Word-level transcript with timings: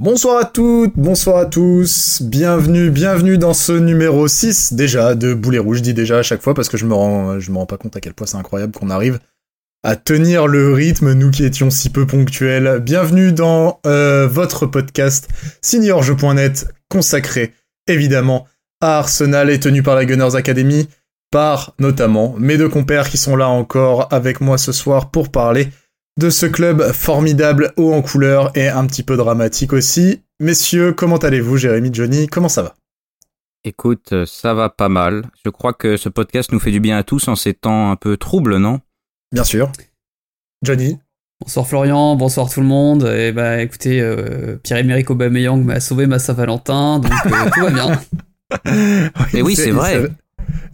Bonsoir 0.00 0.40
à 0.40 0.44
toutes, 0.44 0.94
bonsoir 0.96 1.36
à 1.36 1.46
tous, 1.46 2.20
bienvenue, 2.20 2.90
bienvenue 2.90 3.38
dans 3.38 3.54
ce 3.54 3.70
numéro 3.70 4.26
6 4.26 4.72
déjà 4.72 5.14
de 5.14 5.34
Boulet 5.34 5.60
Rouge, 5.60 5.76
je 5.76 5.82
dis 5.84 5.94
déjà 5.94 6.18
à 6.18 6.22
chaque 6.22 6.42
fois 6.42 6.52
parce 6.52 6.68
que 6.68 6.76
je 6.76 6.84
me 6.84 6.94
rends, 6.94 7.38
je 7.38 7.52
me 7.52 7.58
rends 7.58 7.66
pas 7.66 7.76
compte 7.76 7.96
à 7.96 8.00
quel 8.00 8.12
point 8.12 8.26
c'est 8.26 8.36
incroyable 8.36 8.72
qu'on 8.72 8.90
arrive 8.90 9.20
à 9.84 9.94
tenir 9.94 10.48
le 10.48 10.72
rythme, 10.72 11.12
nous 11.12 11.30
qui 11.30 11.44
étions 11.44 11.70
si 11.70 11.90
peu 11.90 12.08
ponctuels. 12.08 12.80
Bienvenue 12.80 13.32
dans 13.32 13.78
euh, 13.86 14.26
votre 14.26 14.66
podcast 14.66 15.28
seniorjeu.net 15.62 16.66
consacré 16.88 17.54
évidemment 17.86 18.48
à 18.80 18.98
Arsenal 18.98 19.48
et 19.48 19.60
tenu 19.60 19.84
par 19.84 19.94
la 19.94 20.06
Gunners 20.06 20.34
Academy, 20.34 20.88
par 21.30 21.76
notamment 21.78 22.34
mes 22.36 22.58
deux 22.58 22.68
compères 22.68 23.08
qui 23.08 23.16
sont 23.16 23.36
là 23.36 23.48
encore 23.48 24.12
avec 24.12 24.40
moi 24.40 24.58
ce 24.58 24.72
soir 24.72 25.12
pour 25.12 25.30
parler 25.30 25.68
de 26.18 26.30
ce 26.30 26.46
club 26.46 26.92
formidable, 26.92 27.72
haut 27.76 27.92
en 27.92 28.02
couleur 28.02 28.56
et 28.56 28.68
un 28.68 28.86
petit 28.86 29.02
peu 29.02 29.16
dramatique 29.16 29.72
aussi. 29.72 30.22
Messieurs, 30.40 30.92
comment 30.92 31.16
allez-vous, 31.16 31.56
Jérémy, 31.56 31.90
Johnny? 31.92 32.26
Comment 32.26 32.48
ça 32.48 32.62
va? 32.62 32.74
Écoute, 33.64 34.12
euh, 34.12 34.26
ça 34.26 34.52
va 34.52 34.68
pas 34.68 34.88
mal. 34.88 35.24
Je 35.44 35.50
crois 35.50 35.72
que 35.72 35.96
ce 35.96 36.08
podcast 36.08 36.52
nous 36.52 36.60
fait 36.60 36.70
du 36.70 36.80
bien 36.80 36.98
à 36.98 37.02
tous 37.02 37.28
en 37.28 37.36
ces 37.36 37.54
temps 37.54 37.90
un 37.90 37.96
peu 37.96 38.16
troubles, 38.16 38.58
non? 38.58 38.80
Bien 39.32 39.44
sûr. 39.44 39.72
Johnny? 40.62 40.98
Bonsoir 41.40 41.66
Florian, 41.66 42.14
bonsoir 42.16 42.48
tout 42.48 42.60
le 42.60 42.66
monde. 42.66 43.04
Et 43.04 43.32
bah 43.32 43.60
écoutez, 43.60 44.00
euh, 44.00 44.56
Pierre-Emerick 44.62 45.10
Aubameyang 45.10 45.62
m'a 45.62 45.80
sauvé 45.80 46.06
ma 46.06 46.18
Saint-Valentin, 46.18 47.00
donc 47.00 47.12
euh, 47.26 47.50
tout 47.52 47.60
va 47.60 47.70
bien. 47.70 48.00
Et 49.34 49.42
oui, 49.42 49.56
c'est 49.56 49.70
vrai. 49.70 50.08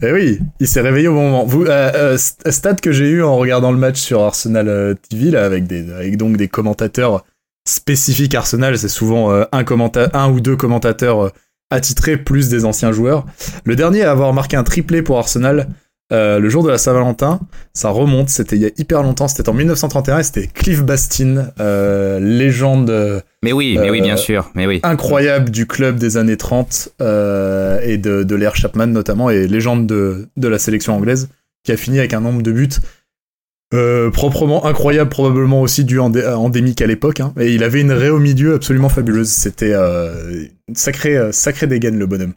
Eh 0.01 0.11
oui, 0.11 0.39
il 0.59 0.67
s'est 0.67 0.81
réveillé 0.81 1.07
au 1.07 1.13
moment. 1.13 1.45
Vous, 1.45 1.65
euh, 1.65 2.15
euh, 2.15 2.17
stat 2.17 2.75
que 2.75 2.91
j'ai 2.91 3.09
eu 3.09 3.23
en 3.23 3.35
regardant 3.37 3.71
le 3.71 3.77
match 3.77 3.99
sur 3.99 4.21
Arsenal 4.21 4.67
euh, 4.67 4.93
TV 4.93 5.35
avec 5.37 5.67
des, 5.67 6.15
donc 6.15 6.37
des 6.37 6.47
commentateurs 6.47 7.23
spécifiques 7.67 8.35
Arsenal, 8.35 8.77
c'est 8.77 8.87
souvent 8.87 9.31
euh, 9.31 9.45
un 9.51 9.63
un 10.13 10.31
ou 10.31 10.39
deux 10.39 10.55
commentateurs 10.55 11.25
euh, 11.25 11.29
attitrés 11.69 12.17
plus 12.17 12.49
des 12.49 12.65
anciens 12.65 12.91
joueurs. 12.91 13.25
Le 13.65 13.75
dernier 13.75 14.03
à 14.03 14.11
avoir 14.11 14.33
marqué 14.33 14.57
un 14.57 14.63
triplé 14.63 15.01
pour 15.01 15.17
Arsenal. 15.17 15.69
Euh, 16.11 16.39
le 16.39 16.49
jour 16.49 16.63
de 16.63 16.69
la 16.69 16.77
Saint-Valentin, 16.77 17.39
ça 17.73 17.89
remonte, 17.89 18.29
c'était 18.29 18.55
il 18.57 18.61
y 18.61 18.65
a 18.65 18.71
hyper 18.77 19.01
longtemps, 19.03 19.27
c'était 19.27 19.47
en 19.47 19.53
1931 19.53 20.19
et 20.19 20.23
c'était 20.23 20.47
Cliff 20.47 20.83
Bastin, 20.83 21.51
euh, 21.59 22.19
légende 22.19 22.89
euh, 22.89 23.21
Mais 23.43 23.51
oui, 23.53 23.77
mais 23.79 23.89
oui, 23.89 23.99
Euh, 23.99 24.03
bien 24.03 24.17
sûr, 24.17 24.51
mais 24.55 24.67
oui. 24.67 24.79
incroyable 24.83 25.49
du 25.49 25.65
club 25.67 25.97
des 25.97 26.17
années 26.17 26.37
30 26.37 26.89
euh, 27.01 27.79
et 27.83 27.97
de, 27.97 28.23
de 28.23 28.35
l'ère 28.35 28.55
Chapman 28.55 28.87
notamment 28.87 29.29
et 29.29 29.47
légende 29.47 29.87
de, 29.87 30.27
de 30.35 30.47
la 30.47 30.59
sélection 30.59 30.95
anglaise 30.95 31.29
qui 31.63 31.71
a 31.71 31.77
fini 31.77 31.99
avec 31.99 32.13
un 32.13 32.21
nombre 32.21 32.41
de 32.41 32.51
buts 32.51 32.69
euh, 33.73 34.09
proprement 34.11 34.65
incroyable 34.65 35.09
probablement 35.09 35.61
aussi 35.61 35.85
dû 35.85 35.97
endé- 35.99 36.25
endémique 36.27 36.81
à 36.81 36.87
l'époque 36.87 37.21
hein. 37.21 37.33
et 37.39 37.53
il 37.53 37.63
avait 37.63 37.79
une 37.79 37.93
raie 37.93 38.09
au 38.09 38.19
milieu 38.19 38.55
absolument 38.55 38.89
fabuleuse 38.89 39.29
c'était 39.29 39.71
euh, 39.73 40.43
sacré 40.73 41.15
euh, 41.15 41.31
sacré 41.31 41.67
dégaine 41.67 41.97
le 41.97 42.05
bonhomme 42.05 42.33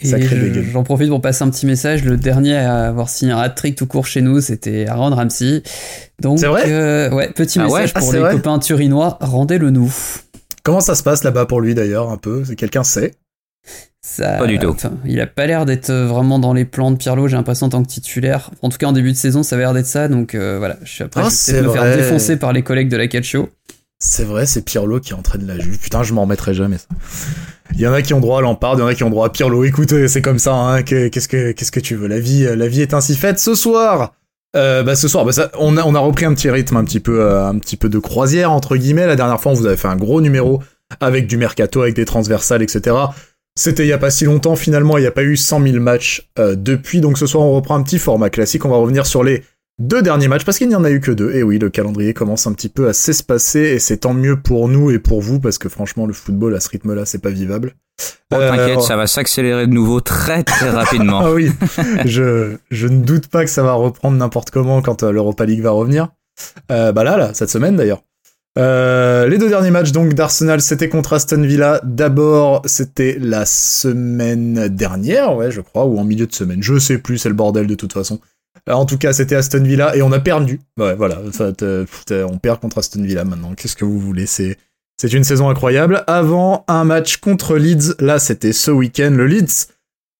Et 0.00 0.62
j'en 0.72 0.84
profite 0.84 1.08
pour 1.10 1.20
passer 1.20 1.44
un 1.44 1.50
petit 1.50 1.66
message. 1.66 2.02
Le 2.04 2.16
dernier 2.16 2.56
à 2.56 2.86
avoir 2.88 3.10
signé 3.10 3.32
un 3.32 3.38
hat-trick 3.38 3.76
tout 3.76 3.86
court 3.86 4.06
chez 4.06 4.22
nous, 4.22 4.40
c'était 4.40 4.86
Aaron 4.86 5.14
Ramsey. 5.14 5.62
Donc, 6.20 6.38
C'est 6.38 6.46
vrai 6.46 6.64
euh, 6.68 7.10
ouais, 7.10 7.28
petit 7.30 7.58
Ah 7.60 7.64
message 7.64 7.92
Ah, 7.94 7.98
pour 8.00 8.08
c'est 8.08 8.16
les 8.16 8.22
vrai 8.22 8.32
copains 8.32 8.58
turinois, 8.58 9.18
rendez-le 9.20 9.68
nous. 9.70 9.92
comment 10.62 10.80
ça 10.80 10.94
se 10.94 11.02
passe 11.02 11.24
là-bas 11.24 11.44
pour 11.44 11.60
lui 11.60 11.74
d'ailleurs 11.74 12.10
un 12.10 12.16
peu? 12.16 12.42
Quelqu'un 12.56 12.84
sait? 12.84 13.12
Ça, 14.04 14.38
Pas 14.38 14.46
du 14.48 14.58
tout. 14.58 14.74
il 15.04 15.20
a 15.20 15.28
pas 15.28 15.46
l'air 15.46 15.64
d'être 15.64 15.92
vraiment 15.92 16.40
dans 16.40 16.52
les 16.54 16.64
plans 16.64 16.90
de 16.90 16.96
Pirlo, 16.96 17.28
j'ai 17.28 17.36
l'impression 17.36 17.66
en 17.66 17.70
tant 17.70 17.82
que 17.84 17.88
titulaire. 17.88 18.50
En 18.60 18.68
tout 18.68 18.76
cas, 18.78 18.86
en 18.88 18.92
début 18.92 19.12
de 19.12 19.16
saison, 19.16 19.44
ça 19.44 19.54
avait 19.54 19.62
l'air 19.62 19.74
d'être 19.74 19.86
ça. 19.86 20.08
Donc 20.08 20.34
euh, 20.34 20.56
voilà, 20.58 20.76
je 20.82 20.90
suis 20.90 21.04
après, 21.04 21.20
Ah, 21.24 21.28
je 21.30 21.52
vais 21.52 21.62
me 21.62 21.68
vrai. 21.68 21.78
faire 21.78 21.96
défoncer 21.98 22.36
par 22.36 22.52
les 22.52 22.62
collègues 22.62 22.88
de 22.88 22.96
la 22.96 23.06
Calcio. 23.06 23.50
C'est 24.04 24.24
vrai, 24.24 24.46
c'est 24.46 24.62
Pirlo 24.62 24.98
qui 24.98 25.14
entraîne 25.14 25.46
la 25.46 25.56
Juve. 25.60 25.78
Putain, 25.78 26.02
je 26.02 26.12
m'en 26.12 26.22
remettrai 26.22 26.54
jamais. 26.54 26.78
Il 27.72 27.80
y 27.80 27.86
en 27.86 27.92
a 27.92 28.02
qui 28.02 28.14
ont 28.14 28.20
droit 28.20 28.38
à 28.38 28.40
Lampard, 28.42 28.74
il 28.74 28.80
y 28.80 28.82
en 28.82 28.88
a 28.88 28.94
qui 28.94 29.04
ont 29.04 29.10
droit 29.10 29.26
à 29.26 29.30
Pirlo. 29.30 29.62
Écoutez, 29.62 30.08
c'est 30.08 30.20
comme 30.22 30.40
ça. 30.40 30.54
Hein. 30.54 30.82
que- 30.82 31.06
Qu'est-ce 31.06 31.28
que 31.28 31.52
qu'est-ce 31.52 31.70
que 31.70 31.78
tu 31.78 31.94
veux? 31.94 32.08
La 32.08 32.18
vie, 32.18 32.44
euh, 32.44 32.56
la 32.56 32.66
vie 32.66 32.80
est 32.82 32.94
ainsi 32.94 33.14
faite. 33.14 33.38
Ce 33.38 33.54
soir, 33.54 34.14
euh, 34.56 34.82
bah 34.82 34.96
ce 34.96 35.06
soir, 35.06 35.24
bah 35.24 35.30
ça, 35.30 35.52
on 35.56 35.76
a 35.76 35.84
on 35.84 35.94
a 35.94 36.00
repris 36.00 36.24
un 36.24 36.34
petit 36.34 36.50
rythme, 36.50 36.76
un 36.78 36.84
petit 36.84 36.98
peu 36.98 37.20
euh, 37.20 37.46
un 37.46 37.56
petit 37.58 37.76
peu 37.76 37.88
de 37.88 37.98
croisière 38.00 38.50
entre 38.50 38.76
guillemets. 38.76 39.06
La 39.06 39.14
dernière 39.14 39.40
fois, 39.40 39.52
on 39.52 39.54
vous 39.54 39.66
avait 39.66 39.76
fait 39.76 39.86
un 39.88 39.94
gros 39.96 40.20
numéro 40.20 40.60
avec 41.00 41.28
du 41.28 41.36
mercato, 41.36 41.82
avec 41.82 41.94
des 41.94 42.04
transversales, 42.04 42.62
etc. 42.62 42.96
C'était 43.54 43.84
il 43.84 43.88
y 43.88 43.92
a 43.92 43.98
pas 43.98 44.10
si 44.10 44.24
longtemps. 44.24 44.56
Finalement, 44.56 44.98
il 44.98 45.02
n'y 45.02 45.06
a 45.06 45.10
pas 45.12 45.22
eu 45.22 45.36
100 45.36 45.62
000 45.62 45.78
matchs 45.78 46.28
euh, 46.40 46.56
depuis. 46.56 47.00
Donc 47.00 47.18
ce 47.18 47.26
soir, 47.26 47.44
on 47.44 47.52
reprend 47.54 47.76
un 47.76 47.82
petit 47.84 48.00
format 48.00 48.30
classique. 48.30 48.64
On 48.64 48.68
va 48.70 48.76
revenir 48.78 49.06
sur 49.06 49.22
les 49.22 49.44
deux 49.82 50.00
derniers 50.02 50.28
matchs 50.28 50.44
parce 50.44 50.58
qu'il 50.58 50.68
n'y 50.68 50.74
en 50.74 50.84
a 50.84 50.90
eu 50.90 51.00
que 51.00 51.10
deux. 51.10 51.32
Et 51.32 51.42
oui, 51.42 51.58
le 51.58 51.68
calendrier 51.68 52.14
commence 52.14 52.46
un 52.46 52.52
petit 52.52 52.68
peu 52.68 52.88
à 52.88 52.92
s'espacer 52.92 53.60
et 53.60 53.78
c'est 53.78 53.98
tant 53.98 54.14
mieux 54.14 54.40
pour 54.40 54.68
nous 54.68 54.90
et 54.90 54.98
pour 54.98 55.20
vous 55.20 55.40
parce 55.40 55.58
que 55.58 55.68
franchement, 55.68 56.06
le 56.06 56.12
football 56.12 56.54
à 56.54 56.60
ce 56.60 56.68
rythme-là, 56.70 57.04
c'est 57.04 57.20
pas 57.20 57.30
vivable. 57.30 57.74
Oh, 58.32 58.36
Euh, 58.36 58.48
T'inquiète, 58.48 58.80
ça 58.80 58.96
va 58.96 59.06
s'accélérer 59.06 59.66
de 59.66 59.72
nouveau 59.72 60.00
très 60.00 60.44
très 60.44 60.70
rapidement. 60.70 61.20
Ah 61.24 61.32
oui, 61.32 61.50
je, 62.04 62.56
je 62.70 62.86
ne 62.86 63.02
doute 63.02 63.26
pas 63.26 63.44
que 63.44 63.50
ça 63.50 63.62
va 63.62 63.72
reprendre 63.74 64.16
n'importe 64.16 64.50
comment 64.50 64.82
quand 64.82 65.02
euh, 65.02 65.12
l'Europa 65.12 65.44
League 65.44 65.62
va 65.62 65.70
revenir. 65.70 66.08
Euh, 66.70 66.92
bah 66.92 67.04
là, 67.04 67.16
là, 67.16 67.34
cette 67.34 67.50
semaine 67.50 67.76
d'ailleurs. 67.76 68.02
Euh, 68.58 69.28
les 69.28 69.38
deux 69.38 69.48
derniers 69.48 69.70
matchs 69.70 69.92
donc 69.92 70.12
d'Arsenal, 70.14 70.60
c'était 70.60 70.88
contre 70.88 71.14
Aston 71.14 71.40
Villa. 71.42 71.80
D'abord, 71.84 72.62
c'était 72.66 73.16
la 73.20 73.46
semaine 73.46 74.68
dernière, 74.68 75.34
ouais, 75.36 75.50
je 75.50 75.60
crois, 75.60 75.86
ou 75.86 75.98
en 75.98 76.04
milieu 76.04 76.26
de 76.26 76.34
semaine. 76.34 76.62
Je 76.62 76.78
sais 76.78 76.98
plus, 76.98 77.18
c'est 77.18 77.30
le 77.30 77.34
bordel 77.34 77.66
de 77.66 77.74
toute 77.74 77.92
façon. 77.92 78.20
Euh, 78.68 78.72
en 78.72 78.86
tout 78.86 78.98
cas, 78.98 79.12
c'était 79.12 79.34
Aston 79.34 79.62
Villa 79.62 79.96
et 79.96 80.02
on 80.02 80.12
a 80.12 80.20
perdu. 80.20 80.60
Ouais, 80.78 80.94
voilà, 80.94 81.16
te- 81.56 81.84
putain, 81.84 82.26
on 82.30 82.38
perd 82.38 82.60
contre 82.60 82.78
Aston 82.78 83.02
Villa 83.02 83.24
maintenant. 83.24 83.54
Qu'est-ce 83.54 83.76
que 83.76 83.84
vous 83.84 83.98
voulez? 83.98 84.26
C'est 84.26 84.56
une 85.12 85.24
saison 85.24 85.48
incroyable. 85.48 86.04
Avant 86.06 86.64
un 86.68 86.84
match 86.84 87.16
contre 87.16 87.56
Leeds, 87.56 87.94
là, 87.98 88.18
c'était 88.18 88.52
ce 88.52 88.70
week-end, 88.70 89.10
le 89.16 89.26
Leeds 89.26 89.66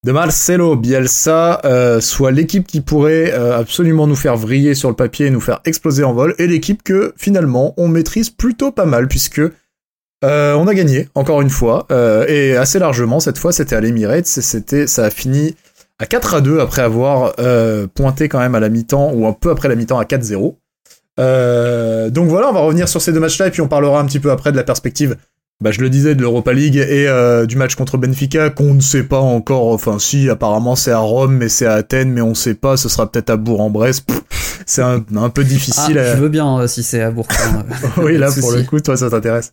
de 0.05 0.11
Marcelo 0.11 0.75
Bielsa, 0.75 1.61
euh, 1.65 2.01
soit 2.01 2.33
l'équipe 2.33 2.67
qui 2.67 2.81
pourrait 2.81 3.33
euh, 3.33 3.57
absolument 3.57 4.09
nous 4.09 4.17
faire 4.17 4.37
vriller 4.37 4.75
sur 4.75 4.89
le 4.89 4.97
papier 4.97 5.27
et 5.27 5.31
nous 5.31 5.41
faire 5.41 5.61
exploser 5.65 6.03
en 6.03 6.13
vol, 6.13 6.35
et 6.39 6.49
l'équipe 6.49 6.83
que 6.83 7.15
finalement 7.17 7.73
on 7.77 7.87
maîtrise 7.87 8.29
plutôt 8.29 8.73
pas 8.73 8.85
mal 8.85 9.07
puisque 9.07 9.41
euh, 10.25 10.55
on 10.55 10.67
a 10.67 10.75
gagné 10.75 11.09
encore 11.15 11.41
une 11.41 11.51
fois 11.51 11.87
euh, 11.93 12.27
et 12.27 12.57
assez 12.57 12.81
largement 12.81 13.21
cette 13.21 13.39
fois 13.39 13.53
c'était 13.53 13.77
à 13.77 13.81
l'Emirates 13.81 14.27
et 14.73 14.87
ça 14.89 15.05
a 15.05 15.11
fini 15.11 15.55
à 15.99 16.07
4 16.07 16.35
à 16.35 16.41
2 16.41 16.59
après 16.61 16.83
avoir 16.83 17.33
euh, 17.39 17.87
pointé 17.93 18.29
quand 18.29 18.39
même 18.41 18.55
à 18.55 18.61
la 18.61 18.69
mi-temps 18.69 19.13
ou 19.13 19.27
un 19.27 19.33
peu 19.33 19.51
après 19.51 19.69
la 19.69 19.75
mi-temps 19.77 19.99
à 19.99 20.05
4-0. 20.05 20.57
Euh, 21.21 22.11
donc 22.11 22.29
voilà, 22.29 22.49
on 22.49 22.53
va 22.53 22.61
revenir 22.61 22.89
sur 22.89 23.01
ces 23.03 23.13
deux 23.13 23.21
matchs-là 23.21 23.49
et 23.49 23.51
puis 23.51 23.61
on 23.61 23.69
parlera 23.69 24.01
un 24.01 24.07
petit 24.07 24.19
peu 24.21 24.31
après 24.31 24.51
de 24.53 24.57
la 24.57 24.65
perspective 24.65 25.17
bah, 25.63 25.71
je 25.71 25.81
le 25.81 25.91
disais, 25.91 26.17
de 26.17 26.21
l'Europa 26.23 26.53
League 26.53 26.75
et 26.77 27.07
euh, 27.07 27.47
du 27.47 27.55
match 27.55 27.77
contre 27.77 27.97
Benfica 27.97 28.51
qu'on 28.51 28.75
ne 28.75 28.81
sait 28.81 29.05
pas 29.05 29.21
encore. 29.21 29.69
Enfin, 29.69 30.01
si, 30.01 30.29
apparemment 30.29 30.75
c'est 30.75 30.91
à 30.91 30.99
Rome, 30.99 31.37
mais 31.37 31.49
c'est 31.49 31.67
à 31.67 31.75
Athènes, 31.75 32.11
mais 32.11 32.21
on 32.21 32.35
sait 32.35 32.55
pas. 32.55 32.77
Ce 32.77 32.89
sera 32.89 33.09
peut-être 33.09 33.31
à 33.31 33.37
Bourg-en-Bresse. 33.37 34.03
C'est 34.67 34.83
un, 34.83 35.05
un 35.15 35.29
peu 35.31 35.43
Ah, 35.43 35.49
difficile. 35.49 35.99
à- 35.99 36.17
je 36.17 36.21
veux 36.21 36.29
bien 36.31 36.67
si 36.67 36.83
c'est 36.83 37.01
à 37.01 37.13
Bourgoin. 37.13 37.65
oui, 37.99 38.19
là 38.19 38.31
pour 38.41 38.51
le 38.51 38.63
coup, 38.65 38.81
toi 38.81 38.97
ça 38.97 39.09
t'intéresse. 39.09 39.53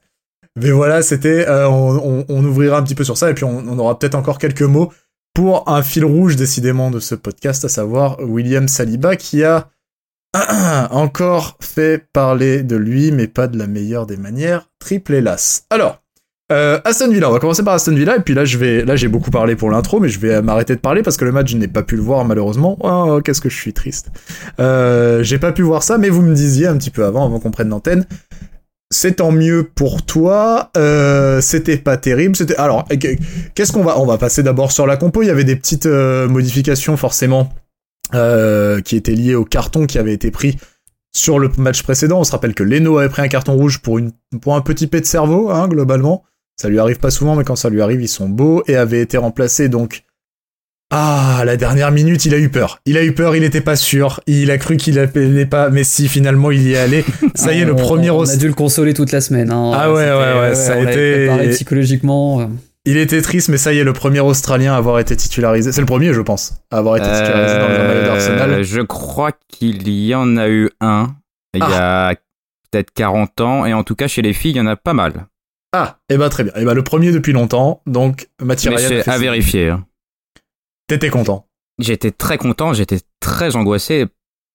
Mais 0.60 0.72
voilà, 0.72 1.04
c'était. 1.04 1.48
euh, 1.48 1.68
on, 1.70 1.98
on- 2.22 2.26
on 2.28 2.44
ouvrira 2.44 2.80
un 2.80 2.84
petit 2.84 2.96
peu 2.96 3.04
sur 3.04 3.16
ça 3.18 3.30
et 3.30 3.36
puis 3.36 3.44
on, 3.44 3.64
on 3.70 3.78
aura 3.78 4.00
peut-être 4.00 4.16
encore 4.16 4.40
quelques 4.40 4.64
mots 4.64 4.92
pour 5.40 5.70
un 5.70 5.84
fil 5.84 6.04
rouge 6.04 6.36
décidément 6.36 6.92
de 6.92 7.00
ce 7.00 7.16
podcast, 7.16 7.64
à 7.64 7.70
savoir 7.70 8.18
William 8.20 8.68
Saliba 8.68 9.16
qui 9.16 9.46
a 9.46 9.70
encore 10.92 11.56
fait 11.62 12.04
parler 12.12 12.62
de 12.62 12.76
lui, 12.76 13.14
mais 13.14 13.28
pas 13.28 13.48
de 13.48 13.58
la 13.58 13.66
meilleure 13.66 14.06
des 14.06 14.18
manières. 14.18 14.68
Triple 14.80 15.14
hélas. 15.14 15.64
Alors. 15.70 16.02
Euh, 16.52 16.82
Aston 16.84 17.10
Villa, 17.10 17.30
on 17.30 17.32
va 17.32 17.40
commencer 17.40 17.64
par 17.64 17.76
Aston 17.76 17.96
Villa 17.96 18.18
et 18.18 18.22
puis 18.22 18.34
là 18.34 18.44
je 18.44 18.58
vais, 18.58 18.84
là 18.84 18.96
j'ai 18.96 19.08
beaucoup 19.08 19.30
parlé 19.30 19.56
pour 19.56 19.70
l'intro, 19.70 20.00
mais 20.02 20.10
je 20.10 20.20
vais 20.20 20.42
m'arrêter 20.42 20.76
de 20.76 20.82
parler 20.82 21.04
parce 21.04 21.16
que 21.16 21.24
le 21.24 21.32
match 21.32 21.52
je 21.52 21.58
n'ai 21.58 21.68
pas 21.68 21.84
pu 21.84 21.96
le 21.96 22.02
voir 22.02 22.26
malheureusement. 22.26 22.78
Oh 22.82 23.22
qu'est-ce 23.24 23.40
que 23.40 23.50
je 23.50 23.56
suis 23.56 23.72
triste. 23.72 24.10
Euh, 24.60 25.24
j'ai 25.24 25.38
pas 25.38 25.54
pu 25.54 25.62
voir 25.62 25.84
ça, 25.84 25.98
mais 25.98 26.10
vous 26.10 26.24
me 26.24 26.34
disiez 26.34 26.68
un 26.68 26.76
petit 26.76 26.90
peu 26.90 27.06
avant, 27.06 27.26
avant 27.26 27.40
qu'on 27.40 27.52
prenne 27.52 27.70
l'antenne, 27.70 28.06
c'est 28.92 29.18
tant 29.18 29.32
mieux 29.32 29.64
pour 29.64 30.04
toi. 30.04 30.72
Euh, 30.78 31.42
c'était 31.42 31.78
pas 31.78 31.98
terrible. 31.98 32.36
C'était 32.36 32.56
alors 32.56 32.88
qu'est-ce 33.56 33.72
qu'on 33.72 33.84
va 33.84 34.00
on 34.00 34.06
va 34.06 34.18
passer 34.18 34.44
d'abord 34.44 34.72
sur 34.72 34.88
la 34.88 34.97
compo. 34.97 35.22
Il 35.22 35.28
y 35.28 35.32
avait 35.32 35.44
des 35.44 35.56
petites 35.56 35.86
euh, 35.86 36.28
modifications 36.28 36.97
forcément 36.97 37.53
euh, 38.16 38.82
qui 38.82 38.96
étaient 38.96 39.14
liées 39.14 39.36
au 39.36 39.46
carton 39.46 39.86
qui 39.86 40.00
avait 40.00 40.14
été 40.14 40.32
pris 40.32 40.58
sur 41.16 41.40
le 41.40 41.50
match 41.58 41.84
précédent. 41.84 42.20
On 42.20 42.24
se 42.24 42.32
rappelle 42.32 42.56
que 42.56 42.64
Leno 42.64 42.97
avait 42.97 43.09
pris 43.09 43.22
un 43.22 43.28
carton 43.28 43.53
rouge 43.53 43.80
pour 43.80 44.56
un 44.56 44.62
petit 44.62 44.88
pet 44.88 45.02
de 45.02 45.06
cerveau 45.06 45.50
hein, 45.52 45.68
globalement. 45.68 46.24
Ça 46.59 46.68
lui 46.68 46.80
arrive 46.80 47.00
pas 47.00 47.12
souvent, 47.12 47.35
mais 47.35 47.46
quand 47.46 47.56
ça 47.56 47.70
lui 47.70 47.82
arrive, 47.82 48.02
ils 48.02 48.09
sont 48.09 48.28
beaux 48.28 48.64
et 48.68 48.76
avait 48.76 49.02
été 49.02 49.18
remplacé 49.18 49.70
donc. 49.70 50.03
Ah, 50.91 51.38
à 51.40 51.46
la 51.46 51.56
dernière 51.56 51.91
minute, 51.91 52.26
il 52.26 52.34
a 52.34 52.40
eu 52.40 52.50
peur. 52.50 52.80
Il 52.86 52.97
a 52.97 53.03
eu 53.03 53.14
peur, 53.14 53.36
il 53.36 53.44
était 53.44 53.62
pas 53.62 53.76
sûr. 53.76 54.22
Il 54.26 54.50
a 54.50 54.58
cru 54.58 54.78
qu'il 54.78 54.97
allait 54.97 55.46
pas, 55.46 55.70
mais 55.70 55.84
si, 55.84 56.08
finalement, 56.08 56.50
il 56.50 56.64
y 56.64 56.74
est 56.74 56.78
allé. 56.78 57.06
Ça 57.36 57.53
y 57.53 57.59
est, 57.62 57.66
le 57.66 57.74
On- 57.74 57.76
premier 57.76 58.09
On 58.09 58.24
a 58.28 58.36
dû 58.36 58.47
le 58.47 58.53
consoler 58.56 58.94
toute 58.96 59.12
la 59.12 59.22
semaine. 59.22 59.52
hein. 59.52 59.72
Ah 59.76 59.91
ouais, 59.94 60.09
ouais, 60.09 60.40
ouais, 60.50 60.56
ça 60.56 60.74
a 60.74 60.78
on 60.78 60.88
été- 60.88 61.28
préparé 61.28 61.50
psychologiquement. 61.50 62.41
euh. 62.41 62.46
Il 62.86 62.97
était 62.97 63.22
triste, 63.22 63.50
mais 63.50 63.58
ça 63.58 63.72
y 63.72 63.78
est, 63.78 63.84
le 63.84 63.94
premier 63.94 64.20
Australien 64.22 64.74
à 64.74 64.78
avoir 64.78 64.97
été 65.00 65.16
titularisé. 65.16 65.72
C'est 65.72 65.82
le 65.82 65.86
premier, 65.86 66.12
je 66.14 66.22
pense, 66.22 66.53
à 66.72 66.78
avoir 66.80 66.97
été 66.97 67.06
titularisé 67.06 67.59
dans 67.59 67.68
le 67.68 67.78
maillot 67.78 68.00
Euh, 68.02 68.06
d'Arsenal. 68.08 68.64
je 68.64 68.82
crois 68.82 69.32
qu'il 69.47 69.88
y 69.88 70.16
en 70.16 70.38
a 70.38 70.47
eu 70.50 70.70
un 70.82 71.09
il 71.53 71.59
y 71.59 71.64
Ah. 71.66 72.09
a 72.09 72.16
peut-être 72.72 72.92
40 72.96 73.42
ans, 73.42 73.66
et 73.66 73.74
en 73.74 73.84
tout 73.84 73.96
cas 73.96 74.08
chez 74.08 74.22
les 74.24 74.34
filles, 74.34 74.52
il 74.52 74.58
y 74.58 74.62
en 74.62 74.66
a 74.68 74.76
pas 74.76 74.94
mal. 74.94 75.28
Ah, 75.74 75.97
et 76.09 76.16
eh 76.16 76.18
bah 76.18 76.30
très 76.30 76.44
bien. 76.44 76.53
Et 76.56 76.62
eh 76.62 76.66
bah 76.66 76.74
le 76.74 76.84
premier 76.84 77.12
depuis 77.12 77.34
longtemps, 77.34 77.82
donc 77.85 78.28
Mathieu 78.42 78.72
C'est 78.78 79.08
à 79.08 79.18
vérifier. 79.20 79.70
Hein. 79.70 79.85
T'étais 80.90 81.09
content 81.09 81.46
J'étais 81.78 82.12
très 82.12 82.38
content, 82.38 82.74
j'étais 82.74 83.00
très 83.22 83.56
angoissé 83.56 84.08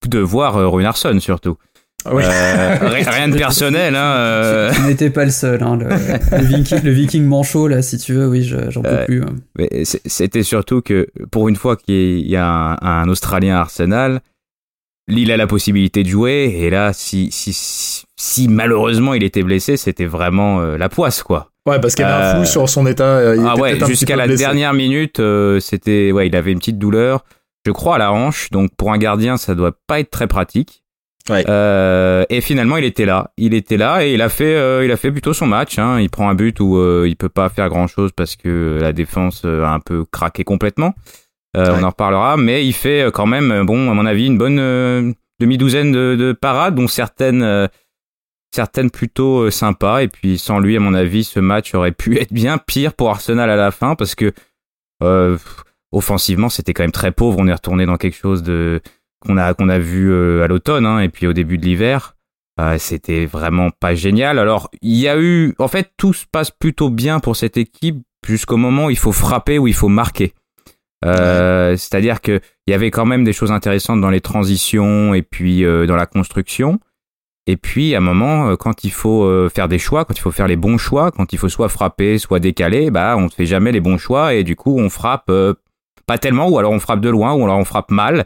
de 0.06 0.18
voir 0.18 0.58
euh, 0.58 0.68
Runarsson 0.68 1.18
surtout. 1.20 1.56
Oui. 2.12 2.22
Euh, 2.22 2.76
rien 2.82 3.28
de 3.28 3.36
personnel. 3.38 3.96
Hein, 3.96 4.14
euh. 4.16 4.72
Tu 4.74 4.82
n'étais 4.82 5.08
pas 5.08 5.24
le 5.24 5.30
seul. 5.30 5.62
Hein, 5.62 5.78
le, 5.78 6.90
viking, 6.90 7.24
manchot, 7.24 7.68
là, 7.68 7.80
si 7.80 7.96
tu 7.96 8.12
veux, 8.12 8.28
oui, 8.28 8.42
j'en 8.42 8.82
peux 8.82 9.04
plus. 9.06 9.22
Hein. 9.22 9.66
C'était 9.84 10.42
surtout 10.42 10.82
que 10.82 11.08
pour 11.30 11.48
une 11.48 11.56
fois 11.56 11.76
qu'il 11.76 12.28
y 12.28 12.36
a 12.36 12.46
un, 12.46 12.76
un, 12.82 13.08
Australien 13.08 13.56
Arsenal, 13.56 14.20
Lille 15.08 15.32
a 15.32 15.36
la 15.36 15.46
possibilité 15.46 16.02
de 16.02 16.08
jouer. 16.08 16.54
Et 16.58 16.68
là, 16.68 16.92
si, 16.92 17.30
si, 17.30 18.04
si, 18.16 18.48
malheureusement 18.48 19.14
il 19.14 19.22
était 19.22 19.42
blessé, 19.42 19.76
c'était 19.76 20.06
vraiment 20.06 20.60
euh, 20.60 20.76
la 20.76 20.88
poisse, 20.88 21.22
quoi. 21.22 21.50
Ouais, 21.66 21.80
parce 21.80 21.94
qu'il 21.94 22.04
y 22.04 22.08
avait 22.08 22.24
un 22.24 22.34
flou 22.36 22.44
sur 22.44 22.68
son 22.68 22.86
état. 22.86 23.34
ah 23.46 23.56
ouais, 23.56 23.78
jusqu'à 23.86 24.16
la 24.16 24.28
dernière 24.28 24.74
minute, 24.74 25.20
c'était, 25.60 26.12
ouais, 26.12 26.26
il 26.26 26.36
avait 26.36 26.52
une 26.52 26.58
petite 26.58 26.78
douleur, 26.78 27.24
je 27.64 27.72
crois, 27.72 27.96
à 27.96 27.98
la 27.98 28.12
hanche. 28.12 28.50
Donc 28.50 28.70
pour 28.76 28.92
un 28.92 28.98
gardien, 28.98 29.36
ça 29.36 29.54
doit 29.54 29.72
pas 29.86 30.00
être 30.00 30.10
très 30.10 30.26
pratique. 30.26 30.84
Euh, 31.30 32.24
et 32.28 32.40
finalement, 32.40 32.76
il 32.76 32.84
était 32.84 33.06
là. 33.06 33.30
Il 33.36 33.54
était 33.54 33.76
là 33.76 34.04
et 34.04 34.14
il 34.14 34.22
a 34.22 34.28
fait, 34.28 34.54
euh, 34.54 34.84
il 34.84 34.90
a 34.90 34.96
fait 34.96 35.10
plutôt 35.10 35.32
son 35.32 35.46
match. 35.46 35.78
Hein. 35.78 36.00
Il 36.00 36.10
prend 36.10 36.28
un 36.28 36.34
but 36.34 36.60
où 36.60 36.76
euh, 36.76 37.06
il 37.08 37.16
peut 37.16 37.28
pas 37.28 37.48
faire 37.48 37.68
grand 37.68 37.86
chose 37.86 38.10
parce 38.14 38.36
que 38.36 38.78
la 38.80 38.92
défense 38.92 39.44
a 39.44 39.72
un 39.72 39.80
peu 39.80 40.04
craqué 40.04 40.44
complètement. 40.44 40.94
On 41.56 41.84
en 41.84 41.90
reparlera, 41.90 42.36
mais 42.36 42.66
il 42.66 42.72
fait 42.72 43.06
quand 43.14 43.26
même, 43.26 43.64
bon, 43.64 43.88
à 43.88 43.94
mon 43.94 44.06
avis, 44.06 44.26
une 44.26 44.38
bonne 44.38 45.14
demi-douzaine 45.38 45.92
de, 45.92 46.16
de, 46.16 46.32
parades, 46.32 46.74
dont 46.74 46.88
certaines, 46.88 47.68
certaines 48.54 48.90
plutôt 48.90 49.50
sympas. 49.50 50.02
Et 50.02 50.08
puis 50.08 50.38
sans 50.38 50.58
lui, 50.58 50.76
à 50.76 50.80
mon 50.80 50.94
avis, 50.94 51.24
ce 51.24 51.40
match 51.40 51.74
aurait 51.74 51.92
pu 51.92 52.18
être 52.20 52.32
bien 52.32 52.58
pire 52.58 52.94
pour 52.94 53.10
Arsenal 53.10 53.50
à 53.50 53.56
la 53.56 53.70
fin 53.70 53.94
parce 53.94 54.14
que 54.14 54.32
offensivement, 55.92 56.48
c'était 56.48 56.72
quand 56.72 56.82
même 56.82 56.92
très 56.92 57.12
pauvre. 57.12 57.38
On 57.38 57.46
est 57.46 57.52
retourné 57.52 57.86
dans 57.86 57.96
quelque 57.96 58.16
chose 58.16 58.42
de 58.42 58.80
qu'on 59.20 59.36
a 59.36 59.54
qu'on 59.54 59.68
a 59.68 59.78
vu 59.78 60.12
euh, 60.12 60.42
à 60.42 60.48
l'automne 60.48 60.86
hein, 60.86 61.00
et 61.00 61.08
puis 61.08 61.26
au 61.26 61.32
début 61.32 61.58
de 61.58 61.64
l'hiver. 61.64 62.14
Euh, 62.60 62.78
c'était 62.78 63.26
vraiment 63.26 63.70
pas 63.70 63.94
génial. 63.94 64.38
Alors 64.38 64.70
il 64.82 64.96
y 64.96 65.08
a 65.08 65.18
eu, 65.18 65.54
en 65.58 65.68
fait, 65.68 65.92
tout 65.96 66.12
se 66.12 66.24
passe 66.30 66.50
plutôt 66.50 66.90
bien 66.90 67.20
pour 67.20 67.36
cette 67.36 67.56
équipe 67.56 68.02
jusqu'au 68.26 68.56
moment 68.56 68.86
où 68.86 68.90
il 68.90 68.98
faut 68.98 69.12
frapper 69.12 69.58
ou 69.58 69.66
il 69.66 69.74
faut 69.74 69.88
marquer. 69.88 70.34
Euh, 71.04 71.76
C'est-à-dire 71.76 72.20
que 72.20 72.40
il 72.66 72.70
y 72.70 72.74
avait 72.74 72.90
quand 72.90 73.06
même 73.06 73.24
des 73.24 73.32
choses 73.32 73.52
intéressantes 73.52 74.00
dans 74.00 74.10
les 74.10 74.20
transitions 74.20 75.14
et 75.14 75.22
puis 75.22 75.64
euh, 75.64 75.86
dans 75.86 75.96
la 75.96 76.06
construction. 76.06 76.78
Et 77.46 77.56
puis 77.56 77.94
à 77.94 77.98
un 77.98 78.00
moment, 78.00 78.56
quand 78.56 78.84
il 78.84 78.90
faut 78.90 79.48
faire 79.50 79.68
des 79.68 79.78
choix, 79.78 80.04
quand 80.04 80.14
il 80.16 80.20
faut 80.20 80.30
faire 80.30 80.48
les 80.48 80.56
bons 80.56 80.78
choix, 80.78 81.10
quand 81.10 81.32
il 81.32 81.38
faut 81.38 81.50
soit 81.50 81.68
frapper, 81.68 82.16
soit 82.18 82.40
décaler, 82.40 82.90
bah 82.90 83.16
on 83.18 83.24
ne 83.24 83.28
fait 83.28 83.44
jamais 83.44 83.70
les 83.70 83.80
bons 83.80 83.98
choix 83.98 84.32
et 84.32 84.44
du 84.44 84.56
coup 84.56 84.78
on 84.78 84.88
frappe 84.88 85.30
pas 86.06 86.18
tellement 86.18 86.48
ou 86.48 86.58
alors 86.58 86.72
on 86.72 86.80
frappe 86.80 87.00
de 87.00 87.10
loin 87.10 87.34
ou 87.34 87.44
alors 87.44 87.58
on 87.58 87.64
frappe 87.66 87.90
mal 87.90 88.24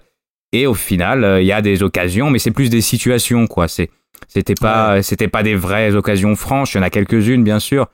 et 0.52 0.66
au 0.66 0.74
final, 0.74 1.24
euh, 1.24 1.40
il 1.40 1.46
y 1.46 1.52
a 1.52 1.60
des 1.60 1.82
occasions, 1.82 2.30
mais 2.30 2.38
c'est 2.38 2.50
plus 2.50 2.70
des 2.70 2.80
situations, 2.80 3.46
quoi. 3.46 3.68
C'est, 3.68 3.90
c'était 4.28 4.54
pas, 4.54 5.02
c'était 5.02 5.28
pas 5.28 5.42
des 5.42 5.54
vraies 5.54 5.94
occasions 5.94 6.34
franches. 6.36 6.74
Il 6.74 6.78
y 6.78 6.80
en 6.80 6.84
a 6.84 6.90
quelques-unes, 6.90 7.44
bien 7.44 7.58
sûr. 7.58 7.86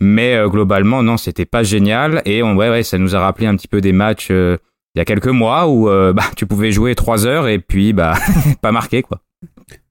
Mais 0.00 0.34
euh, 0.34 0.48
globalement, 0.48 1.02
non, 1.02 1.16
c'était 1.16 1.44
pas 1.44 1.62
génial. 1.62 2.22
Et 2.24 2.42
on, 2.42 2.56
ouais, 2.56 2.70
ouais, 2.70 2.82
ça 2.82 2.98
nous 2.98 3.14
a 3.14 3.20
rappelé 3.20 3.46
un 3.46 3.56
petit 3.56 3.68
peu 3.68 3.80
des 3.80 3.92
matchs 3.92 4.28
euh, 4.30 4.56
il 4.94 4.98
y 4.98 5.02
a 5.02 5.04
quelques 5.04 5.28
mois 5.28 5.68
où 5.68 5.84
bah, 6.14 6.24
tu 6.36 6.46
pouvais 6.46 6.72
jouer 6.72 6.94
trois 6.94 7.26
heures 7.26 7.48
et 7.48 7.58
puis 7.58 7.92
bah 7.92 8.14
pas 8.62 8.72
marquer 8.72 9.02
quoi. 9.02 9.20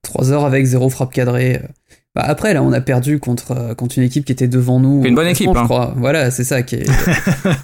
Trois 0.02 0.32
heures 0.32 0.44
avec 0.44 0.64
zéro 0.64 0.88
frappe 0.88 1.12
cadrée. 1.12 1.60
Bah 2.16 2.24
après, 2.26 2.54
là, 2.54 2.62
on 2.62 2.72
a 2.72 2.80
perdu 2.80 3.18
contre, 3.18 3.52
euh, 3.52 3.74
contre 3.74 3.98
une 3.98 4.04
équipe 4.04 4.24
qui 4.24 4.32
était 4.32 4.48
devant 4.48 4.80
nous. 4.80 5.04
Une 5.04 5.14
bonne 5.14 5.26
équipe, 5.26 5.48
hein. 5.48 5.52
je 5.54 5.64
crois. 5.64 5.92
Voilà, 5.98 6.30
c'est 6.30 6.44
ça 6.44 6.62
qui 6.62 6.76
est. 6.76 6.86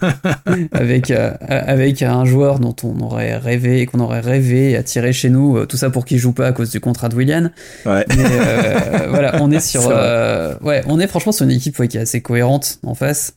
avec, 0.73 1.11
euh, 1.11 1.33
avec 1.49 2.03
un 2.03 2.27
joueur 2.27 2.59
dont 2.59 2.77
on 2.85 3.01
aurait 3.01 3.39
rêvé, 3.39 3.87
qu'on 3.87 4.01
aurait 4.01 4.21
rêvé 4.21 4.77
attirer 4.77 5.15
chez 5.15 5.31
nous, 5.31 5.57
euh, 5.57 5.65
tout 5.65 5.79
ça 5.79 5.89
pour 5.89 6.05
qu'il 6.05 6.19
joue 6.19 6.35
pas 6.35 6.49
à 6.49 6.53
cause 6.53 6.69
du 6.69 6.81
contrat 6.81 7.09
de 7.09 7.15
William. 7.15 7.51
Ouais. 7.87 8.05
Mais 8.15 9.09
voilà, 9.09 9.39
on 9.41 9.51
est 9.51 9.61
sur. 9.67 9.87
ouais, 9.87 10.83
on 10.87 11.01
est 11.01 11.07
franchement 11.07 11.33
sur 11.33 11.47
une 11.47 11.53
équipe 11.53 11.89
qui 11.89 11.97
est 11.97 12.01
assez 12.01 12.21
cohérente 12.21 12.79
en 12.85 12.95
face. 12.95 13.33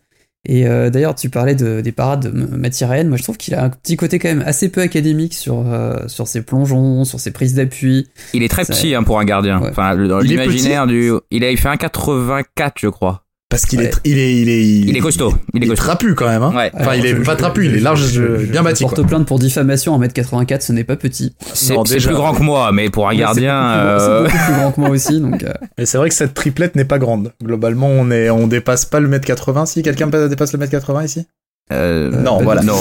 Et 0.45 0.67
euh, 0.67 0.89
d'ailleurs, 0.89 1.15
tu 1.15 1.29
parlais 1.29 1.55
de, 1.55 1.81
des 1.81 1.91
parades 1.91 2.31
de 2.31 2.55
Mathieu 2.55 2.87
Moi, 3.05 3.17
je 3.17 3.23
trouve 3.23 3.37
qu'il 3.37 3.55
a 3.55 3.63
un 3.63 3.69
petit 3.69 3.97
côté 3.97 4.19
quand 4.19 4.29
même 4.29 4.43
assez 4.45 4.69
peu 4.69 4.81
académique 4.81 5.33
sur, 5.33 5.63
euh, 5.65 6.07
sur 6.07 6.27
ses 6.27 6.43
plongeons, 6.43 7.03
sur 7.03 7.19
ses 7.19 7.31
prises 7.31 7.55
d'appui. 7.55 8.07
Il 8.33 8.43
est 8.43 8.47
très 8.47 8.65
petit 8.65 8.93
hein, 8.93 9.03
pour 9.03 9.19
un 9.19 9.25
gardien. 9.25 9.61
Enfin, 9.63 9.95
dans 9.95 10.19
l'imaginaire 10.19 10.87
du. 10.87 11.11
Il 11.31 11.43
a, 11.43 11.51
il 11.51 11.57
fait 11.57 11.69
un 11.69 11.77
84, 11.77 12.75
je 12.77 12.87
crois. 12.87 13.24
Parce 13.49 13.67
qu'il 13.67 13.79
est, 13.79 13.93
il 14.03 14.17
est, 14.17 14.41
il 14.41 14.49
est, 14.49 14.63
il, 14.63 14.97
est 14.97 14.99
costaud. 14.99 15.33
Il 15.53 15.71
est, 15.71 15.75
trapu 15.75 16.15
quand 16.15 16.27
même. 16.27 16.41
Hein. 16.41 16.51
Ouais. 16.55 16.71
Enfin, 16.73 16.95
il 16.95 17.05
est 17.05 17.13
pas 17.13 17.35
trapu, 17.35 17.65
il 17.65 17.75
est 17.75 17.79
large, 17.79 18.19
bien 18.19 18.63
bâti. 18.63 18.83
Porte 18.83 19.05
plainte 19.05 19.27
pour 19.27 19.37
diffamation 19.37 19.93
en 19.93 20.01
1m84, 20.01 20.61
ce 20.61 20.73
n'est 20.73 20.83
pas 20.83 20.95
petit. 20.95 21.35
C'est 21.53 21.75
plus 21.75 22.13
grand 22.13 22.33
que 22.33 22.41
moi, 22.41 22.71
mais 22.71 22.89
pour 22.89 23.07
un 23.07 23.15
gardien. 23.15 23.97
C'est 23.99 24.23
beaucoup, 24.23 24.45
plus 24.45 24.53
grand 24.53 24.71
que 24.71 24.79
moi 24.79 24.89
aussi, 24.89 25.21
donc. 25.21 25.43
Euh. 25.43 25.53
Mais 25.77 25.85
c'est 25.85 25.99
vrai 25.99 26.09
que 26.09 26.15
cette 26.15 26.33
triplette 26.33 26.75
n'est 26.75 26.85
pas 26.85 26.97
grande. 26.97 27.33
Globalement, 27.43 27.87
on 27.87 28.09
est, 28.09 28.31
on 28.31 28.47
dépasse 28.47 28.85
pas 28.85 28.99
le 28.99 29.07
mètre 29.07 29.25
80. 29.25 29.67
Si 29.67 29.83
quelqu'un 29.83 30.07
dépasse 30.07 30.51
le 30.53 30.59
mètre 30.59 30.71
80 30.71 31.03
ici? 31.03 31.27
Euh, 31.71 32.09
non, 32.09 32.41
voilà. 32.41 32.63
Non. 32.63 32.75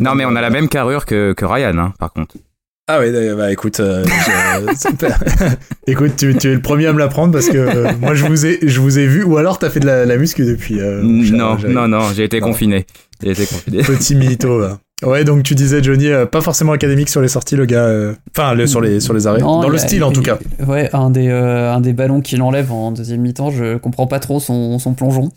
non, 0.00 0.14
mais 0.14 0.24
on 0.24 0.36
a 0.36 0.40
la 0.40 0.50
même 0.50 0.68
carrure 0.68 1.06
que, 1.06 1.32
que 1.32 1.44
Ryan, 1.44 1.76
hein, 1.78 1.94
par 1.98 2.12
contre. 2.12 2.36
Ah 2.86 3.00
oui, 3.00 3.06
bah 3.34 3.50
écoute, 3.50 3.80
euh, 3.80 4.04
écoute, 5.86 6.16
tu, 6.18 6.36
tu, 6.36 6.50
es 6.50 6.54
le 6.54 6.60
premier 6.60 6.86
à 6.86 6.92
me 6.92 6.98
l'apprendre 6.98 7.32
parce 7.32 7.48
que 7.48 7.56
euh, 7.56 7.92
moi 7.98 8.14
je 8.14 8.26
vous 8.26 8.44
ai, 8.44 8.58
je 8.62 8.78
vous 8.78 8.98
ai 8.98 9.06
vu, 9.06 9.24
ou 9.24 9.38
alors 9.38 9.58
t'as 9.58 9.70
fait 9.70 9.80
de 9.80 9.86
la, 9.86 10.04
la 10.04 10.18
muscu 10.18 10.44
depuis. 10.44 10.80
Euh, 10.80 11.00
non, 11.02 11.56
non, 11.66 11.88
non, 11.88 12.12
j'ai 12.14 12.24
été 12.24 12.40
confiné. 12.40 12.84
J'ai 13.22 13.30
été 13.30 13.46
confiné. 13.46 13.78
Petit 13.84 14.14
mytho. 14.14 14.60
Là. 14.60 14.78
Ouais, 15.02 15.24
donc 15.24 15.44
tu 15.44 15.54
disais 15.54 15.82
Johnny, 15.82 16.10
pas 16.30 16.42
forcément 16.42 16.72
académique 16.72 17.08
sur 17.08 17.22
les 17.22 17.28
sorties, 17.28 17.56
le 17.56 17.64
gars. 17.64 17.90
Enfin, 18.36 18.54
sur 18.66 18.82
les 18.82 19.00
sur 19.00 19.14
les 19.14 19.26
arrêts. 19.26 19.40
dans 19.40 19.66
le 19.66 19.78
style 19.78 20.04
en 20.04 20.12
tout 20.12 20.22
cas. 20.22 20.38
Ouais, 20.66 20.90
un 20.92 21.08
des 21.08 21.30
un 21.30 21.80
des 21.80 21.94
ballons 21.94 22.20
qu'il 22.20 22.42
enlève 22.42 22.70
en 22.70 22.92
deuxième 22.92 23.22
mi-temps, 23.22 23.50
je 23.50 23.78
comprends 23.78 24.06
pas 24.06 24.20
trop 24.20 24.40
son, 24.40 24.78
son 24.78 24.92
plongeon. 24.92 25.30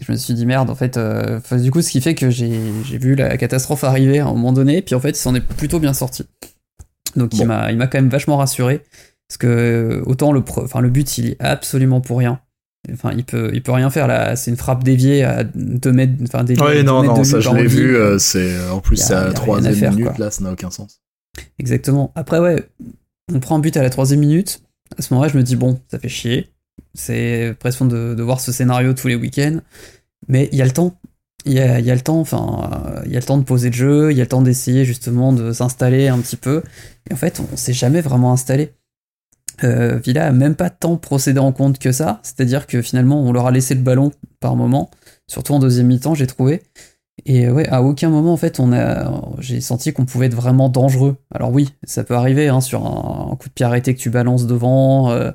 Je 0.00 0.12
me 0.12 0.16
suis 0.16 0.32
dit 0.32 0.46
merde, 0.46 0.70
en 0.70 0.74
fait, 0.74 0.98
du 1.60 1.70
coup, 1.70 1.82
ce 1.82 1.90
qui 1.90 2.00
fait 2.00 2.14
que 2.14 2.30
j'ai 2.30 2.58
vu 2.98 3.16
la 3.16 3.36
catastrophe 3.36 3.84
arriver 3.84 4.20
à 4.20 4.28
un 4.28 4.32
moment 4.32 4.54
donné, 4.54 4.80
puis 4.80 4.94
en 4.94 5.00
fait, 5.00 5.10
il 5.10 5.16
s'en 5.16 5.34
est 5.34 5.46
plutôt 5.46 5.78
bien 5.78 5.92
sorti. 5.92 6.24
Donc 7.16 7.34
il 7.34 7.46
m'a 7.46 7.72
il 7.72 7.78
m'a 7.78 7.86
quand 7.86 7.98
même 7.98 8.08
vachement 8.08 8.36
rassuré 8.36 8.82
parce 9.28 9.38
que 9.38 10.02
autant 10.06 10.32
le 10.32 10.42
enfin 10.56 10.80
le 10.80 10.90
but 10.90 11.18
il 11.18 11.30
est 11.30 11.36
absolument 11.40 12.00
pour 12.00 12.18
rien. 12.18 12.40
Enfin, 12.92 13.10
il 13.16 13.24
peut, 13.24 13.50
il 13.52 13.62
peut 13.64 13.72
rien 13.72 13.90
faire 13.90 14.06
là. 14.06 14.36
C'est 14.36 14.50
une 14.50 14.56
frappe 14.56 14.84
déviée 14.84 15.24
à 15.24 15.42
2 15.42 15.92
mètres, 15.92 16.12
enfin 16.22 16.44
déviée. 16.44 16.62
Ouais, 16.62 16.82
non, 16.84 17.02
non, 17.02 17.24
ça 17.24 17.40
je 17.40 17.50
l'ai 17.50 17.66
vu. 17.66 17.96
Euh, 17.96 18.18
c'est 18.18 18.68
en 18.68 18.80
plus 18.80 18.96
c'est 18.96 19.14
à 19.14 19.24
la 19.24 19.32
troisième 19.32 19.94
minute 19.94 20.18
là, 20.18 20.30
ça 20.30 20.44
n'a 20.44 20.52
aucun 20.52 20.70
sens. 20.70 21.00
Exactement. 21.58 22.12
Après 22.14 22.38
ouais, 22.38 22.68
on 23.32 23.40
prend 23.40 23.56
un 23.56 23.58
but 23.58 23.76
à 23.76 23.82
la 23.82 23.90
troisième 23.90 24.20
minute. 24.20 24.62
À 24.96 25.02
ce 25.02 25.12
moment-là, 25.12 25.30
je 25.32 25.36
me 25.36 25.42
dis 25.42 25.56
bon, 25.56 25.80
ça 25.90 25.98
fait 25.98 26.08
chier. 26.08 26.52
C'est 26.94 27.56
pression 27.58 27.86
de, 27.86 28.14
de 28.14 28.22
voir 28.22 28.40
ce 28.40 28.52
scénario 28.52 28.92
tous 28.92 29.08
les 29.08 29.16
week-ends, 29.16 29.58
mais 30.28 30.48
il 30.52 30.58
y 30.58 30.62
a 30.62 30.64
le 30.64 30.70
temps 30.70 30.96
il 31.46 31.52
y 31.52 31.60
a, 31.60 31.94
le 31.94 32.00
temps, 32.00 32.22
de 33.38 33.44
poser 33.44 33.70
le 33.70 33.76
jeu, 33.76 34.10
il 34.10 34.16
y 34.16 34.20
a 34.20 34.24
le 34.24 34.28
temps 34.28 34.42
d'essayer 34.42 34.84
justement 34.84 35.32
de 35.32 35.52
s'installer 35.52 36.08
un 36.08 36.18
petit 36.18 36.36
peu. 36.36 36.62
Et 37.08 37.14
en 37.14 37.16
fait, 37.16 37.40
on 37.40 37.56
s'est 37.56 37.72
jamais 37.72 38.00
vraiment 38.00 38.32
installé. 38.32 38.74
Euh, 39.64 39.98
Villa 39.98 40.26
a 40.26 40.32
même 40.32 40.56
pas 40.56 40.70
tant 40.70 40.96
procédé 40.96 41.38
en 41.38 41.52
compte 41.52 41.78
que 41.78 41.92
ça, 41.92 42.20
c'est-à-dire 42.22 42.66
que 42.66 42.82
finalement, 42.82 43.22
on 43.22 43.32
leur 43.32 43.46
a 43.46 43.52
laissé 43.52 43.74
le 43.74 43.80
ballon 43.80 44.10
par 44.40 44.56
moment, 44.56 44.90
surtout 45.28 45.54
en 45.54 45.58
deuxième 45.60 45.86
mi-temps, 45.86 46.14
j'ai 46.14 46.26
trouvé. 46.26 46.62
Et 47.24 47.48
ouais, 47.48 47.66
à 47.68 47.82
aucun 47.82 48.10
moment, 48.10 48.32
en 48.32 48.36
fait, 48.36 48.60
on 48.60 48.72
a, 48.72 49.10
j'ai 49.38 49.60
senti 49.60 49.92
qu'on 49.92 50.04
pouvait 50.04 50.26
être 50.26 50.34
vraiment 50.34 50.68
dangereux. 50.68 51.16
Alors 51.34 51.50
oui, 51.50 51.70
ça 51.82 52.04
peut 52.04 52.14
arriver, 52.14 52.48
hein, 52.48 52.60
sur 52.60 52.84
un, 52.84 53.34
coup 53.36 53.48
de 53.48 53.54
pied 53.54 53.64
arrêté 53.64 53.94
que 53.94 54.00
tu 54.00 54.10
balances 54.10 54.46
devant, 54.46 55.10
euh, 55.10 55.30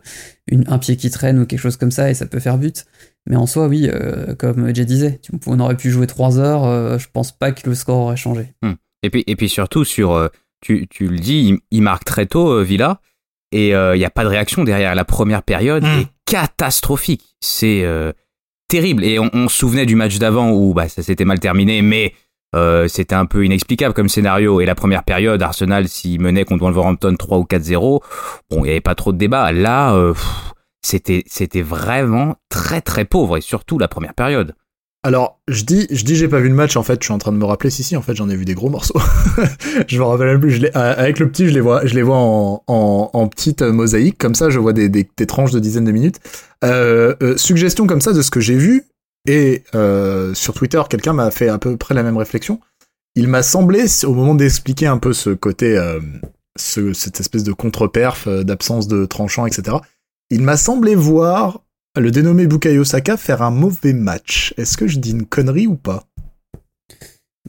un 0.67 0.77
pied 0.77 0.95
qui 0.95 1.09
traîne 1.09 1.39
ou 1.39 1.45
quelque 1.45 1.59
chose 1.59 1.77
comme 1.77 1.91
ça, 1.91 2.11
et 2.11 2.13
ça 2.13 2.27
peut 2.27 2.39
faire 2.39 2.57
but. 2.57 2.85
Mais 3.27 3.35
en 3.35 3.47
soi, 3.47 3.67
oui, 3.67 3.89
euh, 3.91 4.35
comme 4.35 4.73
Jay 4.73 4.85
disait, 4.85 5.21
on 5.47 5.59
aurait 5.59 5.77
pu 5.77 5.91
jouer 5.91 6.07
3 6.07 6.39
heures, 6.39 6.65
euh, 6.65 6.97
je 6.97 7.07
pense 7.11 7.31
pas 7.31 7.51
que 7.51 7.67
le 7.67 7.75
score 7.75 7.97
aurait 7.97 8.17
changé. 8.17 8.53
Hmm. 8.61 8.73
Et, 9.03 9.09
puis, 9.09 9.23
et 9.25 9.35
puis 9.35 9.49
surtout, 9.49 9.83
sur, 9.83 10.11
euh, 10.11 10.27
tu, 10.61 10.87
tu 10.87 11.07
le 11.07 11.17
dis, 11.17 11.57
il, 11.71 11.81
marque 11.81 12.05
très 12.05 12.25
tôt, 12.25 12.63
Villa, 12.63 13.01
et 13.51 13.69
il 13.69 13.97
n'y 13.97 14.05
a 14.05 14.09
pas 14.09 14.23
de 14.23 14.29
réaction 14.29 14.63
derrière. 14.63 14.95
La 14.95 15.05
première 15.05 15.43
période 15.43 15.83
hmm. 15.83 16.01
est 16.01 16.07
catastrophique. 16.25 17.35
C'est 17.41 17.83
terrible. 18.71 19.03
Et 19.03 19.19
on, 19.19 19.49
se 19.49 19.57
souvenait 19.57 19.85
du 19.85 19.95
match 19.95 20.17
d'avant 20.17 20.51
où 20.51 20.73
bah, 20.73 20.87
ça 20.87 21.03
s'était 21.03 21.25
mal 21.25 21.39
terminé, 21.39 21.81
mais 21.81 22.13
c'était 22.87 23.15
un 23.15 23.25
peu 23.25 23.45
inexplicable 23.45 23.93
comme 23.93 24.09
scénario. 24.09 24.61
Et 24.61 24.65
la 24.65 24.75
première 24.75 25.03
période, 25.03 25.41
Arsenal, 25.41 25.87
s'il 25.87 26.21
menait 26.21 26.45
contre 26.45 26.63
Wolverhampton 26.63 27.15
3 27.17 27.37
ou 27.37 27.43
4-0, 27.43 28.01
bon, 28.49 28.57
il 28.59 28.63
n'y 28.63 28.69
avait 28.69 28.81
pas 28.81 28.95
trop 28.95 29.11
de 29.11 29.17
débat. 29.17 29.51
Là, 29.51 29.95
c'était 30.81 31.23
c'était 31.27 31.61
vraiment 31.61 32.35
très 32.49 32.81
très 32.81 33.05
pauvre 33.05 33.37
et 33.37 33.41
surtout 33.41 33.77
la 33.77 33.87
première 33.87 34.13
période. 34.13 34.55
Alors, 35.03 35.41
je 35.47 35.63
dis, 35.63 35.87
je 35.89 36.03
dis, 36.03 36.15
j'ai 36.15 36.27
pas 36.27 36.39
vu 36.39 36.47
le 36.47 36.53
match. 36.53 36.77
En 36.77 36.83
fait, 36.83 37.01
je 37.01 37.05
suis 37.05 37.13
en 37.13 37.17
train 37.17 37.31
de 37.31 37.37
me 37.37 37.45
rappeler. 37.45 37.71
Si, 37.71 37.83
si, 37.83 37.97
en 37.97 38.03
fait, 38.03 38.15
j'en 38.15 38.29
ai 38.29 38.35
vu 38.35 38.45
des 38.45 38.53
gros 38.53 38.69
morceaux. 38.69 38.99
je 39.87 39.97
me 39.97 40.03
rappelle 40.03 40.27
même 40.27 40.39
plus. 40.39 40.51
Je 40.51 40.67
avec 40.77 41.17
le 41.17 41.29
petit, 41.29 41.47
je 41.47 41.53
les 41.53 41.61
vois, 41.61 41.85
je 41.85 41.95
les 41.95 42.03
vois 42.03 42.17
en, 42.17 42.63
en, 42.67 43.09
en 43.11 43.27
petite 43.27 43.63
mosaïque. 43.63 44.17
Comme 44.19 44.35
ça, 44.35 44.51
je 44.51 44.59
vois 44.59 44.73
des, 44.73 44.89
des, 44.89 45.05
tranches 45.25 45.51
de 45.51 45.59
dizaines 45.59 45.85
de 45.85 45.91
minutes. 45.91 46.19
Euh, 46.63 47.15
euh, 47.23 47.35
suggestion 47.35 47.87
comme 47.87 48.01
ça 48.01 48.13
de 48.13 48.21
ce 48.21 48.29
que 48.29 48.39
j'ai 48.39 48.55
vu. 48.55 48.85
Et 49.27 49.63
euh, 49.75 50.33
sur 50.33 50.53
Twitter, 50.53 50.81
quelqu'un 50.89 51.13
m'a 51.13 51.31
fait 51.31 51.49
à 51.49 51.57
peu 51.57 51.77
près 51.77 51.93
la 51.93 52.03
même 52.03 52.17
réflexion. 52.17 52.59
Il 53.15 53.27
m'a 53.27 53.43
semblé, 53.43 53.85
au 54.05 54.13
moment 54.13 54.35
d'expliquer 54.35 54.87
un 54.87 54.97
peu 54.97 55.13
ce 55.13 55.31
côté, 55.31 55.77
euh, 55.77 55.99
ce, 56.57 56.93
cette 56.93 57.19
espèce 57.19 57.43
de 57.43 57.53
contre-perf, 57.53 58.27
euh, 58.27 58.43
d'absence 58.43 58.87
de 58.87 59.05
tranchant, 59.05 59.45
etc. 59.45 59.77
Il 60.29 60.41
m'a 60.41 60.57
semblé 60.57 60.95
voir 60.95 61.61
le 61.99 62.11
dénommé 62.11 62.47
Bukayo 62.47 62.83
Saka 62.83 63.17
faire 63.17 63.41
un 63.41 63.51
mauvais 63.51 63.93
match. 63.93 64.53
Est-ce 64.57 64.77
que 64.77 64.87
je 64.87 64.99
dis 64.99 65.11
une 65.11 65.25
connerie 65.25 65.67
ou 65.67 65.75
pas? 65.75 66.05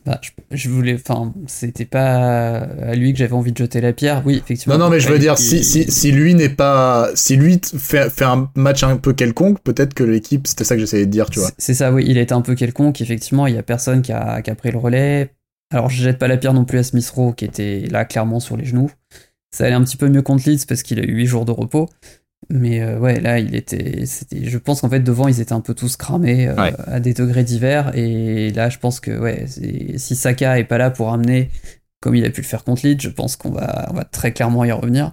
Bah, 0.04 0.20
je, 0.50 0.68
voulais, 0.68 0.94
enfin, 0.94 1.32
c'était 1.46 1.84
pas 1.84 2.56
à 2.56 2.94
lui 2.96 3.12
que 3.12 3.18
j'avais 3.20 3.34
envie 3.34 3.52
de 3.52 3.58
jeter 3.58 3.80
la 3.80 3.92
pierre. 3.92 4.22
Oui, 4.24 4.40
effectivement. 4.42 4.76
Non, 4.76 4.86
non, 4.86 4.90
mais 4.90 4.98
je 4.98 5.08
veux 5.08 5.18
dire, 5.18 5.38
si, 5.38 5.62
si, 5.62 5.88
si 5.88 6.10
lui 6.10 6.34
n'est 6.34 6.48
pas, 6.48 7.10
si 7.14 7.36
lui 7.36 7.60
fait, 7.62 8.10
fait 8.10 8.24
un 8.24 8.50
match 8.56 8.82
un 8.82 8.96
peu 8.96 9.12
quelconque, 9.12 9.60
peut-être 9.62 9.94
que 9.94 10.02
l'équipe, 10.02 10.48
c'était 10.48 10.64
ça 10.64 10.74
que 10.74 10.80
j'essayais 10.80 11.06
de 11.06 11.10
dire, 11.10 11.30
tu 11.30 11.38
vois. 11.38 11.50
C'est 11.56 11.74
ça, 11.74 11.92
oui, 11.92 12.04
il 12.08 12.18
était 12.18 12.32
un 12.32 12.40
peu 12.40 12.56
quelconque. 12.56 13.00
Effectivement, 13.00 13.46
il 13.46 13.54
y 13.54 13.58
a 13.58 13.62
personne 13.62 14.02
qui 14.02 14.10
a, 14.10 14.42
qui 14.42 14.50
a 14.50 14.56
pris 14.56 14.72
le 14.72 14.78
relais. 14.78 15.30
Alors, 15.72 15.88
je 15.88 16.02
jette 16.02 16.18
pas 16.18 16.26
la 16.26 16.36
pierre 16.36 16.54
non 16.54 16.64
plus 16.64 16.78
à 16.78 16.82
Smith 16.82 17.08
Rowe, 17.10 17.32
qui 17.32 17.44
était 17.44 17.86
là 17.88 18.04
clairement 18.04 18.40
sur 18.40 18.56
les 18.56 18.64
genoux. 18.64 18.90
Ça 19.54 19.66
allait 19.66 19.74
un 19.74 19.84
petit 19.84 19.96
peu 19.96 20.08
mieux 20.08 20.22
contre 20.22 20.48
Leeds 20.48 20.64
parce 20.66 20.82
qu'il 20.82 20.98
a 20.98 21.04
eu 21.04 21.14
8 21.14 21.26
jours 21.26 21.44
de 21.44 21.52
repos. 21.52 21.88
Mais 22.50 22.82
euh, 22.82 22.98
ouais, 22.98 23.20
là, 23.20 23.38
il 23.38 23.54
était, 23.54 24.04
c'était, 24.06 24.44
je 24.44 24.58
pense 24.58 24.80
qu'en 24.80 24.88
fait 24.88 25.00
devant 25.00 25.28
ils 25.28 25.40
étaient 25.40 25.52
un 25.52 25.60
peu 25.60 25.74
tous 25.74 25.96
cramés 25.96 26.48
euh, 26.48 26.70
à 26.86 27.00
des 27.00 27.14
degrés 27.14 27.44
divers. 27.44 27.96
Et 27.96 28.50
là, 28.50 28.68
je 28.68 28.78
pense 28.78 29.00
que 29.00 29.16
ouais, 29.18 29.46
si 29.96 30.16
Saka 30.16 30.58
est 30.58 30.64
pas 30.64 30.78
là 30.78 30.90
pour 30.90 31.12
amener 31.12 31.50
comme 32.00 32.16
il 32.16 32.24
a 32.24 32.30
pu 32.30 32.40
le 32.40 32.46
faire 32.46 32.64
contre 32.64 32.84
Leeds, 32.84 33.00
je 33.00 33.08
pense 33.08 33.36
qu'on 33.36 33.50
va, 33.50 33.88
on 33.90 33.94
va 33.94 34.04
très 34.04 34.32
clairement 34.32 34.64
y 34.64 34.72
revenir. 34.72 35.12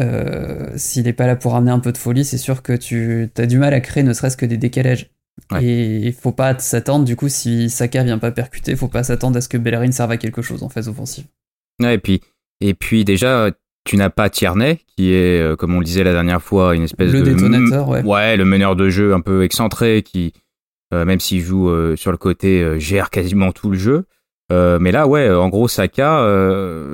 Euh, 0.00 0.70
s'il 0.76 1.06
est 1.08 1.12
pas 1.12 1.26
là 1.26 1.36
pour 1.36 1.54
amener 1.54 1.70
un 1.70 1.78
peu 1.78 1.92
de 1.92 1.98
folie, 1.98 2.24
c'est 2.24 2.38
sûr 2.38 2.62
que 2.62 2.72
tu 2.72 3.30
as 3.36 3.46
du 3.46 3.58
mal 3.58 3.72
à 3.72 3.80
créer 3.80 4.02
ne 4.02 4.12
serait-ce 4.12 4.36
que 4.36 4.44
des 4.44 4.56
décalages. 4.56 5.10
Et 5.60 5.98
il 5.98 6.12
faut 6.12 6.32
pas 6.32 6.58
s'attendre, 6.58 7.04
du 7.04 7.14
coup, 7.14 7.28
si 7.28 7.70
Saka 7.70 8.02
vient 8.02 8.18
pas 8.18 8.32
percuter, 8.32 8.74
faut 8.74 8.88
pas 8.88 9.04
s'attendre 9.04 9.38
à 9.38 9.40
ce 9.40 9.48
que 9.48 9.56
Bellerin 9.56 9.92
serve 9.92 10.10
à 10.10 10.16
quelque 10.16 10.42
chose 10.42 10.64
en 10.64 10.68
phase 10.68 10.88
offensive. 10.88 11.24
Ouais, 11.80 11.94
et 11.94 11.98
puis, 11.98 12.20
et 12.60 12.74
puis 12.74 13.04
déjà, 13.04 13.52
tu 13.88 13.96
n'as 13.96 14.10
pas 14.10 14.28
Tierney, 14.28 14.80
qui 14.86 15.14
est, 15.14 15.40
euh, 15.40 15.56
comme 15.56 15.74
on 15.74 15.78
le 15.78 15.84
disait 15.84 16.04
la 16.04 16.12
dernière 16.12 16.42
fois, 16.42 16.74
une 16.74 16.82
espèce 16.82 17.10
de... 17.10 17.20
Le 17.20 17.24
détonateur, 17.24 17.88
ouais. 17.88 18.02
Ouais, 18.02 18.36
le 18.36 18.44
meneur 18.44 18.76
de 18.76 18.90
jeu 18.90 19.14
un 19.14 19.22
peu 19.22 19.42
excentré, 19.42 20.02
qui, 20.02 20.34
euh, 20.92 21.06
même 21.06 21.20
s'il 21.20 21.40
joue 21.40 21.70
euh, 21.70 21.96
sur 21.96 22.12
le 22.12 22.18
côté, 22.18 22.78
gère 22.78 23.08
quasiment 23.08 23.50
tout 23.50 23.70
le 23.70 23.78
jeu. 23.78 24.04
mais 24.50 24.92
là, 24.92 25.06
ouais, 25.06 25.30
en 25.30 25.48
gros, 25.48 25.68
Saka, 25.68 26.22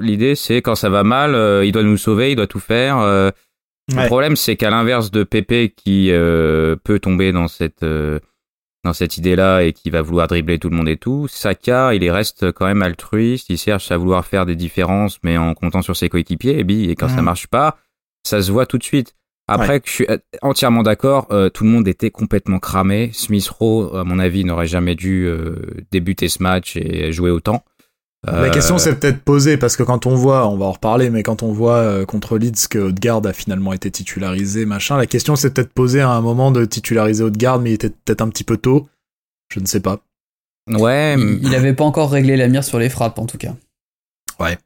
l'idée, 0.00 0.36
c'est 0.36 0.62
quand 0.62 0.76
ça 0.76 0.88
va 0.88 1.02
mal, 1.02 1.64
il 1.64 1.72
doit 1.72 1.82
nous 1.82 1.96
sauver, 1.96 2.30
il 2.30 2.36
doit 2.36 2.46
tout 2.46 2.60
faire. 2.60 2.98
Le 3.00 4.06
problème, 4.06 4.36
c'est 4.36 4.54
qu'à 4.54 4.70
l'inverse 4.70 5.10
de 5.10 5.24
Pepe, 5.24 5.74
qui 5.74 6.12
peut 6.12 6.98
tomber 7.02 7.32
dans 7.32 7.48
cette 7.48 7.84
dans 8.84 8.92
cette 8.92 9.16
idée-là 9.16 9.62
et 9.62 9.72
qui 9.72 9.90
va 9.90 10.02
vouloir 10.02 10.28
dribbler 10.28 10.58
tout 10.58 10.68
le 10.68 10.76
monde 10.76 10.88
et 10.88 10.96
tout. 10.96 11.26
Saka, 11.28 11.94
il 11.94 12.10
reste 12.10 12.52
quand 12.52 12.66
même 12.66 12.82
altruiste, 12.82 13.46
il 13.48 13.58
cherche 13.58 13.90
à 13.90 13.96
vouloir 13.96 14.24
faire 14.26 14.46
des 14.46 14.56
différences, 14.56 15.18
mais 15.22 15.38
en 15.38 15.54
comptant 15.54 15.82
sur 15.82 15.96
ses 15.96 16.08
coéquipiers. 16.08 16.60
Et, 16.60 16.90
et 16.90 16.94
quand 16.94 17.08
ça 17.08 17.22
mm. 17.22 17.24
marche 17.24 17.46
pas, 17.46 17.78
ça 18.22 18.42
se 18.42 18.52
voit 18.52 18.66
tout 18.66 18.78
de 18.78 18.84
suite. 18.84 19.14
Après, 19.46 19.80
que 19.80 19.88
je 19.88 19.92
suis 19.92 20.06
entièrement 20.40 20.82
d'accord, 20.82 21.26
euh, 21.30 21.50
tout 21.50 21.64
le 21.64 21.70
monde 21.70 21.86
était 21.86 22.10
complètement 22.10 22.58
cramé. 22.58 23.10
Smith 23.12 23.46
Rowe, 23.48 23.94
à 23.94 24.04
mon 24.04 24.18
avis, 24.18 24.44
n'aurait 24.44 24.66
jamais 24.66 24.94
dû 24.94 25.26
euh, 25.26 25.56
débuter 25.90 26.28
ce 26.28 26.42
match 26.42 26.76
et 26.76 27.12
jouer 27.12 27.30
autant. 27.30 27.62
La 28.26 28.50
question 28.50 28.78
s'est 28.78 28.94
peut-être 28.94 29.20
posée 29.22 29.56
parce 29.56 29.76
que 29.76 29.82
quand 29.82 30.06
on 30.06 30.14
voit, 30.14 30.48
on 30.48 30.56
va 30.56 30.66
en 30.66 30.72
reparler, 30.72 31.10
mais 31.10 31.22
quand 31.22 31.42
on 31.42 31.52
voit 31.52 31.76
euh, 31.76 32.04
contre 32.06 32.38
Leeds 32.38 32.68
que 32.70 32.78
Odegaard 32.78 33.26
a 33.26 33.32
finalement 33.32 33.72
été 33.72 33.90
titularisé, 33.90 34.64
machin, 34.64 34.96
la 34.96 35.06
question 35.06 35.36
s'est 35.36 35.50
peut-être 35.50 35.72
posée 35.72 36.00
à 36.00 36.10
un 36.10 36.20
moment 36.20 36.50
de 36.50 36.64
titulariser 36.64 37.22
Odegaard, 37.22 37.60
mais 37.60 37.70
il 37.70 37.74
était 37.74 37.90
peut-être 37.90 38.22
un 38.22 38.28
petit 38.28 38.44
peu 38.44 38.56
tôt. 38.56 38.88
Je 39.52 39.60
ne 39.60 39.66
sais 39.66 39.80
pas. 39.80 40.00
Ouais. 40.68 41.16
Il 41.18 41.50
n'avait 41.50 41.74
pas 41.74 41.84
encore 41.84 42.10
réglé 42.10 42.36
la 42.36 42.48
mire 42.48 42.64
sur 42.64 42.78
les 42.78 42.88
frappes, 42.88 43.18
en 43.18 43.26
tout 43.26 43.38
cas. 43.38 43.54
Ouais. 44.40 44.58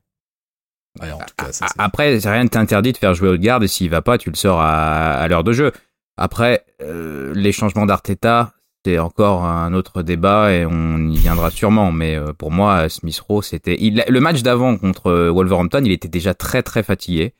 ouais 1.00 1.10
en 1.10 1.18
tout 1.18 1.34
cas, 1.36 1.52
ça, 1.52 1.66
Après, 1.78 2.16
rien 2.18 2.44
ne 2.44 2.48
t'interdit 2.48 2.92
de 2.92 2.98
faire 2.98 3.14
jouer 3.14 3.28
Odegaard 3.28 3.62
et 3.62 3.68
s'il 3.68 3.90
va 3.90 4.02
pas, 4.02 4.18
tu 4.18 4.30
le 4.30 4.36
sors 4.36 4.60
à, 4.60 5.26
l'heure 5.28 5.44
de 5.44 5.52
jeu. 5.52 5.72
Après, 6.16 6.64
euh, 6.82 7.32
les 7.34 7.52
changements 7.52 7.86
d'Arteta, 7.86 8.52
c'est 8.84 8.98
encore 8.98 9.44
un 9.44 9.74
autre 9.74 10.02
débat 10.02 10.52
et 10.52 10.64
on 10.64 10.98
y 11.08 11.16
viendra 11.16 11.50
sûrement. 11.50 11.92
Mais 11.92 12.16
euh, 12.16 12.32
pour 12.32 12.50
moi, 12.50 12.88
Smith 12.88 13.18
Rowe, 13.20 13.42
c'était 13.42 13.76
le 13.76 14.20
match 14.20 14.42
d'avant 14.42 14.76
contre 14.76 15.08
euh, 15.08 15.30
Wolverhampton, 15.30 15.82
il 15.84 15.92
était 15.92 16.08
déjà 16.08 16.34
très 16.34 16.62
très 16.62 16.82
fatigué. 16.82 17.34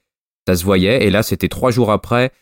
Ça 0.47 0.57
se 0.57 0.65
voyait. 0.65 1.05
Et 1.05 1.11
là, 1.11 1.23
c'était 1.23 1.49
trois 1.49 1.71
jours 1.71 1.93
après. 1.93 2.33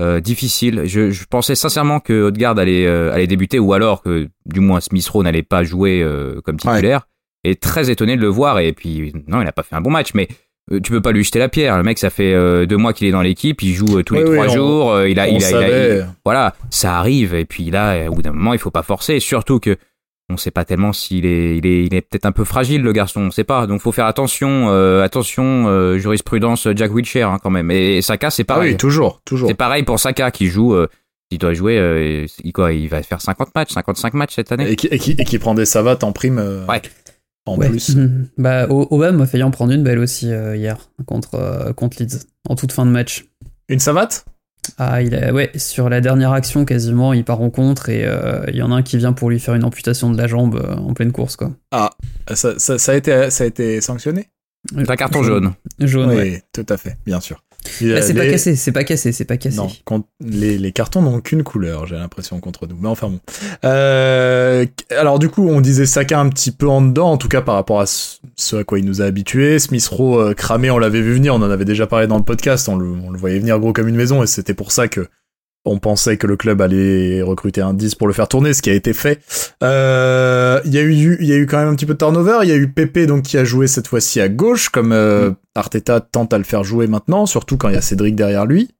Euh, 0.00 0.20
difficile. 0.20 0.84
Je, 0.86 1.24
pensais 1.26 1.54
sincèrement 1.54 2.00
que 2.00 2.24
Odegaard 2.24 2.58
allait, 2.58 2.86
allait 2.86 3.26
débuter 3.26 3.58
ou 3.58 3.74
alors 3.74 4.02
que 4.02 4.28
du 4.46 4.60
moins 4.60 4.80
Smith 4.80 5.06
Rowe 5.08 5.22
n'allait 5.22 5.42
pas 5.42 5.64
jouer 5.64 6.06
comme 6.44 6.56
titulaire. 6.56 7.08
Et 7.44 7.56
très 7.56 7.90
étonné 7.90 8.16
de 8.16 8.22
le 8.22 8.28
voir. 8.28 8.58
Et 8.60 8.72
puis, 8.72 9.12
non, 9.26 9.40
il 9.40 9.44
n'a 9.44 9.52
pas 9.52 9.64
fait 9.64 9.74
un 9.74 9.80
bon 9.80 9.90
match. 9.90 10.14
Mais 10.14 10.28
tu 10.70 10.92
peux 10.92 11.00
pas 11.00 11.12
lui 11.12 11.24
jeter 11.24 11.38
la 11.38 11.48
pierre. 11.48 11.76
Le 11.76 11.82
mec, 11.82 11.98
ça 11.98 12.10
fait 12.10 12.32
euh, 12.32 12.66
deux 12.66 12.76
mois 12.76 12.92
qu'il 12.92 13.06
est 13.06 13.10
dans 13.10 13.22
l'équipe, 13.22 13.62
il 13.62 13.74
joue 13.74 13.98
euh, 13.98 14.02
tous 14.02 14.14
les 14.14 14.24
trois 14.24 14.48
jours. 14.48 15.00
il 15.02 15.18
a, 15.18 15.28
il 15.28 15.42
a, 15.44 16.06
voilà, 16.24 16.54
ça 16.70 16.98
arrive. 16.98 17.34
Et 17.34 17.44
puis 17.44 17.70
là, 17.70 18.08
au 18.08 18.14
bout 18.14 18.22
d'un 18.22 18.32
moment, 18.32 18.52
il 18.52 18.58
faut 18.58 18.70
pas 18.70 18.82
forcer. 18.82 19.20
Surtout 19.20 19.58
que 19.58 19.76
on 20.28 20.36
sait 20.36 20.50
pas 20.50 20.64
tellement 20.64 20.94
s'il 20.94 21.26
est, 21.26 21.58
il 21.58 21.66
est, 21.66 21.84
il 21.84 21.94
est 21.94 22.00
peut-être 22.00 22.24
un 22.24 22.32
peu 22.32 22.44
fragile 22.44 22.80
le 22.82 22.92
garçon. 22.92 23.22
On 23.22 23.30
sait 23.30 23.44
pas. 23.44 23.66
Donc 23.66 23.80
faut 23.80 23.92
faire 23.92 24.06
attention, 24.06 24.68
attention, 25.02 25.98
jurisprudence 25.98 26.68
Jack 26.74 26.94
Wilshere 26.94 27.24
hein, 27.24 27.38
quand 27.42 27.50
même. 27.50 27.70
Et, 27.70 28.00
Saka, 28.00 28.30
c'est 28.30 28.44
pareil. 28.44 28.70
Ah 28.70 28.72
oui, 28.72 28.76
toujours, 28.76 29.20
toujours. 29.24 29.48
C'est 29.48 29.54
pareil 29.54 29.82
pour 29.82 29.98
Saka 29.98 30.30
qui 30.30 30.46
joue. 30.46 30.76
il 31.30 31.38
doit 31.38 31.52
jouer, 31.52 32.26
il, 32.44 32.52
quoi, 32.52 32.72
il 32.72 32.88
va 32.88 33.02
faire 33.02 33.20
50 33.20 33.54
matchs, 33.54 33.72
55 33.72 34.14
matchs 34.14 34.34
cette 34.36 34.52
année. 34.52 34.70
Et 34.70 34.76
qui, 34.76 34.86
et 34.86 34.98
qui, 34.98 35.16
et 35.18 35.24
qui 35.24 35.38
prend 35.38 35.54
des 35.54 35.66
savates 35.66 36.04
en 36.04 36.12
prime. 36.12 36.64
Ouais 36.68 36.80
en 37.46 37.58
plus. 37.58 37.96
Bah, 38.38 38.66
Obama 38.68 39.18
m'a 39.18 39.26
failli 39.26 39.42
en 39.42 39.50
prendre 39.50 39.72
une 39.72 39.82
belle 39.82 39.98
aussi 39.98 40.32
euh, 40.32 40.56
hier 40.56 40.90
contre, 41.06 41.34
euh, 41.34 41.72
contre 41.72 42.00
Leeds, 42.00 42.26
en 42.48 42.54
toute 42.54 42.72
fin 42.72 42.86
de 42.86 42.90
match. 42.90 43.26
Une 43.68 43.78
savate? 43.78 44.24
Ah, 44.78 45.02
il 45.02 45.14
a, 45.16 45.32
ouais, 45.32 45.50
sur 45.56 45.88
la 45.88 46.00
dernière 46.00 46.32
action, 46.32 46.64
quasiment, 46.64 47.12
il 47.12 47.24
part 47.24 47.40
en 47.40 47.50
contre 47.50 47.88
et 47.88 48.04
euh, 48.04 48.44
il 48.48 48.56
y 48.56 48.62
en 48.62 48.70
a 48.70 48.76
un 48.76 48.82
qui 48.82 48.96
vient 48.96 49.12
pour 49.12 49.28
lui 49.28 49.40
faire 49.40 49.54
une 49.54 49.64
amputation 49.64 50.10
de 50.10 50.16
la 50.16 50.28
jambe 50.28 50.64
en 50.78 50.94
pleine 50.94 51.10
course, 51.10 51.34
quoi. 51.34 51.50
Ah, 51.72 51.90
ça, 52.32 52.58
ça, 52.58 52.92
a, 52.92 52.94
été, 52.94 53.30
ça 53.30 53.42
a 53.42 53.46
été 53.46 53.80
sanctionné? 53.80 54.28
Un 54.76 54.84
carton 54.96 55.24
jaune. 55.24 55.54
Jaune, 55.80 56.10
oui, 56.10 56.38
tout 56.52 56.66
à 56.68 56.76
fait, 56.76 56.96
bien 57.04 57.18
sûr. 57.18 57.42
Bah, 57.82 58.02
c'est 58.02 58.14
pas 58.14 58.26
cassé, 58.26 58.56
c'est 58.56 58.72
pas 58.72 58.84
cassé, 58.84 59.12
c'est 59.12 59.24
pas 59.24 59.36
cassé. 59.36 59.56
Non, 59.56 59.68
les, 60.20 60.58
les 60.58 60.72
cartons 60.72 61.02
n'ont 61.02 61.20
qu'une 61.20 61.42
couleur, 61.42 61.86
j'ai 61.86 61.94
l'impression, 61.96 62.40
contre 62.40 62.66
nous. 62.66 62.76
Mais 62.80 62.88
enfin 62.88 63.08
bon. 63.08 63.20
Euh, 63.64 64.66
alors 64.90 65.18
du 65.18 65.28
coup, 65.28 65.48
on 65.48 65.60
disait 65.60 65.86
Saka 65.86 66.18
un 66.18 66.28
petit 66.28 66.50
peu 66.50 66.68
en 66.68 66.82
dedans, 66.82 67.12
en 67.12 67.16
tout 67.16 67.28
cas 67.28 67.40
par 67.40 67.54
rapport 67.54 67.80
à 67.80 67.86
ce 67.86 68.56
à 68.56 68.64
quoi 68.64 68.78
il 68.78 68.84
nous 68.84 69.00
a 69.00 69.04
habitués. 69.04 69.58
Smith 69.58 69.86
Rowe 69.86 70.20
euh, 70.20 70.34
cramé, 70.34 70.70
on 70.70 70.78
l'avait 70.78 71.00
vu 71.00 71.14
venir, 71.14 71.34
on 71.34 71.42
en 71.42 71.50
avait 71.50 71.64
déjà 71.64 71.86
parlé 71.86 72.06
dans 72.06 72.18
le 72.18 72.24
podcast, 72.24 72.68
on 72.68 72.76
le, 72.76 72.86
on 72.86 73.10
le 73.10 73.18
voyait 73.18 73.38
venir 73.38 73.58
gros 73.58 73.72
comme 73.72 73.88
une 73.88 73.96
maison, 73.96 74.22
et 74.22 74.26
c'était 74.26 74.54
pour 74.54 74.72
ça 74.72 74.88
que 74.88 75.06
on 75.64 75.78
pensait 75.78 76.16
que 76.16 76.26
le 76.26 76.36
club 76.36 76.60
allait 76.60 77.22
recruter 77.22 77.60
un 77.60 77.74
10 77.74 77.94
pour 77.94 78.08
le 78.08 78.12
faire 78.12 78.28
tourner, 78.28 78.52
ce 78.52 78.62
qui 78.62 78.70
a 78.70 78.74
été 78.74 78.92
fait. 78.92 79.20
Euh, 79.62 80.60
il 80.64 80.74
y 80.74 80.78
a 80.78 80.82
eu, 80.82 81.16
il 81.20 81.26
y 81.26 81.32
a 81.32 81.36
eu 81.36 81.46
quand 81.46 81.58
même 81.58 81.68
un 81.68 81.74
petit 81.74 81.86
peu 81.86 81.94
de 81.94 81.98
turnover. 81.98 82.38
Il 82.42 82.48
y 82.48 82.52
a 82.52 82.56
eu 82.56 82.68
Pepe 82.68 83.06
donc 83.06 83.22
qui 83.22 83.38
a 83.38 83.44
joué 83.44 83.66
cette 83.66 83.86
fois-ci 83.86 84.20
à 84.20 84.28
gauche, 84.28 84.70
comme 84.70 84.92
euh, 84.92 85.30
mm. 85.30 85.36
Arteta 85.54 86.00
tente 86.00 86.32
à 86.32 86.38
le 86.38 86.44
faire 86.44 86.64
jouer 86.64 86.86
maintenant, 86.88 87.26
surtout 87.26 87.56
quand 87.56 87.68
il 87.68 87.74
y 87.74 87.78
a 87.78 87.82
Cédric 87.82 88.16
derrière 88.16 88.46
lui. 88.46 88.70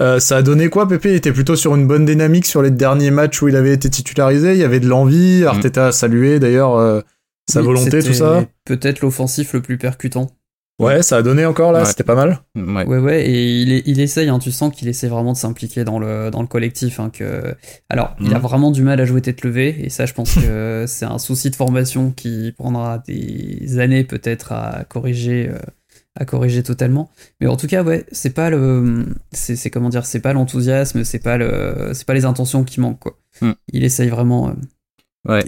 Euh, 0.00 0.18
ça 0.18 0.38
a 0.38 0.42
donné 0.42 0.68
quoi 0.68 0.88
Pepe? 0.88 1.06
Était 1.06 1.32
plutôt 1.32 1.56
sur 1.56 1.74
une 1.74 1.86
bonne 1.86 2.04
dynamique 2.04 2.46
sur 2.46 2.62
les 2.62 2.70
derniers 2.70 3.10
matchs 3.10 3.42
où 3.42 3.48
il 3.48 3.56
avait 3.56 3.72
été 3.72 3.88
titularisé. 3.88 4.52
Il 4.52 4.58
y 4.58 4.64
avait 4.64 4.80
de 4.80 4.88
l'envie. 4.88 5.44
Arteta 5.44 5.88
a 5.88 5.92
salué 5.92 6.40
d'ailleurs 6.40 7.04
sa 7.48 7.62
volonté, 7.62 8.02
tout 8.02 8.14
ça. 8.14 8.44
Peut-être 8.64 9.00
l'offensif 9.00 9.52
le 9.52 9.60
plus 9.60 9.78
percutant. 9.78 10.30
Ouais, 10.78 11.02
ça 11.02 11.16
a 11.16 11.22
donné 11.22 11.46
encore 11.46 11.72
là, 11.72 11.86
c'était 11.86 12.04
pas 12.04 12.14
mal. 12.14 12.40
Ouais, 12.54 12.84
ouais, 12.84 12.98
ouais 12.98 13.26
et 13.26 13.62
il, 13.62 13.82
il 13.86 13.98
essaye, 13.98 14.28
hein, 14.28 14.38
tu 14.38 14.52
sens 14.52 14.74
qu'il 14.74 14.88
essaie 14.88 15.08
vraiment 15.08 15.32
de 15.32 15.38
s'impliquer 15.38 15.84
dans 15.84 15.98
le, 15.98 16.30
dans 16.30 16.42
le 16.42 16.48
collectif. 16.48 17.00
Hein, 17.00 17.08
que... 17.10 17.54
Alors, 17.88 18.14
il 18.20 18.32
a 18.34 18.36
mhm. 18.36 18.42
vraiment 18.42 18.70
du 18.70 18.82
mal 18.82 19.00
à 19.00 19.06
jouer 19.06 19.22
tête 19.22 19.42
levée, 19.42 19.74
et 19.80 19.88
ça, 19.88 20.04
je 20.04 20.12
pense 20.12 20.34
que 20.34 20.84
c'est 20.88 21.06
un 21.06 21.18
souci 21.18 21.50
de 21.50 21.56
formation 21.56 22.10
qui 22.10 22.52
prendra 22.52 22.98
des 23.06 23.78
années 23.78 24.04
peut-être 24.04 24.52
à 24.52 24.84
corriger. 24.88 25.48
Euh, 25.50 25.58
à 26.18 26.24
corriger 26.24 26.62
totalement 26.62 27.10
mais 27.40 27.46
en 27.46 27.58
tout 27.58 27.66
cas 27.66 27.82
ouais 27.82 28.06
c'est 28.10 28.32
pas 28.32 28.48
le 28.48 29.04
c'est 29.32 29.68
comment 29.68 29.90
dire 29.90 30.06
c'est 30.06 30.20
pas 30.20 30.32
l'enthousiasme 30.32 31.04
c'est 31.04 31.18
pas 31.18 31.36
le 31.36 31.90
c'est 31.92 32.06
pas 32.06 32.14
les 32.14 32.24
intentions 32.24 32.64
qui 32.64 32.80
manquent 32.80 33.00
quoi 33.00 33.18
hmm. 33.42 33.52
il 33.72 33.84
essaye 33.84 34.08
vraiment 34.08 34.48
euh, 34.48 34.52
ouais 35.30 35.44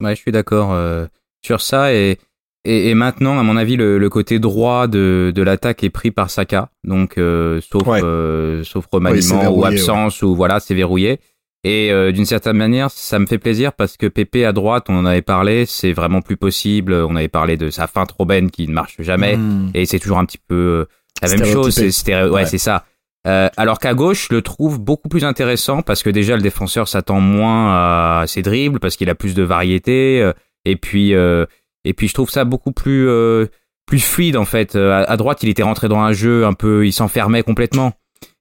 ouais 0.00 0.14
je 0.14 0.20
suis 0.20 0.32
d'accord 0.32 0.72
euh, 0.72 1.06
sur 1.44 1.60
ça 1.60 1.92
et 1.92 2.18
et, 2.66 2.94
maintenant, 2.94 3.38
à 3.38 3.42
mon 3.42 3.56
avis, 3.56 3.76
le, 3.76 4.08
côté 4.08 4.38
droit 4.38 4.86
de, 4.86 5.32
de 5.34 5.42
l'attaque 5.42 5.84
est 5.84 5.90
pris 5.90 6.10
par 6.10 6.30
Saka, 6.30 6.70
donc 6.84 7.18
euh, 7.18 7.60
sauf 7.60 7.82
euh, 7.86 8.62
sauf 8.64 8.86
remaniement 8.90 9.48
ou 9.50 9.64
absence 9.64 10.22
ou 10.22 10.34
voilà, 10.34 10.60
c'est 10.60 10.74
verrouillé. 10.74 11.20
Et 11.64 11.90
euh, 11.90 12.12
d'une 12.12 12.26
certaine 12.26 12.56
manière, 12.56 12.90
ça 12.90 13.18
me 13.18 13.26
fait 13.26 13.38
plaisir 13.38 13.72
parce 13.72 13.96
que 13.96 14.06
Pépé 14.06 14.44
à 14.44 14.52
droite, 14.52 14.86
on 14.88 14.96
en 14.96 15.04
avait 15.04 15.22
parlé, 15.22 15.66
c'est 15.66 15.92
vraiment 15.92 16.20
plus 16.22 16.36
possible. 16.36 16.92
On 16.92 17.16
avait 17.16 17.26
parlé 17.28 17.56
de 17.56 17.70
sa 17.70 17.86
feinte 17.88 18.12
Robben 18.12 18.50
qui 18.50 18.68
ne 18.68 18.72
marche 18.72 18.96
jamais, 19.00 19.36
Hmm. 19.36 19.70
et 19.74 19.84
c'est 19.86 19.98
toujours 19.98 20.18
un 20.18 20.24
petit 20.26 20.38
peu 20.38 20.54
euh, 20.54 20.84
la 21.22 21.28
même 21.36 21.44
chose. 21.44 21.74
C'est 21.74 22.14
ouais, 22.14 22.28
Ouais. 22.30 22.46
c'est 22.46 22.58
ça. 22.58 22.84
Euh, 23.26 23.48
alors 23.56 23.80
qu'à 23.80 23.94
gauche, 23.94 24.28
je 24.30 24.34
le 24.36 24.42
trouve 24.42 24.78
beaucoup 24.80 25.08
plus 25.08 25.24
intéressant 25.24 25.82
parce 25.82 26.04
que 26.04 26.10
déjà 26.10 26.36
le 26.36 26.42
défenseur 26.42 26.86
s'attend 26.86 27.18
moins 27.20 28.20
à 28.20 28.24
ses 28.28 28.42
dribbles 28.42 28.78
parce 28.78 28.94
qu'il 28.96 29.10
a 29.10 29.16
plus 29.16 29.34
de 29.34 29.42
variété. 29.42 30.22
euh, 30.22 30.32
et 30.64 30.76
puis, 30.76 31.14
euh, 31.14 31.46
et 31.88 31.94
puis 31.94 32.08
je 32.08 32.14
trouve 32.14 32.30
ça 32.30 32.44
beaucoup 32.44 32.72
plus 32.72 33.08
euh, 33.08 33.46
plus 33.86 34.00
fluide 34.00 34.36
en 34.36 34.44
fait. 34.44 34.74
Euh, 34.76 34.92
À, 34.92 35.10
à 35.12 35.16
droite, 35.16 35.42
il 35.42 35.48
était 35.48 35.62
rentré 35.62 35.88
dans 35.88 36.00
un 36.00 36.12
jeu 36.12 36.44
un 36.44 36.52
peu, 36.54 36.86
il 36.86 36.92
s'enfermait 36.92 37.42
complètement. 37.42 37.92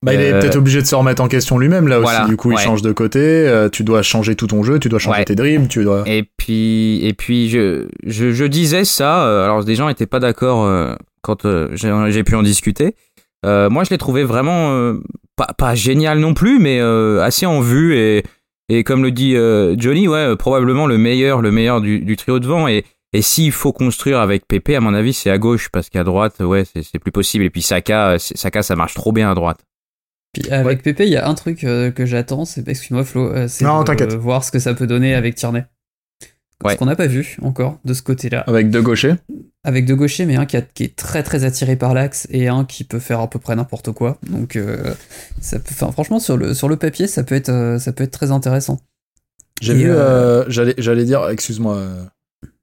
Bah, 0.03 0.13
il 0.13 0.21
est 0.21 0.33
Euh, 0.33 0.39
peut-être 0.39 0.55
obligé 0.55 0.81
de 0.81 0.87
se 0.87 0.95
remettre 0.95 1.21
en 1.21 1.27
question 1.27 1.57
lui-même 1.57 1.87
là 1.87 1.99
aussi. 1.99 2.29
Du 2.29 2.37
coup, 2.37 2.51
il 2.51 2.57
change 2.57 2.81
de 2.81 2.91
côté. 2.91 3.19
euh, 3.19 3.69
tu 3.69 3.83
dois 3.83 4.01
changer 4.01 4.35
tout 4.35 4.47
ton 4.47 4.63
jeu, 4.63 4.79
tu 4.79 4.89
dois 4.89 4.99
changer 4.99 5.19
Ouais. 5.19 5.25
tes 5.25 5.35
dribbles, 5.35 5.67
tu 5.67 5.83
dois. 5.83 6.03
Et 6.07 6.23
puis, 6.37 6.99
et 7.05 7.13
puis 7.13 7.49
je, 7.49 7.87
je, 8.05 8.31
je 8.31 8.45
disais 8.45 8.85
ça. 8.85 9.43
Alors, 9.45 9.63
des 9.63 9.75
gens 9.75 9.87
n'étaient 9.87 10.05
pas 10.07 10.19
d'accord 10.19 10.95
quand 11.21 11.45
j'ai 11.73 12.23
pu 12.23 12.35
en 12.35 12.43
discuter. 12.43 12.95
Moi, 13.43 13.83
je 13.83 13.89
l'ai 13.91 13.97
trouvé 13.97 14.23
vraiment 14.23 14.93
pas, 15.35 15.49
pas 15.57 15.75
génial 15.75 16.19
non 16.19 16.33
plus, 16.33 16.57
mais 16.59 16.79
assez 17.21 17.45
en 17.45 17.59
vue 17.61 17.95
et, 17.97 18.23
et 18.69 18.83
comme 18.83 19.03
le 19.03 19.11
dit 19.11 19.35
Johnny, 19.77 20.07
ouais, 20.07 20.35
probablement 20.37 20.87
le 20.87 20.97
meilleur, 20.97 21.41
le 21.41 21.51
meilleur 21.51 21.81
du, 21.81 21.99
du 21.99 22.15
trio 22.15 22.39
devant. 22.39 22.67
Et, 22.67 22.85
et 23.17 23.21
s'il 23.21 23.51
faut 23.51 23.71
construire 23.73 24.19
avec 24.19 24.47
Pépé, 24.47 24.75
à 24.75 24.81
mon 24.81 24.93
avis, 24.93 25.13
c'est 25.13 25.29
à 25.29 25.37
gauche 25.37 25.69
parce 25.69 25.89
qu'à 25.89 26.03
droite, 26.03 26.39
ouais, 26.39 26.63
c'est 26.65 26.99
plus 26.99 27.11
possible. 27.11 27.43
Et 27.45 27.49
puis 27.49 27.61
Saka, 27.61 28.17
Saka, 28.19 28.63
ça 28.63 28.75
marche 28.75 28.93
trop 28.93 29.11
bien 29.11 29.31
à 29.31 29.35
droite. 29.35 29.59
Puis 30.33 30.49
avec 30.51 30.83
Pépé, 30.83 31.05
il 31.05 31.13
y 31.13 31.17
a 31.17 31.27
un 31.27 31.33
truc 31.33 31.63
euh, 31.63 31.91
que 31.91 32.05
j'attends, 32.05 32.43
c'est 32.45 32.67
excuse-moi 32.67 33.05
Flo, 33.05 33.31
euh, 33.31 33.47
c'est 33.47 33.63
Non, 33.63 33.83
de, 33.83 33.91
euh, 34.03 34.17
voir 34.17 34.43
ce 34.43 34.51
que 34.51 34.59
ça 34.59 34.73
peut 34.73 34.87
donner 34.87 35.15
avec 35.15 35.35
Tierney. 35.35 35.65
Ouais. 36.63 36.73
Ce 36.73 36.77
qu'on 36.77 36.85
n'a 36.85 36.95
pas 36.95 37.07
vu 37.07 37.37
encore 37.41 37.79
de 37.85 37.93
ce 37.93 38.01
côté-là. 38.01 38.39
Avec 38.47 38.69
deux 38.69 38.81
gauchers. 38.81 39.15
Avec 39.63 39.85
deux 39.85 39.95
gauchers, 39.95 40.25
mais 40.25 40.35
un 40.35 40.45
qui, 40.45 40.57
a- 40.57 40.61
qui 40.61 40.83
est 40.83 40.95
très 40.95 41.21
très 41.23 41.43
attiré 41.43 41.75
par 41.75 41.93
l'axe 41.93 42.27
et 42.31 42.47
un 42.47 42.65
qui 42.65 42.83
peut 42.83 42.99
faire 42.99 43.19
à 43.19 43.29
peu 43.29 43.39
près 43.39 43.55
n'importe 43.55 43.91
quoi. 43.91 44.17
Donc, 44.29 44.55
euh, 44.55 44.93
ça 45.41 45.59
peut, 45.59 45.71
enfin, 45.71 45.91
franchement, 45.91 46.19
sur 46.19 46.37
le, 46.37 46.53
sur 46.53 46.67
le 46.69 46.75
papier, 46.77 47.07
ça 47.07 47.23
peut 47.23 47.35
être, 47.35 47.49
euh, 47.49 47.79
ça 47.79 47.91
peut 47.93 48.03
être 48.03 48.11
très 48.11 48.31
intéressant. 48.31 48.79
J'ai 49.61 49.73
Et, 49.73 49.75
vu, 49.75 49.89
euh, 49.89 49.95
euh, 49.95 50.45
j'allais, 50.47 50.75
j'allais 50.77 51.03
dire, 51.05 51.27
excuse-moi, 51.29 51.75
euh, 51.75 52.03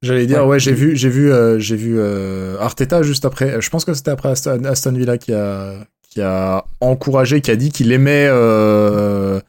j'allais 0.03 0.27
dire, 0.27 0.43
Ouais. 0.43 0.51
ouais, 0.53 0.61
j'ai 0.61 0.73
vu, 0.73 0.97
j'ai 0.97 1.09
vu, 1.09 1.33
euh, 1.33 1.59
j'ai 1.59 1.77
vu 1.77 1.95
euh, 1.99 2.59
Arteta 2.61 3.03
juste 3.03 3.25
après. 3.25 3.61
Je 3.61 3.71
pense 3.71 3.85
que 3.85 3.95
c'était 3.95 4.11
après 4.11 4.31
Aston, 4.31 4.65
Aston 4.65 4.93
Villa 4.93 5.19
qui 5.19 5.33
a, 5.33 5.87
qui 6.03 6.21
a 6.21 6.65
encouragé, 6.81 7.41
qui 7.41 7.51
a 7.51 7.57
dit 7.57 7.71
qu'il 7.71 7.93
aimait 7.93 8.27
euh, 8.31 9.41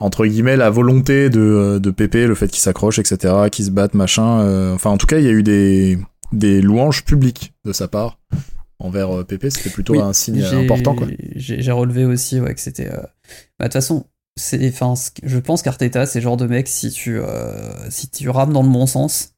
entre 0.00 0.26
guillemets 0.26 0.56
la 0.56 0.70
volonté 0.70 1.30
de, 1.30 1.78
de 1.80 1.90
Pépé, 1.90 2.26
le 2.26 2.34
fait 2.34 2.48
qu'il 2.48 2.60
s'accroche, 2.60 2.98
etc., 2.98 3.34
qu'il 3.50 3.64
se 3.64 3.70
batte, 3.70 3.94
machin. 3.94 4.40
euh, 4.40 4.74
enfin, 4.74 4.90
en 4.90 4.98
tout 4.98 5.06
cas, 5.06 5.18
il 5.18 5.24
y 5.24 5.28
a 5.28 5.32
eu 5.32 5.42
des, 5.44 5.98
des 6.32 6.60
louanges 6.60 7.04
publiques 7.04 7.54
de 7.64 7.72
sa 7.72 7.86
part 7.88 8.18
envers 8.80 9.16
euh, 9.20 9.24
Pépé. 9.24 9.48
C'était 9.50 9.70
plutôt 9.70 9.92
Oui, 9.94 10.00
un 10.00 10.12
signe 10.12 10.42
important, 10.42 10.94
quoi. 10.96 11.06
J'ai 11.36 11.70
relevé 11.70 12.04
aussi 12.04 12.40
ouais, 12.40 12.52
que 12.54 12.60
c'était. 12.60 12.88
euh, 12.88 12.96
bah, 12.96 13.06
De 13.60 13.64
toute 13.66 13.74
façon, 13.74 14.06
c'est, 14.36 14.66
enfin, 14.68 14.94
je 15.22 15.38
pense 15.38 15.62
qu'Arteta, 15.62 16.04
c'est 16.06 16.18
le 16.18 16.24
genre 16.24 16.36
de 16.36 16.46
mec, 16.46 16.66
si 16.66 16.90
tu, 16.90 17.18
euh, 17.20 17.88
si 17.90 18.08
tu 18.10 18.28
rames 18.28 18.52
dans 18.52 18.62
le 18.62 18.68
bon 18.68 18.86
sens, 18.86 19.31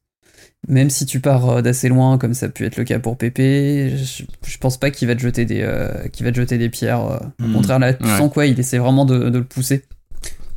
même 0.67 0.89
si 0.89 1.05
tu 1.05 1.19
pars 1.19 1.49
euh, 1.49 1.61
d'assez 1.61 1.89
loin, 1.89 2.17
comme 2.17 2.33
ça 2.33 2.47
a 2.47 2.49
pu 2.49 2.65
être 2.65 2.77
le 2.77 2.83
cas 2.83 2.99
pour 2.99 3.17
Pépé, 3.17 3.91
je, 3.97 4.23
je 4.47 4.57
pense 4.57 4.77
pas 4.77 4.89
qu'il 4.91 5.07
va 5.07 5.15
te 5.15 5.21
jeter 5.21 5.45
des, 5.45 5.61
euh, 5.61 5.89
qu'il 6.11 6.25
va 6.25 6.31
te 6.31 6.37
jeter 6.37 6.57
des 6.57 6.69
pierres. 6.69 7.01
euh. 7.05 7.17
Au 7.43 7.47
Hmm. 7.47 7.53
contraire, 7.53 7.79
là, 7.79 7.93
tu 7.93 8.03
Ouais. 8.05 8.17
sens 8.17 8.31
quoi, 8.31 8.45
il 8.45 8.59
essaie 8.59 8.77
vraiment 8.77 9.05
de, 9.05 9.29
de 9.29 9.37
le 9.37 9.43
pousser. 9.43 9.83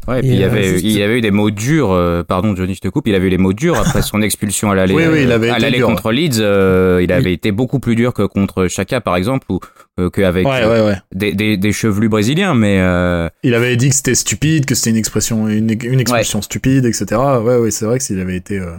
Ouais, 0.07 0.21
et 0.21 0.23
puis 0.23 0.31
Et, 0.31 0.35
il 0.37 0.41
y 0.41 0.43
euh, 0.43 0.47
avait, 0.47 0.63
juste- 0.73 0.85
il 0.87 0.93
y 0.93 1.03
avait 1.03 1.19
eu 1.19 1.21
des 1.21 1.31
mots 1.31 1.51
durs. 1.51 1.91
euh, 1.93 2.23
pardon, 2.23 2.57
Johnny, 2.57 2.75
je 2.75 2.81
te 2.81 2.89
coupe. 2.89 3.07
Il 3.09 3.15
avait 3.15 3.27
eu 3.27 3.31
les 3.31 3.37
mots 3.37 3.53
durs 3.53 3.79
après 3.79 4.01
son 4.01 4.23
expulsion 4.23 4.71
à 4.71 4.75
l'aller. 4.75 4.95
Oui, 4.95 5.03
oui, 5.07 5.23
il 5.25 5.33
avait 5.33 5.51
euh, 5.51 5.85
contre 5.85 6.13
Leeds. 6.13 6.39
euh, 6.41 7.01
il 7.03 7.11
Oui. 7.11 7.13
avait 7.13 7.35
été 7.35 7.53
beaucoup 7.53 7.79
plus 7.79 7.95
dur 7.95 8.15
que 8.15 8.23
contre 8.23 8.69
Chaka, 8.69 9.03
par 9.03 9.17
exemple, 9.17 9.45
ou 9.51 9.61
euh, 10.01 10.09
qu'avec 10.09 10.47
Ouais, 10.47 10.63
euh, 10.63 10.85
ouais, 10.87 10.93
ouais. 10.93 10.99
des, 11.15 11.35
des, 11.35 11.59
des 11.59 11.73
chevelus 11.73 12.09
brésiliens. 12.09 12.55
Mais 12.55 12.79
euh, 12.81 13.29
Il 13.43 13.53
avait 13.53 13.77
dit 13.77 13.91
que 13.91 13.95
c'était 13.97 14.15
stupide, 14.15 14.65
que 14.65 14.75
c'était 14.75 14.89
une 14.91 14.97
expression, 14.97 15.47
une, 15.47 15.77
une 15.85 16.01
expulsion 16.01 16.41
stupide, 16.41 16.87
etc. 16.87 17.05
Ouais, 17.45 17.57
ouais, 17.59 17.71
c'est 17.71 17.85
vrai 17.85 17.99
que 17.99 18.05
s'il 18.05 18.19
avait 18.19 18.37
été 18.37 18.59
euh, 18.59 18.77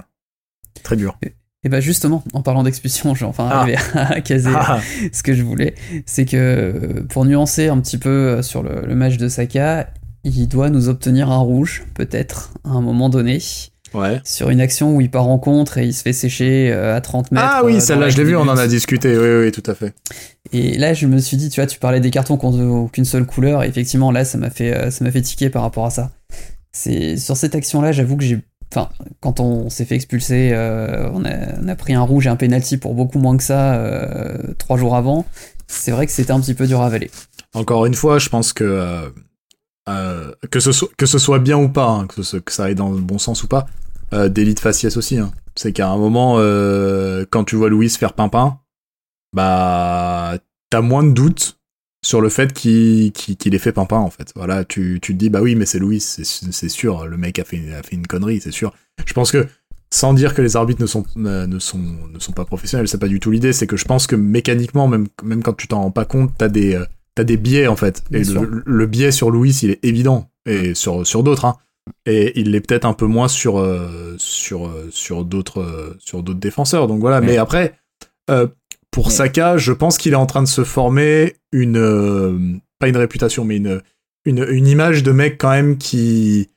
très 0.83 0.95
dur. 0.95 1.17
Et 1.63 1.67
bah 1.69 1.81
justement, 1.81 2.23
en 2.33 2.41
parlant 2.41 2.63
d'expulsion, 2.63 3.13
j'ai 3.15 3.25
enfin 3.25 3.49
Ah. 3.51 3.59
arrivé 3.61 3.77
à 3.93 4.21
caser 4.21 4.51
Ah, 4.55 4.79
ce 5.11 5.23
que 5.23 5.33
je 5.33 5.43
voulais, 5.43 5.75
c'est 6.05 6.23
que 6.25 6.37
euh, 6.37 7.03
pour 7.09 7.25
nuancer 7.25 7.67
un 7.67 7.79
petit 7.79 7.97
peu 7.97 8.09
euh, 8.09 8.41
sur 8.41 8.63
le, 8.63 8.85
le 8.85 8.95
match 8.95 9.17
de 9.17 9.27
Saka, 9.27 9.89
il 10.23 10.47
doit 10.47 10.69
nous 10.69 10.87
obtenir 10.87 11.29
un 11.31 11.39
rouge, 11.39 11.83
peut-être, 11.95 12.53
à 12.63 12.69
un 12.69 12.81
moment 12.81 13.09
donné, 13.09 13.39
ouais. 13.93 14.21
sur 14.23 14.49
une 14.51 14.61
action 14.61 14.95
où 14.95 15.01
il 15.01 15.11
part 15.11 15.27
en 15.27 15.37
contre 15.37 15.77
et 15.79 15.85
il 15.85 15.93
se 15.93 16.01
fait 16.03 16.13
sécher 16.13 16.71
euh, 16.71 16.95
à 16.95 17.01
30 17.01 17.31
mètres. 17.33 17.45
Ah 17.49 17.61
oui, 17.65 17.81
celle-là, 17.81 18.07
je 18.09 18.15
l'ai 18.17 18.23
vu, 18.23 18.37
on 18.37 18.41
en 18.47 18.57
a 18.57 18.67
discuté. 18.67 19.17
Oui, 19.17 19.45
oui, 19.45 19.51
tout 19.51 19.69
à 19.69 19.75
fait. 19.75 19.93
Et 20.53 20.77
là, 20.77 20.93
je 20.93 21.07
me 21.07 21.17
suis 21.17 21.35
dit, 21.35 21.49
tu 21.49 21.59
vois, 21.59 21.67
tu 21.67 21.77
parlais 21.77 21.99
des 21.99 22.09
cartons 22.11 22.37
qui 22.37 22.45
n'ont 22.47 22.83
aucune 22.85 23.03
seule 23.05 23.25
couleur. 23.25 23.63
Et 23.63 23.67
effectivement, 23.67 24.11
là, 24.13 24.23
ça 24.23 24.37
m'a 24.37 24.49
fait, 24.49 24.91
ça 24.91 25.03
m'a 25.03 25.11
fait 25.11 25.21
tiquer 25.21 25.49
par 25.49 25.63
rapport 25.63 25.85
à 25.85 25.89
ça. 25.89 26.11
C'est 26.71 27.17
sur 27.17 27.35
cette 27.35 27.55
action-là, 27.55 27.91
j'avoue 27.91 28.15
que 28.15 28.23
j'ai, 28.23 28.39
enfin, 28.71 28.89
quand 29.19 29.39
on 29.39 29.69
s'est 29.69 29.85
fait 29.85 29.95
expulser, 29.95 30.51
euh, 30.53 31.09
on, 31.13 31.23
a, 31.25 31.75
pris 31.75 31.93
un 31.93 32.01
rouge 32.01 32.27
et 32.27 32.29
un 32.29 32.35
penalty 32.35 32.77
pour 32.77 32.93
beaucoup 32.93 33.19
moins 33.19 33.37
que 33.37 33.43
ça 33.43 33.75
euh, 33.75 34.37
trois 34.57 34.77
jours 34.77 34.95
avant. 34.95 35.25
C'est 35.67 35.91
vrai 35.91 36.05
que 36.05 36.11
c'était 36.11 36.31
un 36.31 36.39
petit 36.39 36.53
peu 36.53 36.67
dur 36.67 36.81
à 36.81 36.87
avaler. 36.87 37.11
Encore 37.53 37.85
une 37.85 37.93
fois, 37.93 38.19
je 38.19 38.29
pense 38.29 38.53
que 38.53 39.11
euh, 39.89 40.31
que, 40.51 40.59
ce 40.59 41.17
soit, 41.17 41.39
bien 41.39 41.57
ou 41.57 41.69
pas, 41.69 41.87
hein, 41.87 42.07
que, 42.07 42.21
ça 42.51 42.63
aille 42.63 42.75
dans 42.75 42.91
le 42.91 43.01
bon 43.01 43.17
sens 43.17 43.43
ou 43.43 43.47
pas, 43.47 43.65
délit 44.29 44.53
de 44.53 44.59
faciès 44.59 44.95
aussi. 44.97 45.17
Hein. 45.17 45.31
C'est 45.55 45.73
qu'à 45.73 45.89
un 45.89 45.97
moment, 45.97 46.35
quand 47.29 47.43
tu 47.43 47.55
vois 47.55 47.69
Louis 47.69 47.89
faire 47.89 48.13
pimpin, 48.13 48.59
bah 49.33 50.35
t'as 50.69 50.81
moins 50.81 51.03
de 51.03 51.11
doutes 51.11 51.58
sur 52.01 52.21
le 52.21 52.29
fait 52.29 52.53
qu'il 52.53 53.11
qu'il 53.11 53.53
ait 53.55 53.59
fait 53.59 53.71
pimpin 53.73 53.97
en 53.97 54.09
fait. 54.09 54.31
Voilà, 54.35 54.63
tu, 54.65 54.99
tu 55.01 55.13
te 55.13 55.17
dis 55.17 55.29
bah 55.29 55.41
oui, 55.41 55.55
mais 55.55 55.65
c'est 55.65 55.79
Louis, 55.79 55.99
c'est 55.99 56.69
sûr, 56.69 57.05
le 57.05 57.17
mec 57.17 57.39
a 57.39 57.43
fait, 57.43 57.61
a 57.73 57.83
fait 57.83 57.95
une 57.95 58.07
connerie, 58.07 58.39
c'est 58.41 58.51
sûr. 58.51 58.73
Je 59.05 59.13
pense 59.13 59.31
que 59.31 59.47
sans 59.91 60.13
dire 60.13 60.35
que 60.35 60.41
les 60.41 60.55
arbitres 60.55 60.81
ne 60.81 60.87
sont 60.87 61.03
euh, 61.17 61.47
ne 61.47 61.59
sont 61.59 61.79
ne 62.13 62.19
sont 62.19 62.31
pas 62.31 62.45
professionnels, 62.45 62.87
c'est 62.87 62.99
pas 62.99 63.07
du 63.07 63.19
tout 63.19 63.31
l'idée. 63.31 63.53
C'est 63.53 63.67
que 63.67 63.75
je 63.77 63.85
pense 63.85 64.07
que 64.07 64.15
mécaniquement, 64.15 64.87
même 64.87 65.07
même 65.23 65.41
quand 65.43 65.53
tu 65.53 65.67
t'en 65.67 65.81
rends 65.81 65.91
pas 65.91 66.05
compte, 66.05 66.31
t'as 66.37 66.47
des 66.47 66.75
euh, 66.75 66.85
t'as 67.15 67.23
des 67.23 67.37
biais 67.37 67.67
en 67.67 67.75
fait. 67.75 68.03
Bien 68.11 68.21
et 68.21 68.23
le, 68.23 68.63
le 68.65 68.85
biais 68.85 69.11
sur 69.11 69.31
Louis, 69.31 69.57
il 69.63 69.71
est 69.71 69.83
évident 69.83 70.29
et 70.45 70.75
sur 70.75 71.05
sur 71.07 71.23
d'autres. 71.23 71.45
Hein. 71.45 71.55
Et 72.05 72.39
il 72.39 72.51
l'est 72.51 72.61
peut-être 72.61 72.85
un 72.85 72.93
peu 72.93 73.07
moins 73.07 73.27
sur 73.27 73.57
euh, 73.59 74.13
sur 74.19 74.71
sur 74.91 75.25
d'autres 75.25 75.95
sur 75.99 76.21
d'autres 76.21 76.39
défenseurs. 76.39 76.87
Donc 76.87 76.99
voilà. 76.99 77.19
Mais- 77.19 77.27
Mais 77.27 77.37
après, 77.37 77.73
euh, 78.29 78.45
pour 78.91 79.11
Saka, 79.11 79.57
je 79.57 79.71
pense 79.71 79.97
qu'il 79.97 80.13
est 80.13 80.17
en 80.17 80.25
train 80.25 80.41
de 80.41 80.47
se 80.47 80.63
former 80.63 81.35
une 81.51 81.77
euh, 81.77 82.37
pas 82.79 82.87
une 82.87 82.97
réputation, 82.97 83.45
mais 83.45 83.57
une 83.57 83.81
une 84.25 84.45
une 84.49 84.67
image 84.67 85.03
de 85.03 85.11
mec 85.11 85.37
quand 85.37 85.51
même 85.51 85.77
qui 85.77 86.49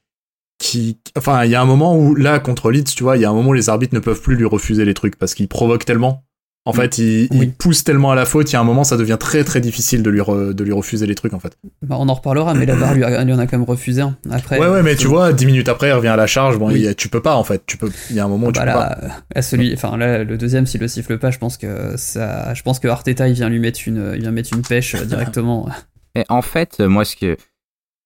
qui 0.58 0.98
enfin 1.16 1.44
il 1.44 1.50
y 1.50 1.54
a 1.54 1.60
un 1.60 1.66
moment 1.66 1.96
où 1.96 2.14
là 2.14 2.38
contre 2.38 2.70
Leeds 2.70 2.94
tu 2.94 3.02
vois 3.02 3.16
il 3.16 3.20
y 3.22 3.24
a 3.24 3.30
un 3.30 3.34
moment 3.34 3.50
où 3.50 3.54
les 3.54 3.68
arbitres 3.68 3.94
ne 3.94 4.00
peuvent 4.00 4.20
plus 4.20 4.36
lui 4.36 4.44
refuser 4.44 4.84
les 4.84 4.94
trucs 4.94 5.16
parce 5.16 5.34
qu'il 5.34 5.48
provoque 5.48 5.84
tellement 5.84 6.24
en 6.64 6.72
fait 6.72 6.98
il, 6.98 7.28
pousse 7.58 7.82
tellement 7.84 8.12
à 8.12 8.14
la 8.14 8.24
faute 8.24 8.50
il 8.50 8.52
y 8.52 8.56
a 8.56 8.60
un 8.60 8.64
moment 8.64 8.84
ça 8.84 8.96
devient 8.96 9.16
très 9.18 9.42
très 9.42 9.60
difficile 9.60 10.02
de 10.02 10.10
lui 10.10 10.20
re- 10.20 10.52
de 10.52 10.64
lui 10.64 10.72
refuser 10.72 11.06
les 11.06 11.14
trucs 11.16 11.34
en 11.34 11.40
fait 11.40 11.56
Bah, 11.82 11.96
on 11.98 12.08
en 12.08 12.14
reparlera, 12.14 12.54
mais 12.54 12.66
la 12.66 12.76
barre 12.76 12.94
lui, 12.94 13.02
a- 13.04 13.24
lui 13.24 13.32
en 13.32 13.38
a 13.38 13.46
quand 13.46 13.58
même 13.58 13.66
refusé 13.68 14.00
un. 14.02 14.16
Après, 14.30 14.58
ouais 14.60 14.68
ouais 14.68 14.82
mais 14.82 14.92
euh, 14.92 14.96
tu 14.96 15.08
vois 15.08 15.32
dix 15.32 15.46
minutes 15.46 15.68
après 15.68 15.88
il 15.88 15.92
revient 15.92 16.08
à 16.08 16.16
la 16.16 16.26
charge 16.26 16.58
bon 16.58 16.68
Oui. 16.68 16.82
il 16.86 16.94
tu 16.94 17.08
peux 17.08 17.20
pas 17.22 17.34
en 17.34 17.44
fait 17.44 17.62
tu 17.66 17.76
peux 17.76 17.90
il 18.10 18.16
y 18.16 18.20
a 18.20 18.24
un 18.24 18.28
moment 18.28 18.46
où 18.48 18.52
tu 18.52 18.60
Bah 18.60 18.66
peux 18.66 18.72
pas 18.72 18.98
là, 19.08 19.14
à 19.34 19.42
celui, 19.42 19.72
enfin 19.74 19.96
là, 19.96 20.22
le 20.24 20.38
deuxième, 20.38 20.66
s'il 20.66 20.80
le 20.80 20.88
siffle 20.88 21.18
pas, 21.18 21.30
je 21.30 21.38
pense 21.38 21.56
que 21.56 21.94
ça, 21.96 22.54
je 22.54 22.62
pense 22.62 22.78
que 22.78 22.86
Arteta, 22.88 23.26
il 23.28 23.34
vient 23.34 23.48
lui 23.48 23.58
mettre 23.58 23.80
une, 23.86 24.12
il 24.14 24.20
vient 24.20 24.30
mettre 24.30 24.50
une 24.54 24.62
pêche 24.62 24.94
euh, 24.94 25.04
directement. 25.04 25.68
Et 26.14 26.24
en 26.28 26.42
fait, 26.42 26.76
euh, 26.80 26.88
moi, 26.88 27.04
ce 27.04 27.16
que 27.16 27.36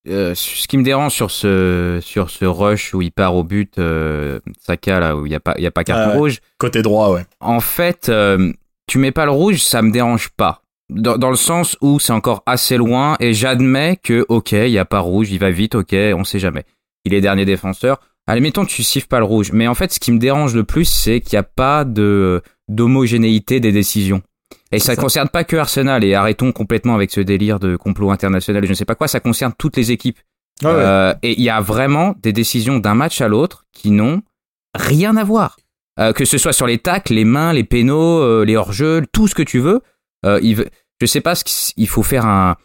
euh, 0.08 0.34
ce 0.34 0.66
qui 0.68 0.78
me 0.78 0.82
dérange 0.82 1.12
sur 1.12 1.30
ce 1.30 1.98
sur 2.02 2.30
ce 2.30 2.44
rush 2.44 2.94
où 2.94 3.02
il 3.02 3.10
part 3.12 3.34
au 3.34 3.44
but, 3.44 3.78
euh, 3.78 4.40
Saka 4.60 5.00
là 5.00 5.16
où 5.16 5.26
il 5.26 5.32
y 5.32 5.34
a 5.34 5.40
pas 5.40 5.54
y 5.58 5.66
a 5.66 5.70
pas 5.70 5.84
carton 5.84 6.10
Ah 6.14 6.16
rouge. 6.18 6.40
côté 6.58 6.82
droit 6.82 7.10
ouais 7.12 7.24
En 7.40 7.60
fait, 7.60 8.08
euh, 8.08 8.52
tu 8.86 8.98
mets 8.98 9.12
pas 9.12 9.24
le 9.24 9.32
rouge, 9.32 9.62
ça 9.62 9.82
me 9.82 9.90
dérange 9.90 10.28
pas. 10.30 10.62
Dans, 10.88 11.18
dans 11.18 11.30
le 11.30 11.36
sens 11.36 11.76
où 11.80 11.98
c'est 11.98 12.12
encore 12.12 12.42
assez 12.46 12.76
loin 12.76 13.16
et 13.18 13.34
j'admets 13.34 13.98
que 14.00 14.24
ok, 14.28 14.52
il 14.52 14.68
y 14.70 14.78
a 14.78 14.84
pas 14.84 15.00
rouge, 15.00 15.30
il 15.32 15.38
va 15.38 15.50
vite, 15.50 15.74
ok, 15.74 15.94
on 16.14 16.24
sait 16.24 16.38
jamais. 16.38 16.64
Il 17.04 17.12
est 17.14 17.20
dernier 17.20 17.44
défenseur. 17.44 17.98
Allez, 18.28 18.40
mettons 18.40 18.64
tu 18.64 18.82
siffles 18.82 19.06
pas 19.06 19.18
le 19.18 19.24
rouge. 19.24 19.52
Mais 19.52 19.68
en 19.68 19.74
fait, 19.74 19.92
ce 19.92 20.00
qui 20.00 20.10
me 20.12 20.18
dérange 20.18 20.54
le 20.54 20.64
plus, 20.64 20.84
c'est 20.84 21.20
qu'il 21.20 21.36
n'y 21.36 21.40
a 21.40 21.44
pas 21.44 21.84
de 21.84 22.42
d'homogénéité 22.68 23.60
des 23.60 23.72
décisions. 23.72 24.22
Et 24.72 24.78
ça, 24.78 24.94
ça. 24.94 25.02
concerne 25.02 25.28
pas 25.28 25.44
que 25.44 25.56
Arsenal. 25.56 26.04
Et 26.04 26.14
arrêtons 26.14 26.52
complètement 26.52 26.94
avec 26.94 27.10
ce 27.10 27.20
délire 27.20 27.60
de 27.60 27.76
complot 27.76 28.10
international 28.10 28.64
et 28.64 28.66
je 28.66 28.72
ne 28.72 28.76
sais 28.76 28.84
pas 28.84 28.94
quoi. 28.94 29.08
Ça 29.08 29.20
concerne 29.20 29.52
toutes 29.56 29.76
les 29.76 29.92
équipes. 29.92 30.18
Ah 30.64 30.68
ouais. 30.68 30.74
Euh, 30.74 31.14
et 31.22 31.32
il 31.32 31.42
y 31.42 31.50
a 31.50 31.60
vraiment 31.60 32.14
des 32.22 32.32
décisions 32.32 32.78
d'un 32.78 32.94
match 32.94 33.20
à 33.20 33.28
l'autre 33.28 33.64
qui 33.72 33.90
n'ont 33.90 34.22
rien 34.74 35.16
à 35.16 35.24
voir. 35.24 35.56
Euh, 35.98 36.12
que 36.12 36.24
ce 36.24 36.36
soit 36.36 36.52
sur 36.52 36.66
les 36.66 36.78
tacles, 36.78 37.14
les 37.14 37.24
mains, 37.24 37.52
les 37.52 37.64
pénaux, 37.64 38.20
euh, 38.20 38.44
les 38.44 38.56
hors-jeux, 38.56 39.02
tout 39.12 39.28
ce 39.28 39.34
que 39.34 39.42
tu 39.42 39.58
veux. 39.58 39.80
Il 40.42 40.66
je 40.98 41.06
sais 41.06 41.20
pas 41.20 41.34
ce 41.34 41.44
qu'il 41.44 41.84
il 41.84 41.88
faut 41.88 42.02
faire 42.02 42.26
un. 42.26 42.56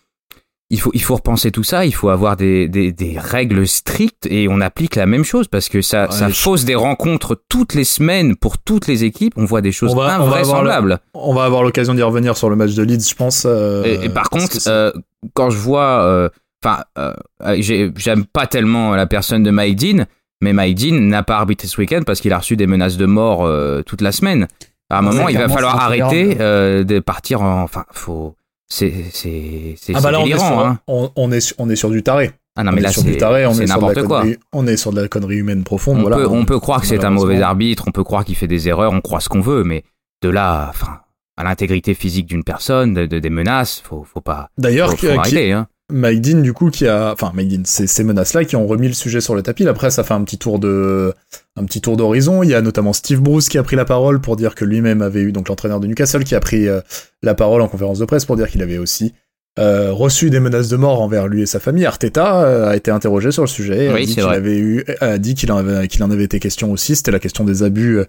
Il 0.73 0.79
faut, 0.79 0.89
il 0.93 1.01
faut 1.03 1.15
repenser 1.15 1.51
tout 1.51 1.63
ça, 1.63 1.85
il 1.85 1.91
faut 1.93 2.09
avoir 2.09 2.37
des, 2.37 2.67
des, 2.67 2.91
des 2.91 3.19
règles 3.19 3.67
strictes 3.67 4.25
et 4.29 4.47
on 4.49 4.61
applique 4.61 4.95
la 4.95 5.05
même 5.05 5.23
chose 5.23 5.47
parce 5.47 5.69
que 5.69 5.81
ça, 5.81 6.05
Ouais, 6.05 6.11
ça 6.11 6.29
je- 6.29 6.33
fausse 6.33 6.63
des 6.65 6.75
rencontres 6.75 7.39
toutes 7.49 7.73
les 7.75 7.83
semaines 7.83 8.35
pour 8.35 8.57
toutes 8.57 8.87
les 8.87 9.03
équipes. 9.03 9.33
On 9.35 9.45
voit 9.45 9.61
des 9.61 9.71
choses 9.71 9.91
On 9.91 9.95
va- 9.97 10.03
on 10.03 10.07
va 10.07 10.13
avoir 10.13 10.27
invraisemblables. 10.29 10.99
On 11.13 11.33
va 11.35 11.43
avoir 11.43 11.61
l'occasion 11.63 11.93
d'y 11.93 12.01
revenir 12.01 12.35
sur 12.37 12.49
le 12.49 12.55
match 12.55 12.73
de 12.73 12.83
Leeds, 12.83 13.07
je 13.09 13.15
pense. 13.15 13.43
euh, 13.45 13.83
Et, 13.83 14.05
et 14.05 14.09
par 14.09 14.29
contre, 14.29 14.57
euh, 14.67 14.91
quand 15.33 15.49
je 15.49 15.57
vois, 15.57 16.03
euh, 16.05 16.29
enfin, 16.63 16.83
euh, 16.97 17.13
euh, 17.45 17.55
j'ai- 17.59 17.91
j'aime 17.97 18.25
pas 18.25 18.47
tellement 18.47 18.95
la 18.95 19.05
personne 19.05 19.43
de 19.43 19.51
Mike 19.51 19.75
Dean, 19.77 20.05
mais 20.41 20.53
Mike 20.53 20.77
Dean 20.77 20.95
n'a 21.01 21.21
pas 21.23 21.37
arbitré 21.37 21.67
ce 21.67 21.79
week-end 21.79 22.01
parce 22.05 22.21
qu'il 22.21 22.33
a 22.33 22.37
reçu 22.39 22.55
des 22.55 22.65
menaces 22.65 22.97
de 22.97 23.05
mort 23.05 23.45
euh, 23.45 23.81
toute 23.83 24.01
la 24.01 24.11
semaine. 24.11 24.47
À 24.89 24.99
un 24.99 25.01
moment, 25.01 25.29
il 25.29 25.37
va 25.37 25.47
falloir 25.49 25.79
arrêter 25.79 26.37
euh, 26.39 26.83
de 26.83 26.99
partir 26.99 27.41
en, 27.41 27.61
enfin, 27.61 27.85
faut, 27.91 28.35
c'est, 28.71 28.93
c'est, 29.11 29.75
c'est, 29.79 29.93
ah 29.95 30.01
bah 30.01 30.11
là, 30.11 30.19
on 30.21 30.25
est, 30.25 30.37
sur, 30.37 30.43
hein. 30.59 30.79
on, 30.87 31.11
on 31.15 31.31
est, 31.31 31.53
on 31.57 31.69
est 31.69 31.75
sur 31.75 31.89
du 31.89 32.03
taré. 32.03 32.31
Ah 32.55 32.63
non, 32.63 32.71
on 32.71 32.75
mais 32.75 32.81
est 32.81 32.83
là, 32.83 32.91
sur 32.91 33.01
c'est, 33.01 33.11
du 33.11 33.17
taré, 33.17 33.45
on 33.45 33.53
c'est 33.53 33.63
est 33.63 33.67
sur 33.67 33.75
de 33.77 33.81
la 33.81 33.87
n'importe 33.87 34.07
quoi. 34.07 34.21
connerie- 34.21 34.37
On 34.53 34.67
est 34.67 34.77
sur 34.77 34.91
de 34.93 35.01
la 35.01 35.07
connerie 35.07 35.37
humaine 35.37 35.63
profonde. 35.63 35.97
On 35.99 36.01
voilà. 36.01 36.17
peut, 36.17 36.27
on 36.27 36.45
peut 36.45 36.59
croire 36.59 36.81
que 36.81 36.87
c'est 36.87 37.03
un 37.03 37.09
mauvais 37.09 37.41
arbitre, 37.41 37.83
on 37.87 37.91
peut 37.91 38.03
croire 38.03 38.25
qu'il 38.25 38.35
fait 38.35 38.47
des 38.47 38.67
erreurs, 38.67 38.91
on 38.93 39.01
croit 39.01 39.19
ce 39.21 39.29
qu'on 39.29 39.41
veut, 39.41 39.63
mais 39.63 39.83
de 40.21 40.29
là, 40.29 40.67
enfin, 40.69 40.99
à 41.37 41.43
l'intégrité 41.43 41.93
physique 41.93 42.25
d'une 42.27 42.43
personne, 42.43 42.93
de, 42.93 43.05
de- 43.05 43.19
des 43.19 43.29
menaces, 43.29 43.81
faut, 43.83 44.03
faut 44.03 44.21
pas, 44.21 44.49
D'ailleurs, 44.57 44.95
qui- 44.95 45.07
faut 45.07 45.21
qui- 45.21 45.51
hein. 45.51 45.67
Mike 45.93 46.21
Dean, 46.21 46.39
du 46.41 46.53
coup, 46.53 46.69
qui 46.69 46.87
a, 46.87 47.11
enfin, 47.11 47.31
Mike 47.33 47.49
Dean, 47.49 47.61
c'est 47.65 47.85
ces 47.87 48.05
menaces-là 48.05 48.45
qui 48.45 48.55
ont 48.55 48.65
remis 48.65 48.87
le 48.87 48.93
sujet 48.93 49.19
sur 49.19 49.35
le 49.35 49.41
tapis. 49.43 49.67
Après, 49.67 49.89
ça 49.91 50.05
fait 50.05 50.13
un 50.13 50.23
petit 50.23 50.37
tour 50.37 50.57
de, 50.57 51.13
un 51.59 51.65
petit 51.65 51.81
tour 51.81 51.97
d'horizon. 51.97 52.43
Il 52.43 52.49
y 52.49 52.53
a 52.55 52.61
notamment 52.61 52.93
Steve 52.93 53.19
Bruce 53.21 53.49
qui 53.49 53.57
a 53.57 53.63
pris 53.63 53.75
la 53.75 53.85
parole 53.85 54.21
pour 54.21 54.35
dire 54.35 54.55
que 54.55 54.65
lui-même 54.65 55.01
avait 55.01 55.21
eu, 55.21 55.31
donc 55.31 55.49
l'entraîneur 55.49 55.79
de 55.79 55.87
Newcastle, 55.87 56.23
qui 56.23 56.35
a 56.35 56.39
pris 56.39 56.67
euh, 56.67 56.81
la 57.23 57.33
parole 57.33 57.61
en 57.61 57.67
conférence 57.67 57.99
de 57.99 58.05
presse 58.05 58.25
pour 58.25 58.37
dire 58.37 58.49
qu'il 58.49 58.61
avait 58.61 58.77
aussi 58.77 59.13
euh, 59.59 59.91
reçu 59.91 60.29
des 60.29 60.39
menaces 60.39 60.69
de 60.69 60.77
mort 60.77 61.01
envers 61.01 61.27
lui 61.27 61.41
et 61.41 61.45
sa 61.45 61.59
famille. 61.59 61.85
Arteta 61.85 62.43
euh, 62.45 62.69
a 62.69 62.75
été 62.77 62.89
interrogé 62.89 63.31
sur 63.31 63.43
le 63.43 63.49
sujet. 63.49 63.89
a 63.89 63.93
Oui, 63.93 64.05
dit 64.05 64.07
c'est 64.07 64.13
qu'il 64.15 64.23
vrai. 64.23 64.37
avait 64.37 64.57
eu, 64.57 64.85
a 65.01 65.17
dit 65.17 65.35
qu'il 65.35 65.51
en 65.51 65.57
avait, 65.57 65.87
qu'il 65.89 66.01
en 66.03 66.09
avait 66.11 66.23
été 66.23 66.39
question 66.39 66.71
aussi. 66.71 66.95
C'était 66.95 67.11
la 67.11 67.19
question 67.19 67.43
des 67.43 67.63
abus, 67.63 67.99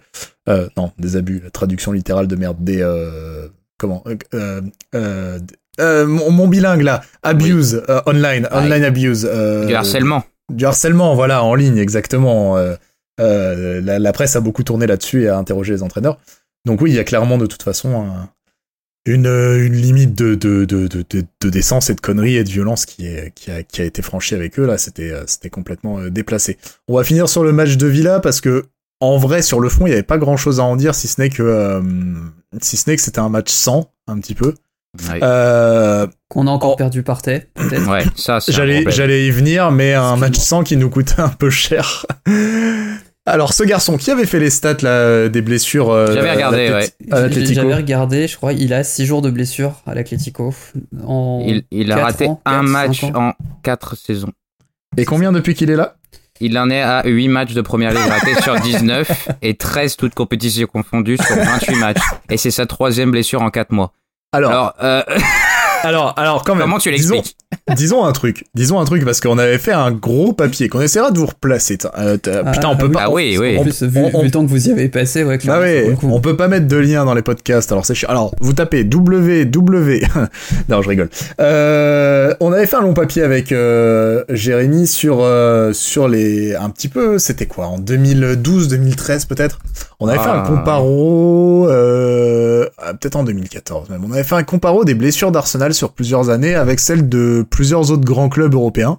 non, 0.77 0.93
des 0.99 1.17
abus, 1.17 1.41
la 1.43 1.51
traduction 1.51 1.91
littérale 1.91 2.29
de 2.29 2.37
merde, 2.37 2.59
des, 2.61 2.87
comment, 3.77 4.05
mon, 5.79 6.31
mon 6.31 6.47
bilingue 6.49 6.83
là, 6.83 7.03
abuse 7.25 7.83
online, 8.07 8.47
online 8.53 8.85
abuse, 8.85 9.29
Du 9.67 9.75
harcèlement. 9.75 10.23
du 10.53 10.65
harcèlement, 10.65 11.17
voilà, 11.17 11.43
en 11.43 11.57
ligne, 11.57 11.79
exactement. 11.79 12.57
Euh, 13.20 13.81
la, 13.81 14.12
presse 14.12 14.37
a 14.37 14.40
beaucoup 14.40 14.62
tourné 14.62 14.87
là-dessus 14.87 15.25
et 15.25 15.29
a 15.29 15.37
interrogé 15.37 15.72
les 15.72 15.83
entraîneurs. 15.83 16.18
Donc 16.64 16.81
oui, 16.81 16.90
il 16.90 16.94
y 16.94 16.98
a 16.98 17.05
clairement 17.05 17.38
de 17.38 17.46
toute 17.46 17.62
façon 17.62 18.07
euh, 18.07 19.66
une 19.66 19.72
limite 19.72 20.14
de, 20.14 20.35
décence 21.48 21.90
et 21.90 21.94
de 21.94 22.01
conneries 22.01 22.37
et 22.37 22.44
de 22.44 22.48
violence 22.48 22.87
qui, 22.87 23.07
a, 23.07 23.59
été 23.59 24.03
franchie 24.03 24.35
avec 24.35 24.59
eux. 24.59 24.66
Là, 24.66 24.79
c'était 24.79 25.12
euh, 25.12 25.48
complètement 25.51 26.09
déplacé. 26.09 26.59
On 26.88 26.96
va 26.96 27.05
finir 27.05 27.29
sur 27.29 27.44
le 27.44 27.53
match 27.53 27.77
de 27.77 27.87
Villa 27.87 28.20
parce 28.20 28.40
que 28.40 28.64
en 29.01 29.18
vrai, 29.18 29.42
sur 29.42 29.59
le 29.59 29.68
fond, 29.68 29.87
il 29.87 29.90
n'y 29.90 29.94
avait 29.94 30.05
pas 30.05 30.18
grand-chose 30.18 30.61
à 30.61 30.62
en 30.62 30.77
dire, 30.77 30.94
si 30.94 31.09
ce 31.09 31.20
n'est 31.20 31.29
que 31.29 31.83
c'était 32.53 33.18
un 33.18 33.29
match 33.29 33.51
sans, 33.51 33.92
un 34.07 34.20
petit 34.20 34.37
peu. 34.37 34.55
Ouais. 35.11 35.21
Euh, 35.23 36.07
Qu'on 36.29 36.47
a 36.47 36.51
encore 36.51 36.73
Oh. 36.73 36.77
perdu 36.77 37.03
par 37.03 37.23
tête, 37.23 37.51
peut-être. 37.55 37.89
Ouais, 37.91 38.05
ça, 38.15 38.39
J'allais, 38.47 39.27
y 39.27 39.31
venir, 39.31 39.71
mais 39.71 39.95
un 39.95 40.17
match 40.17 40.37
sans 40.37 40.63
qui 40.65 40.77
nous 40.77 40.91
coûtait 40.91 41.21
un 41.21 41.29
peu 41.31 41.49
cher. 41.51 42.05
Alors, 43.25 43.53
ce 43.53 43.63
garçon 43.63 43.97
qui 43.97 44.11
avait 44.11 44.27
fait 44.27 44.41
les 44.41 44.51
stats 44.51 44.79
là, 44.83 45.29
des 45.29 45.43
blessures. 45.43 45.91
euh, 45.91 46.13
J'avais 46.13 46.33
regardé, 46.33 46.71
ouais. 46.73 46.89
J'avais 47.55 47.75
regardé, 47.75 48.27
je 48.27 48.37
crois, 48.37 48.53
il 48.53 48.73
a 48.75 48.83
6 48.83 49.07
jours 49.07 49.23
de 49.23 49.31
blessure 49.31 49.81
à 49.87 49.95
l'Atlético. 49.95 50.53
En... 51.07 51.43
Il, 51.47 51.63
il 51.71 51.93
a 51.93 51.97
raté 51.99 52.27
ans, 52.27 52.41
un 52.45 52.63
match 52.63 53.05
en 53.15 53.33
4 53.63 53.97
saisons. 53.97 54.33
Et 54.97 55.05
combien 55.05 55.31
depuis 55.33 55.55
qu'il 55.55 55.71
est 55.71 55.77
là? 55.77 55.95
Il 56.41 56.59
en 56.59 56.69
est 56.69 56.83
à 56.83 57.03
8 57.07 57.29
matchs 57.29 57.55
de 57.55 57.61
première 57.61 57.91
ligue 57.93 58.09
ratés 58.11 58.35
sur 58.43 58.59
19 58.59 59.29
et 59.43 59.55
13 59.55 59.97
toutes 59.97 60.15
compétitions 60.15 60.67
confondues 60.67 61.17
sur 61.17 61.37
28 61.37 61.77
matchs. 61.77 62.01
Et 62.29 62.37
c'est 62.37 62.51
sa 62.51 62.67
troisième 62.67 63.13
blessure 63.13 63.41
en 63.43 63.51
4 63.51 63.71
mois. 63.71 63.93
Alors, 64.35 64.51
Alors, 64.51 64.75
euh, 64.83 65.03
alors, 65.83 66.14
alors, 66.16 66.42
quand 66.45 66.55
même. 66.55 66.62
comment 66.62 66.79
tu 66.79 66.90
disons- 66.90 67.16
l'expliques 67.16 67.37
disons 67.77 68.03
un 68.05 68.12
truc, 68.12 68.47
disons 68.55 68.81
un 68.81 68.85
truc 68.87 69.05
parce 69.05 69.21
qu'on 69.21 69.37
avait 69.37 69.59
fait 69.59 69.73
un 69.73 69.90
gros 69.92 70.33
papier 70.33 70.71
qu'on 70.71 70.81
essaiera 70.81 71.11
de 71.11 71.18
vous 71.18 71.27
replacer. 71.27 71.77
t'as- 71.77 71.92
euh, 71.99 72.16
t'as- 72.16 72.42
Ah, 72.47 72.51
putain, 72.53 72.68
on 72.71 72.77
peut 72.79 72.87
oui. 72.87 72.92
pas. 72.92 73.03
Ah 73.05 73.11
oui, 73.11 73.37
oui. 73.38 73.59
En 73.59 73.62
plus, 73.62 73.83
vu, 73.83 74.01
on- 74.01 74.09
vu 74.09 74.11
on- 74.14 74.23
le 74.23 74.31
temps 74.31 74.42
que 74.42 74.49
vous 74.49 74.68
y 74.68 74.73
avez 74.73 74.88
passé, 74.88 75.23
ouais, 75.23 75.38
Ah 75.49 75.61
ouais, 75.61 75.95
on 76.03 76.21
peut 76.21 76.35
pas 76.35 76.49
mettre 76.49 76.66
de 76.66 76.77
lien 76.79 77.05
dans 77.05 77.12
les 77.12 77.21
podcasts, 77.21 77.71
alors 77.73 77.85
c'est 77.85 77.95
chiant. 77.95 78.09
Alors, 78.09 78.35
vous 78.40 78.55
tapez 78.55 78.85
www. 78.85 80.01
non, 80.71 80.81
je 80.81 80.88
rigole. 80.88 81.11
Euh, 81.40 82.35
on 82.40 82.53
avait 82.53 82.66
fait 82.66 82.77
un 82.77 82.83
long 82.83 82.95
papier 82.95 83.23
avec 83.23 83.53
euh, 83.53 84.25
Jérémy 84.31 84.87
sur 84.87 85.18
euh, 85.21 85.75
sur 85.75 86.09
les 86.09 86.55
un 86.55 86.71
petit 86.71 86.88
peu, 86.88 87.18
c'était 87.18 87.47
quoi 87.47 87.66
en 87.66 87.79
2012, 87.79 88.68
2013 88.68 89.27
peut-être? 89.27 89.59
On 90.05 90.09
avait 90.09 90.19
fait 90.19 90.25
un 90.29 90.43
Ah. 90.45 90.49
comparo, 90.49 91.69
euh, 91.69 92.67
ah, 92.79 92.95
peut-être 92.95 93.17
en 93.17 93.25
2014 93.25 93.88
même. 93.91 94.03
On 94.05 94.12
avait 94.12 94.25
fait 94.25 94.35
un 94.35 94.43
comparo 94.43 94.85
des 94.85 94.95
blessures 94.95 95.33
d'Arsenal 95.33 95.75
sur 95.75 95.93
plusieurs 95.93 96.31
années 96.31 96.55
avec 96.55 96.81
celles 96.81 97.09
de 97.09 97.45
plusieurs 97.49 97.91
autres 97.91 98.05
grands 98.05 98.29
clubs 98.29 98.55
européens. 98.55 98.99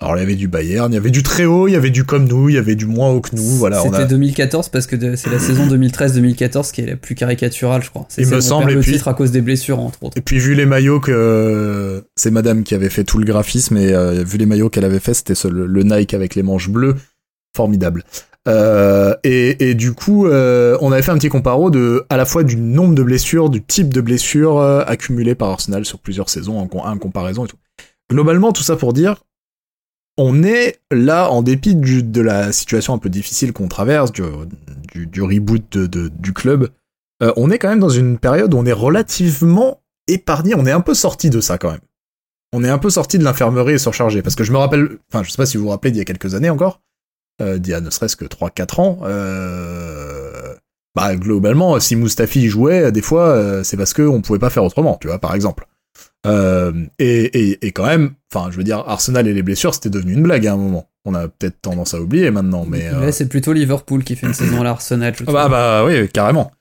Alors 0.00 0.16
il 0.16 0.20
y 0.20 0.22
avait 0.22 0.34
du 0.34 0.48
Bayern, 0.48 0.92
il 0.92 0.94
y 0.94 0.98
avait 0.98 1.10
du 1.10 1.22
très 1.22 1.46
haut, 1.46 1.66
il 1.66 1.72
y 1.72 1.76
avait 1.76 1.88
du 1.88 2.04
comme 2.04 2.28
nous, 2.28 2.50
il 2.50 2.56
y 2.56 2.58
avait 2.58 2.74
du 2.74 2.84
moins 2.84 3.10
haut 3.10 3.22
que 3.22 3.34
nous. 3.34 3.42
Voilà, 3.42 3.80
C'était 3.80 3.96
a... 3.96 4.04
2014 4.04 4.68
parce 4.68 4.86
que 4.86 4.96
c'est 5.16 5.30
la 5.30 5.38
saison 5.38 5.66
2013-2014 5.66 6.72
qui 6.72 6.82
est 6.82 6.86
la 6.86 6.96
plus 6.96 7.14
caricaturale, 7.14 7.82
je 7.82 7.88
crois. 7.88 8.04
C'est 8.10 8.20
Il 8.22 8.28
me 8.28 8.40
semble, 8.42 8.70
et 8.70 8.74
le 8.74 8.80
puis- 8.80 8.92
titre 8.92 9.08
à 9.08 9.14
cause 9.14 9.30
des 9.30 9.40
blessures, 9.40 9.78
entre 9.80 10.02
autres. 10.02 10.18
Et 10.18 10.20
puis 10.20 10.38
vu 10.38 10.54
les 10.54 10.66
maillots 10.66 11.00
que 11.00 11.10
euh, 11.10 12.00
c'est 12.16 12.30
Madame 12.30 12.64
qui 12.64 12.74
avait 12.74 12.90
fait 12.90 13.04
tout 13.04 13.18
le 13.18 13.24
graphisme 13.24 13.78
et 13.78 13.94
euh, 13.94 14.22
vu 14.26 14.36
les 14.36 14.46
maillots 14.46 14.68
qu'elle 14.68 14.84
avait 14.84 15.00
fait, 15.00 15.14
c'était 15.14 15.34
le 15.48 15.82
Nike 15.84 16.12
avec 16.12 16.34
les 16.34 16.42
manches 16.42 16.68
bleues, 16.68 16.96
formidable. 17.54 18.04
Euh, 18.48 19.14
et, 19.22 19.74
du 19.74 19.92
coup, 19.92 20.26
euh, 20.26 20.76
on 20.80 20.90
avait 20.90 21.02
fait 21.02 21.12
un 21.12 21.18
petit 21.18 21.28
comparo 21.28 21.70
de 21.70 22.04
à 22.08 22.16
la 22.16 22.24
fois 22.24 22.42
du 22.42 22.56
nombre 22.56 22.94
de 22.94 23.02
blessures, 23.02 23.50
du 23.50 23.62
type 23.62 23.94
de 23.94 24.00
blessures 24.00 24.58
euh, 24.58 24.82
accumulées 24.86 25.34
par 25.34 25.50
Arsenal 25.50 25.84
sur 25.84 26.00
plusieurs 26.00 26.28
saisons 26.28 26.58
en, 26.58 26.66
com- 26.66 26.82
en 26.84 26.98
comparaison 26.98 27.44
et 27.44 27.48
tout. 27.48 27.58
Globalement, 28.10 28.52
tout 28.52 28.64
ça 28.64 28.76
pour 28.76 28.92
dire, 28.92 29.22
on 30.18 30.42
est 30.42 30.80
là 30.90 31.30
en 31.30 31.42
dépit 31.42 31.74
de 31.74 32.20
la 32.20 32.52
situation 32.52 32.94
un 32.94 32.98
peu 32.98 33.08
difficile 33.08 33.52
qu'on 33.52 33.68
traverse, 33.68 34.12
du, 34.12 34.22
reboot 35.22 35.78
du 35.78 36.32
club. 36.32 36.68
On 37.36 37.50
est 37.50 37.58
quand 37.58 37.68
même 37.68 37.78
dans 37.78 37.88
une 37.88 38.18
période 38.18 38.52
où 38.52 38.58
on 38.58 38.66
est 38.66 38.72
relativement 38.72 39.80
épargné, 40.08 40.54
on 40.54 40.66
est 40.66 40.72
un 40.72 40.80
peu 40.80 40.92
sorti 40.92 41.30
de 41.30 41.40
ça 41.40 41.56
quand 41.56 41.70
même. 41.70 41.80
On 42.52 42.64
est 42.64 42.68
un 42.68 42.78
peu 42.78 42.90
sorti 42.90 43.16
de 43.18 43.24
l'infirmerie 43.24 43.74
et 43.74 43.78
surchargé. 43.78 44.20
Parce 44.20 44.34
que 44.34 44.44
je 44.44 44.52
me 44.52 44.58
rappelle, 44.58 44.98
enfin 45.10 45.22
je 45.22 45.30
sais 45.30 45.36
pas 45.36 45.46
si 45.46 45.56
vous 45.56 45.62
vous 45.64 45.70
rappelez 45.70 45.92
d'il 45.92 45.98
y 45.98 46.02
a 46.02 46.04
quelques 46.04 46.34
années 46.34 46.50
encore, 46.50 46.80
euh, 47.42 47.58
d'il 47.58 47.72
y 47.72 47.74
a 47.74 47.80
ne 47.80 47.90
serait-ce 47.90 48.16
que 48.16 48.24
3-4 48.24 48.80
ans, 48.80 48.98
euh, 49.04 50.54
bah 50.94 51.16
globalement, 51.16 51.78
si 51.80 51.96
Mustafi 51.96 52.48
jouait, 52.48 52.92
des 52.92 53.02
fois, 53.02 53.28
euh, 53.28 53.62
c'est 53.64 53.76
parce 53.76 53.94
qu'on 53.94 54.20
pouvait 54.22 54.38
pas 54.38 54.50
faire 54.50 54.64
autrement, 54.64 54.98
tu 55.00 55.08
vois, 55.08 55.18
par 55.18 55.34
exemple. 55.34 55.66
Euh, 56.26 56.72
et, 56.98 57.24
et, 57.50 57.66
et 57.66 57.72
quand 57.72 57.84
même, 57.86 58.12
enfin 58.32 58.50
je 58.50 58.56
veux 58.56 58.62
dire, 58.62 58.78
Arsenal 58.86 59.26
et 59.26 59.32
les 59.34 59.42
blessures, 59.42 59.74
c'était 59.74 59.90
devenu 59.90 60.12
une 60.14 60.22
blague 60.22 60.46
à 60.46 60.52
un 60.52 60.56
moment. 60.56 60.88
On 61.04 61.14
a 61.14 61.26
peut-être 61.26 61.60
tendance 61.60 61.94
à 61.94 62.00
oublier 62.00 62.30
maintenant, 62.30 62.64
mais... 62.68 62.86
euh, 62.88 63.10
c'est 63.10 63.28
plutôt 63.28 63.52
Liverpool 63.52 64.04
qui 64.04 64.14
fait 64.14 64.28
une 64.28 64.34
saison 64.34 64.60
à 64.60 64.64
l'Arsenal. 64.64 65.14
ah 65.26 65.32
bah, 65.32 65.48
bah 65.48 65.84
oui, 65.84 66.08
carrément. 66.08 66.52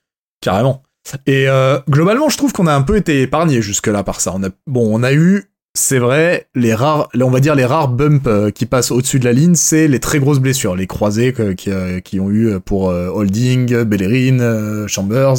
Carrément. 0.41 0.81
Et 1.27 1.47
euh, 1.47 1.79
globalement, 1.89 2.29
je 2.29 2.37
trouve 2.37 2.53
qu'on 2.53 2.65
a 2.67 2.73
un 2.73 2.81
peu 2.81 2.95
été 2.97 3.21
épargné 3.21 3.61
jusque-là 3.61 4.03
par 4.03 4.19
ça. 4.19 4.33
On 4.35 4.43
a, 4.43 4.49
bon, 4.65 4.87
on 4.99 5.03
a 5.03 5.13
eu, 5.13 5.50
c'est 5.73 5.99
vrai, 5.99 6.47
les 6.55 6.73
rares, 6.73 7.07
on 7.19 7.29
va 7.29 7.39
dire 7.39 7.55
les 7.55 7.65
rares 7.65 7.87
bumps 7.87 8.27
euh, 8.27 8.51
qui 8.51 8.65
passent 8.65 8.91
au-dessus 8.91 9.19
de 9.19 9.25
la 9.25 9.33
ligne, 9.33 9.55
c'est 9.55 9.87
les 9.87 9.99
très 9.99 10.19
grosses 10.19 10.39
blessures, 10.39 10.75
les 10.75 10.87
croisés 10.87 11.31
que- 11.33 11.53
qui, 11.53 11.71
euh, 11.71 11.99
qui 12.01 12.19
ont 12.19 12.29
eu 12.29 12.59
pour 12.59 12.89
euh, 12.89 13.07
Holding, 13.07 13.83
Bellerin, 13.83 14.87
Chambers. 14.87 15.35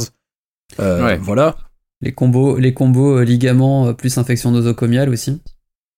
Euh, 0.81 1.05
Ouais. 1.05 1.19
Voilà. 1.19 1.57
Les 2.01 2.13
combos, 2.13 2.57
les 2.59 2.75
combos 2.75 3.21
ligaments 3.23 3.93
plus 3.95 4.19
infection 4.19 4.51
nosocomiale 4.51 5.09
aussi. 5.11 5.41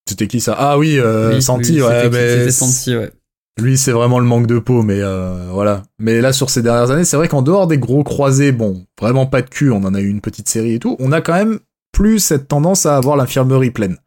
C'était 0.07 0.27
qui 0.27 0.39
ça? 0.39 0.55
Ah 0.57 0.77
oui, 0.77 0.99
euh, 0.99 1.33
Oui, 1.33 1.41
Santi, 1.41 1.73
oui, 1.73 1.81
ouais, 1.81 2.09
mais 2.11 2.51
Santi, 2.51 2.95
ouais. 2.95 3.11
Lui, 3.59 3.77
c'est 3.77 3.93
vraiment 3.93 4.19
le 4.19 4.25
manque 4.25 4.47
de 4.47 4.59
peau, 4.59 4.83
mais 4.83 4.99
euh, 5.01 5.47
voilà. 5.51 5.81
Mais 5.97 6.19
là, 6.21 6.33
sur 6.33 6.49
ces 6.49 6.61
dernières 6.61 6.91
années, 6.91 7.05
c'est 7.05 7.15
vrai 7.17 7.27
qu'en 7.29 7.41
dehors 7.41 7.67
des 7.67 7.77
gros 7.79 8.03
croisés, 8.03 8.51
bon, 8.51 8.85
vraiment 8.99 9.25
pas 9.25 9.41
de 9.41 9.49
cul, 9.49 9.71
on 9.71 9.77
en 9.85 9.95
a 9.95 10.01
eu 10.01 10.09
une 10.09 10.19
petite 10.21 10.49
série 10.49 10.73
et 10.73 10.79
tout, 10.79 10.95
on 10.99 11.11
a 11.13 11.21
quand 11.21 11.33
même 11.33 11.59
plus 11.93 12.19
cette 12.19 12.49
tendance 12.49 12.85
à 12.85 12.97
avoir 12.97 13.15
l'infirmerie 13.15 13.71
pleine. 13.71 13.97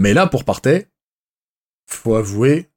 Mais 0.00 0.14
là, 0.14 0.26
pour 0.26 0.44
Partey, 0.44 0.88
faut 1.86 2.14
avouer 2.16 2.70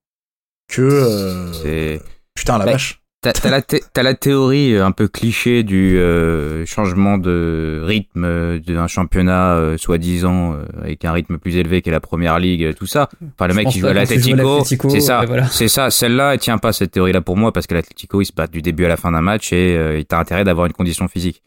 que... 0.68 0.82
euh, 0.82 1.54
c'est... 1.54 2.02
putain, 2.36 2.58
la 2.58 2.66
Ouais. 2.66 2.72
vache. 2.74 3.00
T'as, 3.22 3.32
t'as 3.32 3.50
la 3.50 3.62
thé- 3.62 3.82
t'as 3.94 4.04
la 4.04 4.16
théorie 4.16 4.74
euh, 4.76 4.86
un 4.86 4.92
peu 4.92 5.08
cliché 5.08 5.64
du 5.64 5.98
euh, 5.98 6.66
changement 6.66 7.18
de 7.18 7.82
rythme 7.86 8.60
d'un 8.60 8.88
championnat 8.88 9.56
euh, 9.56 9.78
soi-disant 9.78 10.56
euh, 10.56 10.66
avec 10.82 11.06
un 11.06 11.14
rythme 11.14 11.38
plus 11.38 11.56
élevé 11.56 11.82
que 11.82 11.90
la 11.90 12.02
première 12.02 12.38
ligue, 12.40 12.76
tout 12.76 12.86
ça. 12.86 13.08
Enfin, 13.36 13.48
le 13.48 13.54
Je 13.54 13.58
mec 13.60 13.68
qui 13.70 13.80
joue 13.80 13.88
à 13.88 13.94
l'Atletico, 13.94 14.36
l'Atlético, 14.36 14.90
c'est 14.90 15.00
ça. 15.00 15.24
voilà. 15.26 15.48
C'est 15.48 15.70
ça. 15.70 15.90
Celle-là, 15.90 16.34
elle 16.34 16.40
tient 16.42 16.58
pas 16.58 16.74
cette 16.74 16.92
théorie-là 16.92 17.22
pour 17.22 17.38
moi 17.38 17.54
parce 17.54 17.66
que 17.66 17.76
l'Atletico, 17.76 18.20
ils 18.20 18.26
se 18.26 18.34
battent 18.34 18.52
du 18.52 18.62
début 18.62 18.84
à 18.84 18.90
la 18.90 18.98
fin 18.98 19.14
d'un 19.14 19.22
match 19.22 19.54
et 19.54 19.78
euh, 19.78 19.98
il 19.98 20.06
t'a 20.06 20.20
intérêt 20.20 20.44
d'avoir 20.44 20.66
une 20.68 20.74
condition 20.74 21.08
physique. 21.08 21.42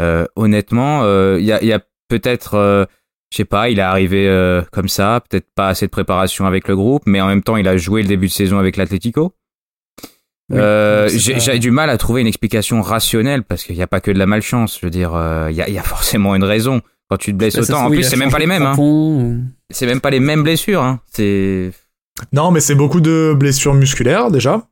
Euh, 0.00 0.24
honnêtement, 0.34 1.02
euh, 1.04 1.36
il 1.38 1.44
y 1.44 1.52
a, 1.52 1.60
il 1.60 1.68
y 1.68 1.74
a 1.74 1.80
peut-être 2.08 2.54
euh, 2.54 2.86
je 3.32 3.36
sais 3.38 3.44
pas, 3.46 3.70
il 3.70 3.78
est 3.78 3.82
arrivé 3.82 4.28
euh, 4.28 4.60
comme 4.72 4.88
ça, 4.88 5.22
peut-être 5.28 5.46
pas 5.54 5.68
assez 5.68 5.86
de 5.86 5.90
préparation 5.90 6.44
avec 6.46 6.68
le 6.68 6.76
groupe, 6.76 7.02
mais 7.06 7.20
en 7.20 7.26
même 7.26 7.42
temps, 7.42 7.56
il 7.56 7.66
a 7.66 7.76
joué 7.78 8.02
le 8.02 8.08
début 8.08 8.26
de 8.26 8.32
saison 8.32 8.58
avec 8.58 8.76
l'Atlético. 8.76 9.32
Oui, 10.50 10.58
Euh, 10.60 11.08
j'ai 11.08 11.58
du 11.58 11.70
mal 11.70 11.88
à 11.88 11.96
trouver 11.96 12.20
une 12.20 12.26
explication 12.26 12.82
rationnelle 12.82 13.42
parce 13.42 13.64
qu'il 13.64 13.74
n'y 13.74 13.82
a 13.82 13.86
pas 13.86 14.00
que 14.02 14.10
de 14.10 14.18
la 14.18 14.26
malchance. 14.26 14.78
Je 14.80 14.86
veux 14.86 14.90
dire, 14.90 15.14
euh, 15.14 15.48
il 15.50 15.56
y, 15.56 15.62
a, 15.62 15.68
il 15.68 15.74
y 15.74 15.78
a 15.78 15.82
forcément 15.82 16.34
une 16.34 16.44
raison 16.44 16.82
quand 17.08 17.16
tu 17.16 17.32
te 17.32 17.36
blesses 17.38 17.56
Bah, 17.56 17.62
autant. 17.62 17.86
En 17.86 17.90
plus, 17.90 18.02
c'est 18.02 18.16
même 18.16 18.30
pas 18.30 18.38
les 18.38 18.46
mêmes. 18.46 18.66
Hein. 18.66 18.74
ou- 18.78 19.38
C'est 19.70 19.86
même 19.86 20.00
pas 20.02 20.10
les 20.10 20.20
mêmes 20.20 20.42
blessures. 20.42 20.82
Hein. 20.82 21.00
C'est 21.10 21.70
Non, 22.34 22.50
mais 22.50 22.60
c'est 22.60 22.74
beaucoup 22.74 23.00
de 23.00 23.34
blessures 23.34 23.72
musculaires 23.74 24.30
déjà. 24.30 24.62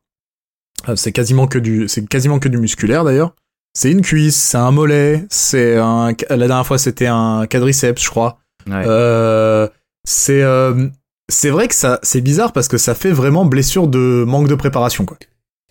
C'est 0.96 1.12
quasiment 1.12 1.46
que 1.46 1.58
du, 1.58 1.88
c'est 1.88 2.06
quasiment 2.06 2.38
que 2.38 2.48
du 2.48 2.58
musculaire 2.58 3.04
d'ailleurs. 3.04 3.34
C'est 3.72 3.92
une 3.92 4.02
cuisse, 4.02 4.36
c'est 4.36 4.58
un 4.58 4.72
mollet, 4.72 5.24
c'est 5.30 5.76
un. 5.76 6.12
La 6.28 6.36
dernière 6.48 6.66
fois 6.66 6.78
c'était 6.78 7.06
un 7.06 7.46
quadriceps, 7.46 8.02
je 8.02 8.10
crois. 8.10 8.38
Ouais. 8.66 8.84
Euh, 8.86 9.68
c'est 10.04 10.42
euh, 10.42 10.88
c'est 11.30 11.50
vrai 11.50 11.68
que 11.68 11.74
ça 11.74 11.98
c'est 12.02 12.20
bizarre 12.20 12.52
parce 12.52 12.68
que 12.68 12.78
ça 12.78 12.94
fait 12.94 13.12
vraiment 13.12 13.44
blessure 13.44 13.86
de 13.88 14.24
manque 14.26 14.48
de 14.48 14.54
préparation 14.54 15.04
quoi. 15.04 15.16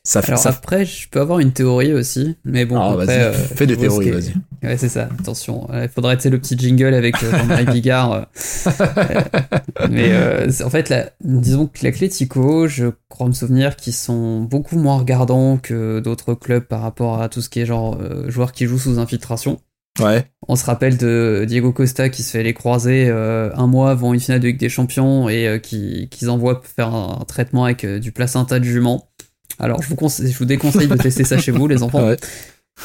Ça 0.05 0.21
fait 0.21 0.29
Alors 0.29 0.39
ça. 0.41 0.49
après, 0.51 0.85
je 0.85 1.09
peux 1.09 1.19
avoir 1.19 1.39
une 1.39 1.51
théorie 1.51 1.93
aussi, 1.93 2.37
mais 2.45 2.65
bon, 2.65 2.79
Ah, 2.79 2.93
après, 2.93 3.19
euh, 3.19 3.33
fais 3.33 3.67
des 3.67 3.75
théories, 3.77 4.11
vas-y. 4.11 4.33
Ouais, 4.63 4.77
c'est 4.77 4.89
ça. 4.89 5.09
Attention, 5.19 5.67
Euh, 5.71 5.83
il 5.83 5.89
faudrait 5.89 6.17
sais, 6.19 6.29
le 6.29 6.39
petit 6.39 6.57
jingle 6.57 6.93
avec 6.93 7.21
euh, 7.21 7.29
Jean-Marie 7.37 7.65
Bigard. 7.73 8.27
mais 9.89 10.11
euh, 10.11 10.49
c'est- 10.51 10.63
en 10.63 10.69
fait, 10.69 10.89
la, 10.89 11.09
disons 11.21 11.67
que 11.67 11.79
l'Atlético, 11.83 12.67
je 12.67 12.87
crois 13.09 13.27
me 13.27 13.33
souvenir 13.33 13.75
qu'ils 13.75 13.93
sont 13.93 14.41
beaucoup 14.41 14.77
moins 14.77 14.97
regardants 14.97 15.57
que 15.57 15.99
d'autres 15.99 16.33
clubs 16.33 16.63
par 16.63 16.81
rapport 16.81 17.21
à 17.21 17.29
tout 17.29 17.41
ce 17.41 17.49
qui 17.49 17.59
est 17.59 17.65
genre 17.65 17.97
euh, 18.01 18.29
joueurs 18.29 18.51
qui 18.51 18.65
jouent 18.65 18.79
sous 18.79 18.99
infiltration. 18.99 19.59
Ouais. 19.99 20.25
On 20.47 20.55
se 20.55 20.65
rappelle 20.65 20.97
de 20.97 21.45
Diego 21.47 21.71
Costa 21.71 22.09
qui 22.09 22.23
se 22.23 22.31
fait 22.31 22.43
les 22.43 22.53
croiser 22.53 23.07
euh, 23.09 23.51
un 23.55 23.67
mois 23.67 23.91
avant 23.91 24.13
une 24.13 24.19
finale 24.19 24.39
de 24.39 24.47
Ligue 24.47 24.59
des 24.59 24.69
Champions 24.69 25.29
et 25.29 25.47
euh, 25.47 25.59
qui 25.59 26.07
qu'ils 26.09 26.29
envoient 26.29 26.61
faire 26.63 26.93
un, 26.93 27.23
traitement 27.27 27.65
avec 27.65 27.83
euh, 27.83 27.99
du 27.99 28.11
placenta 28.11 28.59
de 28.59 28.63
jument. 28.63 29.09
Alors 29.59 29.81
je 29.81 29.89
vous, 29.89 29.95
conseille, 29.95 30.31
je 30.31 30.37
vous 30.37 30.45
déconseille 30.45 30.87
de 30.87 30.95
tester 30.95 31.23
ça 31.25 31.37
chez 31.37 31.51
vous 31.51 31.67
les 31.67 31.83
enfants. 31.83 31.99
Ouais. 32.07 32.17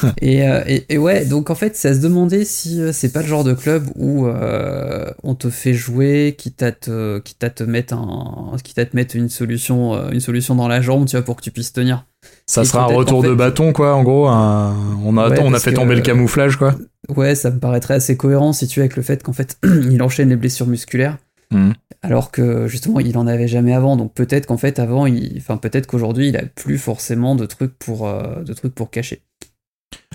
Et, 0.21 0.47
euh, 0.47 0.61
et, 0.67 0.85
et 0.89 0.97
ouais, 0.97 1.25
donc 1.25 1.49
en 1.49 1.55
fait, 1.55 1.75
c'est 1.75 1.89
à 1.89 1.93
se 1.95 1.99
demander 1.99 2.43
si 2.45 2.81
euh, 2.81 2.91
c'est 2.91 3.11
pas 3.13 3.21
le 3.21 3.27
genre 3.27 3.43
de 3.43 3.53
club 3.53 3.85
où 3.95 4.27
euh, 4.27 5.05
on 5.23 5.35
te 5.35 5.49
fait 5.49 5.73
jouer, 5.73 6.35
quitte 6.37 6.63
à 6.63 6.71
te, 6.71 7.19
quitte 7.19 7.43
à 7.43 7.49
te 7.49 7.63
mettre 7.63 7.93
un, 7.93 8.55
quitte 8.63 8.79
à 8.79 8.85
te 8.85 8.95
mettre 8.95 9.15
une 9.15 9.29
solution, 9.29 10.09
une 10.11 10.19
solution 10.19 10.55
dans 10.55 10.67
la 10.67 10.81
jambe, 10.81 11.05
tu 11.05 11.15
vois, 11.15 11.23
pour 11.23 11.35
que 11.37 11.41
tu 11.41 11.51
puisses 11.51 11.71
tenir. 11.73 12.05
Ça 12.45 12.63
Et 12.63 12.65
sera 12.65 12.83
un 12.83 12.93
retour 12.93 13.23
de 13.23 13.33
bâton 13.33 13.71
quoi 13.71 13.95
en 13.95 14.03
gros. 14.03 14.27
un- 14.27 14.75
On 15.03 15.15
a 15.17 15.29
Ouais, 15.29 15.39
on 15.41 15.53
a 15.53 15.59
fait 15.59 15.71
que- 15.71 15.75
tomber 15.75 15.95
le 15.95 16.01
camouflage 16.01 16.57
quoi. 16.57 16.75
Ouais, 17.15 17.35
ça 17.35 17.51
me 17.51 17.59
paraîtrait 17.59 17.93
assez 17.93 18.17
cohérent 18.17 18.51
si 18.51 18.67
tu 18.67 18.79
veux 18.79 18.83
avec 18.83 18.97
le 18.97 19.03
fait 19.03 19.21
qu'en 19.23 19.33
fait, 19.33 19.57
il 19.63 20.01
enchaîne 20.01 20.29
les 20.29 20.35
blessures 20.35 20.67
musculaires. 20.67 21.17
Mhm. 21.51 21.73
Alors 22.01 22.31
que 22.31 22.67
justement, 22.67 22.99
il 22.99 23.17
en 23.17 23.27
avait 23.27 23.47
jamais 23.47 23.73
avant. 23.73 23.95
Donc 23.95 24.13
peut-être 24.13 24.47
qu'en 24.47 24.57
fait, 24.57 24.79
avant, 24.79 25.05
il... 25.05 25.35
enfin 25.37 25.57
peut-être 25.57 25.85
qu'aujourd'hui, 25.87 26.27
il 26.29 26.37
a 26.37 26.43
plus 26.43 26.77
forcément 26.79 27.35
de 27.35 27.45
trucs 27.45 27.77
pour, 27.77 28.07
euh, 28.07 28.41
de 28.43 28.53
trucs 28.53 28.73
pour 28.75 28.89
cacher. 28.89 29.21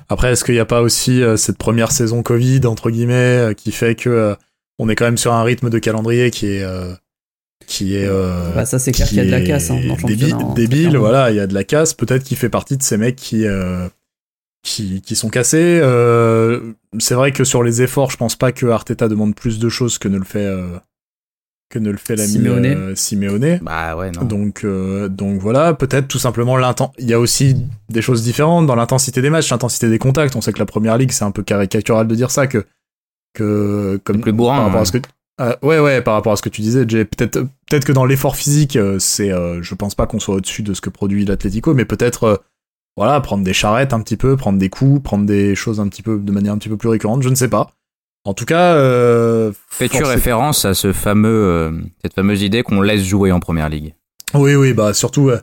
Après, 0.09 0.33
est-ce 0.33 0.45
qu'il 0.45 0.55
n'y 0.55 0.61
a 0.61 0.65
pas 0.67 0.83
aussi 0.83 1.23
euh, 1.23 1.37
cette 1.37 1.57
première 1.59 1.93
saison 1.93 2.23
Covid, 2.23 2.63
entre 2.67 2.91
guillemets, 2.91 3.51
euh, 3.51 3.55
qui 3.55 3.71
fait 3.73 3.95
que 3.95 4.11
euh, 4.11 4.35
on 4.79 4.89
est 4.89 4.97
quand 4.97 5.05
même 5.05 5.19
sur 5.19 5.33
un 5.33 5.43
rythme 5.43 5.71
de 5.71 5.79
calendrier 5.79 6.31
qui 6.31 6.47
est. 6.47 6.63
euh, 6.65 6.93
qui 7.67 7.95
est. 7.97 8.07
euh, 8.09 8.53
Bah, 8.55 8.67
ça, 8.67 8.79
c'est 8.79 8.93
clair 8.93 9.07
qui 9.07 9.15
qu'il 9.15 9.19
y 9.25 9.27
a 9.27 9.27
de 9.27 9.31
la 9.31 9.41
casse 9.47 9.71
hein, 9.71 9.75
dans 9.87 9.95
le 9.97 10.03
débi- 10.03 10.29
championnat. 10.31 10.37
hein, 10.51 10.55
débile, 10.55 10.81
clairement. 10.89 10.99
voilà, 11.01 11.31
il 11.31 11.37
y 11.37 11.41
a 11.41 11.47
de 11.47 11.55
la 11.55 11.65
casse. 11.65 11.95
Peut-être 11.95 12.25
qu'il 12.25 12.37
fait 12.37 12.49
partie 12.49 12.77
de 12.77 12.83
ces 12.83 12.97
mecs 12.97 13.17
qui. 13.17 13.47
euh, 13.47 13.87
qui, 14.63 15.01
qui 15.01 15.17
sont 15.17 15.31
cassés. 15.31 15.81
Euh, 15.83 16.73
c'est 16.99 17.15
vrai 17.15 17.33
que 17.33 17.45
sur 17.45 17.63
les 17.63 17.81
efforts, 17.81 18.11
je 18.11 18.17
pense 18.19 18.37
pas 18.37 18.53
que 18.53 18.67
Arteta 18.67 19.09
demande 19.09 19.35
plus 19.35 19.59
de 19.59 19.69
choses 19.71 19.97
que 19.99 20.07
ne 20.09 20.19
le 20.19 20.25
fait 20.25 20.45
euh, 20.45 20.67
que 21.71 21.79
ne 21.79 21.91
le 21.91 21.97
fait 21.97 22.17
l'ami 22.17 22.33
Simeone. 22.33 22.67
euh, 22.67 22.95
Simeone. 22.95 23.61
Bah 23.63 23.97
ouais, 23.97 24.11
non. 24.11 24.25
Donc, 24.25 24.65
euh, 24.65 25.09
donc 25.09 25.41
voilà, 25.41 25.73
peut-être 25.73 26.09
tout 26.09 26.19
simplement 26.19 26.57
l'inten. 26.57 26.91
Il 26.99 27.09
y 27.09 27.15
a 27.15 27.21
aussi 27.21 27.57
des 27.89 28.03
choses 28.03 28.23
différentes 28.23 28.67
dans 28.67 28.75
l'intensité 28.75 29.23
des 29.23 29.31
matchs, 29.31 29.51
l'intensité 29.51 29.89
des 29.89 29.99
contacts. 29.99 30.35
On 30.37 30.41
sait 30.41 30.53
que 30.53 30.59
la 30.59 30.67
première 30.67 30.99
ligue, 30.99 31.13
c'est 31.13 31.25
un 31.25 31.31
peu 31.31 31.43
caricatural 31.43 32.07
de 32.09 32.15
dire 32.15 32.31
ça, 32.31 32.47
que 32.47 32.67
que 33.35 34.01
comme 34.05 34.21
plus 34.21 34.33
bourrin, 34.33 34.57
par 34.57 34.65
rapport 34.65 34.81
ouais. 34.81 34.83
à 34.83 34.85
ce 34.85 34.93
que 34.93 34.99
euh, 35.41 35.55
ouais 35.63 35.79
ouais 35.79 36.03
par 36.03 36.15
rapport 36.15 36.33
à 36.33 36.37
ce 36.37 36.43
que 36.43 36.49
tu 36.49 36.61
disais, 36.61 36.85
Jay, 36.89 37.05
peut-être 37.05 37.41
peut-être 37.69 37.85
que 37.85 37.93
dans 37.93 38.05
l'effort 38.05 38.35
physique, 38.35 38.75
euh, 38.77 38.99
c'est 38.99 39.33
euh, 39.33 39.63
je 39.63 39.75
pense 39.77 39.95
pas 39.95 40.07
qu'on 40.07 40.19
soit 40.19 40.35
au-dessus 40.35 40.63
de 40.63 40.75
ce 40.75 40.81
que 40.81 40.91
produit 40.91 41.25
l'Atlético, 41.25 41.73
mais 41.73 41.85
peut-être 41.85 42.25
euh, 42.25 42.37
voilà 42.97 43.21
prendre 43.21 43.45
des 43.45 43.53
charrettes 43.53 43.93
un 43.93 44.01
petit 44.01 44.17
peu, 44.17 44.37
prendre 44.37 44.59
des 44.59 44.69
coups, 44.69 45.03
prendre 45.03 45.25
des 45.25 45.55
choses 45.55 45.79
un 45.79 45.89
petit 45.89 46.03
peu 46.03 46.19
de 46.19 46.33
manière 46.33 46.53
un 46.53 46.59
petit 46.59 46.69
peu 46.69 46.77
plus 46.77 46.89
récurrente, 46.89 47.23
je 47.23 47.29
ne 47.29 47.37
sais 47.37 47.49
pas. 47.49 47.71
En 48.25 48.35
tout 48.35 48.45
cas, 48.45 48.75
euh, 48.75 49.53
Fais-tu 49.71 50.05
référence 50.05 50.65
à 50.65 50.75
ce 50.75 50.93
fameux, 50.93 51.29
euh, 51.29 51.71
cette 52.03 52.13
fameuse 52.13 52.43
idée 52.43 52.63
qu'on 52.63 52.83
laisse 52.83 53.03
jouer 53.03 53.33
en 53.33 53.41
première 53.41 53.69
ligue? 53.71 53.95
Oui, 54.35 54.55
oui, 54.55 54.75
bah 54.75 54.93
surtout 54.93 55.31
euh, 55.31 55.41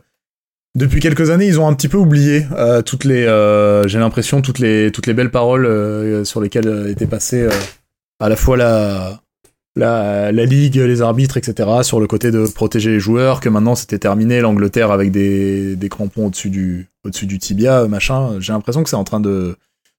depuis 0.76 1.00
quelques 1.00 1.32
années, 1.32 1.48
ils 1.48 1.60
ont 1.60 1.68
un 1.68 1.74
petit 1.74 1.88
peu 1.88 1.98
oublié 1.98 2.46
toutes 2.86 3.04
les, 3.04 3.24
j'ai 3.88 4.00
l'impression 4.00 4.42
toutes 4.42 4.60
les 4.60 4.92
toutes 4.92 5.08
les 5.08 5.16
belles 5.16 5.32
paroles 5.32 6.24
sur 6.26 6.40
lesquelles 6.40 6.88
était 6.90 7.08
passée 7.08 7.48
à 8.20 8.30
la 8.30 8.36
fois 8.36 8.58
la, 8.58 9.22
la 9.76 10.32
la 10.32 10.46
ligue, 10.46 10.76
les 10.76 11.02
arbitres, 11.02 11.38
etc. 11.38 11.68
Sur 11.82 12.00
le 12.00 12.06
côté 12.06 12.30
de 12.30 12.46
protéger 12.46 12.92
les 12.92 13.00
joueurs, 13.00 13.40
que 13.40 13.50
maintenant 13.50 13.74
c'était 13.74 13.98
terminé, 13.98 14.40
l'Angleterre 14.40 14.92
avec 14.92 15.12
des 15.12 15.76
des 15.76 15.90
crampons 15.90 16.28
au-dessus 16.28 16.52
du 16.52 16.88
au-dessus 17.04 17.26
du 17.26 17.40
tibia, 17.40 17.88
machin. 17.88 18.40
J'ai 18.40 18.54
l'impression 18.54 18.84
que 18.84 18.90
c'est 18.90 18.96
en 18.96 19.04
train 19.04 19.20
de 19.20 19.58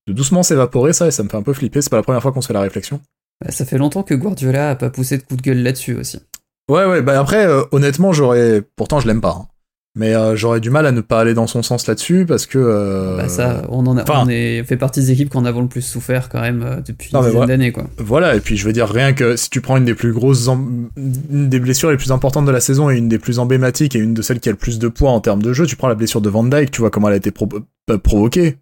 de 0.08 0.12
doucement 0.12 0.42
s'évaporer 0.42 0.92
ça 0.92 1.06
et 1.06 1.10
ça 1.10 1.22
me 1.22 1.28
fait 1.28 1.36
un 1.36 1.42
peu 1.42 1.52
flipper. 1.52 1.80
C'est 1.82 1.90
pas 1.90 1.96
la 1.96 2.02
première 2.02 2.22
fois 2.22 2.32
qu'on 2.32 2.40
se 2.40 2.46
fait 2.48 2.54
la 2.54 2.60
réflexion. 2.62 3.00
Bah, 3.44 3.52
ça 3.52 3.64
fait 3.64 3.78
longtemps 3.78 4.02
que 4.02 4.14
Guardiola 4.14 4.70
a 4.70 4.74
pas 4.74 4.90
poussé 4.90 5.18
de 5.18 5.22
coup 5.22 5.36
de 5.36 5.42
gueule 5.42 5.62
là-dessus 5.62 5.94
aussi. 5.94 6.18
Ouais, 6.70 6.84
ouais, 6.84 7.02
bah 7.02 7.18
après, 7.20 7.46
euh, 7.46 7.62
honnêtement, 7.72 8.12
j'aurais. 8.12 8.62
Pourtant, 8.76 9.00
je 9.00 9.06
l'aime 9.06 9.20
pas. 9.20 9.36
hein. 9.40 9.46
Mais 9.96 10.14
euh, 10.14 10.36
j'aurais 10.36 10.60
du 10.60 10.70
mal 10.70 10.86
à 10.86 10.92
ne 10.92 11.00
pas 11.00 11.20
aller 11.20 11.34
dans 11.34 11.46
son 11.46 11.62
sens 11.62 11.86
là-dessus 11.86 12.24
parce 12.26 12.46
que. 12.46 12.58
euh, 12.58 13.16
Bah 13.16 13.28
ça, 13.28 13.62
on 13.70 13.84
en 13.86 13.96
a, 13.96 14.02
enfin- 14.02 14.22
on 14.24 14.28
est 14.28 14.62
fait 14.64 14.76
partie 14.76 15.00
des 15.00 15.10
équipes 15.12 15.30
qui 15.30 15.36
en 15.36 15.44
avons 15.44 15.62
le 15.62 15.66
plus 15.68 15.80
souffert 15.82 16.28
quand 16.28 16.40
même 16.40 16.82
depuis 16.86 17.10
Non, 17.12 17.20
une 17.20 17.24
dizaine 17.26 17.36
voilà. 17.38 17.46
d'années 17.46 17.72
quoi. 17.72 17.84
Voilà, 17.98 18.36
et 18.36 18.40
puis 18.40 18.56
je 18.56 18.64
veux 18.66 18.72
dire, 18.72 18.88
rien 18.88 19.12
que 19.12 19.34
si 19.36 19.50
tu 19.50 19.60
prends 19.60 19.76
une 19.76 19.86
des 19.86 19.94
plus 19.94 20.12
grosses. 20.12 20.46
em- 20.48 20.90
une 20.96 21.48
des 21.48 21.58
blessures 21.58 21.90
les 21.90 21.96
plus 21.96 22.12
importantes 22.12 22.44
de 22.44 22.52
la 22.52 22.60
saison 22.60 22.90
et 22.90 22.96
une 22.96 23.08
des 23.08 23.18
plus 23.18 23.38
emblématiques 23.40 23.96
et 23.96 23.98
une 23.98 24.14
de 24.14 24.22
celles 24.22 24.38
qui 24.40 24.48
a 24.48 24.52
le 24.52 24.58
plus 24.58 24.78
de 24.78 24.88
poids 24.88 25.10
en 25.10 25.20
termes 25.20 25.42
de 25.42 25.52
jeu, 25.52 25.66
tu 25.66 25.74
prends 25.74 25.88
la 25.88 25.94
blessure 25.96 26.20
de 26.20 26.28
Van 26.28 26.44
Dyke, 26.44 26.70
tu 26.70 26.80
vois 26.80 26.90
comment 26.90 27.08
elle 27.08 27.14
a 27.14 27.18
été 27.18 27.30
pro- 27.32 27.48
provoquée. 28.02 28.58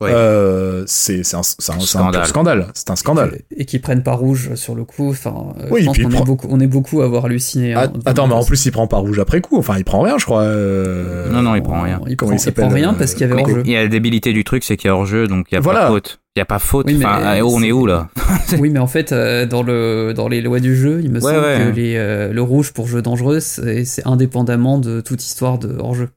Ouais. 0.00 0.10
Euh, 0.12 0.84
c'est 0.86 1.24
c'est 1.24 1.34
un, 1.36 1.42
c'est 1.42 1.72
un, 1.72 1.80
c'est 1.80 1.96
un 1.98 2.00
Scandale. 2.00 2.26
scandale. 2.26 2.66
C'est 2.72 2.88
un 2.90 2.94
scandale. 2.94 3.38
Et, 3.50 3.62
et 3.62 3.64
qui 3.64 3.80
prennent 3.80 4.04
pas 4.04 4.12
rouge 4.14 4.54
sur 4.54 4.76
le 4.76 4.84
coup. 4.84 5.10
Enfin, 5.10 5.34
euh, 5.58 5.66
Oui, 5.72 5.80
je 5.80 5.86
pense 5.86 5.96
il 5.98 6.04
est 6.04 6.24
beaucoup, 6.24 6.46
on 6.50 6.60
est 6.60 6.68
beaucoup 6.68 7.00
à 7.02 7.04
avoir 7.06 7.24
halluciné. 7.24 7.74
hein, 7.74 7.90
Ah, 8.06 8.10
attends, 8.10 8.28
mais 8.28 8.34
en 8.34 8.44
plus, 8.44 8.64
il 8.64 8.70
prend 8.70 8.86
pas 8.86 8.98
rouge 8.98 9.18
après 9.18 9.40
coup. 9.40 9.58
Enfin, 9.58 9.74
il 9.76 9.84
prend 9.84 10.00
rien, 10.02 10.16
je 10.16 10.24
crois. 10.24 10.42
euh, 10.42 11.28
Non, 11.32 11.42
non, 11.42 11.56
il 11.56 11.62
prend 11.62 11.82
rien. 11.82 12.00
Il 12.06 12.16
prend, 12.16 12.30
il 12.30 12.38
il 12.40 12.52
prend 12.52 12.68
rien 12.68 12.94
parce 12.94 13.14
qu'il 13.14 13.26
y 13.26 13.30
avait 13.32 13.40
hors-jeu. 13.42 13.62
Il 13.64 13.72
y 13.72 13.76
a 13.76 13.82
la 13.82 13.88
débilité 13.88 14.32
du 14.32 14.44
truc, 14.44 14.62
c'est 14.62 14.76
qu'il 14.76 14.86
y 14.86 14.90
a 14.90 14.94
hors-jeu, 14.94 15.26
donc 15.26 15.46
il 15.50 15.54
y 15.56 15.58
a 15.58 15.60
Voilà. 15.60 15.80
pas 15.80 15.88
faute. 15.88 16.20
Il 16.36 16.38
y 16.38 16.42
a 16.42 16.44
pas 16.44 16.60
faute. 16.60 16.86
Oui, 16.86 16.94
mais 16.96 17.04
enfin, 17.04 17.40
on 17.42 17.60
est 17.64 17.72
où 17.72 17.84
là 17.84 18.08
Oui, 18.60 18.70
mais 18.70 18.78
en 18.78 18.86
fait, 18.86 19.10
euh, 19.10 19.46
dans, 19.46 19.64
le, 19.64 20.12
dans 20.14 20.28
les 20.28 20.40
lois 20.40 20.60
du 20.60 20.76
jeu, 20.76 21.00
il 21.02 21.10
me 21.10 21.16
Ouais, 21.20 21.32
semble 21.32 21.44
ouais. 21.44 21.58
que 21.72 21.76
les, 21.76 21.96
euh, 21.96 22.32
le 22.32 22.42
rouge 22.42 22.72
pour 22.72 22.86
jeu 22.86 23.02
dangereux, 23.02 23.40
c'est 23.40 23.84
c'est 23.84 24.06
indépendamment 24.06 24.78
de 24.78 25.00
toute 25.00 25.24
histoire 25.24 25.58
de 25.58 25.76
hors-jeu. 25.76 26.10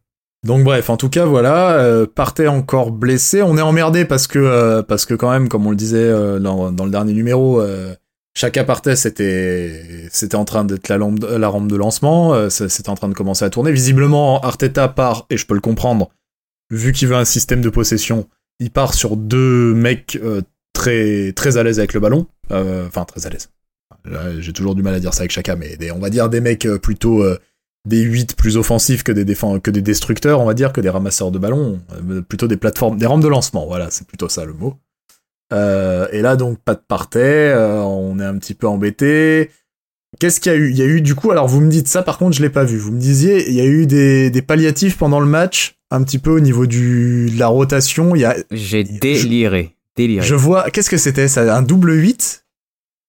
Donc 0.45 0.63
bref, 0.63 0.89
en 0.89 0.97
tout 0.97 1.09
cas 1.09 1.25
voilà, 1.25 1.73
euh, 1.79 2.07
Partey 2.07 2.47
encore 2.47 2.91
blessé. 2.91 3.43
On 3.43 3.57
est 3.57 3.61
emmerdé 3.61 4.05
parce 4.05 4.25
que 4.25 4.39
euh, 4.39 4.81
parce 4.81 5.05
que 5.05 5.13
quand 5.13 5.29
même, 5.29 5.47
comme 5.47 5.67
on 5.67 5.69
le 5.69 5.75
disait 5.75 5.97
euh, 5.99 6.39
dans, 6.39 6.71
le 6.71 6.89
dernier 6.89 7.13
numéro, 7.13 7.61
chaque 8.33 8.63
Partey 8.65 8.95
c'était 8.95 10.07
c'était 10.11 10.35
en 10.35 10.45
train 10.45 10.63
d'être 10.63 10.89
la 10.89 10.97
lampe 10.97 11.23
rampe 11.23 11.67
de 11.67 11.75
lancement, 11.75 12.49
c'était 12.49 12.89
en 12.89 12.95
train 12.95 13.09
de 13.09 13.13
commencer 13.13 13.45
à 13.45 13.51
tourner. 13.51 13.71
Visiblement, 13.71 14.41
Arteta 14.41 14.87
part 14.87 15.27
et 15.29 15.37
je 15.37 15.45
peux 15.45 15.53
le 15.53 15.61
comprendre, 15.61 16.09
vu 16.71 16.91
qu'il 16.91 17.07
veut 17.07 17.15
un 17.15 17.25
système 17.25 17.61
de 17.61 17.69
possession, 17.69 18.27
il 18.59 18.71
part 18.71 18.95
sur 18.95 19.17
deux 19.17 19.75
mecs 19.75 20.19
très 20.73 21.33
très 21.33 21.57
à 21.57 21.63
l'aise 21.63 21.77
avec 21.77 21.93
le 21.93 21.99
ballon, 21.99 22.25
enfin 22.49 23.05
très 23.05 23.27
à 23.27 23.29
l'aise. 23.29 23.51
J'ai 24.39 24.53
toujours 24.53 24.73
du 24.73 24.81
mal 24.81 24.95
à 24.95 24.99
dire 24.99 25.13
ça 25.13 25.21
avec 25.21 25.31
Chaka, 25.31 25.55
mais 25.55 25.91
on 25.91 25.99
va 25.99 26.09
dire 26.09 26.29
des 26.29 26.41
mecs 26.41 26.67
plutôt 26.81 27.23
des 27.87 28.01
8 28.01 28.35
plus 28.35 28.57
offensifs 28.57 29.03
que 29.03 29.11
des 29.11 29.25
défend 29.25 29.59
que 29.59 29.71
des 29.71 29.81
destructeurs, 29.81 30.39
on 30.39 30.45
va 30.45 30.53
dire, 30.53 30.71
que 30.71 30.81
des 30.81 30.89
ramasseurs 30.89 31.31
de 31.31 31.39
ballons, 31.39 31.79
euh, 32.09 32.21
plutôt 32.21 32.47
des 32.47 32.57
plateformes, 32.57 32.97
des 32.97 33.05
rampes 33.05 33.23
de 33.23 33.27
lancement, 33.27 33.65
voilà, 33.65 33.89
c'est 33.89 34.05
plutôt 34.07 34.29
ça 34.29 34.45
le 34.45 34.53
mot. 34.53 34.75
Euh, 35.53 36.07
et 36.11 36.21
là 36.21 36.35
donc 36.35 36.59
pas 36.59 36.75
de 36.75 36.81
partais, 36.87 37.49
euh, 37.49 37.81
on 37.81 38.19
est 38.19 38.25
un 38.25 38.37
petit 38.37 38.53
peu 38.53 38.67
embêté. 38.67 39.49
Qu'est-ce 40.19 40.39
qu'il 40.39 40.51
y 40.51 40.55
a 40.55 40.57
eu? 40.57 40.69
Il 40.69 40.77
y 40.77 40.81
a 40.81 40.85
eu 40.85 41.01
du 41.01 41.15
coup, 41.15 41.31
alors 41.31 41.47
vous 41.47 41.61
me 41.61 41.69
dites 41.69 41.87
ça 41.87 42.03
par 42.03 42.17
contre 42.17 42.35
je 42.37 42.41
l'ai 42.41 42.49
pas 42.49 42.63
vu. 42.63 42.77
Vous 42.77 42.91
me 42.91 42.99
disiez 42.99 43.49
il 43.49 43.55
y 43.55 43.61
a 43.61 43.65
eu 43.65 43.87
des, 43.87 44.29
des 44.29 44.41
palliatifs 44.41 44.97
pendant 44.97 45.19
le 45.19 45.25
match, 45.25 45.75
un 45.89 46.03
petit 46.03 46.19
peu 46.19 46.31
au 46.31 46.39
niveau 46.39 46.67
du 46.67 47.29
de 47.33 47.39
la 47.39 47.47
rotation. 47.47 48.15
Il 48.15 48.21
y 48.21 48.25
a, 48.25 48.35
J'ai 48.51 48.83
déliré. 48.83 49.75
Déliré. 49.97 50.25
je 50.25 50.35
vois, 50.35 50.69
qu'est-ce 50.69 50.89
que 50.89 50.97
c'était 50.97 51.27
ça? 51.27 51.53
Un 51.55 51.63
double 51.63 51.93
8 51.93 52.45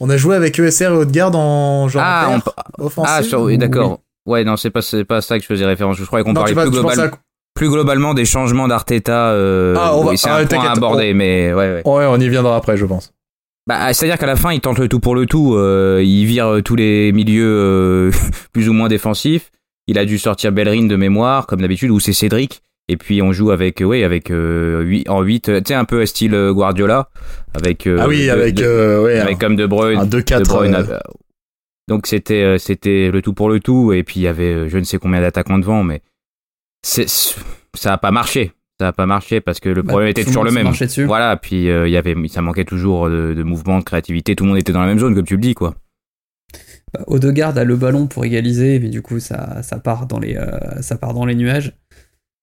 On 0.00 0.10
a 0.10 0.16
joué 0.16 0.34
avec 0.34 0.58
ESR 0.58 0.84
et 0.84 0.88
Haute-Garde 0.88 1.36
en 1.36 1.88
genre 1.88 2.02
Ah, 2.04 2.40
on 2.78 2.84
offensif 2.84 3.32
Ah, 3.34 3.40
oui, 3.40 3.56
d'accord. 3.58 4.00
Ouais, 4.26 4.44
non, 4.44 4.56
c'est 4.56 4.70
pas, 4.70 4.82
c'est 4.82 5.04
pas 5.04 5.20
ça 5.20 5.36
que 5.36 5.42
je 5.42 5.48
faisais 5.48 5.64
référence. 5.66 5.96
Je 5.96 6.04
croyais 6.04 6.24
qu'on 6.24 6.32
Non, 6.32 6.40
parlait 6.40 6.54
vas- 6.54 6.62
plus, 6.62 6.70
global- 6.70 7.00
à- 7.00 7.10
plus 7.54 7.68
globalement 7.68 8.14
des 8.14 8.24
changements 8.24 8.68
d'Arteta. 8.68 9.30
Euh, 9.32 9.74
Ah, 9.78 9.96
on 9.96 10.04
va- 10.04 10.10
oui, 10.12 10.18
c'est 10.18 10.28
ah, 10.30 10.36
un 10.36 10.46
point 10.46 10.64
à 10.64 10.72
aborder, 10.72 11.12
mais 11.14 11.52
ouais, 11.52 11.72
ouais. 11.74 11.82
Ouais, 11.84 12.06
on 12.08 12.16
y 12.18 12.28
viendra 12.28 12.56
après, 12.56 12.76
je 12.76 12.86
pense. 12.86 13.12
Bah, 13.66 13.92
c'est-à-dire 13.92 14.18
qu'à 14.18 14.26
la 14.26 14.36
fin, 14.36 14.52
il 14.52 14.60
tente 14.60 14.78
le 14.78 14.88
tout 14.88 15.00
pour 15.00 15.14
le 15.14 15.26
tout. 15.26 15.54
Euh, 15.56 16.00
il 16.04 16.24
vire 16.26 16.60
tous 16.64 16.74
les 16.76 17.12
milieux 17.12 17.46
euh, 17.46 18.10
plus 18.52 18.68
ou 18.68 18.72
moins 18.72 18.88
défensifs. 18.88 19.50
Il 19.86 19.98
a 19.98 20.04
dû 20.04 20.18
sortir 20.18 20.52
Bellerin 20.52 20.86
de 20.86 20.96
mémoire, 20.96 21.46
comme 21.46 21.60
d'habitude, 21.60 21.90
ou 21.90 21.98
c'est 22.00 22.12
Cédric. 22.12 22.62
Et 22.88 22.96
puis 22.96 23.22
on 23.22 23.32
joue 23.32 23.52
avec, 23.52 23.80
oui, 23.84 24.02
avec 24.02 24.30
euh, 24.32 25.02
en 25.08 25.22
8, 25.22 25.42
tu 25.44 25.62
sais, 25.66 25.74
un 25.74 25.84
peu 25.84 26.04
style 26.06 26.36
Guardiola. 26.52 27.08
Avec, 27.54 27.86
ah 27.86 28.06
oui, 28.08 28.28
avec, 28.30 28.58
ouais, 28.58 29.18
avec 29.20 29.38
comme 29.38 29.54
De 29.56 29.66
Bruyne. 29.66 30.00
Un 30.00 30.06
2-4. 30.06 31.00
Donc 31.92 32.06
c'était, 32.06 32.58
c'était 32.58 33.10
le 33.10 33.20
tout 33.20 33.34
pour 33.34 33.50
le 33.50 33.60
tout. 33.60 33.92
Et 33.92 34.02
puis 34.02 34.20
il 34.20 34.22
y 34.22 34.28
avait 34.28 34.68
je 34.68 34.78
ne 34.78 34.84
sais 34.84 34.98
combien 34.98 35.20
d'attaquants 35.20 35.58
devant, 35.58 35.84
mais 35.84 36.00
c'est, 36.82 37.06
ça 37.74 37.92
a 37.92 37.98
pas 37.98 38.10
marché 38.10 38.52
ça 38.82 38.86
n'a 38.86 38.92
pas 38.92 39.06
marché 39.06 39.40
parce 39.40 39.60
que 39.60 39.68
le 39.68 39.82
bah, 39.82 39.92
problème 39.92 40.10
était 40.10 40.24
toujours 40.24 40.42
le 40.42 40.50
même. 40.50 40.68
Voilà, 41.06 41.36
puis 41.36 41.70
euh, 41.70 41.86
il 41.86 41.92
y 41.92 41.96
avait, 41.96 42.16
ça 42.28 42.42
manquait 42.42 42.64
toujours 42.64 43.08
de, 43.08 43.42
mouvement, 43.44 43.78
de 43.78 43.84
créativité. 43.84 44.34
Tout 44.34 44.42
le 44.42 44.50
monde 44.50 44.58
était 44.58 44.72
dans 44.72 44.80
la 44.80 44.86
même 44.86 44.98
zone, 44.98 45.14
comme 45.14 45.24
tu 45.24 45.36
le 45.36 45.40
dis, 45.40 45.54
quoi. 45.54 45.76
Bah, 46.92 47.04
Odegaard 47.06 47.56
a 47.56 47.62
le 47.62 47.76
ballon 47.76 48.08
pour 48.08 48.24
égaliser, 48.24 48.80
mais 48.80 48.88
du 48.88 49.00
coup, 49.00 49.20
ça, 49.20 49.62
ça, 49.62 49.78
part, 49.78 50.06
dans 50.06 50.18
les, 50.18 50.36
euh, 50.36 50.82
ça 50.82 50.96
part 50.96 51.14
dans 51.14 51.26
les 51.26 51.36
nuages. 51.36 51.74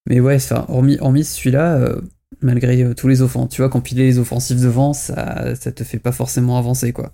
Mais 0.07 0.21
ouais, 0.21 0.37
hormis, 0.69 0.97
hormis 1.01 1.25
celui-là, 1.25 1.75
euh, 1.75 2.01
malgré 2.41 2.95
tous 2.95 3.09
les 3.09 3.21
offenses, 3.21 3.49
tu 3.49 3.61
vois, 3.61 3.69
compiler 3.69 4.03
les 4.03 4.17
offensifs 4.17 4.61
devant, 4.61 4.93
ça, 4.93 5.55
ça 5.55 5.73
te 5.73 5.83
fait 5.83 5.99
pas 5.99 6.13
forcément 6.13 6.57
avancer, 6.57 6.93
quoi. 6.93 7.11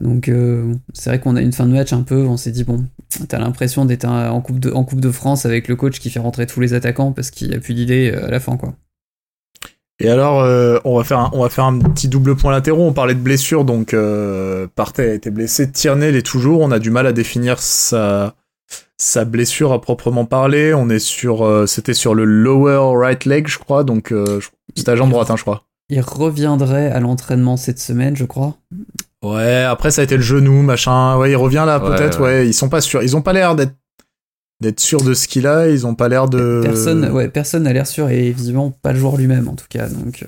Donc 0.00 0.28
euh, 0.28 0.74
c'est 0.94 1.10
vrai 1.10 1.20
qu'on 1.20 1.36
a 1.36 1.42
une 1.42 1.52
fin 1.52 1.66
de 1.66 1.72
match 1.72 1.92
un 1.92 2.02
peu, 2.02 2.24
on 2.26 2.38
s'est 2.38 2.52
dit 2.52 2.64
bon, 2.64 2.86
t'as 3.28 3.38
l'impression 3.38 3.84
d'être 3.84 4.06
en 4.06 4.40
coupe 4.40 4.58
de 4.58 4.72
en 4.72 4.82
coupe 4.82 5.00
de 5.00 5.10
France 5.10 5.44
avec 5.44 5.68
le 5.68 5.76
coach 5.76 6.00
qui 6.00 6.08
fait 6.08 6.20
rentrer 6.20 6.46
tous 6.46 6.60
les 6.60 6.72
attaquants 6.72 7.12
parce 7.12 7.30
qu'il 7.30 7.54
a 7.54 7.58
plus 7.58 7.74
d'idées 7.74 8.10
euh, 8.14 8.26
à 8.26 8.30
la 8.30 8.40
fin 8.40 8.56
quoi. 8.56 8.74
Et 10.00 10.08
alors 10.08 10.40
euh, 10.40 10.78
on 10.86 10.96
va 10.96 11.04
faire 11.04 11.18
un, 11.18 11.30
on 11.34 11.42
va 11.42 11.50
faire 11.50 11.64
un 11.64 11.78
petit 11.78 12.08
double 12.08 12.34
point 12.34 12.50
latéraux. 12.50 12.86
On 12.86 12.94
parlait 12.94 13.14
de 13.14 13.20
blessure 13.20 13.66
donc 13.66 13.92
euh, 13.92 14.66
Partey 14.74 15.10
a 15.10 15.14
été 15.14 15.30
blessé, 15.30 15.70
Tierney 15.70 16.12
l'est 16.12 16.22
toujours. 16.22 16.62
On 16.62 16.70
a 16.70 16.78
du 16.78 16.90
mal 16.90 17.06
à 17.06 17.12
définir 17.12 17.58
sa 17.60 18.34
sa 18.96 19.26
blessure 19.26 19.72
à 19.72 19.82
proprement 19.82 20.24
parler. 20.24 20.72
On 20.72 20.88
est 20.88 20.98
sur 20.98 21.68
c'était 21.68 21.94
sur 21.94 22.14
le 22.14 22.24
lower 22.24 22.96
right 22.96 23.26
leg 23.26 23.48
je 23.48 23.58
crois 23.58 23.84
donc 23.84 24.14
c'est 24.74 24.88
à 24.88 24.96
jambe 24.96 25.10
droite 25.10 25.30
hein, 25.30 25.36
je 25.36 25.42
crois. 25.42 25.64
Il 25.90 26.00
reviendrait 26.00 26.90
à 26.90 27.00
l'entraînement 27.00 27.58
cette 27.58 27.78
semaine 27.78 28.16
je 28.16 28.24
crois. 28.24 28.56
Ouais, 29.24 29.62
après 29.62 29.90
ça 29.90 30.02
a 30.02 30.04
été 30.04 30.16
le 30.16 30.22
genou, 30.22 30.62
machin. 30.62 31.16
Ouais, 31.16 31.30
il 31.30 31.36
revient 31.36 31.64
là 31.66 31.80
peut-être. 31.80 32.20
Ouais. 32.20 32.46
ils 32.46 32.54
sont 32.54 32.68
pas 32.68 32.80
sûrs. 32.80 33.02
Ils 33.02 33.16
ont 33.16 33.22
pas 33.22 33.32
l'air 33.32 33.56
d'être 33.56 33.74
d'être 34.60 34.80
sûrs 34.80 35.02
de 35.02 35.14
ce 35.14 35.28
qu'il 35.28 35.46
a. 35.46 35.68
Ils 35.68 35.86
ont 35.86 35.94
pas 35.94 36.08
l'air 36.08 36.28
de. 36.28 36.60
Personne, 36.62 37.10
ouais, 37.10 37.28
personne 37.28 37.64
n'a 37.64 37.72
l'air 37.72 37.86
sûr 37.86 38.08
et 38.10 38.30
visiblement 38.30 38.70
pas 38.70 38.92
le 38.92 38.98
joueur 38.98 39.16
lui-même 39.16 39.48
en 39.48 39.54
tout 39.54 39.66
cas. 39.68 39.88
Donc 39.88 40.24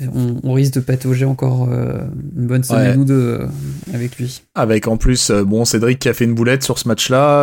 euh, 0.00 0.06
on, 0.42 0.52
risque 0.52 0.74
de 0.74 0.80
patauger 0.80 1.24
encore 1.24 1.68
euh, 1.70 1.98
une 2.36 2.46
bonne 2.46 2.64
semaine 2.64 3.00
ou 3.00 3.04
deux 3.04 3.38
euh, 3.40 3.46
avec 3.92 4.16
lui. 4.16 4.42
Avec 4.54 4.88
en 4.88 4.96
plus, 4.96 5.30
bon, 5.30 5.64
Cédric 5.64 5.98
qui 5.98 6.08
a 6.08 6.14
fait 6.14 6.24
une 6.24 6.34
boulette 6.34 6.62
sur 6.62 6.78
ce 6.78 6.88
match-là. 6.88 7.42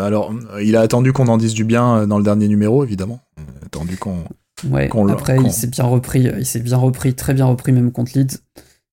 alors, 0.00 0.34
il 0.62 0.76
a 0.76 0.80
attendu 0.80 1.12
qu'on 1.12 1.28
en 1.28 1.36
dise 1.36 1.54
du 1.54 1.64
bien 1.64 2.06
dans 2.06 2.18
le 2.18 2.24
dernier 2.24 2.48
numéro, 2.48 2.84
évidemment. 2.84 3.20
Attendu 3.66 3.96
qu'on. 3.96 4.24
Ouais. 4.70 4.88
après, 5.10 5.36
il 5.44 5.52
s'est 5.52 5.66
bien 5.66 5.84
repris. 5.84 6.30
Il 6.38 6.46
s'est 6.46 6.60
bien 6.60 6.78
repris, 6.78 7.14
très 7.14 7.34
bien 7.34 7.46
repris 7.46 7.72
même 7.72 7.92
contre 7.92 8.12
Leeds. 8.14 8.38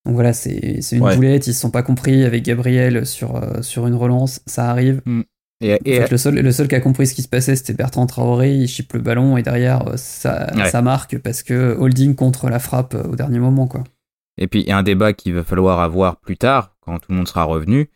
Donc 0.06 0.16
voilà, 0.16 0.34
c'est 0.34 0.80
une 0.92 1.00
boulette, 1.00 1.48
ils 1.48 1.54
se 1.54 1.62
sont 1.62 1.70
pas 1.70 1.84
compris 1.84 2.24
avec 2.24 2.44
Gabriel 2.44 3.06
sur, 3.06 3.36
euh, 3.36 3.62
sur 3.62 3.86
une 3.86 3.94
relance, 3.94 4.42
ça 4.46 4.70
arrive. 4.70 5.02
Mm. 5.06 5.22
Et, 5.64 6.00
le, 6.10 6.18
seul, 6.18 6.40
le 6.40 6.52
seul 6.52 6.68
qui 6.68 6.74
a 6.74 6.80
compris 6.80 7.06
ce 7.06 7.14
qui 7.14 7.22
se 7.22 7.28
passait, 7.28 7.56
c'était 7.56 7.74
Bertrand 7.74 8.08
Traoré, 8.08 8.52
il 8.52 8.68
chipe 8.68 8.94
le 8.94 9.00
ballon 9.00 9.38
et 9.38 9.44
derrière, 9.44 9.90
euh, 9.90 9.94
ça, 9.96 10.52
ça 10.66 10.82
marque 10.82 11.20
parce 11.20 11.44
que 11.44 11.76
holding 11.78 12.16
contre 12.16 12.50
la 12.50 12.58
frappe 12.58 12.96
euh, 12.96 13.04
au 13.04 13.16
dernier 13.16 13.38
moment. 13.38 13.68
quoi. 13.68 13.84
Et 14.40 14.48
puis, 14.48 14.62
il 14.62 14.70
y 14.70 14.72
a 14.72 14.78
un 14.78 14.84
débat 14.84 15.14
qu'il 15.14 15.36
va 15.36 15.44
falloir 15.44 15.80
avoir 15.82 16.20
plus 16.20 16.36
tard, 16.36 16.76
quand 16.80 16.98
tout 16.98 17.12
le 17.12 17.18
monde 17.18 17.28
sera 17.28 17.44
revenu. 17.44 17.92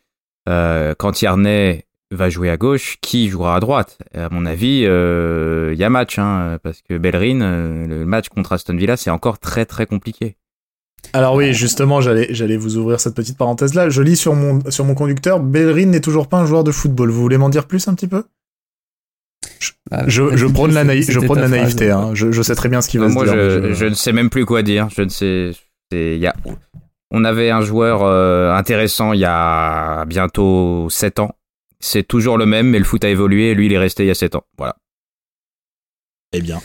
quand 0.45 1.21
Yarnay 1.23 1.85
va 2.11 2.29
jouer 2.29 2.51
à 2.51 2.57
gauche, 2.57 2.97
qui 3.01 3.29
jouera 3.29 3.55
à 3.55 3.59
droite? 3.59 3.97
À 4.13 4.29
mon 4.29 4.45
avis, 4.45 4.81
il 4.81 5.75
y 5.79 5.83
a 5.83 5.89
match, 5.89 6.19
hein, 6.19 6.59
parce 6.61 6.83
que 6.83 6.99
Bellerin, 6.99 7.87
le 7.87 8.05
match 8.05 8.29
contre 8.29 8.53
Aston 8.53 8.75
Villa, 8.75 8.95
c'est 8.95 9.09
encore 9.09 9.39
très 9.39 9.65
très 9.65 9.87
compliqué. 9.87 10.37
Alors 11.13 11.35
oui, 11.35 11.53
justement, 11.53 12.01
j'allais, 12.01 12.27
j'allais 12.31 12.57
vous 12.57 12.77
ouvrir 12.77 12.99
cette 12.99 13.15
petite 13.15 13.37
parenthèse 13.37 13.73
là. 13.73 13.89
Je 13.89 14.01
lis 14.01 14.15
sur 14.15 14.35
mon, 14.35 14.59
sur 14.69 14.85
mon 14.85 14.95
conducteur, 14.95 15.39
Bellerin 15.39 15.85
n'est 15.85 16.01
toujours 16.01 16.27
pas 16.27 16.37
un 16.37 16.45
joueur 16.45 16.63
de 16.63 16.71
football. 16.71 17.09
Vous 17.09 17.21
voulez 17.21 17.37
m'en 17.37 17.49
dire 17.49 17.67
plus 17.67 17.87
un 17.87 17.95
petit 17.95 18.07
peu? 18.07 18.23
Je, 19.59 19.71
bah, 19.89 20.03
je, 20.07 20.45
prône 20.47 20.73
la, 20.73 20.83
je 21.01 21.19
prône 21.19 21.39
la 21.39 21.47
naïveté. 21.49 21.91
Hein. 21.91 22.11
Je, 22.13 22.31
je, 22.31 22.41
sais 22.41 22.55
très 22.55 22.69
bien 22.69 22.81
ce 22.81 22.89
qu'il 22.89 22.99
va 22.99 23.09
se 23.09 23.13
dire. 23.13 23.25
Je, 23.25 23.73
je, 23.73 23.85
ne 23.85 23.93
sais 23.93 24.11
même 24.11 24.29
plus 24.29 24.45
quoi 24.45 24.63
dire. 24.63 24.89
Je 24.95 25.01
ne 25.03 25.09
sais. 25.09 25.51
Y 25.91 26.25
a, 26.25 26.35
on 27.11 27.23
avait 27.23 27.51
un 27.51 27.61
joueur 27.61 28.03
euh, 28.03 28.51
intéressant 28.53 29.13
il 29.13 29.21
y 29.21 29.25
a 29.25 30.05
bientôt 30.05 30.89
7 30.89 31.19
ans. 31.19 31.35
C'est 31.79 32.03
toujours 32.03 32.37
le 32.37 32.45
même, 32.45 32.69
mais 32.69 32.79
le 32.79 32.85
foot 32.85 33.03
a 33.03 33.09
évolué. 33.09 33.51
Et 33.51 33.55
lui, 33.55 33.67
il 33.67 33.73
est 33.73 33.77
resté 33.77 34.03
il 34.03 34.07
y 34.07 34.11
a 34.11 34.15
7 34.15 34.35
ans. 34.35 34.43
Voilà. 34.57 34.75
Eh 36.33 36.41
bien. 36.41 36.61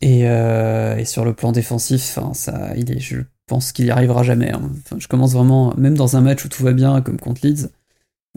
Et, 0.00 0.28
euh, 0.28 0.96
et 0.96 1.04
sur 1.04 1.24
le 1.24 1.32
plan 1.32 1.52
défensif, 1.52 2.00
ça, 2.00 2.72
il 2.76 2.92
est, 2.92 3.00
je 3.00 3.16
pense 3.46 3.72
qu'il 3.72 3.86
y 3.86 3.90
arrivera 3.90 4.22
jamais. 4.22 4.52
Hein. 4.52 4.70
je 4.98 5.08
commence 5.08 5.32
vraiment, 5.32 5.74
même 5.76 5.94
dans 5.94 6.16
un 6.16 6.20
match 6.20 6.44
où 6.44 6.48
tout 6.48 6.62
va 6.62 6.72
bien, 6.72 7.00
comme 7.00 7.18
contre 7.18 7.46
Leeds, 7.46 7.68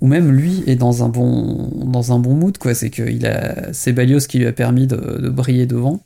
ou 0.01 0.07
même 0.07 0.31
lui 0.31 0.63
est 0.67 0.75
dans 0.75 1.03
un 1.03 1.09
bon, 1.09 1.85
dans 1.85 2.13
un 2.13 2.19
bon 2.19 2.33
mood, 2.33 2.57
quoi. 2.57 2.73
C'est 2.73 2.89
qu'il 2.89 3.25
a 3.25 3.73
Ceballos 3.73 4.19
qui 4.19 4.39
lui 4.39 4.47
a 4.47 4.53
permis 4.53 4.87
de, 4.87 5.29
briller 5.29 5.65
devant. 5.65 6.01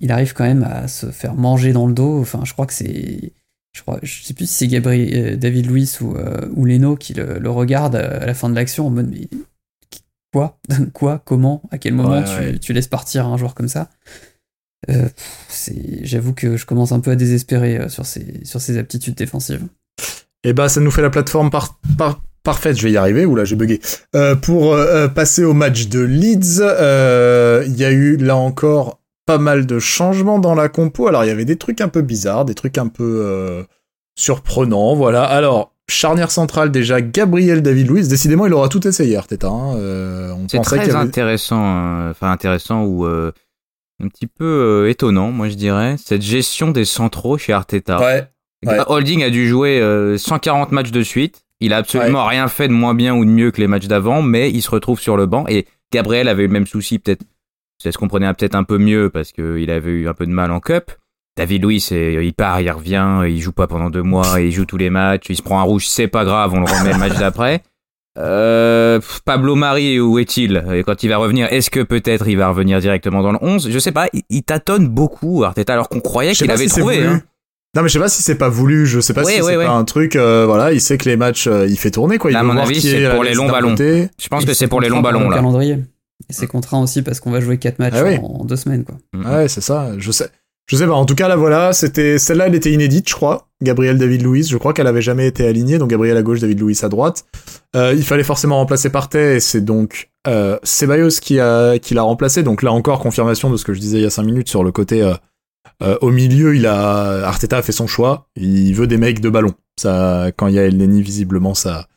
Il 0.00 0.10
arrive 0.10 0.32
quand 0.32 0.44
même 0.44 0.64
à 0.64 0.88
se 0.88 1.06
faire 1.06 1.34
manger 1.34 1.72
dans 1.72 1.86
le 1.86 1.94
dos. 1.94 2.20
Enfin, 2.20 2.40
je 2.44 2.52
crois 2.52 2.66
que 2.66 2.72
c'est. 2.72 3.32
Je, 3.72 3.82
crois, 3.82 3.98
je 4.02 4.22
sais 4.22 4.34
plus 4.34 4.46
si 4.46 4.54
c'est 4.54 4.66
Gabriel, 4.68 5.34
euh, 5.34 5.36
David 5.36 5.66
Luiz 5.66 6.00
ou, 6.00 6.14
euh, 6.14 6.48
ou 6.54 6.64
Leno 6.64 6.94
qui 6.96 7.12
le, 7.12 7.50
regarde 7.50 7.96
à 7.96 8.24
la 8.24 8.34
fin 8.34 8.48
de 8.48 8.54
l'action 8.54 8.86
en 8.86 8.90
mode 8.90 9.10
mais 9.10 9.28
quoi? 10.32 10.58
Quoi? 10.92 11.20
Comment? 11.24 11.62
À 11.72 11.78
quel 11.78 11.94
moment 11.94 12.22
tu, 12.22 12.60
tu, 12.60 12.72
laisses 12.72 12.86
partir 12.86 13.26
un 13.26 13.36
joueur 13.36 13.54
comme 13.54 13.68
ça? 13.68 13.90
Euh, 14.90 15.08
j'avoue 16.02 16.32
que 16.32 16.56
je 16.56 16.66
commence 16.66 16.92
un 16.92 17.00
peu 17.00 17.10
à 17.10 17.16
désespérer 17.16 17.78
euh, 17.78 17.88
sur 17.88 18.06
ces 18.06 18.78
aptitudes 18.78 19.14
défensives. 19.14 19.62
Et 20.46 20.50
eh 20.50 20.52
bah, 20.52 20.68
ça 20.68 20.80
nous 20.80 20.90
fait 20.90 21.02
la 21.02 21.10
plateforme 21.10 21.50
par, 21.50 21.78
parfaite, 22.42 22.76
je 22.76 22.82
vais 22.82 22.92
y 22.92 22.96
arriver, 22.98 23.24
ou 23.24 23.34
là 23.34 23.44
j'ai 23.44 23.56
bugué. 23.56 23.80
Euh, 24.14 24.34
pour 24.34 24.76
passer 25.14 25.42
au 25.42 25.54
match 25.54 25.88
de 25.88 26.00
Leeds, 26.00 26.60
il 27.66 27.76
y 27.76 27.84
a 27.84 27.90
eu 27.90 28.16
là 28.18 28.36
encore 28.36 29.00
pas 29.26 29.38
mal 29.38 29.64
de 29.64 29.78
changements 29.78 30.38
dans 30.38 30.54
la 30.54 30.68
compo. 30.68 31.08
Alors 31.08 31.24
il 31.24 31.28
y 31.28 31.30
avait 31.30 31.46
des 31.46 31.56
trucs 31.56 31.80
un 31.80 31.88
peu 31.88 32.02
bizarres, 32.02 32.44
des 32.44 32.54
trucs 32.54 32.76
un 32.76 32.88
peu 32.88 33.64
surprenants, 34.16 34.94
voilà. 34.94 35.24
Alors, 35.24 35.72
charnière 35.88 36.30
centrale 36.30 36.70
déjà, 36.70 37.00
Gabriel 37.00 37.62
David 37.62 37.88
Luiz. 37.88 38.08
Décidément, 38.08 38.44
il 38.44 38.52
aura 38.52 38.68
tout 38.68 38.86
essayé, 38.86 39.16
Arteta. 39.16 39.48
Hein. 39.48 40.36
C'est 40.48 40.60
très 40.60 40.94
intéressant, 40.94 42.10
enfin 42.10 42.30
intéressant 42.30 42.84
ou 42.84 43.06
un 44.02 44.08
petit 44.08 44.26
peu 44.26 44.44
euh, 44.44 44.90
étonnant, 44.90 45.30
moi 45.30 45.48
je 45.48 45.54
dirais, 45.54 45.96
cette 45.98 46.22
gestion 46.22 46.70
des 46.70 46.84
centraux 46.84 47.38
chez 47.38 47.52
Arteta. 47.52 48.00
Ouais. 48.00 48.28
Holding 48.86 49.22
a 49.22 49.30
dû 49.30 49.46
jouer 49.46 49.80
140 50.16 50.68
euh, 50.68 50.74
matchs 50.74 50.90
de 50.90 51.02
suite. 51.02 51.44
Il 51.60 51.72
a 51.72 51.78
absolument 51.78 52.26
rien 52.26 52.48
fait 52.48 52.68
de 52.68 52.72
moins 52.72 52.94
bien 52.94 53.14
ou 53.14 53.24
de 53.24 53.30
mieux 53.30 53.50
que 53.50 53.60
les 53.60 53.66
matchs 53.66 53.86
d'avant, 53.86 54.22
mais 54.22 54.50
il 54.50 54.62
se 54.62 54.70
retrouve 54.70 55.00
sur 55.00 55.16
le 55.16 55.26
banc. 55.26 55.44
Et 55.48 55.66
Gabriel 55.92 56.28
avait 56.28 56.44
eu 56.44 56.46
le 56.46 56.52
même 56.52 56.66
souci, 56.66 56.98
peut-être. 56.98 57.22
Ça 57.82 57.92
se 57.92 57.98
comprenait 57.98 58.32
peut-être 58.32 58.54
un 58.54 58.64
peu 58.64 58.78
mieux 58.78 59.10
parce 59.10 59.32
qu'il 59.32 59.70
avait 59.70 59.90
eu 59.90 60.08
un 60.08 60.14
peu 60.14 60.26
de 60.26 60.32
mal 60.32 60.50
en 60.50 60.60
cup. 60.60 60.92
David 61.36 61.62
Louis, 61.62 61.86
il 61.90 62.32
part, 62.32 62.60
il 62.60 62.70
revient, 62.70 63.22
il 63.26 63.40
joue 63.40 63.52
pas 63.52 63.66
pendant 63.66 63.90
deux 63.90 64.02
mois, 64.02 64.40
il 64.40 64.52
joue 64.52 64.64
tous 64.64 64.76
les 64.76 64.90
matchs, 64.90 65.26
il 65.28 65.36
se 65.36 65.42
prend 65.42 65.58
un 65.58 65.64
rouge, 65.64 65.86
c'est 65.88 66.06
pas 66.06 66.24
grave, 66.24 66.54
on 66.54 66.60
le 66.60 66.66
remet 66.66 66.92
le 66.92 66.98
match 66.98 67.14
d'après. 67.18 67.62
Euh, 68.16 69.00
Pablo 69.24 69.56
Mari, 69.56 69.98
où 69.98 70.18
est-il 70.18 70.64
Et 70.72 70.84
quand 70.84 71.02
il 71.02 71.08
va 71.08 71.16
revenir, 71.16 71.52
est-ce 71.52 71.70
que 71.70 71.80
peut-être 71.80 72.28
il 72.28 72.36
va 72.36 72.48
revenir 72.48 72.80
directement 72.80 73.22
dans 73.22 73.32
le 73.32 73.38
11 73.40 73.70
Je 73.70 73.78
sais 73.78 73.92
pas, 73.92 74.08
il, 74.30 74.42
tâtonne 74.42 74.88
beaucoup 74.88 75.42
Arteta 75.44 75.72
alors 75.72 75.88
qu'on 75.88 76.00
croyait 76.00 76.32
qu'il 76.32 76.50
avait 76.50 76.66
trouvé. 76.66 77.04
Hein. 77.04 77.22
Non 77.76 77.82
mais 77.82 77.88
je 77.88 77.94
sais 77.94 77.98
pas 77.98 78.08
si 78.08 78.22
c'est 78.22 78.36
pas 78.36 78.48
voulu, 78.48 78.86
je 78.86 79.00
sais 79.00 79.14
pas 79.14 79.24
si 79.24 79.42
c'est 79.42 79.56
pas 79.56 79.70
un 79.70 79.84
truc, 79.84 80.14
euh, 80.14 80.46
voilà, 80.46 80.72
il 80.72 80.80
sait 80.80 80.96
que 80.96 81.08
les 81.08 81.16
matchs, 81.16 81.48
euh, 81.48 81.66
il 81.68 81.76
fait 81.76 81.90
tourner 81.90 82.18
quoi. 82.18 82.30
Il 82.30 82.36
à 82.36 82.44
mon 82.44 82.56
avis, 82.56 82.80
c'est 82.80 83.10
pour 83.10 83.24
les 83.24 83.34
longs 83.34 83.50
ballons. 83.50 83.74
Je 83.76 84.28
pense 84.28 84.44
que 84.44 84.54
c'est 84.54 84.68
pour 84.68 84.80
les 84.80 84.88
longs 84.88 85.00
ballons 85.00 85.28
là. 85.28 85.36
Calendrier. 85.36 85.78
Et 86.30 86.32
c'est 86.32 86.46
contraint 86.46 86.80
aussi 86.80 87.02
parce 87.02 87.18
qu'on 87.18 87.32
va 87.32 87.40
jouer 87.40 87.58
4 87.58 87.80
matchs 87.80 87.94
ah 87.96 88.20
en, 88.22 88.44
deux 88.44 88.54
semaines 88.54 88.84
quoi. 88.84 88.94
Ouais, 89.12 89.48
c'est 89.48 89.60
ça. 89.60 89.90
Je 89.98 90.12
sais. 90.12 90.30
Je 90.66 90.76
sais 90.76 90.86
pas, 90.86 90.94
en 90.94 91.04
tout 91.04 91.14
cas 91.14 91.28
là 91.28 91.36
voilà, 91.36 91.72
c'était 91.74 92.18
celle-là 92.18 92.46
elle 92.46 92.54
était 92.54 92.72
inédite 92.72 93.08
je 93.08 93.14
crois. 93.14 93.48
Gabriel 93.62 93.98
David 93.98 94.22
Louis, 94.22 94.44
je 94.44 94.56
crois 94.56 94.72
qu'elle 94.72 94.86
avait 94.86 95.02
jamais 95.02 95.26
été 95.26 95.46
alignée, 95.46 95.78
donc 95.78 95.90
Gabriel 95.90 96.16
à 96.16 96.22
gauche, 96.22 96.40
David 96.40 96.60
Louis 96.60 96.78
à 96.82 96.88
droite. 96.88 97.24
Euh, 97.76 97.92
il 97.94 98.04
fallait 98.04 98.24
forcément 98.24 98.56
remplacer 98.56 98.90
Partey 98.90 99.36
et 99.36 99.40
c'est 99.40 99.62
donc 99.62 100.10
euh, 100.26 100.58
qui 101.20 101.34
l'a 101.34 102.02
remplacé. 102.02 102.42
Donc 102.42 102.62
là 102.62 102.72
encore 102.72 103.00
confirmation 103.00 103.50
de 103.50 103.56
ce 103.56 103.64
que 103.64 103.74
je 103.74 103.80
disais 103.80 103.98
il 103.98 104.02
y 104.02 104.06
a 104.06 104.10
5 104.10 104.22
minutes 104.22 104.48
sur 104.48 104.64
le 104.64 104.72
côté 104.72 105.02
euh, 105.02 105.14
euh, 105.82 105.98
au 106.00 106.10
milieu, 106.10 106.54
il 106.54 106.66
a 106.66 107.26
Arteta 107.26 107.58
a 107.58 107.62
fait 107.62 107.72
son 107.72 107.86
choix, 107.86 108.28
il 108.36 108.72
veut 108.74 108.86
des 108.86 108.98
mecs 108.98 109.20
de 109.20 109.28
ballon. 109.28 109.54
Ça 109.78 110.30
quand 110.36 110.46
il 110.46 110.54
y 110.54 110.58
a 110.58 110.62
El 110.62 110.78
Neni 110.78 111.02
visiblement 111.02 111.54
ça 111.54 111.88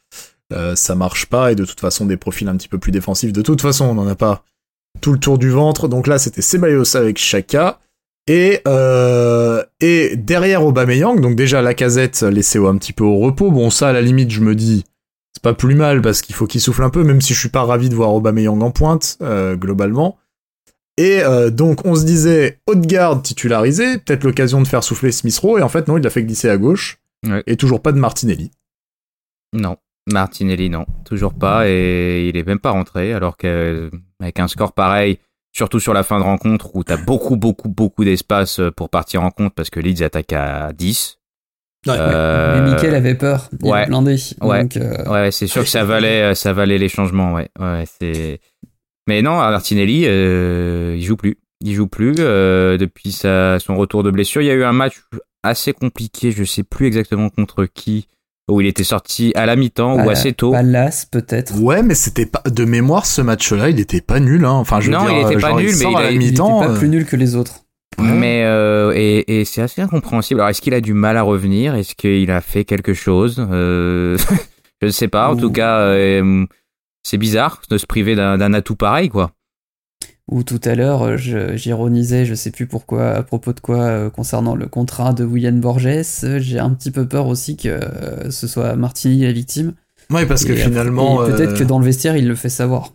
ça 0.75 0.95
marche 0.95 1.25
pas 1.25 1.51
et 1.51 1.55
de 1.55 1.65
toute 1.65 1.81
façon 1.81 2.05
des 2.05 2.15
profils 2.15 2.47
un 2.47 2.55
petit 2.55 2.69
peu 2.69 2.77
plus 2.77 2.93
défensifs. 2.93 3.33
De 3.33 3.41
toute 3.41 3.61
façon, 3.61 3.83
on 3.83 3.95
n'en 3.95 4.07
a 4.07 4.15
pas 4.15 4.45
tout 5.01 5.11
le 5.11 5.19
tour 5.19 5.37
du 5.37 5.49
ventre. 5.49 5.89
Donc 5.89 6.07
là, 6.07 6.17
c'était 6.17 6.41
Ceballos 6.41 6.95
avec 6.95 7.17
Chaka. 7.17 7.79
Et, 8.27 8.59
euh, 8.67 9.63
et 9.79 10.17
derrière 10.17 10.65
Aubameyang, 10.65 11.21
donc 11.21 11.35
déjà 11.35 11.61
la 11.61 11.73
casette 11.73 12.21
laissée 12.23 12.59
un 12.59 12.77
petit 12.77 12.93
peu 12.93 13.05
au 13.05 13.19
repos. 13.19 13.51
Bon, 13.51 13.69
ça, 13.69 13.89
à 13.89 13.93
la 13.93 14.01
limite, 14.01 14.31
je 14.31 14.41
me 14.41 14.53
dis, 14.53 14.83
c'est 15.33 15.43
pas 15.43 15.53
plus 15.53 15.75
mal 15.75 16.01
parce 16.01 16.21
qu'il 16.21 16.35
faut 16.35 16.45
qu'il 16.45 16.59
souffle 16.59 16.83
un 16.83 16.89
peu, 16.89 17.03
même 17.03 17.21
si 17.21 17.33
je 17.33 17.39
suis 17.39 17.49
pas 17.49 17.63
ravi 17.63 17.89
de 17.89 17.95
voir 17.95 18.13
Aubameyang 18.13 18.61
en 18.61 18.71
pointe, 18.71 19.17
euh, 19.21 19.55
globalement. 19.55 20.17
Et 20.97 21.21
euh, 21.21 21.51
donc, 21.51 21.85
on 21.85 21.95
se 21.95 22.03
disait, 22.03 22.59
haute 22.67 22.81
garde 22.81 23.23
titularisé, 23.23 23.99
peut-être 23.99 24.23
l'occasion 24.23 24.61
de 24.61 24.67
faire 24.67 24.83
souffler 24.83 25.11
Smith 25.11 25.37
Rowe, 25.37 25.59
et 25.59 25.61
en 25.61 25.69
fait, 25.69 25.87
non, 25.87 25.97
il 25.97 26.03
l'a 26.03 26.09
fait 26.09 26.23
glisser 26.23 26.49
à 26.49 26.57
gauche. 26.57 26.97
Ouais. 27.25 27.43
Et 27.47 27.55
toujours 27.55 27.81
pas 27.81 27.91
de 27.91 27.99
Martinelli. 27.99 28.51
Non. 29.53 29.77
Martinelli, 30.11 30.69
non. 30.69 30.85
Toujours 31.05 31.33
pas. 31.33 31.67
Et 31.67 32.29
il 32.29 32.37
est 32.37 32.47
même 32.47 32.59
pas 32.59 32.71
rentré. 32.71 33.13
Alors 33.13 33.37
qu'avec 33.37 34.39
un 34.39 34.47
score 34.47 34.73
pareil, 34.73 35.19
surtout 35.57 35.79
sur 35.79 35.93
la 35.93 36.03
fin 36.03 36.19
de 36.19 36.23
rencontre 36.23 36.75
où 36.75 36.83
t'as 36.83 36.97
beaucoup, 36.97 37.35
beaucoup, 37.35 37.67
beaucoup 37.67 38.05
d'espace 38.05 38.61
pour 38.75 38.89
partir 38.89 39.23
en 39.23 39.31
compte 39.31 39.53
parce 39.55 39.69
que 39.69 39.79
Leeds 39.79 40.03
attaque 40.03 40.33
à 40.33 40.71
10. 40.71 41.17
Euh, 41.87 42.61
Mais 42.61 42.71
Mikel 42.71 42.95
avait 42.95 43.15
peur. 43.15 43.49
Il 43.63 43.69
ouais. 43.69 43.85
blindé. 43.87 44.17
Ouais. 44.41 44.61
Donc, 44.61 44.77
euh, 44.77 45.05
Ouais, 45.05 45.31
c'est 45.31 45.47
sûr 45.47 45.63
que 45.63 45.69
ça 45.69 45.83
valait, 45.83 46.35
ça 46.35 46.53
valait 46.53 46.77
les 46.77 46.89
changements, 46.89 47.33
ouais. 47.33 47.49
ouais 47.59 47.85
c'est... 47.99 48.39
Mais 49.07 49.21
non, 49.21 49.37
Martinelli, 49.37 50.03
euh, 50.05 50.95
il 50.97 51.03
joue 51.03 51.15
plus. 51.15 51.37
Il 51.61 51.73
joue 51.73 51.87
plus 51.87 52.13
euh, 52.19 52.77
depuis 52.77 53.11
sa, 53.11 53.57
son 53.59 53.77
retour 53.77 54.03
de 54.03 54.11
blessure. 54.11 54.41
Il 54.41 54.45
y 54.45 54.51
a 54.51 54.53
eu 54.53 54.63
un 54.63 54.73
match 54.73 55.01
assez 55.43 55.73
compliqué, 55.73 56.31
je 56.31 56.43
sais 56.43 56.63
plus 56.63 56.85
exactement 56.85 57.29
contre 57.29 57.65
qui, 57.65 58.07
où 58.49 58.61
il 58.61 58.67
était 58.67 58.83
sorti 58.83 59.31
à 59.35 59.45
la 59.45 59.55
mi-temps 59.55 60.03
ou 60.05 60.09
assez 60.09 60.33
tôt. 60.33 60.51
Pallas, 60.51 61.05
peut-être. 61.11 61.59
Ouais, 61.59 61.83
mais 61.83 61.95
c'était 61.95 62.25
pas 62.25 62.41
de 62.49 62.63
mémoire 62.65 63.05
ce 63.05 63.21
match-là, 63.21 63.69
il 63.69 63.79
était 63.79 64.01
pas 64.01 64.19
nul. 64.19 64.45
Hein. 64.45 64.51
Enfin, 64.51 64.79
je 64.79 64.87
veux 64.89 64.93
Non, 64.97 65.01
dire, 65.05 65.11
il 65.11 65.25
était 65.25 65.33
pas 65.41 65.49
genre, 65.49 65.57
nul, 65.59 65.65
mais 65.67 65.73
sort 65.73 65.91
il 65.91 65.95
à 65.95 65.99
a- 65.99 66.03
la 66.03 66.11
il 66.11 66.23
était 66.23 66.31
Il 66.33 66.37
pas 66.37 66.69
euh, 66.69 66.77
plus 66.77 66.89
nul 66.89 67.05
que 67.05 67.15
les 67.15 67.35
autres. 67.35 67.61
Mais 67.99 68.43
euh, 68.45 68.93
et, 68.95 69.39
et 69.39 69.45
c'est 69.45 69.61
assez 69.61 69.81
incompréhensible. 69.81 70.39
Alors 70.39 70.49
est-ce 70.49 70.61
qu'il 70.61 70.73
a 70.75 70.81
du 70.81 70.93
mal 70.93 71.17
à 71.17 71.23
revenir? 71.23 71.73
Est-ce 71.75 71.95
qu'il 71.95 72.29
a 72.31 72.41
fait 72.41 72.63
quelque 72.63 72.93
chose? 72.93 73.45
Euh... 73.51 74.17
Je 74.81 74.85
ne 74.87 74.91
sais 74.91 75.07
pas. 75.07 75.29
En 75.29 75.33
Ouh. 75.35 75.39
tout 75.41 75.51
cas, 75.51 75.79
euh, 75.79 76.45
c'est 77.01 77.17
bizarre 77.17 77.61
de 77.69 77.77
se 77.79 77.87
priver 77.87 78.15
d'un 78.15 78.37
d'un 78.37 78.53
atout 78.53 78.75
pareil, 78.75 79.09
quoi. 79.09 79.31
Ou 80.29 80.43
tout 80.43 80.59
à 80.65 80.75
l'heure, 80.75 81.03
euh, 81.03 81.17
je- 81.17 81.55
j'ironisais, 81.55 82.25
je 82.25 82.35
sais 82.35 82.51
plus 82.51 82.67
pourquoi, 82.67 83.11
à 83.11 83.23
propos 83.23 83.53
de 83.53 83.59
quoi, 83.61 83.77
euh, 83.83 84.09
concernant 84.09 84.55
le 84.55 84.67
contrat 84.67 85.13
de 85.13 85.23
William 85.23 85.59
Borges. 85.61 85.87
euh, 86.23 86.39
J'ai 86.39 86.59
un 86.59 86.69
petit 86.71 86.91
peu 86.91 87.07
peur 87.07 87.27
aussi 87.27 87.55
que 87.55 87.69
euh, 87.69 88.29
ce 88.29 88.45
soit 88.47 88.75
Martini 88.75 89.23
la 89.23 89.31
victime. 89.31 89.73
Ouais, 90.09 90.25
parce 90.25 90.43
que 90.45 90.53
finalement, 90.55 91.17
peut-être 91.25 91.57
que 91.57 91.63
dans 91.63 91.79
le 91.79 91.85
vestiaire, 91.85 92.15
il 92.17 92.27
le 92.27 92.35
fait 92.35 92.49
savoir. 92.49 92.93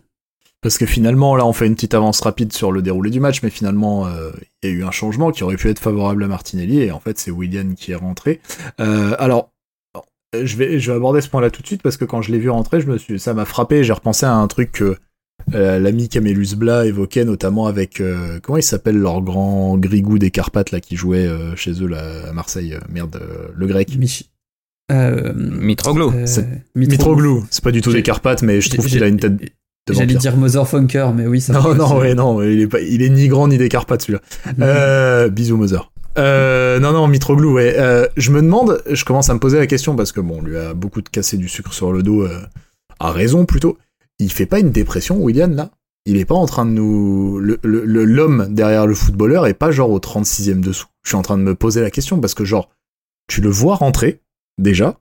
parce 0.61 0.77
que 0.77 0.85
finalement, 0.85 1.35
là, 1.35 1.45
on 1.45 1.51
fait 1.53 1.67
une 1.67 1.75
petite 1.75 1.93
avance 1.93 2.21
rapide 2.21 2.53
sur 2.53 2.71
le 2.71 2.81
déroulé 2.81 3.09
du 3.09 3.19
match, 3.19 3.43
mais 3.43 3.49
finalement, 3.49 4.07
euh, 4.07 4.31
il 4.63 4.69
y 4.69 4.71
a 4.71 4.75
eu 4.75 4.83
un 4.85 4.91
changement 4.91 5.31
qui 5.31 5.43
aurait 5.43 5.57
pu 5.57 5.69
être 5.69 5.79
favorable 5.79 6.23
à 6.23 6.27
Martinelli, 6.27 6.79
et 6.79 6.91
en 6.91 6.99
fait, 7.01 7.19
c'est 7.19 7.31
William 7.31 7.75
qui 7.75 7.91
est 7.91 7.95
rentré. 7.95 8.39
Euh, 8.79 9.13
alors, 9.19 9.49
je 10.33 10.55
vais, 10.55 10.79
je 10.79 10.89
vais 10.91 10.95
aborder 10.97 11.19
ce 11.21 11.29
point-là 11.29 11.49
tout 11.51 11.61
de 11.61 11.67
suite 11.67 11.83
parce 11.83 11.97
que 11.97 12.05
quand 12.05 12.21
je 12.21 12.31
l'ai 12.31 12.39
vu 12.39 12.49
rentrer, 12.49 12.79
je 12.81 12.87
me 12.87 12.97
suis, 12.97 13.19
ça 13.19 13.33
m'a 13.33 13.45
frappé. 13.45 13.83
J'ai 13.83 13.93
repensé 13.93 14.25
à 14.25 14.33
un 14.33 14.47
truc 14.47 14.71
que 14.71 14.97
euh, 15.53 15.79
l'ami 15.79 16.09
Camélus 16.09 16.55
Blas 16.55 16.85
évoquait, 16.85 17.25
notamment 17.25 17.67
avec 17.67 17.99
euh, 18.01 18.39
comment 18.41 18.57
il 18.57 18.63
s'appelle 18.63 18.97
leur 18.97 19.21
grand 19.21 19.77
grigou 19.77 20.17
des 20.19 20.31
Carpates 20.31 20.71
là 20.71 20.79
qui 20.79 20.95
jouait 20.95 21.27
euh, 21.27 21.55
chez 21.55 21.71
eux 21.83 21.87
là 21.87 22.03
à 22.29 22.33
Marseille. 22.33 22.77
merde, 22.89 23.19
euh, 23.21 23.47
le 23.55 23.67
grec. 23.67 23.89
Mich- 23.97 24.29
euh, 24.91 25.33
Mitroglou. 25.35 26.11
euh, 26.11 26.25
C'est- 26.25 26.47
Mitroglou. 26.75 27.45
C'est 27.49 27.63
pas 27.63 27.71
du 27.71 27.81
tout 27.81 27.91
des 27.91 28.03
Carpates, 28.03 28.41
mais 28.41 28.61
je 28.61 28.69
trouve 28.69 28.85
qu'il 28.87 29.03
a 29.03 29.07
une 29.07 29.17
tête 29.19 29.35
de 29.37 29.93
J'allais 29.93 30.15
dire 30.15 30.37
Motherfunker, 30.37 31.11
mais 31.13 31.27
oui, 31.27 31.41
ça 31.41 31.51
Non, 31.53 31.75
non, 31.75 31.97
ouais, 31.97 32.15
non, 32.15 32.41
il 32.41 32.61
est 32.61 32.67
pas, 32.67 32.79
il 32.79 33.01
est 33.01 33.09
ni 33.09 33.27
grand 33.27 33.49
ni 33.49 33.57
des 33.57 33.67
Carpates 33.69 34.03
celui-là. 34.03 34.21
Euh, 34.61 35.29
bisous 35.29 35.57
Mother. 35.57 35.91
Euh, 36.17 36.79
non, 36.79 36.93
non, 36.93 37.07
Mitroglou, 37.07 37.53
ouais. 37.55 37.75
Euh, 37.77 38.07
je 38.15 38.31
me 38.31 38.41
demande, 38.41 38.81
je 38.89 39.03
commence 39.03 39.29
à 39.29 39.33
me 39.33 39.39
poser 39.39 39.57
la 39.57 39.67
question 39.67 39.95
parce 39.95 40.11
que 40.11 40.21
bon, 40.21 40.37
on 40.39 40.41
lui 40.45 40.57
a 40.57 40.73
beaucoup 40.73 41.01
de 41.01 41.09
cassé 41.09 41.37
du 41.37 41.49
sucre 41.49 41.73
sur 41.73 41.91
le 41.91 42.01
dos, 42.03 42.21
euh, 42.23 42.39
à 42.99 43.11
raison 43.11 43.45
plutôt. 43.45 43.77
Il 44.23 44.31
fait 44.31 44.45
pas 44.45 44.59
une 44.59 44.71
dépression, 44.71 45.17
William, 45.17 45.53
là 45.53 45.71
Il 46.05 46.17
est 46.17 46.25
pas 46.25 46.35
en 46.35 46.45
train 46.45 46.65
de 46.65 46.71
nous. 46.71 47.39
le- 47.39 47.59
le- 47.63 47.85
le- 47.85 48.03
L'homme 48.05 48.47
derrière 48.49 48.87
le 48.87 48.93
footballeur 48.93 49.47
est 49.47 49.53
pas 49.53 49.71
genre 49.71 49.89
au 49.89 49.99
36e 49.99 50.59
dessous. 50.61 50.87
Je 51.03 51.09
suis 51.09 51.15
en 51.17 51.21
train 51.21 51.37
de 51.37 51.43
me 51.43 51.55
poser 51.55 51.81
la 51.81 51.91
question 51.91 52.19
parce 52.19 52.33
que, 52.33 52.43
genre, 52.45 52.69
tu 53.27 53.39
le 53.41 53.49
vois 53.49 53.75
rentrer, 53.75 54.21
déjà, 54.57 54.99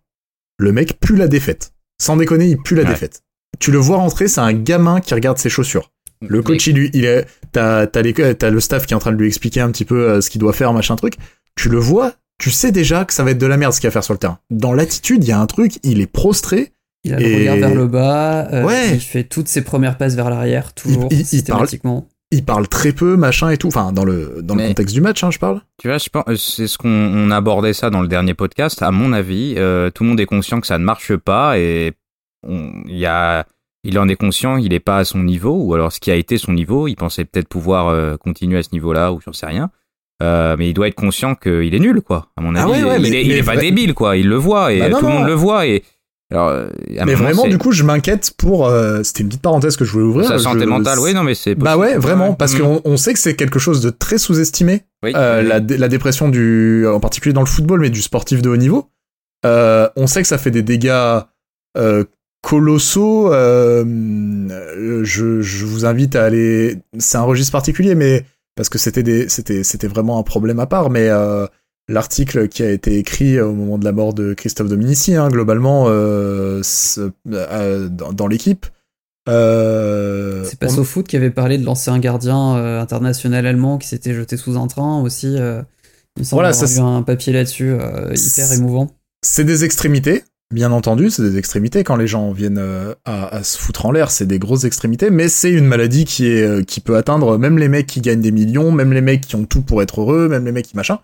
le 0.59 0.73
mec 0.73 0.99
pue 1.01 1.17
la 1.17 1.27
défaite. 1.29 1.73
Sans 2.01 2.17
déconner, 2.17 2.47
il 2.49 2.57
pue 2.59 2.75
la 2.77 2.83
Ouais. 2.83 2.89
défaite. 2.91 3.23
Tu 3.59 3.71
le 3.73 3.79
vois 3.79 3.97
rentrer, 3.97 4.29
c'est 4.29 4.41
un 4.41 4.53
gamin 4.53 5.01
qui 5.01 5.15
regarde 5.15 5.39
ses 5.39 5.49
chaussures. 5.51 5.91
Le 6.21 6.41
coach, 6.43 6.67
il 6.69 6.77
lui, 6.77 6.91
il 6.95 7.05
est, 7.05 7.27
t'as, 7.51 7.87
t'as, 7.89 8.03
les- 8.03 8.15
t'as 8.37 8.51
le 8.51 8.61
staff 8.61 8.87
qui 8.87 8.95
est 8.95 8.97
en 8.97 9.01
train 9.01 9.13
de 9.13 9.17
lui 9.17 9.27
expliquer 9.27 9.61
un 9.61 9.71
petit 9.73 9.85
peu 9.85 10.09
euh, 10.09 10.21
ce 10.21 10.31
qu'il 10.31 10.41
doit 10.41 10.53
faire, 10.53 10.73
machin 10.73 10.95
truc. 10.97 11.15
Tu 11.57 11.69
le 11.69 11.79
vois, 11.79 12.15
tu 12.39 12.51
sais 12.53 12.71
déjà 12.71 13.05
que 13.05 13.13
ça 13.13 13.25
va 13.25 13.33
être 13.33 13.39
de 13.39 13.47
la 13.47 13.57
merde 13.57 13.73
ce 13.73 13.81
qu'il 13.81 13.89
va 13.89 13.93
faire 13.93 14.05
sur 14.05 14.15
le 14.15 14.19
terrain. 14.19 14.39
Dans 14.51 14.73
l'attitude, 14.73 15.25
il 15.25 15.29
y 15.29 15.33
a 15.33 15.41
un 15.41 15.47
truc, 15.47 15.81
il 15.83 16.01
est 16.01 16.07
prostré. 16.07 16.73
Il 17.05 17.15
a 17.15 17.19
le 17.19 17.27
Et- 17.27 17.39
regard 17.41 17.57
vers 17.57 17.75
le 17.75 17.87
bas, 17.89 18.49
euh, 18.53 18.65
Ouais. 18.65 18.95
il 18.95 19.01
fait 19.01 19.25
toutes 19.25 19.49
ses 19.49 19.63
premières 19.65 19.97
passes 19.99 20.15
vers 20.15 20.31
l'arrière, 20.31 20.73
toujours, 20.73 21.09
Il- 21.11 21.17
il- 21.17 21.21
il 21.23 21.27
systématiquement. 21.27 22.07
Il 22.31 22.45
parle 22.45 22.67
très 22.67 22.93
peu, 22.93 23.17
machin 23.17 23.51
et 23.51 23.59
tout. 23.59 23.69
Enfin, 23.69 23.93
dans 23.93 24.05
le, 24.05 24.41
dans 24.43 24.55
le 24.55 24.69
contexte 24.69 24.95
du 24.95 25.03
match, 25.03 25.23
hein, 25.23 25.31
je 25.31 25.39
parle. 25.39 25.61
Tu 25.79 25.89
vois, 25.89 25.99
je 25.99 26.09
pense, 26.09 26.25
euh, 26.29 26.37
c'est 26.37 26.67
ce 26.67 26.79
qu'on 26.79 26.89
on 26.89 27.31
abordait 27.31 27.75
ça 27.75 27.91
dans 27.91 28.01
le 28.01 28.09
dernier 28.09 28.33
podcast. 28.35 28.81
À 28.83 28.91
mon 28.91 29.13
avis, 29.13 29.55
euh, 29.59 29.91
tout 29.91 30.03
le 30.05 30.11
monde 30.11 30.21
est 30.21 30.25
conscient 30.27 30.61
que 30.61 30.67
ça 30.67 30.79
ne 30.79 30.85
marche 30.85 31.15
pas 31.17 31.59
et 31.59 31.93
il 32.49 32.97
y 32.97 33.05
a, 33.05 33.45
il 33.85 33.99
en 33.99 34.09
est 34.09 34.17
conscient, 34.17 34.57
il 34.57 34.71
n'est 34.71 34.81
pas 34.81 34.99
à 34.99 35.05
son 35.05 35.19
niveau 35.25 35.55
ou 35.63 35.75
alors 35.75 35.93
ce 35.93 36.01
qui 36.01 36.11
a 36.11 36.15
été 36.15 36.39
son 36.39 36.53
niveau, 36.55 36.89
il 36.89 36.95
pensait 36.97 37.25
peut-être 37.27 37.49
pouvoir 37.49 37.89
euh, 37.89 38.17
continuer 38.17 38.59
à 38.59 38.63
ce 38.63 38.71
niveau-là 38.73 39.13
ou 39.13 39.21
j'en 39.21 39.33
sais 39.35 39.47
rien. 39.47 39.71
Euh, 40.23 40.57
mais 40.59 40.71
il 40.71 40.73
doit 40.75 40.87
être 40.89 40.95
conscient 40.95 41.35
qu'il 41.35 41.75
est 41.75 41.79
nul, 41.81 42.01
quoi. 42.01 42.29
À 42.37 42.41
mon 42.41 42.55
Ah 42.55 42.63
avis, 42.63 42.71
ouais, 42.71 42.85
ouais, 42.85 42.97
il, 42.97 43.03
mais- 43.03 43.09
est, 43.09 43.23
il 43.25 43.29
mais 43.29 43.39
est 43.39 43.43
pas 43.43 43.57
débile, 43.57 43.93
quoi. 43.93 44.17
Il 44.17 44.29
le 44.29 44.37
voit 44.37 44.73
et 44.73 44.79
Bah 44.79 44.89
non, 44.89 45.01
tout 45.01 45.07
le 45.07 45.13
monde 45.13 45.27
le 45.27 45.35
voit 45.35 45.67
et 45.67 45.83
alors. 46.33 46.49
euh, 46.49 46.67
Mais 47.07 47.15
vraiment, 47.15 47.47
du 47.47 47.59
coup, 47.59 47.73
je 47.73 47.85
m'inquiète 47.85 48.33
pour. 48.37 48.67
euh, 48.67 49.03
C'était 49.05 49.23
une 49.23 49.29
petite 49.29 49.43
parenthèse 49.43 49.77
que 49.77 49.85
je 49.85 49.93
voulais 49.93 50.05
ouvrir. 50.05 50.27
sa 50.29 50.39
Je- 50.39 50.43
santé 50.43 50.67
mentale, 50.67 50.99
oui, 50.99 51.15
non, 51.15 51.23
mais 51.23 51.35
c'est. 51.35 51.55
Bah 51.55 51.77
ouais, 51.77 51.97
vraiment, 51.97 52.35
parce 52.35 52.55
Mm. 52.55 52.59
qu'on 52.61 52.81
on 52.85 52.97
sait 52.97 53.13
que 53.13 53.19
c'est 53.19 53.37
quelque 53.37 53.59
chose 53.59 53.81
de 53.81 53.91
très 53.91 54.19
sous-estimé. 54.19 54.83
Oui, 55.05 55.13
Euh, 55.17 55.43
oui. 55.43 55.49
la, 55.49 55.77
la 55.79 55.89
dépression 55.89 56.29
du, 56.29 56.87
en 56.87 57.01
particulier 57.01 57.33
dans 57.33 57.41
le 57.43 57.47
football, 57.47 57.81
mais 57.81 57.91
du 57.91 58.03
sportif 58.03 58.43
de 58.43 58.49
haut 58.51 58.57
niveau. 58.57 58.89
Euh, 59.47 59.89
on 59.97 60.07
sait 60.07 60.23
que 60.23 60.29
ça 60.29 60.39
fait 60.39 60.51
des 60.51 60.63
dégâts 60.63 61.21
colossaux. 62.43 63.31
je, 63.33 65.39
je 65.41 65.65
vous 65.67 65.87
invite 65.87 66.17
à 66.17 66.25
aller. 66.25 66.79
C'est 66.99 67.19
un 67.19 67.23
registre 67.23 67.53
particulier, 67.53 67.95
mais 67.95 68.25
parce 68.57 68.69
que 68.69 68.79
c'était 68.79 69.03
des, 69.03 69.29
c'était, 69.29 69.63
c'était 69.65 69.87
vraiment 69.89 70.19
un 70.19 70.23
problème 70.23 70.61
à 70.61 70.67
part. 70.67 70.91
Mais 70.91 71.09
l'article 71.89 72.49
qui 72.49 72.63
a 72.63 72.71
été 72.71 72.97
écrit 72.99 73.41
au 73.41 73.53
moment 73.53 73.79
de 73.79 73.85
la 73.85 73.93
mort 73.93 74.15
de 74.15 74.35
Christophe 74.35 74.69
Dominici, 74.69 75.15
hein, 75.15 75.29
globalement, 75.29 75.87
euh, 75.89 76.63
euh, 77.33 77.89
dans, 77.89 78.13
dans 78.13 78.27
l'équipe. 78.27 78.67
Euh, 79.29 80.43
C'est 80.45 80.59
pas 80.59 80.67
on- 80.79 80.85
Foot 80.85 81.07
qui 81.07 81.17
avait 81.17 81.31
parlé 81.31 81.59
de 81.59 81.65
l'ancien 81.65 81.99
gardien 81.99 82.55
international 82.81 83.47
allemand 83.47 83.79
qui 83.79 83.89
s'était 83.89 84.15
jeté 84.15 84.37
sous 84.37 84.57
un 84.57 84.67
train 84.67 85.01
aussi. 85.01 85.35
il 85.35 85.39
me 86.19 86.25
semble 86.25 86.39
Voilà, 86.43 86.49
avoir 86.51 86.69
ça, 86.69 86.75
vu 86.75 86.81
un 86.81 87.03
papier 87.03 87.33
là-dessus 87.33 87.73
hyper 88.15 88.53
émouvant. 88.53 88.91
C'est 89.25 89.45
des 89.45 89.63
extrémités, 89.65 90.25
bien 90.53 90.73
entendu, 90.73 91.11
c'est 91.11 91.23
des 91.23 91.37
extrémités 91.39 91.85
quand 91.85 91.95
les 91.97 92.09
gens 92.09 92.33
viennent 92.33 92.61
à, 93.05 93.37
à 93.37 93.43
se 93.45 93.57
foutre 93.59 93.87
en 93.87 93.93
l'air, 93.93 94.11
c'est 94.11 94.27
des 94.27 94.41
grosses 94.41 94.65
extrémités, 94.65 95.11
mais 95.11 95.29
c'est 95.29 95.53
une 95.53 95.67
maladie 95.67 96.05
qui 96.05 96.27
est 96.27 96.65
qui 96.67 96.81
peut 96.81 96.97
atteindre 96.97 97.39
même 97.39 97.59
les 97.59 97.69
mecs 97.69 97.87
qui 97.87 98.01
gagnent 98.01 98.21
des 98.21 98.33
millions, 98.33 98.73
même 98.73 98.93
les 98.93 99.01
mecs 99.01 99.21
qui 99.21 99.37
ont 99.37 99.45
tout 99.45 99.63
pour 99.63 99.83
être 99.83 100.01
heureux, 100.01 100.29
même 100.29 100.45
les 100.45 100.53
mecs 100.53 100.67
qui 100.67 100.77
machin. 100.77 100.99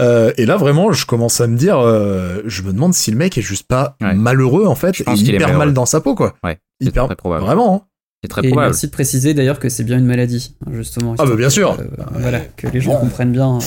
Euh, 0.00 0.32
et 0.38 0.46
là 0.46 0.56
vraiment, 0.56 0.90
je 0.92 1.04
commence 1.06 1.40
à 1.40 1.46
me 1.46 1.56
dire, 1.56 1.78
euh, 1.78 2.40
je 2.46 2.62
me 2.62 2.72
demande 2.72 2.94
si 2.94 3.10
le 3.10 3.16
mec 3.18 3.36
est 3.36 3.42
juste 3.42 3.66
pas 3.66 3.96
Ouais. 4.00 4.14
malheureux 4.14 4.66
en 4.66 4.74
fait, 4.74 4.96
Je 4.96 5.02
pense 5.02 5.20
et 5.20 5.24
qu'il 5.24 5.34
est 5.34 5.36
hyper 5.36 5.56
mal 5.58 5.72
dans 5.74 5.84
sa 5.86 6.00
peau 6.00 6.14
quoi. 6.14 6.34
Ouais, 6.42 6.58
c'est 6.80 6.88
Hyper 6.88 7.06
très 7.06 7.16
probable. 7.16 7.44
vraiment. 7.44 7.74
hein. 7.74 7.86
C'est 8.24 8.28
très 8.28 8.44
Et 8.44 8.48
probable. 8.50 8.68
merci 8.70 8.86
de 8.86 8.92
préciser 8.92 9.34
d'ailleurs 9.34 9.58
que 9.58 9.68
c'est 9.68 9.82
bien 9.84 9.98
une 9.98 10.06
maladie, 10.06 10.56
justement. 10.70 11.14
Ah 11.18 11.26
bah, 11.26 11.34
bien 11.36 11.50
sûr. 11.50 11.76
que, 11.76 11.82
euh, 11.82 11.86
voilà, 12.20 12.40
que 12.40 12.68
les 12.68 12.80
gens 12.80 12.92
Bon. 12.92 13.00
comprennent 13.00 13.32
bien. 13.32 13.58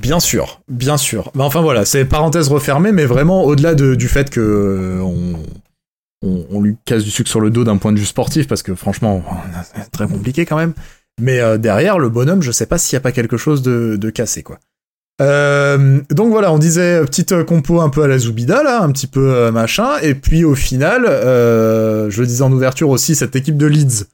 Bien 0.00 0.20
sûr, 0.20 0.60
bien 0.68 0.96
sûr. 0.96 1.30
Mais 1.34 1.42
enfin 1.42 1.62
voilà, 1.62 1.84
c'est 1.84 2.04
parenthèse 2.04 2.48
refermée, 2.48 2.92
mais 2.92 3.06
vraiment 3.06 3.44
au-delà 3.44 3.74
de- 3.74 3.94
du 3.94 4.08
fait 4.08 4.28
que 4.30 5.00
on, 5.02 5.34
on, 6.22 6.46
on 6.50 6.60
lui 6.60 6.76
casse 6.84 7.02
du 7.04 7.10
sucre 7.10 7.30
sur 7.30 7.40
le 7.40 7.50
dos 7.50 7.64
d'un 7.64 7.78
point 7.78 7.92
de 7.92 7.98
vue 7.98 8.04
sportif, 8.04 8.46
parce 8.46 8.62
que 8.62 8.74
franchement, 8.74 9.24
c'est 9.74 9.90
très 9.92 10.06
compliqué 10.06 10.44
quand 10.44 10.56
même. 10.56 10.74
Mais 11.20 11.40
euh, 11.40 11.58
derrière, 11.58 11.98
le 11.98 12.08
bonhomme, 12.10 12.42
je 12.42 12.50
sais 12.52 12.66
pas 12.66 12.76
s'il 12.76 12.94
y 12.94 12.98
a 12.98 13.00
pas 13.00 13.12
quelque 13.12 13.36
chose 13.36 13.62
de, 13.62 13.96
de 13.96 14.10
cassé, 14.10 14.42
quoi. 14.42 14.58
Euh, 15.20 16.00
donc 16.10 16.30
voilà, 16.30 16.52
on 16.52 16.58
disait 16.58 17.00
euh, 17.00 17.04
petite 17.04 17.32
euh, 17.32 17.44
compo 17.44 17.80
un 17.80 17.88
peu 17.88 18.02
à 18.02 18.08
la 18.08 18.18
Zoubida, 18.18 18.62
là, 18.62 18.82
un 18.82 18.90
petit 18.90 19.06
peu 19.06 19.32
euh, 19.34 19.52
machin, 19.52 19.98
et 20.02 20.14
puis 20.14 20.44
au 20.44 20.54
final, 20.54 21.04
je 21.06 22.20
le 22.20 22.26
disais 22.26 22.42
en 22.42 22.52
ouverture 22.52 22.88
aussi, 22.90 23.14
cette 23.14 23.36
équipe 23.36 23.56
de 23.56 23.66
Leeds, 23.66 24.06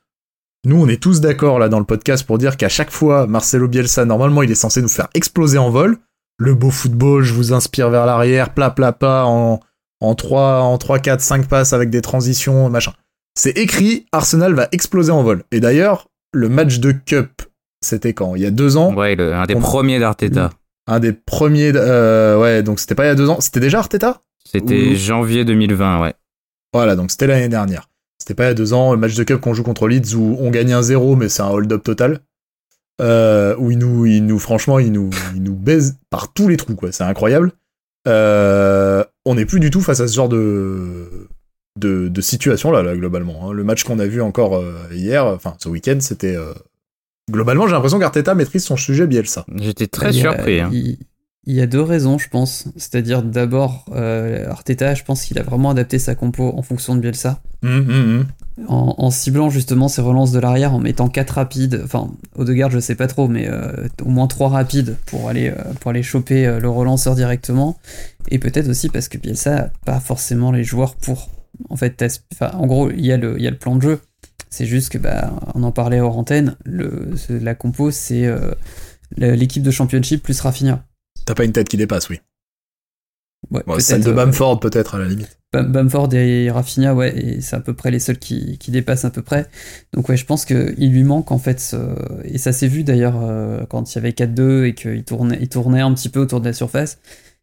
nous, 0.67 0.81
on 0.81 0.89
est 0.89 1.03
tous 1.03 1.21
d'accord 1.23 1.59
là 1.59 1.71
dans 1.71 1.79
le 1.79 1.87
podcast 1.87 2.27
pour 2.27 2.37
dire 2.37 2.59
qu'à 2.59 2.69
chaque 2.69 2.91
fois, 2.91 3.27
Marcelo 3.27 3.67
Bielsa, 3.67 4.05
normalement, 4.05 4.43
il 4.43 4.51
est 4.51 4.55
censé 4.55 4.83
nous 4.83 4.89
faire 4.89 5.09
exploser 5.15 5.57
en 5.57 5.71
vol. 5.71 5.97
Le 6.39 6.55
beau 6.55 6.71
football, 6.71 7.23
je 7.23 7.33
vous 7.33 7.55
inspire 7.55 7.89
vers 7.89 8.05
l'arrière, 8.05 8.53
plat, 8.53 8.71
plat, 8.71 8.93
pas, 8.93 9.25
en, 9.25 9.61
en 10.01 10.15
3, 10.15 10.61
en 10.61 10.77
3, 10.77 10.99
4, 10.99 11.21
5 11.23 11.49
passes 11.49 11.73
avec 11.73 11.89
des 11.89 12.03
transitions, 12.03 12.69
machin. 12.69 12.93
C'est 13.39 13.57
écrit, 13.57 14.05
Arsenal 14.13 14.53
va 14.53 14.69
exploser 14.73 15.13
en 15.13 15.23
vol. 15.23 15.45
Et 15.51 15.61
d'ailleurs, 15.61 16.09
le 16.35 16.51
match 16.51 16.79
de 16.79 16.93
Cup 16.93 17.43
c'était 17.83 18.13
quand? 18.13 18.35
Il 18.35 18.43
y 18.43 18.47
a 18.47 18.51
deux 18.51 18.77
ans? 18.77 18.93
Ouais, 18.95 19.15
le- 19.17 19.33
un 19.33 19.47
des 19.47 19.55
premiers 19.55 19.99
d'Arteta. 19.99 20.51
Un 20.91 21.01
des 21.01 21.13
premiers. 21.13 21.73
euh, 21.75 22.39
ouais, 22.39 22.63
donc 22.63 22.81
c'était 22.81 22.95
pas 22.95 23.05
il 23.05 23.09
y 23.09 23.11
a 23.11 23.15
deux 23.15 23.29
ans. 23.31 23.41
C'était 23.41 23.61
déjà 23.61 23.79
Arteta? 23.79 24.23
C'était 24.45 24.97
janvier 24.97 25.45
2020, 25.45 26.03
ouais. 26.03 26.15
Voilà, 26.75 26.97
donc 26.97 27.11
c'était 27.11 27.27
l'année 27.27 27.49
dernière. 27.49 27.89
C'était 28.19 28.35
pas 28.35 28.45
il 28.45 28.49
y 28.49 28.51
a 28.51 28.55
deux 28.55 28.73
ans, 28.73 28.93
le 28.93 28.99
match 28.99 29.15
de 29.15 29.25
cup 29.25 29.41
qu'on 29.41 29.55
joue 29.55 29.63
contre 29.63 29.89
Leeds 29.89 30.15
où 30.17 30.37
on 30.41 30.51
gagne 30.51 30.73
un 30.73 30.83
0 30.83 31.17
mais 31.17 31.29
c'est 31.29 31.43
un 31.43 31.49
hold-up 31.49 31.83
total. 31.83 32.21
Euh, 33.01 33.55
où 33.59 33.71
il 33.71 33.79
nous, 33.79 34.05
il 34.05 34.27
nous, 34.27 34.39
franchement, 34.39 34.79
il 34.79 34.93
nous, 34.93 35.09
il 35.35 35.43
nous 35.43 35.55
baise 35.55 35.97
par 36.11 36.33
tous 36.35 36.49
les 36.49 36.59
trous, 36.59 36.75
quoi. 36.75 36.93
C'est 36.93 37.03
incroyable. 37.05 37.53
Euh, 38.09 39.03
on 39.25 39.37
n'est 39.37 39.47
plus 39.47 39.61
du 39.61 39.71
tout 39.71 39.81
face 39.81 40.01
à 40.01 40.09
ce 40.09 40.15
genre 40.15 40.29
de, 40.29 41.29
de, 41.79 42.09
de 42.09 42.21
situation 42.21 42.71
là, 42.71 42.83
là 42.83 42.95
globalement. 42.97 43.49
hein. 43.49 43.53
Le 43.53 43.65
match 43.65 43.85
qu'on 43.85 43.99
a 44.01 44.07
vu 44.07 44.21
encore 44.21 44.57
euh, 44.57 44.75
hier, 44.93 45.25
enfin 45.25 45.55
ce 45.59 45.69
week-end, 45.69 45.97
c'était. 46.01 46.37
Globalement, 47.31 47.67
j'ai 47.67 47.73
l'impression 47.73 47.99
qu'Arteta 47.99 48.35
maîtrise 48.35 48.65
son 48.65 48.77
sujet 48.77 49.07
Bielsa. 49.07 49.45
J'étais 49.57 49.87
très 49.87 50.11
Il 50.11 50.17
y 50.17 50.27
a- 50.27 50.33
surpris. 50.33 50.61
hein. 50.61 50.71
Il, 50.73 50.99
il 51.47 51.55
y 51.55 51.61
a 51.63 51.67
deux 51.67 51.81
raisons, 51.83 52.19
je 52.19 52.29
pense. 52.29 52.67
C'est-à-dire, 52.77 53.23
d'abord, 53.23 53.87
euh, 53.95 54.47
Arteta, 54.51 54.95
je 54.95 55.03
pense 55.05 55.25
qu'il 55.25 55.39
a 55.39 55.43
vraiment 55.43 55.71
adapté 55.71 55.99
sa 55.99 56.15
compo 56.15 56.53
en 56.55 56.63
fonction 56.63 56.95
de 56.95 57.01
Bielsa. 57.01 57.41
Hum, 57.63 57.71
hum, 57.89 57.91
hum. 57.91 58.27
En, 58.69 58.95
en 58.99 59.11
ciblant 59.11 59.49
justement 59.49 59.89
ses 59.89 60.03
relances 60.03 60.33
de 60.33 60.39
l'arrière, 60.39 60.75
en 60.75 60.81
mettant 60.81 61.09
quatre 61.09 61.31
rapides, 61.37 61.81
enfin, 61.83 62.11
Odegaard, 62.37 62.71
je 62.71 62.79
sais 62.79 62.95
pas 62.95 63.07
trop, 63.07 63.27
mais 63.27 63.49
euh, 63.49 63.89
au 64.05 64.11
moins 64.11 64.27
trois 64.27 64.51
rapides 64.51 64.97
pour 65.07 65.31
aller, 65.31 65.49
euh, 65.49 65.73
pour 65.81 65.91
aller 65.93 66.03
choper 66.03 66.47
euh, 66.47 66.61
le 66.61 66.69
relanceur 66.69 67.15
directement. 67.15 67.79
Et 68.29 68.39
peut-être 68.39 68.69
aussi 68.69 68.91
parce 68.91 69.09
que 69.09 69.17
Bielsa 69.17 69.57
a 69.57 69.71
pas 69.87 69.99
forcément 70.01 70.53
les 70.53 70.63
joueurs 70.65 70.95
pour. 70.95 71.31
En 71.71 71.77
fait, 71.77 71.91
test- 71.97 72.25
enfin, 72.35 72.51
en 72.59 72.67
gros, 72.67 72.91
il 72.91 73.05
y, 73.05 73.13
a 73.13 73.17
le, 73.17 73.37
il 73.39 73.43
y 73.43 73.47
a 73.47 73.51
le 73.51 73.57
plan 73.59 73.77
de 73.77 73.83
jeu. 73.83 74.01
C'est 74.51 74.67
juste 74.67 74.91
que, 74.91 74.99
bah, 74.99 75.33
on 75.55 75.63
en 75.63 75.73
parlait 75.73 76.01
hors 76.01 76.19
antenne, 76.19 76.57
le, 76.65 77.11
la 77.29 77.55
compo, 77.55 77.91
c'est 77.91 78.27
euh, 78.27 78.53
l'équipe 79.17 79.63
de 79.63 79.71
championship 79.71 80.23
plus 80.23 80.41
Rafinha. 80.41 80.85
T'as 81.25 81.35
pas 81.35 81.45
une 81.45 81.53
tête 81.53 81.69
qui 81.69 81.77
dépasse, 81.77 82.09
oui. 82.09 82.19
Ouais, 83.51 83.63
Bon, 83.67 83.73
peut-être, 83.75 83.81
celle 83.87 84.03
de 84.05 84.11
euh, 84.11 84.15
Bamford, 84.15 84.61
peut-être, 84.61 84.95
à 84.95 84.99
la 84.99 85.07
limite. 85.07 85.39
Bam- 85.53 85.73
Bamford 85.73 86.13
et 86.15 86.51
Rafinha, 86.51 86.95
ouais, 86.95 87.17
et 87.17 87.41
c'est 87.41 87.57
à 87.57 87.61
peu 87.61 87.75
près 87.75 87.91
les 87.91 87.99
seuls 87.99 88.19
qui, 88.19 88.59
qui 88.59 88.71
dépassent 88.71 89.05
à 89.05 89.11
peu 89.11 89.23
près. 89.23 89.47
Donc 89.93 90.09
ouais, 90.09 90.17
je 90.17 90.25
pense 90.27 90.45
qu'il 90.45 90.93
lui 90.93 91.03
manque 91.05 91.33
en 91.33 91.39
fait, 91.39 91.75
et 92.25 92.39
ça 92.39 92.53
s'est 92.53 92.69
vu 92.69 92.85
d'ailleurs 92.85 93.17
euh, 93.23 93.65
quand 93.69 93.93
il 93.93 93.97
y 93.97 93.99
avait 93.99 94.11
4-2 94.11 94.65
et 94.67 94.75
qu'il 94.75 95.03
tournait, 95.05 95.39
il 95.41 95.49
tournait 95.49 95.81
un 95.81 95.93
petit 95.95 96.09
peu 96.09 96.21
autour 96.21 96.41
de 96.41 96.47
la 96.47 96.53
surface. 96.53 96.99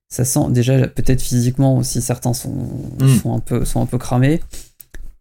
Ça 0.10 0.24
sent 0.24 0.51
déjà 0.51 0.88
peut-être 0.88 1.22
physiquement 1.22 1.78
aussi 1.78 2.01
certains 2.01 2.34
sont, 2.34 2.53
Mm. 2.99 3.18
sont, 3.22 3.36
un, 3.36 3.39
peu, 3.39 3.66
sont 3.66 3.82
un 3.82 3.86
peu 3.86 3.97
cramés. 3.97 4.41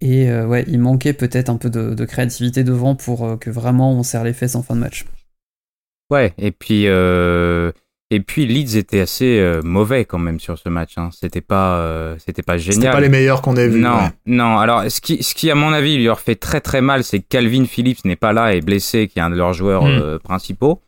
Et 0.01 0.29
euh, 0.31 0.47
ouais, 0.47 0.65
il 0.69 0.79
manquait 0.79 1.13
peut-être 1.15 1.49
un 1.49 1.57
peu 1.57 1.71
de, 1.71 1.95
de 1.95 2.05
créativité 2.05 2.65
devant 2.65 2.95
pour 2.95 3.25
euh, 3.25 3.37
que 3.37 3.51
vraiment 3.51 3.93
on 3.93 4.03
serre 4.03 4.25
les 4.25 4.33
fesses 4.35 4.55
en 4.55 4.63
fin 4.63 4.75
de 4.75 4.81
match. 4.81 5.05
Ouais, 6.11 6.35
et 6.39 6.53
puis 6.53 6.85
euh, 6.87 7.73
et 8.11 8.21
puis 8.21 8.47
Leeds 8.47 8.77
était 8.77 9.01
assez 9.01 9.39
euh, 9.41 9.63
mauvais 9.65 10.05
quand 10.05 10.19
même 10.19 10.39
sur 10.39 10.57
ce 10.59 10.69
match. 10.69 10.93
Hein. 10.99 11.09
C'était 11.19 11.41
pas 11.41 11.79
euh, 11.79 12.15
c'était 12.25 12.43
pas 12.43 12.59
C'était 12.59 12.73
génial. 12.75 12.93
pas 12.93 13.01
les 13.01 13.09
meilleurs 13.09 13.43
qu'on 13.43 13.57
ait 13.57 13.69
vus. 13.69 13.81
non, 13.81 13.97
ouais. 13.97 14.11
non. 14.27 14.59
Alors, 14.59 14.89
ce 14.89 15.01
qui, 15.01 15.23
ce 15.23 15.35
qui, 15.35 15.51
à 15.51 15.55
mon 15.57 15.73
avis, 15.73 16.03
leur 16.05 16.21
fait 16.21 16.37
très 16.37 16.61
très 16.61 16.81
mal, 16.83 17.03
c'est 17.03 17.19
que 17.21 17.27
Calvin 17.29 17.65
Phillips 17.65 18.05
n'est 18.05 18.15
pas 18.17 18.33
là 18.33 18.55
et 18.55 18.61
blessé, 18.61 19.09
qui 19.09 19.19
est 19.19 19.23
un 19.23 19.31
de 19.31 19.37
leurs 19.37 19.55
joueurs 19.55 19.83
Hmm. 19.85 19.89
euh, 20.01 20.19
principaux. 20.21 20.81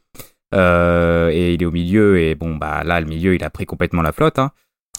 Euh, 0.55 1.31
et 1.31 1.55
il 1.55 1.63
est 1.63 1.67
au 1.67 1.71
milieu, 1.73 2.21
et 2.21 2.35
bon, 2.35 2.57
bah 2.57 2.83
là, 2.85 3.01
le 3.01 3.07
milieu, 3.07 3.35
il 3.35 3.43
a 3.45 3.51
pris 3.51 3.67
complètement 3.67 4.03
la 4.03 4.13
flotte. 4.13 4.39
Hein. 4.39 4.51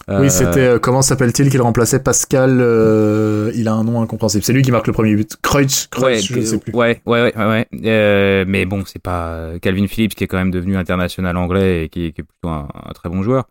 Euh, 0.08 0.20
Oui, 0.20 0.30
c'était. 0.30 0.60
euh, 0.60 0.78
comment 0.78 1.02
s'appelle-t-il 1.02 1.50
qui 1.50 1.56
le 1.56 1.62
remplaçait? 1.62 2.00
Pascal. 2.02 2.58
euh, 2.60 3.52
il 3.54 3.68
a 3.68 3.74
un 3.74 3.84
nom 3.84 4.00
incompréhensible. 4.00 4.42
C'est 4.44 4.52
lui 4.52 4.62
qui 4.62 4.70
marque 4.72 4.86
le 4.86 4.92
premier 4.92 5.14
but. 5.14 5.36
Kreutz, 5.42 5.88
Ouais, 5.98 6.12
Kreutz, 6.18 6.24
je 6.32 6.40
sais 6.40 6.58
plus. 6.58 6.72
ouais, 6.72 7.00
ouais, 7.06 7.22
ouais, 7.22 7.46
ouais. 7.46 7.66
Euh, 7.84 8.44
mais 8.48 8.64
bon, 8.64 8.84
c'est 8.86 9.02
pas 9.02 9.28
euh, 9.34 9.58
Calvin 9.58 9.86
Phillips 9.86 10.14
qui 10.14 10.24
est 10.24 10.26
quand 10.26 10.38
même 10.38 10.50
devenu 10.50 10.76
international 10.76 11.36
anglais 11.36 11.84
et 11.84 11.88
qui, 11.88 12.12
qui 12.12 12.20
est 12.22 12.24
plutôt 12.24 12.48
un, 12.48 12.68
un 12.72 12.92
très 12.92 13.08
bon 13.08 13.22
joueur. 13.22 13.44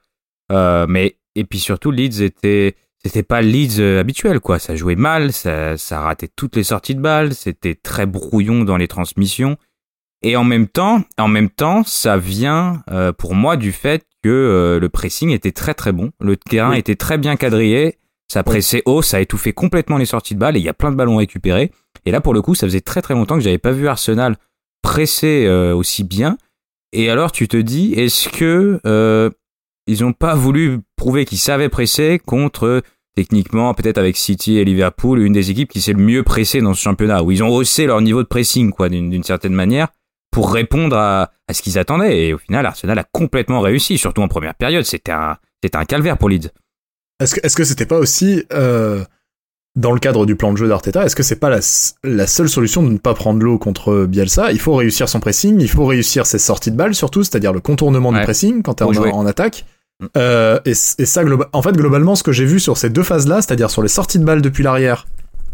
Euh, 0.52 0.86
mais 0.90 1.18
et 1.36 1.44
puis 1.44 1.60
surtout, 1.60 1.92
Leeds 1.92 2.22
était, 2.24 2.76
c'était 3.06 3.24
pas 3.24 3.42
le 3.42 3.50
Leeds 3.50 3.80
euh, 3.80 4.00
habituel 4.00 4.40
quoi. 4.40 4.58
Ça 4.60 4.76
jouait 4.76 4.96
mal, 4.96 5.32
ça, 5.32 5.78
ça 5.78 6.02
ratait 6.02 6.30
toutes 6.36 6.56
les 6.56 6.64
sorties 6.64 6.96
de 6.96 7.02
balles, 7.02 7.34
c'était 7.36 7.76
très 7.76 8.06
brouillon 8.08 8.64
dans 8.64 8.78
les 8.78 8.88
transmissions. 8.88 9.56
Et 10.22 10.36
en 10.36 10.44
même 10.44 10.68
temps, 10.68 11.04
en 11.18 11.28
même 11.30 11.50
temps, 11.50 11.84
ça 11.86 12.18
vient 12.18 12.84
euh, 12.92 13.14
pour 13.14 13.36
moi 13.36 13.56
du 13.56 13.72
fait 13.72 14.04
que 14.24 14.30
euh, 14.30 14.80
le 14.80 14.90
pressing 14.90 15.30
était 15.30 15.52
très 15.52 15.74
très 15.74 15.92
bon, 15.92 16.12
le 16.20 16.36
terrain 16.38 16.72
Oui. 16.72 16.80
était 16.80 16.96
très 16.96 17.18
bien 17.18 17.36
quadrillé, 17.36 17.98
ça 18.32 18.44
pressait 18.44 18.84
haut, 18.86 19.02
ça 19.02 19.22
étouffait 19.22 19.54
complètement 19.54 19.98
les 19.98 20.06
sorties 20.06 20.36
de 20.36 20.40
balles 20.40 20.56
et 20.56 20.60
il 20.60 20.66
y 20.66 20.70
a 20.70 20.74
plein 20.74 20.92
de 20.92 20.96
ballons 20.96 21.18
récupérés. 21.18 21.72
Et 22.06 22.12
là, 22.12 22.22
pour 22.22 22.34
le 22.34 22.42
coup, 22.42 22.56
ça 22.56 22.68
faisait 22.68 22.82
très 22.82 23.02
très 23.02 23.14
longtemps 23.14 23.36
que 23.36 23.42
j'avais 23.42 23.58
pas 23.58 23.72
vu 23.72 23.88
Arsenal 23.88 24.36
presser 24.82 25.46
euh, 25.48 25.76
aussi 25.76 26.04
bien. 26.04 26.38
Et 26.94 27.10
alors, 27.10 27.32
tu 27.32 27.48
te 27.48 27.58
dis, 27.58 27.94
est-ce 27.94 28.30
que 28.30 28.80
euh, 28.86 29.30
ils 29.88 30.04
ont 30.04 30.14
pas 30.14 30.36
voulu 30.36 30.80
prouver 30.96 31.26
qu'ils 31.26 31.38
savaient 31.38 31.70
presser 31.70 32.20
contre 32.24 32.82
techniquement 33.16 33.74
peut-être 33.74 33.98
avec 33.98 34.16
City 34.16 34.58
et 34.60 34.64
Liverpool, 34.64 35.22
une 35.22 35.34
des 35.34 35.52
équipes 35.52 35.70
qui 35.72 35.82
s'est 35.82 35.94
le 35.94 36.02
mieux 36.02 36.24
pressé 36.24 36.62
dans 36.62 36.74
ce 36.74 36.82
championnat, 36.82 37.24
où 37.24 37.32
ils 37.32 37.44
ont 37.44 37.50
haussé 37.50 37.86
leur 37.86 38.00
niveau 38.00 38.24
de 38.24 38.28
pressing 38.28 38.72
quoi, 38.72 38.88
d'une 38.88 39.10
d'une 39.10 39.24
certaine 39.24 39.54
manière 39.54 39.90
pour 40.32 40.54
répondre 40.54 40.96
à, 40.96 41.32
à 41.48 41.54
ce 41.54 41.62
qu'ils 41.62 41.78
attendaient. 41.80 42.18
Et 42.18 42.34
au 42.34 42.38
final, 42.38 42.66
Arsenal 42.66 43.00
a 43.00 43.04
complètement 43.04 43.62
réussi, 43.62 43.98
surtout 43.98 44.22
en 44.22 44.28
première 44.28 44.56
période. 44.56 44.86
C'était 44.86 45.12
un, 45.12 45.38
c'était 45.64 45.78
un 45.78 45.86
calvaire 45.86 46.18
pour 46.18 46.30
Leeds. 46.30 46.50
Est-ce 47.20 47.36
que 47.36 47.46
est-ce 47.46 47.56
que 47.56 47.64
c'était 47.64 47.86
pas 47.86 47.98
aussi 47.98 48.44
euh, 48.54 49.04
dans 49.76 49.92
le 49.92 50.00
cadre 50.00 50.26
du 50.26 50.36
plan 50.36 50.52
de 50.54 50.58
jeu 50.58 50.68
d'Arteta 50.68 51.06
Est-ce 51.06 51.16
que 51.16 51.24
c'est 51.24 51.36
pas 51.40 51.50
la, 51.50 51.60
la 52.04 52.28
seule 52.28 52.50
solution 52.50 52.82
de 52.84 52.90
ne 52.90 52.98
pas 52.98 53.14
prendre 53.14 53.42
l'eau 53.44 53.58
contre 53.58 54.06
Bielsa? 54.06 54.52
Il 54.52 54.60
faut 54.60 54.76
réussir 54.76 55.10
son 55.10 55.20
pressing, 55.20 55.60
il 55.60 55.70
faut 55.70 55.86
réussir 55.86 56.26
ses 56.26 56.40
sorties 56.40 56.72
de 56.72 56.78
balles 56.78 56.96
surtout, 56.96 57.24
c'est-à-dire 57.24 57.52
le 57.52 57.60
contournement 57.60 58.14
du 58.14 58.22
pressing 58.22 58.62
quand 58.64 58.76
t'es 58.76 58.84
en, 58.86 59.26
attaque. 59.26 59.66
Mm. 60.00 60.06
Euh, 60.16 60.60
et, 60.66 60.72
et 60.72 60.74
ça, 61.06 61.24
en 61.52 61.62
fait, 61.62 61.74
globalement, 61.74 62.16
ce 62.16 62.24
que 62.24 62.32
j'ai 62.32 62.46
vu 62.46 62.60
sur 62.60 62.78
ces 62.78 62.90
deux 62.90 63.04
phases-là, 63.04 63.42
c'est-à-dire 63.42 63.70
sur 63.70 63.82
les 63.82 63.90
sorties 63.90 64.20
de 64.20 64.24
balles 64.24 64.42
depuis 64.42 64.64
l'arrière 64.64 65.08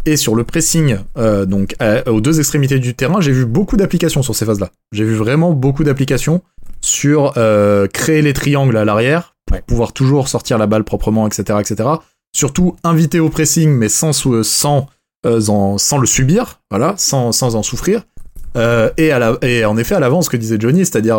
et 0.06 0.18
sur 0.18 0.36
le 0.36 0.44
pressing, 0.44 0.98
euh, 1.18 1.46
donc 1.46 1.76
à- 1.80 2.10
aux 2.10 2.22
deux 2.22 2.40
extrémités 2.40 2.80
du 2.80 2.96
terrain, 2.96 3.22
j'ai 3.22 3.32
vu 3.32 3.46
beaucoup 3.46 3.78
d'applications 3.78 4.22
sur 4.24 4.36
ces 4.36 4.46
phases-là. 4.46 4.70
J'ai 4.92 5.04
vu 5.04 5.16
vraiment 5.16 5.52
beaucoup 5.54 5.84
d'applications 5.84 6.42
sur 6.82 7.34
euh, 7.38 7.88
créer 7.88 8.22
les 8.22 8.34
triangles 8.34 8.78
à 8.78 8.86
l'arrière 8.86 9.36
pour 9.48 9.62
pouvoir 9.64 9.94
toujours 9.94 10.28
sortir 10.28 10.58
la 10.58 10.68
balle 10.68 10.84
proprement, 10.84 11.28
etc., 11.28 11.60
etc. 11.60 11.90
Surtout 12.36 12.76
inviter 12.84 13.20
au 13.20 13.30
pressing, 13.30 13.70
mais 13.72 13.90
sans 13.90 14.12
sans 14.14 14.88
euh, 15.26 15.48
en- 15.48 15.78
sans 15.78 15.98
le 15.98 16.06
subir, 16.06 16.60
voilà, 16.70 16.94
sans 16.98 17.32
sans 17.32 17.56
en 17.56 17.64
souffrir. 17.64 18.04
Et 18.98 19.12
à 19.12 19.20
la 19.20 19.38
et 19.42 19.66
en 19.66 19.76
effet 19.78 19.96
à 19.96 20.00
l'avance, 20.00 20.26
ce 20.26 20.30
que 20.30 20.38
disait 20.38 20.58
Johnny, 20.60 20.86
c'est-à-dire 20.86 21.18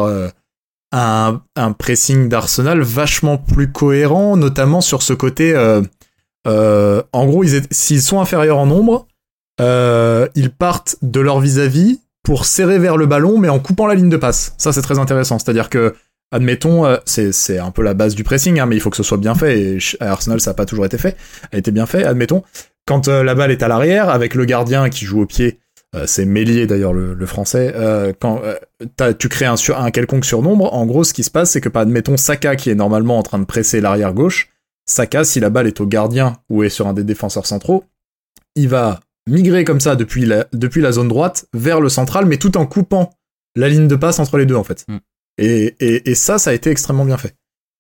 un, 0.93 1.43
un 1.57 1.73
pressing 1.73 2.29
d'Arsenal 2.29 2.81
vachement 2.81 3.37
plus 3.39 3.71
cohérent, 3.73 4.37
notamment 4.37 4.81
sur 4.81 5.03
ce 5.03 5.13
côté. 5.13 5.53
Euh, 6.47 7.03
en 7.13 7.27
gros, 7.27 7.45
s'ils 7.71 8.03
sont 8.03 8.21
inférieurs 8.21 8.59
en 8.59 8.67
nombre, 8.67 9.07
euh, 9.61 10.29
ils 10.35 10.51
partent 10.51 10.97
de 11.03 11.21
leur 11.21 11.41
vis-à-vis 11.41 12.01
pour 12.23 12.47
serrer 12.47 12.79
vers 12.79 12.97
le 12.97 13.07
ballon, 13.07 13.39
mais 13.39 13.49
en 13.49 13.59
coupant 13.59 13.87
la 13.87 13.95
ligne 13.95 14.09
de 14.09 14.17
passe. 14.17 14.55
Ça, 14.59 14.73
c'est 14.73 14.83
très 14.83 14.99
intéressant. 14.99 15.39
C'est-à-dire 15.39 15.71
que, 15.71 15.95
admettons, 16.33 16.87
euh, 16.87 16.97
c'est 17.05 17.59
un 17.59 17.71
peu 17.71 17.83
la 17.83 17.95
base 17.95 18.15
du 18.15 18.25
pressing, 18.25 18.59
hein, 18.61 18.67
mais 18.67 18.77
il 18.77 18.81
faut 18.81 18.91
que 18.91 18.97
ce 18.97 19.03
soit 19.03 19.19
bien 19.19 19.35
fait. 19.35 19.61
Et 19.61 19.79
à 20.01 20.13
Arsenal, 20.13 20.41
ça 20.41 20.51
n'a 20.51 20.55
pas 20.55 20.67
toujours 20.67 20.87
été 20.87 20.99
fait. 20.99 21.17
A 21.53 21.59
été 21.59 21.71
bien 21.71 21.87
fait. 21.87 22.05
Admettons, 22.05 22.43
quand 22.87 23.09
la 23.09 23.35
balle 23.35 23.51
est 23.51 23.63
à 23.63 23.69
l'arrière, 23.69 24.09
avec 24.11 24.35
le 24.35 24.45
gardien 24.45 24.89
qui 24.89 25.05
joue 25.05 25.23
au 25.23 25.27
pied. 25.27 25.59
c'est 26.05 26.25
Mélier 26.25 26.67
d'ailleurs 26.67 26.93
le, 26.93 27.27
français. 27.27 27.75
quand 28.21 28.41
tu 29.19 29.29
crées 29.29 29.47
un, 29.47 29.57
sur, 29.57 29.81
un 29.81 29.91
quelconque 29.91 30.25
surnombre, 30.25 30.73
en 30.73 30.87
gros, 30.87 31.03
ce 31.03 31.13
qui 31.13 31.25
se 31.25 31.31
passe, 31.31 31.51
c'est 31.51 31.61
que, 31.61 31.69
admettons, 31.77 32.17
Saka 32.17 32.55
qui 32.55 32.71
est 32.71 32.77
normalement 32.77 33.19
en 33.19 33.25
train 33.25 33.41
de 33.41 33.45
presser 33.45 33.81
l'arrière 33.81 34.13
gauche, 34.13 34.51
Saka, 34.87 35.25
si 35.25 35.41
la 35.41 35.51
balle 35.51 35.67
est 35.67 35.81
au 35.81 35.87
gardien 35.87 36.37
ou 36.49 36.63
est 36.63 36.69
sur 36.69 36.87
un 36.87 36.93
des 36.93 37.05
défenseurs 37.05 37.47
centraux, 37.47 37.85
il 38.55 38.69
va 38.69 39.01
migrer 39.29 39.65
comme 39.65 39.81
ça 39.81 39.97
depuis 39.97 40.25
la, 40.25 40.47
depuis 40.53 40.81
la 40.81 40.93
zone 40.93 41.09
droite 41.09 41.47
vers 41.53 41.81
le 41.81 41.89
central, 41.89 42.27
mais 42.27 42.37
tout 42.37 42.57
en 42.57 42.67
coupant 42.67 43.11
la 43.57 43.69
ligne 43.69 43.89
de 43.89 43.97
passe 43.97 44.19
entre 44.19 44.39
les 44.39 44.47
deux, 44.47 44.55
en 44.55 44.65
fait. 44.65 44.85
Mm. 44.89 44.97
Et, 45.39 45.75
et, 45.81 46.11
et 46.11 46.15
ça, 46.15 46.39
ça 46.39 46.51
a 46.51 46.53
été 46.53 46.71
extrêmement 46.71 47.05
bien 47.05 47.17
fait. 47.17 47.35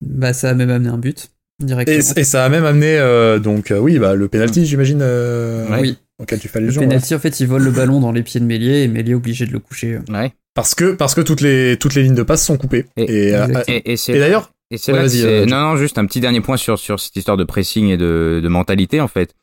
Bah, 0.04 0.32
ça 0.32 0.50
a 0.50 0.54
même 0.54 0.70
amené 0.70 0.88
un 0.90 0.98
but 0.98 1.30
directement. 1.62 1.96
Et, 2.16 2.20
et 2.20 2.24
ça 2.24 2.44
a 2.44 2.48
même 2.48 2.64
amené, 2.64 2.98
euh, 2.98 3.38
donc, 3.38 3.70
euh, 3.70 3.78
oui, 3.78 3.98
bah, 3.98 4.14
le 4.14 4.28
penalty, 4.28 4.66
j'imagine, 4.66 4.98
euh, 5.02 5.68
Ouais. 5.70 5.80
Oui, 5.80 5.98
auquel 6.18 6.40
tu 6.40 6.48
fais 6.48 6.58
le 6.60 6.66
allusion. 6.66 6.82
penalty, 6.82 7.14
en 7.14 7.18
fait, 7.18 7.38
il 7.40 7.46
vole 7.46 7.62
le 7.62 7.70
ballon 7.70 8.00
dans 8.00 8.12
les 8.12 8.22
pieds 8.22 8.40
de 8.40 8.44
Mélier 8.46 8.82
et 8.82 8.88
Mélier 8.88 9.12
est 9.12 9.14
obligé 9.14 9.46
de 9.46 9.52
le 9.52 9.58
coucher. 9.60 9.98
Ouais. 10.10 10.32
Parce 10.54 10.74
que, 10.74 10.92
parce 10.92 11.14
que 11.14 11.20
toutes, 11.20 11.40
les, 11.42 11.76
toutes 11.78 11.94
les 11.94 12.02
lignes 12.02 12.14
de 12.14 12.22
passe 12.22 12.44
sont 12.44 12.56
coupées. 12.56 12.86
Et- 12.96 13.28
Et, 13.28 13.34
euh, 13.36 13.46
Exact. 13.46 13.68
Et, 13.68 13.92
et 13.92 13.96
c'est 13.96 14.12
et 14.14 14.18
d'ailleurs, 14.18 14.50
Et 14.70 14.78
c'est 14.78 14.92
Ouais, 14.92 15.02
là 15.02 15.08
que 15.08 15.24
euh, 15.24 15.46
non, 15.46 15.60
non, 15.60 15.76
juste 15.76 15.98
un 15.98 16.06
petit 16.06 16.20
dernier 16.20 16.40
point 16.40 16.56
sur, 16.56 16.78
sur 16.78 16.98
cette 16.98 17.14
histoire 17.16 17.36
de 17.36 17.44
pressing 17.44 17.88
et 17.88 17.96
de, 17.96 18.40
de 18.42 18.48
mentalité, 18.48 19.00
en 19.00 19.08
fait. 19.08 19.34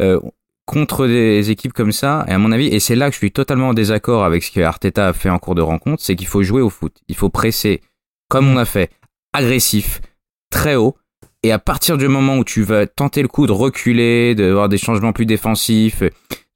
Euh, 0.00 0.20
contre 0.66 1.06
des 1.06 1.50
équipes 1.50 1.72
comme 1.72 1.92
ça, 1.92 2.26
et 2.28 2.32
à 2.32 2.38
mon 2.38 2.52
avis, 2.52 2.66
et 2.66 2.78
c'est 2.78 2.94
là 2.94 3.06
que 3.08 3.14
je 3.14 3.18
suis 3.18 3.32
totalement 3.32 3.68
en 3.70 3.74
désaccord 3.74 4.22
avec 4.24 4.42
ce 4.42 4.50
que 4.50 4.60
Arteta 4.60 5.08
a 5.08 5.12
fait 5.14 5.30
en 5.30 5.38
cours 5.38 5.54
de 5.54 5.62
rencontre, 5.62 6.02
c'est 6.02 6.14
qu'il 6.14 6.26
faut 6.26 6.42
jouer 6.42 6.60
au 6.60 6.68
foot. 6.68 6.94
Il 7.08 7.16
faut 7.16 7.30
presser, 7.30 7.80
comme 8.28 8.46
on 8.46 8.58
a 8.58 8.66
fait, 8.66 8.90
agressif, 9.32 10.02
très 10.50 10.76
haut, 10.76 10.94
et 11.42 11.52
à 11.52 11.58
partir 11.58 11.96
du 11.96 12.06
moment 12.08 12.36
où 12.36 12.44
tu 12.44 12.62
vas 12.62 12.86
tenter 12.86 13.22
le 13.22 13.28
coup 13.28 13.46
de 13.46 13.52
reculer, 13.52 14.34
d'avoir 14.34 14.68
des 14.68 14.76
changements 14.76 15.14
plus 15.14 15.24
défensifs, 15.24 16.02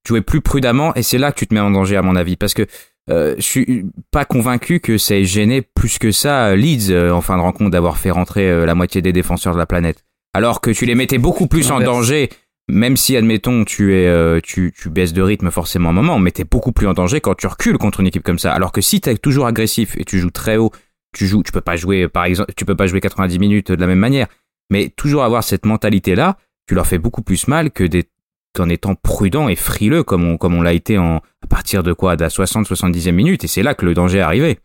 jouer 0.06 0.20
plus 0.20 0.42
prudemment, 0.42 0.94
et 0.94 1.02
c'est 1.02 1.16
là 1.18 1.32
que 1.32 1.38
tu 1.38 1.46
te 1.46 1.54
mets 1.54 1.60
en 1.60 1.70
danger, 1.70 1.96
à 1.96 2.02
mon 2.02 2.14
avis, 2.14 2.36
parce 2.36 2.52
que 2.52 2.66
euh, 3.10 3.34
je 3.36 3.42
suis 3.42 3.86
pas 4.10 4.24
convaincu 4.24 4.80
que 4.80 4.96
ça 4.96 5.16
ait 5.16 5.24
gêné 5.24 5.62
plus 5.62 5.98
que 5.98 6.12
ça 6.12 6.54
Leeds 6.54 6.90
euh, 6.90 7.10
en 7.10 7.20
fin 7.20 7.36
de 7.36 7.42
rencontre 7.42 7.70
d'avoir 7.70 7.98
fait 7.98 8.10
rentrer 8.10 8.48
euh, 8.48 8.64
la 8.64 8.74
moitié 8.74 9.02
des 9.02 9.12
défenseurs 9.12 9.54
de 9.54 9.58
la 9.58 9.66
planète. 9.66 10.04
Alors 10.34 10.60
que 10.60 10.70
tu 10.70 10.86
les 10.86 10.94
mettais 10.94 11.18
beaucoup 11.18 11.46
plus 11.46 11.70
en 11.72 11.80
danger, 11.80 12.30
même 12.68 12.96
si 12.96 13.16
admettons 13.16 13.64
tu 13.64 13.94
es 13.94 14.06
euh, 14.06 14.40
tu, 14.42 14.72
tu 14.76 14.88
baisses 14.88 15.12
de 15.12 15.20
rythme 15.20 15.50
forcément 15.50 15.90
un 15.90 15.92
moment, 15.92 16.18
mais 16.18 16.30
t'es 16.30 16.44
beaucoup 16.44 16.72
plus 16.72 16.86
en 16.86 16.94
danger 16.94 17.20
quand 17.20 17.34
tu 17.34 17.46
recules 17.46 17.76
contre 17.76 18.00
une 18.00 18.06
équipe 18.06 18.22
comme 18.22 18.38
ça. 18.38 18.52
Alors 18.52 18.72
que 18.72 18.80
si 18.80 19.00
t'es 19.00 19.16
toujours 19.16 19.46
agressif 19.46 19.96
et 19.98 20.04
tu 20.04 20.20
joues 20.20 20.30
très 20.30 20.56
haut, 20.56 20.70
tu 21.14 21.26
joues, 21.26 21.42
tu 21.42 21.52
peux 21.52 21.60
pas 21.60 21.76
jouer 21.76 22.08
par 22.08 22.24
exemple, 22.24 22.52
tu 22.56 22.64
peux 22.64 22.76
pas 22.76 22.86
jouer 22.86 23.00
90 23.00 23.38
minutes 23.38 23.72
de 23.72 23.80
la 23.80 23.86
même 23.88 23.98
manière, 23.98 24.28
mais 24.70 24.88
toujours 24.90 25.24
avoir 25.24 25.42
cette 25.42 25.66
mentalité 25.66 26.14
là, 26.14 26.38
tu 26.68 26.74
leur 26.74 26.86
fais 26.86 26.98
beaucoup 26.98 27.22
plus 27.22 27.48
mal 27.48 27.72
que 27.72 27.84
des 27.84 28.04
qu'en 28.54 28.68
étant 28.68 28.94
prudent 28.94 29.48
et 29.48 29.56
frileux 29.56 30.02
comme 30.02 30.24
on, 30.24 30.36
comme 30.36 30.54
on 30.54 30.62
l'a 30.62 30.72
été 30.72 30.98
en, 30.98 31.16
à 31.42 31.46
partir 31.48 31.82
de 31.82 31.92
quoi, 31.92 32.16
de 32.16 32.22
la 32.22 32.28
60-70e 32.28 33.12
minute, 33.12 33.44
et 33.44 33.46
c'est 33.48 33.62
là 33.62 33.74
que 33.74 33.84
le 33.84 33.94
danger 33.94 34.18
est 34.18 34.22
arrivé. 34.22 34.58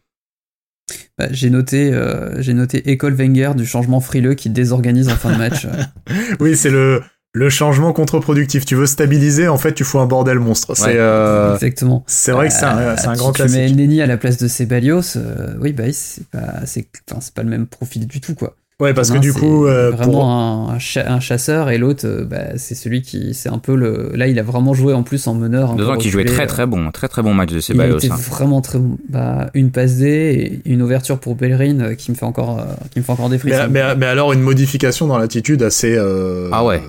Bah, 1.18 1.28
j'ai 1.32 1.50
noté, 1.50 1.92
euh, 1.94 2.42
j'ai 2.42 2.54
noté 2.54 2.90
école 2.92 3.14
Wenger 3.14 3.52
du 3.56 3.66
changement 3.66 4.00
frileux 4.00 4.36
qui 4.36 4.50
désorganise 4.50 5.10
en 5.10 5.16
fin 5.16 5.32
de 5.34 5.38
match. 5.38 5.68
Oui, 6.40 6.56
c'est 6.56 6.70
le, 6.70 7.02
le 7.34 7.50
changement 7.50 7.92
contre-productif. 7.92 8.66
Tu 8.66 8.76
veux 8.76 8.86
stabiliser, 8.86 9.48
en 9.48 9.58
fait, 9.58 9.74
tu 9.74 9.84
fous 9.84 10.00
un 10.00 10.06
bordel 10.06 10.40
monstre. 10.40 10.76
C'est 10.78 10.86
Ouais. 10.86 10.94
euh, 10.96 11.56
Exactement. 11.56 12.04
c'est 12.08 12.32
vrai 12.32 12.48
que 12.48 12.54
c'est 12.54 12.64
un, 12.66 12.96
c'est 12.96 13.08
un 13.08 13.14
Tu- 13.14 13.20
grand 13.20 13.34
tu, 13.34 13.42
mets 13.44 13.48
classique. 13.50 13.72
El 13.72 13.76
Neni 13.76 14.02
à 14.02 14.06
la 14.06 14.18
place 14.18 14.38
de 14.38 14.48
Ceballos, 14.48 15.18
euh, 15.18 15.56
oui, 15.60 15.74
bah, 15.74 15.92
c'est 15.92 16.28
pas, 16.30 16.66
c'est 16.66 16.88
pas 17.34 17.44
le 17.44 17.50
même 17.50 17.68
profil 17.68 18.08
du 18.08 18.22
tout, 18.22 18.36
quoi. 18.36 18.56
Ouais, 18.80 18.94
parce 18.94 19.10
que 19.10 19.18
du 19.18 19.34
coup, 19.34 19.66
euh, 19.66 19.90
vraiment 19.90 20.12
pour... 20.12 20.26
un, 20.26 20.70
un 20.76 20.80
cha- 20.80 21.12
un 21.12 21.20
chasseur 21.20 21.72
et 21.72 21.80
l'autre, 21.80 22.06
euh, 22.06 22.26
bah, 22.26 22.58
c'est 22.58 22.76
celui 22.76 23.02
qui, 23.02 23.34
c'est 23.34 23.50
un 23.50 23.58
peu 23.58 23.76
le. 23.76 24.12
Là, 24.14 24.28
il 24.28 24.38
a 24.38 24.44
vraiment 24.44 24.76
joué 24.76 24.94
en 24.94 25.02
plus 25.02 25.26
en 25.26 25.34
meneur. 25.34 25.72
peu 25.72 25.78
D'autant 25.80 25.98
qu'il 25.98 26.12
jouait 26.12 26.26
très 26.26 26.46
très 26.46 26.68
bon, 26.68 26.92
très 26.92 27.08
très 27.08 27.24
bon 27.24 27.34
match 27.34 27.50
de 27.50 27.58
Il 27.58 27.62
Ceballos. 27.64 27.98
était 27.98 28.12
hein. 28.12 28.18
vraiment 28.30 28.62
très 28.62 28.78
bon. 28.78 29.00
Bah, 29.10 29.50
une 29.56 29.72
passe 29.72 29.96
D 29.96 30.62
et 30.64 30.72
une 30.72 30.84
ouverture 30.84 31.18
pour 31.18 31.34
Bellerin 31.36 31.80
euh, 31.80 31.96
qui 31.96 32.12
me 32.12 32.16
fait 32.16 32.26
encore, 32.26 32.60
euh, 32.60 32.66
qui 32.92 33.00
me 33.00 33.04
fait 33.04 33.12
encore 33.12 33.30
des 33.30 33.40
frissons. 33.40 33.68
Mais, 33.72 33.84
mais, 33.84 33.96
mais 33.96 34.06
alors 34.06 34.32
une 34.32 34.42
modification 34.42 35.08
dans 35.08 35.18
l'attitude 35.18 35.64
assez 35.64 35.96
euh, 35.98 36.50
Ah 36.52 36.64
ouais. 36.64 36.80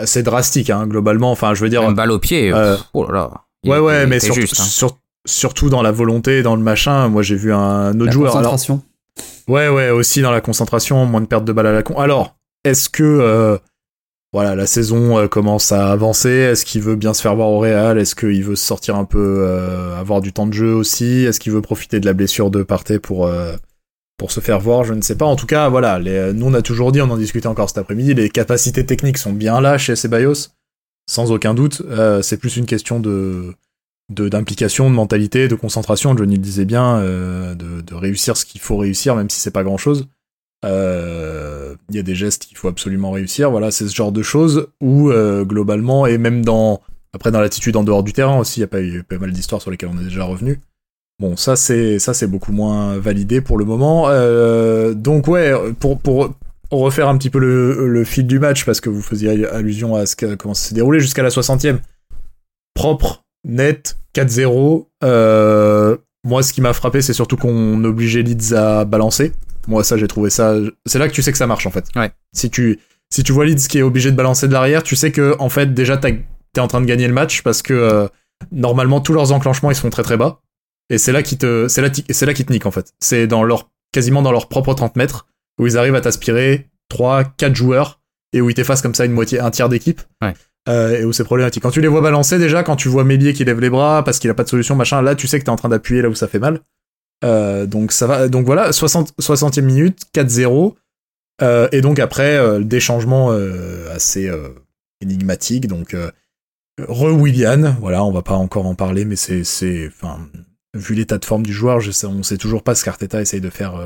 assez 0.00 0.24
drastique 0.24 0.70
hein, 0.70 0.88
globalement 0.88 1.30
enfin 1.30 1.54
je 1.54 1.62
veux 1.62 1.70
dire 1.70 1.82
Une 1.82 1.94
balle 1.94 2.10
au 2.10 2.18
pied, 2.18 2.52
Euh, 2.52 2.76
oh 2.92 3.06
là 3.06 3.12
là. 3.12 3.30
Il 3.62 3.70
ouais 3.70 3.76
était- 3.76 3.86
ouais 3.86 4.02
il 4.02 4.08
mais 4.08 4.18
juste, 4.18 4.58
hein. 4.58 4.64
sur- 4.64 4.98
surtout 5.26 5.70
dans 5.70 5.82
la 5.82 5.92
volonté 5.92 6.42
dans 6.42 6.56
le 6.56 6.62
machin 6.62 7.06
moi 7.08 7.22
j'ai 7.22 7.36
vu 7.36 7.52
un 7.52 7.92
autre 7.94 8.04
La 8.06 8.10
joueur 8.10 8.36
alors. 8.36 8.56
Ouais 9.48 9.68
ouais 9.68 9.90
aussi 9.90 10.22
dans 10.22 10.30
la 10.32 10.40
concentration 10.40 11.04
moins 11.06 11.20
de 11.20 11.26
perte 11.26 11.44
de 11.44 11.52
balle 11.52 11.66
à 11.66 11.72
la 11.72 11.82
con. 11.82 11.98
Alors 11.98 12.36
est-ce 12.64 12.88
que 12.88 13.02
euh, 13.02 13.58
voilà 14.32 14.54
la 14.54 14.66
saison 14.66 15.18
euh, 15.18 15.28
commence 15.28 15.72
à 15.72 15.92
avancer? 15.92 16.30
Est-ce 16.30 16.64
qu'il 16.64 16.82
veut 16.82 16.96
bien 16.96 17.14
se 17.14 17.22
faire 17.22 17.36
voir 17.36 17.48
au 17.48 17.60
Real? 17.60 17.98
Est-ce 17.98 18.14
qu'il 18.14 18.42
veut 18.44 18.56
sortir 18.56 18.96
un 18.96 19.04
peu 19.04 19.44
euh, 19.46 19.96
avoir 19.98 20.20
du 20.20 20.32
temps 20.32 20.46
de 20.46 20.52
jeu 20.52 20.74
aussi? 20.74 21.24
Est-ce 21.24 21.38
qu'il 21.40 21.52
veut 21.52 21.62
profiter 21.62 22.00
de 22.00 22.06
la 22.06 22.12
blessure 22.12 22.50
de 22.50 22.62
Partey 22.62 22.98
pour 22.98 23.30
pour 24.18 24.32
se 24.32 24.40
faire 24.40 24.60
voir, 24.60 24.82
je 24.84 24.94
ne 24.94 25.02
sais 25.02 25.14
pas. 25.14 25.26
En 25.26 25.36
tout 25.36 25.44
cas, 25.46 25.68
voilà, 25.68 25.98
nous 26.32 26.46
on 26.46 26.54
a 26.54 26.62
toujours 26.62 26.90
dit, 26.90 27.02
on 27.02 27.10
en 27.10 27.18
discutait 27.18 27.48
encore 27.48 27.68
cet 27.68 27.76
après-midi, 27.76 28.14
les 28.14 28.30
capacités 28.30 28.86
techniques 28.86 29.18
sont 29.18 29.34
bien 29.34 29.60
là 29.60 29.76
chez 29.76 29.94
Ceballos, 29.94 30.48
sans 31.06 31.32
aucun 31.32 31.52
doute. 31.52 31.82
C'est 32.22 32.38
plus 32.38 32.56
une 32.56 32.64
question 32.64 32.98
de- 32.98 33.54
d'implication, 34.08 34.88
de, 34.90 34.94
mentalité, 34.94 35.48
de 35.48 35.54
concentration. 35.54 36.16
Johnny 36.16 36.36
le 36.36 36.42
disait 36.42 36.64
bien, 36.64 36.98
euh, 36.98 37.54
de, 37.54 37.80
de 37.80 37.94
réussir 37.94 38.36
ce 38.36 38.44
qu'il 38.44 38.60
faut 38.60 38.76
réussir, 38.76 39.16
même 39.16 39.30
si 39.30 39.40
c'est 39.40 39.50
pas 39.50 39.64
grand-chose. 39.64 40.08
Euh, 40.64 41.74
Il 41.90 41.96
y 41.96 41.98
a 41.98 42.02
des 42.02 42.14
gestes 42.14 42.46
qu'il 42.46 42.56
faut 42.56 42.68
absolument 42.68 43.10
réussir. 43.10 43.50
Voilà, 43.50 43.70
c'est 43.70 43.86
ce 43.86 43.94
genre 43.94 44.12
de 44.12 44.22
choses 44.22 44.68
où 44.80 45.10
euh, 45.10 45.44
globalement 45.44 46.06
et 46.06 46.18
même 46.18 46.44
dans 46.44 46.80
après 47.12 47.30
dans 47.30 47.40
l'attitude 47.40 47.76
en 47.76 47.84
dehors 47.84 48.02
du 48.02 48.12
terrain 48.12 48.38
aussi, 48.38 48.60
il 48.60 48.62
y 48.62 48.64
a 48.64 48.68
pas 48.68 48.82
eu 48.82 49.02
pas 49.02 49.18
mal 49.18 49.32
d'histoires 49.32 49.62
sur 49.62 49.70
lesquelles 49.70 49.90
on 49.92 50.00
est 50.00 50.04
déjà 50.04 50.24
revenu. 50.24 50.60
Bon, 51.18 51.36
ça 51.36 51.56
c'est 51.56 51.98
ça 51.98 52.14
c'est 52.14 52.26
beaucoup 52.26 52.52
moins 52.52 52.98
validé 52.98 53.40
pour 53.40 53.58
le 53.58 53.64
moment. 53.64 54.08
Donc 54.94 55.28
ouais, 55.28 55.52
pour 55.78 55.98
pour 55.98 56.34
refaire 56.70 57.08
un 57.08 57.16
petit 57.16 57.30
peu 57.30 57.38
le, 57.38 57.88
le 57.88 58.04
fil 58.04 58.26
du 58.26 58.38
match 58.38 58.64
parce 58.64 58.80
que 58.80 58.90
vous 58.90 59.02
faisiez 59.02 59.46
allusion 59.46 59.94
à 59.94 60.06
ce 60.06 60.16
que, 60.16 60.34
comment 60.34 60.54
ça 60.54 60.68
s'est 60.68 60.74
déroulé 60.74 61.00
jusqu'à 61.00 61.22
la 61.22 61.28
60e. 61.28 61.78
Propre, 62.74 63.22
net, 63.44 63.98
4-0. 64.14 64.86
Euh, 65.04 65.96
moi, 66.24 66.42
ce 66.42 66.52
qui 66.52 66.60
m'a 66.60 66.72
frappé, 66.72 67.02
c'est 67.02 67.12
surtout 67.12 67.36
qu'on 67.36 67.82
obligeait 67.84 68.22
Leeds 68.22 68.54
à 68.54 68.84
balancer. 68.84 69.32
Moi, 69.68 69.84
ça, 69.84 69.96
j'ai 69.96 70.08
trouvé 70.08 70.30
ça. 70.30 70.54
C'est 70.86 70.98
là 70.98 71.08
que 71.08 71.12
tu 71.12 71.22
sais 71.22 71.32
que 71.32 71.38
ça 71.38 71.46
marche 71.46 71.66
en 71.66 71.70
fait. 71.70 71.86
Ouais. 71.96 72.10
Si 72.32 72.50
tu 72.50 72.80
si 73.10 73.22
tu 73.22 73.32
vois 73.32 73.44
Leeds 73.44 73.68
qui 73.68 73.78
est 73.78 73.82
obligé 73.82 74.10
de 74.10 74.16
balancer 74.16 74.48
de 74.48 74.52
l'arrière, 74.52 74.82
tu 74.82 74.96
sais 74.96 75.12
que 75.12 75.36
en 75.38 75.48
fait 75.48 75.72
déjà 75.72 75.96
t'es 75.96 76.24
en 76.58 76.66
train 76.66 76.80
de 76.80 76.86
gagner 76.86 77.06
le 77.06 77.14
match 77.14 77.42
parce 77.42 77.62
que 77.62 77.72
euh, 77.72 78.08
normalement 78.50 79.00
tous 79.00 79.12
leurs 79.12 79.32
enclenchements 79.32 79.70
ils 79.70 79.76
sont 79.76 79.90
très 79.90 80.02
très 80.02 80.16
bas. 80.16 80.40
Et 80.90 80.98
c'est 80.98 81.12
là 81.12 81.22
qui 81.22 81.36
te, 81.36 81.66
c'est 81.68 81.82
là, 81.82 81.88
c'est 82.10 82.26
là 82.26 82.34
qui 82.34 82.44
te 82.44 82.52
nique 82.52 82.66
en 82.66 82.70
fait. 82.70 82.92
C'est 83.00 83.26
dans 83.26 83.42
leur, 83.42 83.70
quasiment 83.92 84.22
dans 84.22 84.32
leur 84.32 84.48
propre 84.48 84.74
30 84.74 84.96
mètres 84.96 85.26
où 85.58 85.66
ils 85.66 85.78
arrivent 85.78 85.94
à 85.94 86.00
t'aspirer 86.00 86.68
3, 86.88 87.24
4 87.24 87.54
joueurs 87.54 88.00
et 88.32 88.40
où 88.40 88.50
ils 88.50 88.54
t'effacent 88.54 88.82
comme 88.82 88.94
ça 88.94 89.04
une 89.04 89.12
moitié, 89.12 89.40
un 89.40 89.50
tiers 89.50 89.68
d'équipe. 89.68 90.00
Ouais. 90.22 90.34
Euh, 90.68 91.00
et 91.00 91.04
où 91.04 91.12
c'est 91.12 91.24
problématique. 91.24 91.62
Quand 91.62 91.70
tu 91.70 91.80
les 91.80 91.86
vois 91.86 92.00
balancer 92.00 92.38
déjà, 92.38 92.64
quand 92.64 92.74
tu 92.74 92.88
vois 92.88 93.04
Mélier 93.04 93.32
qui 93.32 93.44
lève 93.44 93.60
les 93.60 93.70
bras 93.70 94.02
parce 94.02 94.18
qu'il 94.18 94.28
a 94.30 94.34
pas 94.34 94.42
de 94.42 94.48
solution, 94.48 94.74
machin, 94.74 95.00
là 95.00 95.14
tu 95.14 95.28
sais 95.28 95.38
que 95.38 95.44
t'es 95.44 95.50
en 95.50 95.56
train 95.56 95.68
d'appuyer 95.68 96.02
là 96.02 96.08
où 96.08 96.14
ça 96.14 96.26
fait 96.26 96.40
mal. 96.40 96.60
Euh, 97.24 97.66
donc 97.66 97.92
ça 97.92 98.06
va, 98.08 98.28
donc 98.28 98.46
voilà, 98.46 98.72
60, 98.72 99.14
60e 99.20 99.60
minute, 99.62 100.02
4-0. 100.12 100.74
Euh, 101.42 101.68
et 101.70 101.82
donc 101.82 102.00
après, 102.00 102.60
des 102.64 102.80
changements 102.80 103.30
assez 103.92 104.30
énigmatiques. 105.00 105.68
Donc 105.68 105.94
re-Willian, 106.80 107.76
voilà, 107.80 108.04
on 108.04 108.10
va 108.10 108.22
pas 108.22 108.34
encore 108.34 108.66
en 108.66 108.74
parler, 108.74 109.04
mais 109.04 109.16
c'est, 109.16 109.86
enfin, 109.86 110.18
vu 110.74 110.94
l'état 110.94 111.18
de 111.18 111.24
forme 111.24 111.44
du 111.44 111.52
joueur, 111.52 111.78
je 111.78 111.92
sais, 111.92 112.08
on 112.08 112.24
sait 112.24 112.38
toujours 112.38 112.64
pas 112.64 112.74
ce 112.74 112.84
qu'Arteta 112.84 113.20
essaye 113.20 113.40
de 113.40 113.50
faire 113.50 113.80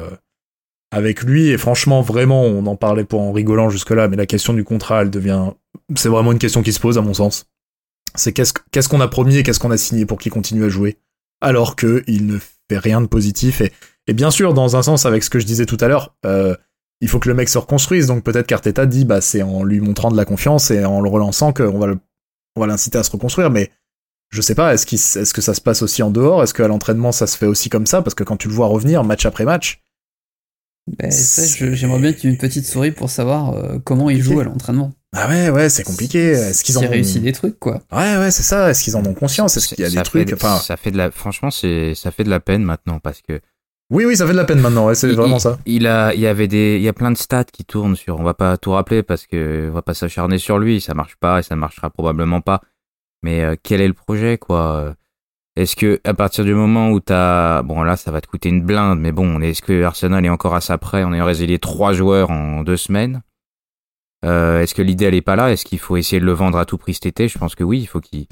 avec 0.93 1.23
lui. 1.25 1.49
Et 1.49 1.59
franchement, 1.59 2.01
vraiment, 2.01 2.43
on 2.43 2.65
en 2.65 2.77
parlait 2.77 3.05
pour 3.05 3.21
en 3.21 3.33
rigolant 3.33 3.69
jusque-là, 3.69 4.09
mais 4.09 4.17
la 4.17 4.27
question 4.27 4.55
du 4.55 4.65
contrat, 4.65 5.03
elle 5.03 5.11
devient, 5.11 5.51
c'est 5.97 6.09
vraiment 6.09 6.33
une 6.33 6.39
question 6.39 6.63
qui 6.63 6.73
se 6.73 6.81
pose 6.81 6.99
à 6.99 7.03
mon 7.03 7.15
sens. 7.15 7.47
C'est 8.15 8.33
qu'est-ce, 8.33 8.53
qu'est-ce 8.73 8.89
qu'on 8.89 9.01
a 9.01 9.09
promis 9.09 9.37
et 9.37 9.43
qu'est-ce 9.43 9.61
qu'on 9.61 9.71
a 9.71 9.77
signé 9.77 10.07
pour 10.07 10.19
qu'il 10.19 10.33
continue 10.33 10.65
à 10.65 10.69
jouer, 10.69 10.99
alors 11.41 11.77
que 11.77 12.03
il 12.07 12.27
ne 12.27 12.39
fait 12.39 12.79
rien 12.79 13.01
de 13.01 13.07
positif. 13.07 13.61
Et, 13.61 13.73
et 14.07 14.15
bien 14.15 14.31
sûr, 14.31 14.55
dans 14.55 14.77
un 14.77 14.83
sens, 14.83 15.07
avec 15.07 15.23
ce 15.23 15.31
que 15.31 15.39
je 15.39 15.47
disais 15.47 15.67
tout 15.67 15.79
à 15.81 15.89
l'heure, 15.89 16.17
euh, 16.27 16.57
il 17.01 17.09
faut 17.09 17.19
que 17.19 17.29
le 17.29 17.35
mec 17.35 17.49
se 17.49 17.59
reconstruise. 17.59 18.07
Donc 18.07 18.25
peut-être 18.25 18.47
qu'Arteta 18.47 18.87
dit, 18.87 19.05
bah 19.05 19.21
c'est 19.21 19.43
en 19.43 19.63
lui 19.63 19.81
montrant 19.81 20.11
de 20.11 20.17
la 20.17 20.25
confiance 20.25 20.71
et 20.71 20.85
en 20.85 21.01
le 21.01 21.09
relançant 21.09 21.53
qu'on 21.53 21.79
va 21.79 21.87
le, 21.87 21.99
on 22.57 22.61
va 22.61 22.67
l'inciter 22.67 22.99
à 22.99 23.03
se 23.03 23.11
reconstruire. 23.11 23.51
Mais 23.51 23.71
je 24.31 24.43
sais 24.43 24.55
pas, 24.55 24.75
est-ce, 24.75 24.87
qu'il, 24.87 24.99
est-ce 24.99 25.33
que 25.33 25.41
ça 25.41 25.55
se 25.55 25.61
passe 25.61 25.83
aussi 25.83 26.03
en 26.03 26.11
dehors? 26.11 26.43
Est-ce 26.43 26.55
qu'à 26.55 26.69
l'entraînement 26.69 27.13
ça 27.13 27.27
se 27.27 27.37
fait 27.37 27.47
aussi 27.47 27.69
comme 27.69 27.87
ça? 27.87 28.03
Parce 28.03 28.15
que 28.15 28.25
quand 28.25 28.37
tu 28.37 28.49
le 28.49 28.55
vois 28.55 28.67
revenir 28.67 29.03
match 29.05 29.25
après 29.25 29.45
match, 29.45 29.83
Ben, 30.99 31.11
ça, 31.11 31.43
j'aimerais 31.75 32.01
bien 32.01 32.13
qu'il 32.13 32.25
y 32.25 32.27
ait 32.33 32.35
une 32.35 32.41
petite 32.41 32.67
souris 32.67 32.91
pour 32.91 33.11
savoir 33.11 33.55
euh, 33.55 33.79
comment 33.79 34.11
il 34.11 34.23
joue 34.23 34.41
à 34.41 34.45
l'entraînement. 34.45 34.93
Ah 35.17 35.29
ouais 35.29 35.51
ouais 35.51 35.69
c'est 35.69 35.83
compliqué. 35.83 36.31
Est-ce 36.31 36.63
qu'ils 36.63 36.79
ont 36.79 36.89
réussit 36.89 37.23
des 37.23 37.33
trucs, 37.33 37.59
quoi. 37.59 37.81
Ouais 37.93 38.17
ouais 38.17 38.31
c'est 38.31 38.43
ça. 38.43 38.71
Est-ce 38.71 38.85
qu'ils 38.85 38.97
en 38.97 39.05
ont 39.05 39.15
conscience? 39.15 39.57
Est-ce 39.57 39.69
qu'il 39.69 39.81
y 39.81 39.85
a 39.85 39.91
Ça 39.91 39.97
des 39.97 40.03
trucs 40.03 40.33
Enfin 40.33 40.57
ça 40.57 40.77
fait 40.77 40.91
de 40.91 40.97
la, 40.99 41.11
franchement, 41.11 41.51
c'est, 41.51 41.95
ça 41.95 42.11
fait 42.11 42.25
de 42.25 42.31
la 42.31 42.41
peine 42.41 42.63
maintenant 42.63 43.01
parce 43.01 43.21
que 43.21 43.41
oui 43.91 44.05
oui 44.05 44.17
ça 44.17 44.25
fait 44.25 44.33
de 44.33 44.37
la 44.39 44.45
peine 44.45 44.61
maintenant. 44.61 44.87
Ouais, 44.87 44.95
c'est 44.95 45.09
il, 45.09 45.17
vraiment 45.17 45.41
ça. 45.41 45.59
Il 45.67 45.89
a, 45.89 46.15
il 46.15 46.21
y 46.21 46.29
avait 46.29 46.47
des, 46.47 46.77
il 46.77 46.83
y 46.83 46.89
a 46.89 46.93
plein 46.93 47.11
de 47.11 47.17
stats 47.19 47.45
qui 47.45 47.65
tournent 47.65 47.97
sur. 47.97 48.21
On 48.21 48.23
va 48.23 48.35
pas 48.35 48.57
tout 48.57 48.71
rappeler 48.71 49.03
parce 49.03 49.27
que 49.27 49.69
on 49.71 49.75
va 49.75 49.83
pas 49.83 49.95
s'acharner 49.95 50.39
sur 50.39 50.59
lui. 50.61 50.81
Ça 50.81 50.95
marche 50.95 51.17
pas 51.17 51.41
et 51.41 51.43
ça 51.43 51.57
marchera 51.57 51.91
probablement 51.91 52.41
pas. 52.41 52.61
Mais 53.23 53.43
euh, 53.43 53.57
quel 53.61 53.81
est 53.81 53.89
le 53.89 53.95
projet, 53.95 54.39
quoi? 54.39 54.95
Est-ce 55.57 55.75
que 55.75 56.01
à 56.05 56.15
partir 56.15 56.45
du 56.45 56.55
moment 56.55 56.91
où 56.91 57.01
t'as, 57.01 57.63
bon 57.63 57.83
là, 57.83 57.97
ça 57.97 58.13
va 58.13 58.21
te 58.21 58.29
coûter 58.29 58.49
une 58.49 58.63
blinde, 58.63 59.01
mais 59.01 59.11
bon, 59.11 59.41
est-ce 59.41 59.61
que 59.61 59.83
Arsenal 59.83 60.25
est 60.25 60.29
encore 60.31 60.55
à 60.55 60.61
ça 60.61 60.79
près 60.79 61.03
en 61.03 61.13
ayant 61.13 61.25
résilié 61.25 61.59
trois 61.59 61.93
joueurs 61.93 62.31
en 62.31 62.63
deux 62.63 62.77
semaines 62.77 63.23
Euh, 64.25 64.61
Est-ce 64.63 64.75
que 64.75 64.83
l'idée 64.83 65.07
elle 65.07 65.15
est 65.15 65.23
pas 65.23 65.37
là? 65.37 65.51
Est-ce 65.53 65.65
qu'il 65.65 65.79
faut 65.79 65.97
essayer 65.97 66.21
de 66.21 66.27
le 66.27 66.33
vendre 66.33 66.59
à 66.59 66.65
tout 66.65 66.79
prix 66.79 66.95
cet 66.95 67.07
été? 67.07 67.29
Je 67.29 67.39
pense 67.39 67.55
que 67.55 67.65
oui. 67.65 67.81
Il 67.81 67.87
faut 67.87 68.01
qu'il 68.01 68.27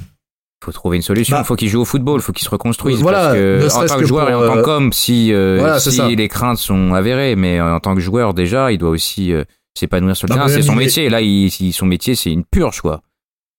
faut 0.63 0.73
trouver 0.73 0.97
une 0.97 1.03
solution. 1.03 1.37
Il 1.37 1.41
Bah, 1.41 1.45
faut 1.45 1.57
qu'il 1.57 1.69
joue 1.69 1.81
au 1.81 1.85
football. 1.85 2.21
Il 2.21 2.23
faut 2.23 2.33
qu'il 2.33 2.45
se 2.45 2.51
reconstruise. 2.51 3.01
voilà, 3.01 3.19
parce 3.23 3.35
que, 3.35 3.59
ne 3.63 3.67
en 3.67 3.87
tant 3.87 3.95
que, 3.97 4.01
que 4.01 4.07
joueur 4.07 4.29
et 4.31 4.35
en 4.35 4.47
tant 4.47 4.59
euh, 4.59 4.63
qu'homme, 4.63 4.93
si, 4.93 5.33
euh, 5.33 5.57
voilà, 5.61 5.79
si 5.81 6.17
les 6.17 6.29
craintes 6.29 6.59
sont 6.59 6.93
avérées, 6.95 7.37
mais 7.37 7.59
euh, 7.61 7.75
en 7.75 7.81
tant 7.81 7.95
que 7.95 8.01
joueur 8.01 8.35
déjà, 8.35 8.71
il 8.73 8.79
doit 8.79 8.91
aussi 8.91 9.33
euh, 9.33 9.45
s'épanouir 9.79 10.17
sur 10.17 10.27
le 10.27 10.31
Bah, 10.35 10.35
terrain. 10.47 10.49
C'est 10.49 10.63
son 10.63 10.73
il 10.75 10.79
métier. 10.79 11.09
Là, 11.09 11.21
il, 11.23 11.51
si- 11.51 11.73
son 11.73 11.87
métier, 11.87 12.15
c'est 12.15 12.31
une 12.33 12.45
purge, 12.45 12.81
quoi. 12.83 13.01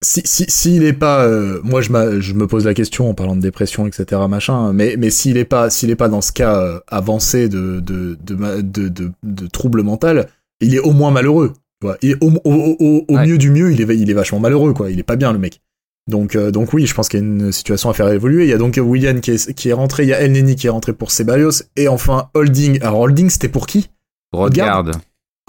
si 0.04 0.22
si 0.24 0.46
s'il 0.48 0.84
est 0.84 0.94
pas 0.94 1.26
euh, 1.26 1.60
moi 1.64 1.82
je, 1.82 1.90
je 2.22 2.34
me 2.34 2.48
pose 2.48 2.64
la 2.66 2.74
question 2.74 3.10
en 3.10 3.14
parlant 3.14 3.36
de 3.36 3.42
dépression 3.42 3.86
etc 3.86 4.22
machin 4.30 4.72
mais 4.72 4.96
mais 4.98 5.10
s'il 5.10 5.36
est 5.36 5.44
pas 5.44 5.70
s'il 5.70 5.90
est 5.90 5.98
pas 5.98 6.08
dans 6.08 6.22
ce 6.22 6.32
cas 6.32 6.82
avancé 6.88 7.50
de 7.50 7.82
de 7.82 8.18
de, 8.24 8.62
de 8.62 8.88
de 8.88 9.12
de 9.24 9.48
trouble 9.48 9.84
mental 9.84 10.30
il 10.62 10.74
est 10.74 10.80
au 10.80 10.94
moins 10.94 11.12
malheureux 11.12 11.52
est 12.02 12.16
au, 12.22 12.32
au, 12.44 12.76
au, 12.80 13.06
au 13.08 13.16
Ouais. 13.16 13.26
mieux 13.28 13.38
du 13.38 13.50
mieux 13.52 13.72
il 13.72 13.82
est 13.82 13.98
il 13.98 14.10
est 14.10 14.14
vachement 14.14 14.40
malheureux 14.40 14.74
quoi 14.74 14.92
il 14.92 15.00
est 15.00 15.04
pas 15.04 15.16
bien 15.16 15.32
le 15.34 15.40
mec 15.40 15.62
donc 16.10 16.36
euh, 16.36 16.52
donc 16.52 16.74
oui 16.74 16.86
je 16.86 16.94
pense 16.94 17.08
qu'il 17.10 17.20
y 17.20 17.24
a 17.24 17.26
une 17.26 17.52
situation 17.52 17.90
à 17.90 17.94
faire 17.94 18.10
évoluer 18.10 18.44
il 18.46 18.50
y 18.50 18.54
a 18.54 18.58
donc 18.58 18.80
William 18.82 19.22
qui 19.22 19.32
est 19.32 19.54
qui 19.54 19.70
est 19.70 19.74
rentré 19.74 20.04
il 20.04 20.10
y 20.10 20.14
a 20.14 20.20
El 20.22 20.32
Neni 20.32 20.56
qui 20.56 20.68
est 20.68 20.72
rentré 20.72 20.94
pour 20.94 21.12
Ceballos 21.12 21.64
et 21.76 21.88
enfin 21.88 22.30
Holding 22.34 22.82
alors 22.82 23.00
Holding 23.02 23.30
c'était 23.30 23.48
pour 23.50 23.68
qui? 23.68 23.90
Regarde. 24.32 24.92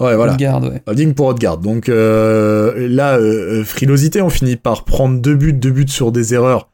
ouais 0.01 0.15
voilà 0.15 0.35
ouais. 0.35 0.81
Holding 0.87 1.13
pour 1.13 1.27
Odegaard. 1.27 1.57
Donc 1.59 1.87
euh, 1.89 2.87
là, 2.89 3.17
euh, 3.17 3.63
frilosité, 3.63 4.21
on 4.23 4.29
finit 4.31 4.55
par 4.55 4.85
prendre 4.85 5.19
deux 5.21 5.35
buts, 5.35 5.53
deux 5.53 5.69
buts 5.69 5.87
sur 5.87 6.11
des 6.11 6.33
erreurs 6.33 6.71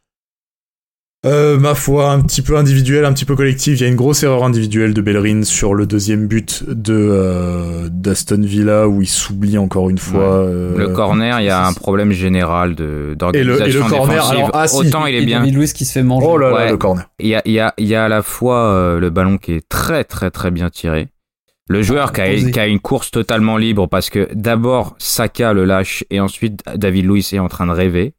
Euh, 1.26 1.58
ma 1.58 1.74
foi, 1.74 2.12
un 2.12 2.22
petit 2.22 2.42
peu 2.44 2.56
individuel, 2.58 3.04
un 3.04 3.12
petit 3.12 3.26
peu 3.26 3.36
collectif. 3.36 3.80
Il 3.80 3.82
y 3.82 3.86
a 3.86 3.90
une 3.90 3.96
grosse 3.96 4.22
erreur 4.24 4.44
individuelle 4.44 4.94
de 4.94 5.02
Bellerin 5.02 5.44
sur 5.44 5.74
le 5.74 5.88
deuxième 5.88 6.28
but 6.28 6.64
de 6.68 6.94
euh, 6.94 7.90
d'Aston 7.92 8.42
Villa 8.42 8.88
où 8.88 9.02
il 9.02 9.08
s'oublie 9.08 9.58
encore 9.58 9.90
une 9.90 9.98
fois. 9.98 10.22
euh, 10.44 10.78
Le 10.78 10.90
corner, 10.90 11.40
il 11.42 11.46
y 11.48 11.50
a 11.50 11.66
un 11.66 11.74
problème 11.74 12.12
général 12.12 12.76
de 12.76 12.84
Et 13.34 13.44
le- 13.44 13.56
et 13.56 13.58
d'organisation 13.58 13.84
le 13.86 13.90
corner, 13.90 14.14
défensive. 14.16 14.38
alors, 14.38 14.50
ah, 14.54 14.68
si, 14.68 14.78
Autant 14.78 15.06
il 15.08 15.16
est 15.16 15.24
Et 15.24 15.26
bien. 15.26 15.40
David 15.40 15.56
Luiz 15.56 15.74
qui 15.74 15.86
se 15.86 15.94
fait 15.94 16.04
manger. 16.04 16.28
Oh 16.30 16.38
là 16.38 16.50
là, 16.52 16.56
Ouais. 16.56 16.70
le 16.72 16.78
corner. 16.78 17.06
Il 17.20 17.28
y 17.28 17.36
a, 17.36 17.42
il 17.46 17.52
y 17.54 17.60
a, 17.60 17.74
il 17.80 17.88
y 17.88 17.96
a 17.96 18.06
à 18.06 18.10
la 18.10 18.22
fois 18.22 18.66
euh, 18.68 19.00
le 19.00 19.10
ballon 19.10 19.38
qui 19.40 19.54
est 19.54 19.68
très 19.68 20.04
très 20.04 20.30
très 20.30 20.52
bien 20.52 20.70
tiré. 20.70 21.08
Le 21.70 21.82
joueur 21.82 22.14
qui, 22.14 22.22
a, 22.22 22.34
qui 22.34 22.60
a 22.62 22.66
une 22.68 22.80
course 22.80 23.12
totalement 23.12 23.58
libre 23.58 23.88
parce 23.88 24.10
que 24.10 24.30
d'abord 24.34 24.96
Saka 25.00 25.52
le 25.52 25.66
lâche 25.66 26.06
et 26.10 26.22
ensuite 26.22 26.62
David 26.76 27.06
Luiz 27.06 27.34
est 27.34 27.40
en 27.40 27.50
train 27.50 27.66
de 27.68 27.74
rêver. 27.74 28.14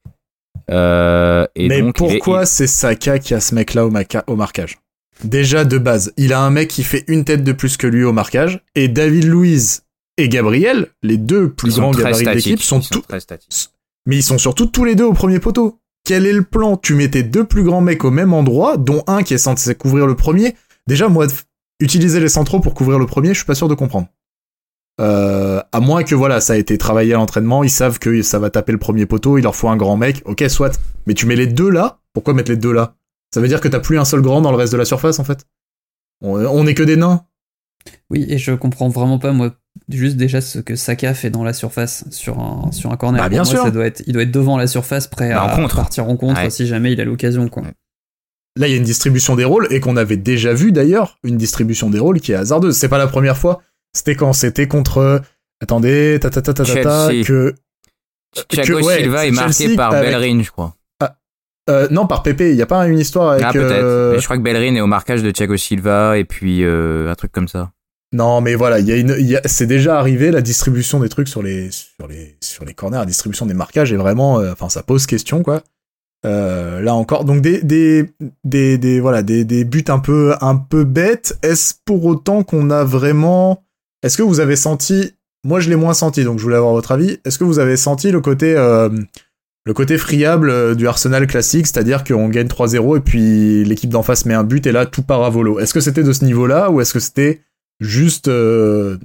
Euh, 0.71 1.47
et 1.55 1.69
Mais 1.69 1.81
donc, 1.81 1.97
pourquoi 1.97 2.47
c'est 2.47 2.67
Saka 2.67 3.19
qui 3.19 3.35
a 3.35 3.41
ce 3.41 3.55
mec-là 3.55 3.87
au, 3.87 4.37
marquage? 4.37 4.79
Déjà 5.25 5.65
de 5.65 5.79
base, 5.79 6.13
il 6.17 6.33
a 6.33 6.41
un 6.41 6.51
mec 6.51 6.69
qui 6.69 6.85
fait 6.85 7.05
une 7.09 7.25
tête 7.25 7.43
de 7.43 7.53
plus 7.53 7.77
que 7.77 7.87
lui 7.87 8.05
au 8.05 8.13
marquage, 8.13 8.61
et 8.75 8.89
David 8.89 9.25
Luiz 9.25 9.83
et 10.17 10.29
Gabriel, 10.29 10.89
les 11.03 11.17
deux 11.17 11.51
plus 11.51 11.77
grands 11.77 11.91
gabarits 11.91 12.25
de 12.25 12.31
l'équipe, 12.31 12.63
sont 12.63 12.81
tous, 12.81 13.73
mais 14.07 14.17
ils 14.17 14.23
sont 14.23 14.39
surtout 14.39 14.67
tous 14.67 14.85
les 14.85 14.95
deux 14.95 15.05
au 15.05 15.13
premier 15.13 15.39
poteau. 15.39 15.79
Quel 16.05 16.27
est 16.27 16.33
le 16.33 16.43
plan? 16.43 16.77
Tu 16.77 16.95
mettais 16.95 17.23
deux 17.23 17.45
plus 17.45 17.65
grands 17.65 17.81
mecs 17.81 18.05
au 18.05 18.11
même 18.11 18.33
endroit, 18.33 18.77
dont 18.77 19.03
un 19.07 19.23
qui 19.23 19.35
est 19.35 19.39
censé 19.39 19.75
couvrir 19.75 20.07
le 20.07 20.15
premier. 20.15 20.55
Déjà, 20.87 21.09
moi, 21.09 21.27
utiliser 21.81 22.19
les 22.21 22.29
centraux 22.29 22.61
pour 22.61 22.75
couvrir 22.75 22.99
le 22.99 23.07
premier, 23.07 23.29
je 23.31 23.39
suis 23.39 23.45
pas 23.45 23.55
sûr 23.55 23.69
de 23.69 23.75
comprendre. 23.75 24.09
Euh, 25.01 25.63
à 25.73 25.81
moins 25.81 26.03
que 26.03 26.15
voilà, 26.15 26.41
ça 26.41 26.55
a 26.55 26.57
été 26.57 26.77
travaillé 26.77 27.15
à 27.15 27.17
l'entraînement, 27.17 27.63
ils 27.63 27.71
savent 27.71 27.99
que 27.99 28.23
ça 28.23 28.39
va 28.39 28.51
taper 28.51 28.73
le 28.73 28.79
premier 28.79 29.07
poteau, 29.07 29.39
il 29.39 29.43
leur 29.43 29.55
faut 29.55 29.69
un 29.69 29.77
grand 29.77 29.97
mec. 29.97 30.23
Ok, 30.25 30.45
soit. 30.49 30.79
Mais 31.07 31.15
tu 31.15 31.27
mets 31.27 31.37
les 31.37 31.47
deux 31.47 31.71
là? 31.71 32.01
Pourquoi 32.13 32.35
mettre 32.35 32.51
les 32.51 32.57
deux 32.57 32.73
là? 32.73 32.95
Ça 33.33 33.41
veut 33.41 33.49
dire 33.49 33.61
que 33.61 33.69
t'as 33.69 33.81
plus 33.81 33.99
un 33.99 34.05
seul 34.05 34.23
grand 34.23 34.41
dans 34.41 34.51
le 34.51 34.57
reste 34.57 34.73
de 34.73 34.79
la 34.79 34.85
surface 34.85 35.19
en 35.19 35.25
fait? 35.25 35.47
On, 36.21 36.45
on 36.45 36.67
est 36.67 36.75
que 36.75 36.83
des 36.83 36.97
nains. 36.97 37.23
Oui, 38.11 38.27
et 38.29 38.39
je 38.39 38.53
comprends 38.53 38.89
vraiment 38.89 39.19
pas, 39.19 39.33
moi, 39.33 39.53
juste 39.89 40.17
déjà 40.17 40.41
ce 40.41 40.59
que 40.59 40.75
Saka 40.75 41.15
fait 41.15 41.31
dans 41.31 41.45
la 41.45 41.53
surface 41.53 42.05
sur 42.11 42.41
un, 42.41 42.73
sur 42.73 42.91
un 42.91 42.97
corner. 42.97 43.23
Bah, 43.23 43.29
bien 43.29 43.43
moi, 43.45 43.51
sûr. 43.51 43.63
Ça 43.63 43.71
doit 43.71 43.87
être, 43.87 44.03
il 44.07 44.13
doit 44.15 44.23
être 44.23 44.33
devant 44.33 44.57
la 44.57 44.67
surface, 44.67 45.07
prêt 45.07 45.31
Bah, 45.31 45.45
à 45.45 45.69
partir 45.69 46.09
en 46.09 46.17
contre 46.17 46.41
Ouais. 46.43 46.51
si 46.51 46.67
jamais 46.67 46.93
il 46.93 47.01
a 47.01 47.05
l'occasion. 47.05 47.49
quoi. 47.49 47.63
Là, 48.57 48.67
il 48.67 48.73
y 48.73 48.75
a 48.75 48.77
une 48.77 48.83
distribution 48.83 49.37
des 49.37 49.45
rôles 49.45 49.69
et 49.71 49.79
qu'on 49.79 49.97
avait 49.97 50.17
déjà 50.17 50.53
vu 50.53 50.73
d'ailleurs, 50.73 51.19
une 51.23 51.37
distribution 51.37 51.89
des 51.91 52.01
rôles 52.01 52.21
qui 52.21 52.33
est 52.33 52.35
hasardeuse. 52.35 52.77
C'est 52.77 52.89
pas 52.89 52.99
la 52.99 53.07
première 53.07 53.37
fois. 53.39 53.63
C'était 53.93 54.15
quand 54.15 54.33
c'était 54.33 54.69
contre. 54.69 55.23
Attendez, 55.63 56.19
ta 56.21 56.31
ta 56.31 56.41
ta 56.43 56.53
ta 56.55 56.65
ta, 56.65 56.83
ta 56.83 57.09
que. 57.25 57.55
Thiago 58.49 58.83
ouais, 58.83 58.99
Silva 58.99 59.27
est 59.27 59.31
marqué 59.31 59.75
par 59.75 59.93
avec- 59.93 60.11
Bellerin, 60.11 60.43
je 60.43 60.51
crois. 60.51 60.75
Euh, 61.71 61.87
non, 61.91 62.07
par 62.07 62.23
Pépé. 62.23 62.51
Il 62.51 62.57
y 62.57 62.63
a 62.63 62.67
pas 62.67 62.87
une 62.87 62.99
histoire 62.99 63.33
avec. 63.33 63.45
ah 63.45 63.53
peut-être. 63.53 63.73
euh, 63.85 64.19
je 64.19 64.25
crois 64.25 64.39
que 64.39 64.43
Bellerin 64.43 64.75
est 64.75 64.81
au 64.81 64.87
marquage 64.87 65.23
de 65.23 65.31
Thiago 65.31 65.57
Silva 65.57 66.17
et 66.17 66.25
puis 66.25 66.65
euh, 66.65 67.11
un 67.11 67.15
truc 67.15 67.31
comme 67.33 67.49
ça. 67.49 67.73
Non, 68.15 68.41
mais 68.41 68.55
voilà, 68.55 68.79
il 68.79 68.87
y 68.87 68.93
a 68.93 68.97
une, 68.97 69.15
il 69.19 69.27
y 69.27 69.37
a- 69.37 69.43
c'est 69.45 69.67
déjà 69.67 69.99
arrivé 69.99 70.31
la 70.31 70.41
distribution 70.41 70.99
des 71.01 71.11
trucs 71.11 71.29
sur 71.29 71.43
les, 71.43 71.71
sur 71.71 72.07
les, 72.09 72.37
sur 72.43 72.65
les 72.65 72.73
corners, 72.73 72.97
la 73.01 73.05
distribution 73.05 73.45
des 73.45 73.53
marquages 73.53 73.93
est 73.93 73.97
vraiment, 73.99 74.37
enfin, 74.37 74.71
ça 74.71 74.83
pose 74.83 75.05
question 75.05 75.43
quoi. 75.43 75.63
Euh, 76.25 76.81
là 76.81 76.95
encore, 76.95 77.27
donc 77.27 77.43
des, 77.43 77.61
des, 77.63 78.11
des, 78.45 78.79
des, 78.79 79.01
voilà, 79.01 79.23
des, 79.23 79.45
des 79.45 79.65
buts 79.65 79.85
un 79.89 79.99
peu, 79.99 80.35
un 80.41 80.57
peu 80.57 80.85
bêtes. 80.85 81.39
Est-ce 81.43 81.75
pour 81.85 82.07
autant 82.07 82.45
qu'on 82.45 82.71
a 82.71 82.83
vraiment, 82.83 83.63
est-ce 84.09 84.17
que 84.17 84.23
vous 84.23 84.41
avez 84.41 84.57
senti, 84.57 85.13
moi 85.45 85.61
je 85.61 85.69
l'ai 85.69 85.77
moins 85.77 85.93
senti, 85.93 86.25
donc 86.25 86.39
je 86.39 86.43
voulais 86.43 86.57
avoir 86.57 86.73
votre 86.73 86.93
avis. 86.93 87.19
Est-ce 87.27 87.39
que 87.39 87.45
vous 87.45 87.59
avez 87.59 87.77
senti 87.77 88.11
le 88.11 88.23
côté, 88.23 88.55
euh, 88.57 88.89
le 89.67 89.75
côté 89.75 89.99
friable 89.99 90.49
euh, 90.49 90.75
du 90.75 90.89
Arsenal 90.89 91.27
classique, 91.27 91.67
c'est-à-dire 91.67 92.05
qu'on 92.05 92.31
gagne 92.31 92.47
3-0 92.47 92.97
et 92.97 93.01
puis 93.01 93.65
l'équipe 93.67 93.91
d'en 93.91 94.03
face 94.03 94.25
met 94.25 94.33
un 94.33 94.45
but 94.45 94.67
et 94.67 94.73
là 94.73 94.87
tout 94.87 95.03
part 95.03 95.23
à 95.25 95.29
volo? 95.29 95.61
Est-ce 95.61 95.75
que 95.75 95.81
c'était 95.81 96.03
de 96.05 96.15
ce 96.15 96.25
niveau-là 96.25 96.71
ou 96.71 96.81
est-ce 96.81 96.95
que 96.95 97.01
c'était 97.01 97.43
juste 97.81 98.29
euh, 98.29 98.97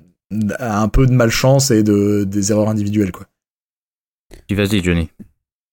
un 0.58 0.88
peu 0.88 1.06
de 1.06 1.12
malchance 1.12 1.70
et 1.70 1.84
de 1.84 2.24
des 2.24 2.54
erreurs 2.54 2.70
individuelles 2.70 3.12
quoi? 3.12 3.28
Vas-y 4.50 4.82
Johnny. 4.82 5.10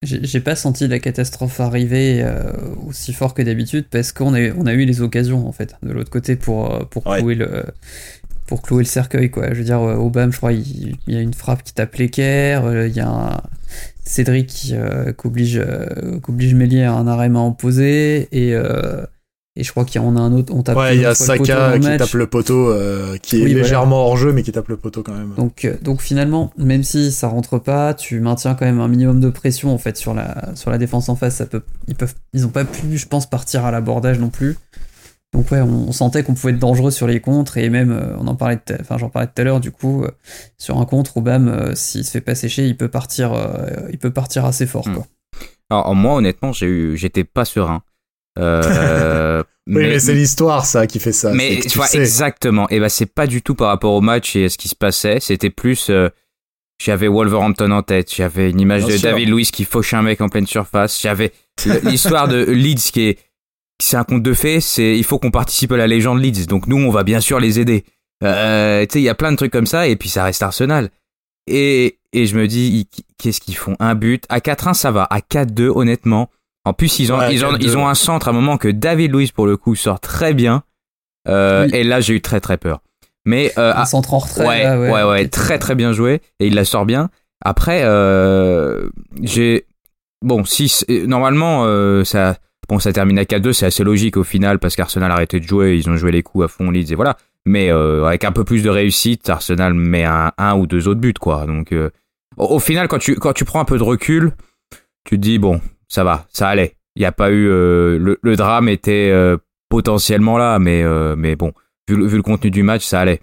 J'ai 0.03 0.41
pas 0.41 0.57
senti 0.57 0.89
la 0.89 0.99
catastrophe 0.99 1.61
arriver 1.61 2.23
euh, 2.25 2.53
aussi 2.89 3.13
fort 3.13 3.35
que 3.35 3.43
d'habitude 3.43 3.85
parce 3.91 4.13
qu'on 4.13 4.33
a, 4.35 4.51
on 4.57 4.65
a 4.67 4.73
eu 4.73 4.87
les 4.87 5.03
occasions 5.03 5.47
en 5.47 5.53
fait 5.53 5.77
de 5.83 5.93
l'autre 5.93 6.09
côté 6.11 6.37
pour, 6.37 6.89
pour, 6.89 7.07
Ouais. 7.07 7.23
le, 7.35 7.65
pour 8.51 8.63
clouer 8.63 8.83
le 8.83 8.89
cercueil 8.89 9.31
quoi. 9.31 9.51
Je 9.53 9.59
veux 9.59 9.65
dire, 9.65 9.81
euh, 9.81 9.95
Aubame, 9.95 10.33
je 10.33 10.37
crois, 10.39 10.53
il, 10.53 10.97
il 11.07 11.15
y 11.15 11.17
a 11.17 11.21
une 11.21 11.35
frappe 11.35 11.63
qui 11.63 11.73
tape 11.73 11.95
l'équerre, 11.95 12.67
euh, 12.67 12.89
il 12.89 12.95
y 12.97 13.01
a 13.01 13.09
un 13.09 13.41
Cédric 14.05 14.49
qui, 14.49 14.75
euh, 14.75 15.13
oblige, 15.25 15.57
euh, 15.65 16.19
qui 16.23 16.31
oblige 16.31 16.55
Mélier 16.55 16.83
à 16.83 16.95
un 16.95 17.07
arrêt 17.07 17.29
main 17.29 17.47
opposé 17.47 18.29
et, 18.33 18.55
euh, 18.57 19.07
et 19.55 19.63
je 19.63 19.71
crois 19.71 19.85
qu'il 19.85 20.01
y 20.01 20.05
en 20.05 20.17
a 20.17 20.21
un 20.21 20.33
autre, 20.33 20.53
on 20.53 20.63
tape 20.65 20.77
Ouais, 20.77 20.97
il 20.97 21.03
y 21.03 21.07
a 21.07 21.15
Saka 21.15 21.79
qui 21.79 21.97
tape 21.97 22.13
le 22.15 22.27
poteau 22.27 22.73
qui 23.23 23.37
est 23.37 23.45
Oui, 23.45 23.51
voilà. 23.53 23.63
légèrement 23.63 24.07
hors 24.07 24.17
jeu 24.17 24.33
mais 24.33 24.43
qui 24.43 24.51
tape 24.51 24.69
le 24.69 24.77
poteau 24.77 25.03
quand 25.05 25.13
même. 25.15 25.35
Donc, 25.37 25.69
donc 25.83 26.03
finalement, 26.03 26.53
même 26.59 26.83
si 26.83 27.13
ça 27.13 27.29
rentre 27.29 27.59
pas, 27.59 27.95
tu 27.95 28.19
maintiens 28.19 28.55
quand 28.55 28.65
même 28.65 28.81
un 28.81 28.89
minimum 28.89 29.21
de 29.21 29.31
pression 29.31 29.73
en 29.73 29.79
fait 29.79 29.97
sur 29.97 30.13
la, 30.15 30.49
sur 30.57 30.71
la 30.73 30.79
défense 30.79 31.09
en 31.09 31.15
face. 31.15 31.37
Ça 31.37 31.47
peut, 31.47 31.63
ils 31.87 31.95
peuvent, 31.95 32.15
ils 32.33 32.47
ont 32.47 32.51
pas 32.51 32.65
pu, 32.65 32.97
je 32.99 33.07
pense, 33.07 33.29
partir 33.29 33.65
à 33.65 33.71
l'abordage 33.71 34.19
non 34.19 34.29
plus. 34.31 34.57
Donc 35.33 35.51
ouais, 35.53 35.61
on, 35.61 35.89
on 35.89 35.93
sentait 35.93 36.25
qu'on 36.25 36.35
pouvait 36.35 36.53
être 36.53 36.59
dangereux 36.59 36.91
sur 36.91 37.07
les 37.07 37.21
contres 37.21 37.57
et 37.57 37.71
même, 37.71 37.93
euh, 37.93 38.17
on 38.19 38.27
en 38.27 38.35
parlait, 38.35 38.59
enfin 38.81 38.99
j'en 38.99 39.09
parlais 39.09 39.29
tout 39.29 39.41
à 39.41 39.45
l'heure. 39.45 39.61
Du 39.61 39.71
coup, 39.71 40.03
euh, 40.03 40.11
sur 40.59 40.79
un 40.79 40.85
contre, 40.85 41.19
Obama, 41.19 41.53
euh, 41.53 41.75
s'il 41.75 42.05
se 42.05 42.11
fait 42.11 42.21
pas 42.21 42.35
sécher, 42.35 42.67
il 42.67 42.77
peut 42.77 42.89
partir, 42.89 43.33
euh, 43.33 43.89
il 43.91 43.99
peut 43.99 44.13
partir 44.13 44.45
assez 44.45 44.67
fort. 44.67 44.89
Hmm. 44.89 44.95
Quoi. 44.95 45.07
Alors 45.71 45.95
moi 45.95 46.17
honnêtement 46.17 46.53
j'ai 46.53 46.67
eu, 46.67 46.97
j'étais 46.97 47.25
pas 47.25 47.45
serein. 47.45 47.83
Euh, 48.39 49.43
oui, 49.67 49.75
mais, 49.75 50.01
c'est 50.01 50.15
l'histoire 50.15 50.67
ça 50.67 50.87
qui 50.87 50.99
fait 50.99 51.13
ça. 51.13 51.33
mais 51.33 51.61
tu 51.61 51.79
vois 51.79 51.87
sais. 51.87 51.99
exactement. 51.99 52.69
Et 52.71 52.81
ben 52.81 52.89
c'est 52.89 53.07
pas 53.07 53.27
du 53.27 53.43
tout 53.43 53.55
par 53.55 53.69
rapport 53.69 53.93
au 53.93 54.01
match 54.01 54.35
et 54.37 54.47
à 54.47 54.49
ce 54.49 54.59
qui 54.59 54.69
se 54.69 54.75
passait. 54.75 55.21
C'était 55.21 55.51
plus 55.51 55.91
euh, 55.91 56.09
j'avais 56.83 57.09
Wolverhampton 57.09 57.71
en 57.71 57.83
tête. 57.83 58.13
J'avais 58.13 58.51
une 58.51 58.61
image 58.61 58.85
Bien 58.85 58.95
de 58.95 58.99
sûr. 58.99 59.11
David 59.11 59.29
Luiz 59.29 59.51
qui 59.51 59.65
fauche 59.65 59.95
un 59.95 60.03
mec 60.03 60.21
en 60.21 60.29
pleine 60.29 60.47
surface. 60.47 61.01
J'avais 61.01 61.33
l'histoire 61.85 62.27
de 62.27 62.43
Leeds 62.45 62.91
qui 62.93 63.03
est 63.03 63.19
c'est 63.83 63.97
un 63.97 64.05
conte 64.05 64.23
de 64.23 64.33
fées. 64.35 64.61
C'est 64.61 64.97
il 64.97 65.05
faut 65.05 65.19
qu'on 65.19 65.31
participe 65.31 65.73
à 65.73 65.77
la 65.77 65.87
légende 65.87 66.21
Leeds. 66.23 66.47
Donc 66.47 66.67
nous 66.67 66.77
on 66.79 66.91
va 66.91 67.03
bien 67.05 67.21
sûr 67.21 67.41
les 67.41 67.59
aider. 67.61 67.85
Euh, 68.23 68.83
tu 68.87 68.95
sais 68.95 69.01
il 69.01 69.05
y 69.05 69.09
a 69.09 69.15
plein 69.15 69.33
de 69.33 69.37
trucs 69.37 69.53
comme 69.53 69.67
ça 69.67 69.87
et 69.89 69.97
puis 69.97 70.09
ça 70.09 70.25
reste 70.25 70.43
Arsenal. 70.43 70.91
Et 71.47 71.99
et 72.13 72.27
je 72.27 72.37
me 72.37 72.47
dis 72.47 72.89
qu'est-ce 73.19 73.41
qu'ils 73.41 73.57
font? 73.57 73.77
Un 73.81 73.95
but 73.95 74.25
à 74.29 74.41
4-1 74.41 74.75
ça 74.75 74.91
va. 74.91 75.05
À 75.05 75.21
4-2 75.21 75.69
honnêtement. 75.75 76.29
En 76.67 76.75
plus, 76.75 76.99
ils 76.99 77.11
ont, 77.11 77.19
Ouais, 77.19 77.35
ils, 77.35 77.43
ont, 77.45 77.53
4-2. 77.53 77.59
ils 77.63 77.79
ont 77.79 77.89
un 77.89 77.95
centre 77.95 78.29
à 78.29 78.33
un 78.33 78.35
moment 78.35 78.59
que 78.59 78.69
David 78.69 79.13
Luiz, 79.15 79.33
pour 79.33 79.47
le 79.47 79.57
coup, 79.57 79.75
sort 79.75 79.99
très 79.99 80.35
bien. 80.35 80.63
Euh, 81.27 81.65
Oui. 81.65 81.71
Et 81.79 81.85
là, 81.85 82.01
j'ai 82.03 82.13
eu 82.13 82.21
très 82.21 82.39
très 82.41 82.59
peur. 82.59 82.83
Mais 83.25 83.51
euh, 83.57 83.71
Un 83.73 83.77
ah, 83.79 83.87
centre 83.87 84.13
en 84.13 84.19
retrait. 84.19 84.47
ouais, 84.47 84.63
là, 84.65 84.79
ouais, 84.79 85.03
ouais, 85.05 85.21
était- 85.23 85.31
très 85.31 85.59
très 85.59 85.75
bien 85.75 85.95
joué. 85.95 86.21
Et 86.39 86.49
il 86.49 86.55
la 86.55 86.67
sort 86.67 86.85
bien. 86.85 87.09
Après, 87.43 87.81
euh, 87.85 88.91
j'ai 89.23 89.65
bon, 90.23 90.45
si 90.45 90.71
normalement 91.07 91.65
euh, 91.65 92.05
ça, 92.05 92.37
bon, 92.71 92.79
ça 92.79 92.93
termine 92.93 93.19
à 93.19 93.25
4-2, 93.25 93.53
c'est 93.53 93.67
assez 93.67 93.83
logique 93.83 94.17
au 94.17 94.23
final 94.23 94.61
parce 94.61 94.77
qu'Arsenal 94.77 95.11
a 95.11 95.15
arrêté 95.15 95.41
de 95.41 95.45
jouer, 95.45 95.77
ils 95.77 95.91
ont 95.91 95.97
joué 95.97 96.13
les 96.13 96.23
coups 96.23 96.45
à 96.45 96.49
fond, 96.49 96.71
Leeds 96.71 96.93
et 96.93 96.95
voilà. 96.95 97.17
Mais 97.45 97.71
euh, 97.71 98.05
avec 98.05 98.25
un 98.25 98.33
peu 98.33 98.45
plus 98.45 98.63
de 98.63 98.71
réussite, 98.71 99.29
Arsenal 99.29 99.75
met 99.75 100.05
un, 100.05 100.55
ou 100.57 100.67
deux 100.67 100.87
autres 100.87 101.01
buts 101.01 101.13
quoi. 101.13 101.47
Donc 101.47 101.73
euh, 101.73 101.91
au, 102.37 102.61
final, 102.61 102.87
quand 102.87 102.99
tu 102.99 103.17
quand 103.17 103.33
tu 103.33 103.45
prends 103.45 103.61
un 103.61 103.65
peu 103.65 103.77
de 103.77 103.83
recul, 103.83 104.33
tu 105.05 105.17
te 105.17 105.21
dis 105.21 105.39
bon, 105.39 105.61
ça 105.89 106.05
va, 106.05 106.27
ça 106.33 106.49
allait. 106.49 106.77
Il 106.95 107.01
n'y 107.01 107.07
a 107.07 107.13
pas 107.13 107.31
eu 107.31 107.49
euh, 107.49 108.17
le, 108.23 108.37
drame 108.37 108.69
était 108.69 109.13
potentiellement 109.69 110.39
là, 110.39 110.59
mais 110.61 110.85
mais 111.17 111.35
bon, 111.35 111.53
vu, 111.89 111.97
le- 111.97 112.23
contenu 112.23 112.51
du 112.51 112.63
match, 112.63 112.85
ça 112.85 113.01
allait. 113.01 113.21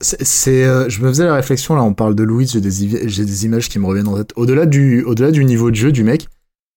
C'est, 0.00 0.64
je 0.90 1.00
me 1.02 1.08
faisais 1.08 1.24
la 1.24 1.34
réflexion 1.34 1.76
là, 1.76 1.82
on 1.82 1.94
parle 1.94 2.16
de 2.16 2.24
Louis, 2.24 2.48
j'ai 2.48 2.60
des, 2.60 3.08
j'ai 3.08 3.24
des 3.24 3.44
images 3.44 3.68
qui 3.68 3.78
me 3.78 3.86
reviennent 3.86 4.08
en 4.08 4.16
tête. 4.16 4.32
Au-delà 4.34 4.66
du, 4.66 5.04
au-delà 5.04 5.30
du 5.30 5.44
niveau 5.44 5.70
de 5.70 5.76
jeu 5.76 5.92
du 5.92 6.02
mec, 6.02 6.26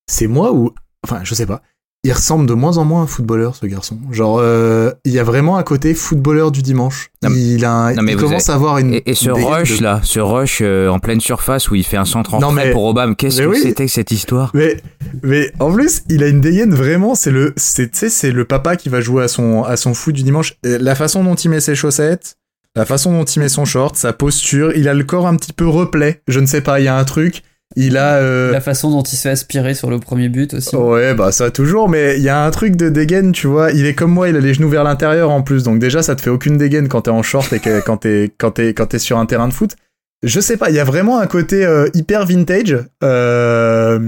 c'est 0.08 0.28
moi 0.28 0.53
ou, 0.53 0.72
enfin, 1.10 1.22
je 1.24 1.34
sais 1.34 1.45
pas. 1.45 1.62
Il 2.03 2.14
ressemble 2.14 2.45
de 2.45 2.53
moins 2.53 2.78
en 2.78 2.86
moins 2.86 3.01
à 3.01 3.03
un 3.03 3.08
footballeur, 3.08 3.55
ce 3.55 3.66
garçon. 3.66 3.97
Genre, 4.12 4.38
euh, 4.39 4.91
il 5.03 5.12
y 5.12 5.20
a 5.20 5.24
vraiment 5.24 5.58
un 5.58 5.64
côté 5.64 5.95
footballeur 5.95 6.51
du 6.51 6.62
dimanche. 6.62 7.10
Non, 7.24 7.30
il 7.36 7.66
a, 7.66 7.72
un- 7.72 7.93
non, 7.95 8.03
mais 8.03 8.12
il 8.14 8.18
vous 8.18 8.26
commence 8.28 8.49
à 8.49 8.53
avoir 8.53 8.78
une. 8.78 8.93
Et, 8.93 9.03
et 9.10 9.16
ce 9.16 9.32
rush 9.32 9.80
de- 9.80 9.84
là, 9.84 9.99
ce 10.03 10.20
rush 10.20 10.60
euh, 10.62 10.89
en 10.89 10.99
pleine 10.99 11.20
surface 11.20 11.70
où 11.72 11.76
il 11.76 11.84
fait 11.84 11.97
un 11.97 12.05
centre 12.05 12.36
en 12.36 12.39
Non, 12.39 12.51
mais- 12.51 12.72
pour 12.72 12.86
Obama, 12.86 13.16
qu'est-ce 13.16 13.41
que 13.41 13.47
oui. 13.47 13.60
c'était 13.62 13.88
que 13.88 13.91
cette 13.91 14.12
histoire? 14.12 14.51
Mais, 14.53 14.78
mais 15.24 15.51
en 15.60 15.72
plus, 15.72 16.03
il 16.08 16.24
a 16.24 16.28
une 16.28 16.39
dégaine 16.39 16.74
vraiment. 16.74 17.16
C'est 17.16 17.32
le, 17.32 17.53
c'est, 17.58 17.93
c'est 17.95 18.32
le 18.32 18.45
papa 18.45 18.76
qui 18.78 18.89
va 18.89 19.01
jouer 19.01 19.24
à 19.24 19.28
son, 19.28 19.64
à 19.64 19.76
son 19.76 19.93
foot 19.95 20.14
du 20.14 20.22
dimanche. 20.24 20.53
Et 20.64 20.78
La 20.78 20.93
façon 20.93 21.24
dont 21.24 21.36
il 21.36 21.49
met 21.49 21.60
ses 21.60 21.74
chaussettes, 21.76 22.36
la 22.76 22.86
façon 22.86 23.12
dont 23.12 23.26
il 23.26 23.39
met 23.39 23.49
son 23.49 23.66
short, 23.66 23.95
sa 23.95 24.14
posture, 24.14 24.72
il 24.76 24.88
a 24.88 24.93
le 24.93 25.03
corps 25.03 25.26
un 25.28 25.36
petit 25.36 25.51
peu 25.51 25.68
replet. 25.68 26.22
Je 26.28 26.39
ne 26.39 26.45
sais 26.45 26.62
pas, 26.62 26.80
il 26.80 26.84
y 26.84 26.88
a 26.89 26.95
un 26.97 27.03
truc. 27.05 27.41
Il 27.76 27.97
a. 27.97 28.15
euh, 28.18 28.51
La 28.51 28.61
façon 28.61 28.89
dont 28.89 29.03
il 29.03 29.15
se 29.15 29.22
fait 29.24 29.30
aspirer 29.30 29.74
sur 29.74 29.89
le 29.89 29.99
premier 29.99 30.30
but 30.30 30.53
aussi. 30.53 30.76
Ouais, 30.76 31.13
bah 31.13 31.32
ça 31.32 31.51
toujours, 31.51 31.89
mais 31.89 32.18
il 32.18 32.24
y 32.24 32.30
a 32.30 32.43
un 32.43 32.49
truc 32.51 32.76
de 32.76 32.89
dégaine, 32.89 33.32
tu 33.34 33.47
vois. 33.47 33.72
Il 33.72 33.86
est 33.86 33.93
comme 33.93 34.11
moi, 34.11 34.30
il 34.30 34.36
a 34.36 34.39
les 34.39 34.53
genoux 34.53 34.70
vers 34.70 34.84
l'intérieur 34.84 35.30
en 35.32 35.41
plus, 35.43 35.63
donc 35.63 35.80
déjà 35.80 36.01
ça 36.01 36.15
te 36.15 36.22
fait 36.22 36.30
aucune 36.30 36.57
dégaine 36.57 36.88
quand 36.88 37.01
t'es 37.01 37.11
en 37.11 37.22
short 37.24 37.51
et 37.53 37.59
que, 37.59 37.80
quand 37.86 37.97
t'es 37.97 38.32
quand 38.38 38.51
t'es 38.51 38.74
quand 38.74 38.88
t'es 38.88 38.99
sur 38.99 39.18
un 39.18 39.26
terrain 39.26 39.47
de 39.47 39.53
foot. 39.53 39.76
Je 40.24 40.39
sais 40.39 40.57
pas, 40.57 40.70
il 40.72 40.76
y 40.76 40.80
a 40.80 40.84
vraiment 40.84 41.20
un 41.20 41.28
côté 41.28 41.63
euh, 41.63 41.89
hyper 41.93 42.26
vintage 42.26 42.76
euh, 43.03 43.99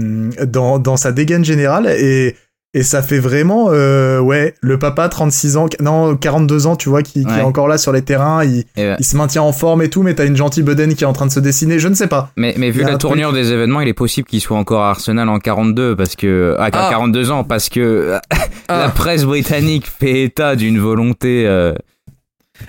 dans 0.46 0.78
dans 0.80 0.96
sa 0.96 1.12
dégaine 1.12 1.44
générale 1.44 1.86
et 1.86 2.34
Et 2.72 2.84
ça 2.84 3.02
fait 3.02 3.18
vraiment, 3.18 3.70
euh, 3.70 4.20
ouais, 4.20 4.54
le 4.60 4.78
papa, 4.78 5.08
36 5.08 5.56
ans, 5.56 5.66
non, 5.80 6.16
42 6.16 6.68
ans, 6.68 6.76
tu 6.76 6.88
vois, 6.88 7.02
qui, 7.02 7.24
qui 7.24 7.26
Ouais. 7.32 7.38
est 7.40 7.42
encore 7.42 7.66
là 7.66 7.78
sur 7.78 7.90
les 7.90 8.02
terrains, 8.02 8.44
il, 8.44 8.60
Et, 8.76 8.92
il 8.96 9.04
se 9.04 9.16
maintient 9.16 9.42
en 9.42 9.50
forme 9.52 9.82
et 9.82 9.90
tout, 9.90 10.04
mais 10.04 10.14
t'as 10.14 10.24
une 10.24 10.36
gentille 10.36 10.62
bedaine 10.62 10.94
qui 10.94 11.02
est 11.02 11.06
en 11.08 11.12
train 11.12 11.26
de 11.26 11.32
se 11.32 11.40
dessiner, 11.40 11.80
je 11.80 11.88
ne 11.88 11.94
sais 11.94 12.06
pas. 12.06 12.30
mais, 12.36 12.54
mais 12.58 12.70
vu 12.70 12.82
la 12.84 12.96
tournure 12.96 13.32
des 13.32 13.50
événements, 13.52 13.80
il 13.80 13.88
est 13.88 13.92
possible 13.92 14.28
qu'il 14.28 14.40
soit 14.40 14.56
encore 14.56 14.82
à 14.84 14.90
Arsenal 14.90 15.28
en 15.28 15.40
42 15.40 15.96
parce 15.96 16.14
que 16.14 16.54
ah, 16.60 16.68
Ah. 16.72 16.88
42 16.90 17.32
ans 17.32 17.42
parce 17.42 17.68
que 17.68 18.18
la 18.68 18.84
Ah. 18.84 18.88
presse 18.94 19.24
britannique 19.24 19.88
fait 19.88 20.22
état 20.22 20.54
d'une 20.54 20.78
volonté 20.78 21.48
euh, 21.48 21.74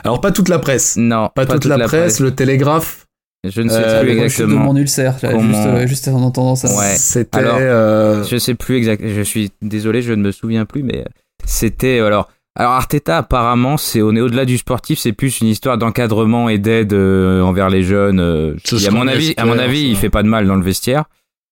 Alors, 0.04 0.20
pas 0.20 0.32
toute 0.32 0.50
la 0.50 0.58
presse. 0.58 0.96
non 0.98 1.30
Pas, 1.36 1.46
toute, 1.46 1.66
la, 1.66 1.78
presse, 1.78 2.20
le 2.20 2.32
télégraphe, 2.34 3.06
Je 3.44 3.62
ne 3.62 3.70
sais 3.70 3.76
Euh, 3.78 4.02
plus 4.04 4.14
de 4.16 4.20
exactement. 4.20 4.60
mon 4.66 4.76
ulcère, 4.76 5.16
là, 5.24 5.32
Comment- 5.32 5.48
juste, 5.54 5.66
euh, 5.68 5.88
juste 5.88 6.08
en 6.10 6.22
entendant 6.22 6.56
ça. 6.56 6.68
Ouais. 6.78 6.96
c'était, 6.96 7.40
Alors, 7.40 7.58
euh, 7.60 8.24
Je 8.24 8.38
sais 8.38 8.54
plus 8.54 8.78
exact. 8.78 9.02
Je 9.06 9.22
suis 9.22 9.52
désolé, 9.64 10.02
je 10.04 10.14
ne 10.14 10.22
me 10.22 10.32
souviens 10.32 10.66
plus, 10.66 10.84
mais 10.84 11.06
c'était 11.46 12.00
alors. 12.00 12.30
Alors 12.54 12.74
Arteta 12.74 13.18
apparemment 13.20 13.78
c'est 13.78 14.02
au 14.02 14.10
au-delà 14.10 14.44
du 14.44 14.58
sportif, 14.58 15.00
c'est 15.00 15.14
plus 15.14 15.40
une 15.40 15.48
histoire 15.48 15.78
d'encadrement 15.78 16.50
et 16.50 16.58
d'aide 16.58 16.92
euh, 16.92 17.42
envers 17.42 17.70
les 17.70 17.82
jeunes. 17.82 18.20
euh, 18.20 18.56
qui, 18.64 18.86
à 18.88 18.92
mon 18.92 19.08
avis, 19.08 19.34
à 19.38 19.46
mon 19.46 19.54
espère, 19.54 19.70
avis, 19.70 19.82
ça. 19.84 19.88
il 19.88 19.96
fait 19.96 20.10
pas 20.10 20.22
de 20.22 20.28
mal 20.28 20.46
dans 20.48 20.56
le 20.56 20.62
vestiaire. 20.64 21.06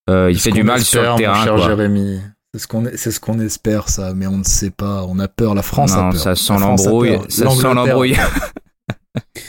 Euh, 0.10 0.30
il 0.30 0.38
fait 0.38 0.52
du 0.52 0.62
mal 0.64 0.82
sur 0.82 1.00
espère, 1.00 1.16
le 1.16 1.22
terrain. 1.22 1.44
cher 1.44 1.56
quoi. 1.56 1.68
Jérémy. 1.68 2.20
C'est 2.54 2.60
ce 2.60 2.68
qu'on 2.68 2.84
c'est 2.96 3.12
ce 3.12 3.20
qu'on 3.22 3.40
espère 3.40 3.88
ça, 3.90 4.14
mais 4.14 4.28
on 4.28 4.38
ne 4.40 4.44
sait 4.44 4.72
pas. 4.72 5.06
On 5.08 5.18
a 5.20 5.28
peur. 5.30 5.56
La 5.56 5.62
France 5.62 5.94
a 5.94 6.02
non, 6.04 6.10
peur. 6.12 6.20
ça 6.20 6.36
sent 6.36 6.54
a 6.54 6.60
l'embrouille. 6.60 7.18
Ça 7.30 7.50
sent 7.50 7.74
l'embrouille. 7.74 8.18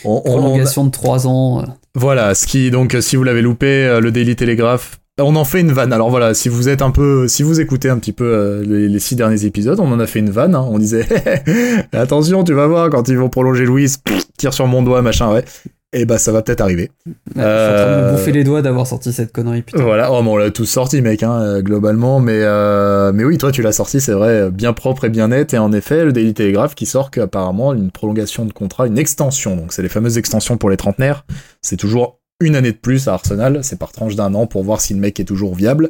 On- 0.05 0.23
on- 0.25 0.39
Prolongation 0.39 0.85
de 0.85 0.91
3 0.91 1.27
ans. 1.27 1.61
euh, 1.61 1.67
Voilà, 1.95 2.35
ce 2.35 2.47
qui 2.47 2.71
donc 2.71 2.97
si 3.01 3.17
vous 3.17 3.25
l'avez 3.25 3.43
loupé, 3.43 3.67
euh, 3.67 4.01
le 4.01 4.11
Daily 4.13 4.37
Telegraph, 4.37 5.01
on 5.19 5.37
en 5.37 5.45
fait 5.45 5.61
une 5.61 5.73
vanne. 5.73 5.93
Alors 5.93 6.09
voilà, 6.11 6.33
si 6.35 6.49
vous 6.49 6.69
êtes 6.69 6.81
un 6.83 6.91
peu, 6.91 7.29
si 7.29 7.43
vous 7.43 7.61
écoutez 7.61 7.91
un 7.91 7.99
petit 7.99 8.13
peu 8.13 8.25
euh, 8.25 8.63
les, 8.65 8.89
les 8.89 8.99
six 9.01 9.17
derniers 9.17 9.45
épisodes, 9.45 9.79
on 9.81 9.93
en 9.93 10.01
a 10.01 10.07
fait 10.07 10.21
une 10.21 10.31
vanne. 10.31 10.55
hein. 10.55 10.67
On 10.71 10.79
disait 10.79 11.07
attention, 11.93 12.43
tu 12.45 12.55
vas 12.55 12.67
voir 12.67 12.91
quand 12.91 13.09
ils 13.09 13.19
vont 13.19 13.29
prolonger 13.29 13.65
Louise, 13.67 13.99
pff, 13.99 14.25
tire 14.39 14.55
sur 14.55 14.67
mon 14.67 14.83
doigt, 14.83 15.03
machin, 15.03 15.33
ouais. 15.33 15.45
Et 15.93 16.05
bah 16.05 16.18
ça 16.18 16.30
va 16.30 16.43
peut-être 16.43 16.61
arriver. 16.61 16.91
ouais, 17.07 17.12
Je 17.26 17.32
suis 17.32 17.41
en 17.41 17.43
train 17.43 17.47
de 17.47 17.91
Euh, 17.91 18.12
me 18.12 18.16
bouffer 18.16 18.30
les 18.30 18.45
doigts 18.45 18.62
d'avoir 18.62 18.86
sorti 18.86 19.12
cette 19.12 19.32
connerie, 19.32 19.62
putain. 19.62 19.82
Voilà, 19.82 20.12
oh, 20.12 20.22
on 20.24 20.36
l'a 20.36 20.51
tous 20.53 20.64
sorti, 20.66 21.03
mec, 21.03 21.24
hein, 21.24 21.41
euh, 21.41 21.62
globalement. 21.62 22.20
Mais 22.20 22.43
euh, 22.43 23.11
mais 23.12 23.24
oui, 23.24 23.38
toi 23.38 23.51
tu 23.51 23.61
l'as 23.61 23.72
sorti, 23.72 24.01
c'est 24.01 24.12
vrai, 24.12 24.28
euh, 24.43 24.51
bien 24.51 24.72
propre 24.72 25.07
et 25.07 25.09
bien 25.09 25.28
net. 25.28 25.53
Et 25.53 25.59
en 25.59 25.72
effet, 25.72 26.05
le 26.05 26.12
Daily 26.12 26.32
Telegraph 26.32 26.76
qui 26.76 26.86
sort 26.86 27.11
qu'apparemment 27.11 27.74
une 27.74 27.91
prolongation 27.91 28.45
de 28.45 28.53
contrat, 28.53 28.86
une 28.86 28.99
extension. 28.99 29.57
Donc 29.57 29.72
c'est 29.72 29.82
les 29.82 29.88
fameuses 29.88 30.16
extensions 30.16 30.57
pour 30.59 30.70
les 30.70 30.76
trentenaires. 30.76 31.24
C'est 31.61 31.76
toujours 31.76 32.20
une 32.41 32.55
année 32.55 32.72
de 32.72 32.76
plus 32.78 33.09
à 33.09 33.14
Arsenal. 33.14 33.59
C'est 33.62 33.78
par 33.78 33.91
tranche 33.91 34.14
d'un 34.14 34.32
an 34.34 34.47
pour 34.47 34.62
voir 34.62 34.80
si 34.80 34.95
le 34.95 35.01
mec 35.01 35.18
est 35.18 35.24
toujours 35.24 35.57
viable. 35.57 35.88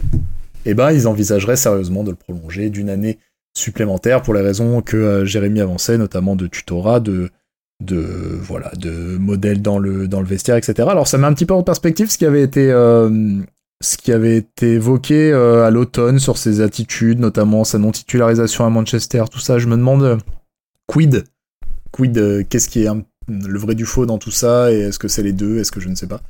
Et 0.65 0.73
ben 0.73 0.93
ils 0.93 1.09
envisageraient 1.09 1.57
sérieusement 1.57 2.05
de 2.05 2.11
le 2.11 2.17
prolonger 2.17 2.71
d'une 2.71 2.89
année 2.89 3.19
supplémentaire 3.57 4.23
pour 4.23 4.33
les 4.33 4.41
raisons 4.41 4.81
que 4.81 4.97
euh, 4.97 5.25
Jérémy 5.27 5.61
avançait, 5.61 5.99
notamment 5.99 6.37
de 6.37 6.47
tutorat, 6.47 7.01
de 7.01 7.31
de 7.81 7.99
voilà 8.41 8.71
de 8.79 9.17
modèles 9.19 9.63
dans 9.63 9.79
le 9.79 10.07
dans 10.09 10.21
le 10.21 10.27
vestiaire 10.27 10.57
etc 10.57 10.87
alors 10.91 11.09
ça 11.09 11.17
met 11.19 11.27
un 11.27 11.33
petit 11.33 11.47
peu 11.47 11.55
en 11.55 11.63
perspective 11.63 12.11
ce 12.11 12.19
qui 12.19 12.27
avait 12.27 12.43
été 12.43 12.71
euh, 12.71 13.39
ce 13.83 13.97
qui 13.97 14.13
avait 14.13 14.37
été 14.37 14.73
évoqué 14.75 15.33
euh, 15.33 15.65
à 15.67 15.71
l'automne 15.71 16.19
sur 16.19 16.37
ses 16.37 16.61
attitudes 16.61 17.21
notamment 17.21 17.65
sa 17.65 17.79
non 17.79 17.91
titularisation 17.91 18.67
à 18.67 18.71
Manchester 18.71 19.25
tout 19.31 19.39
ça 19.41 19.59
je 19.59 19.67
me 19.67 19.77
demande 19.77 20.03
euh, 20.03 20.17
quid 20.87 21.25
quid 21.93 22.19
euh, 22.19 22.43
qu'est-ce 22.49 22.69
qui 22.69 22.83
est 22.85 22.89
un- 22.89 23.03
le 23.29 23.59
vrai 23.61 23.77
du 23.77 23.85
faux 23.85 24.07
dans 24.07 24.19
tout 24.19 24.33
ça 24.33 24.73
et 24.73 24.81
est-ce 24.81 24.99
que 24.99 25.07
c'est 25.07 25.23
les 25.23 25.33
deux 25.33 25.59
est-ce 25.61 25.71
que 25.71 25.79
je 25.81 25.89
ne 25.89 25.95
sais 25.95 26.09
pas 26.09 26.21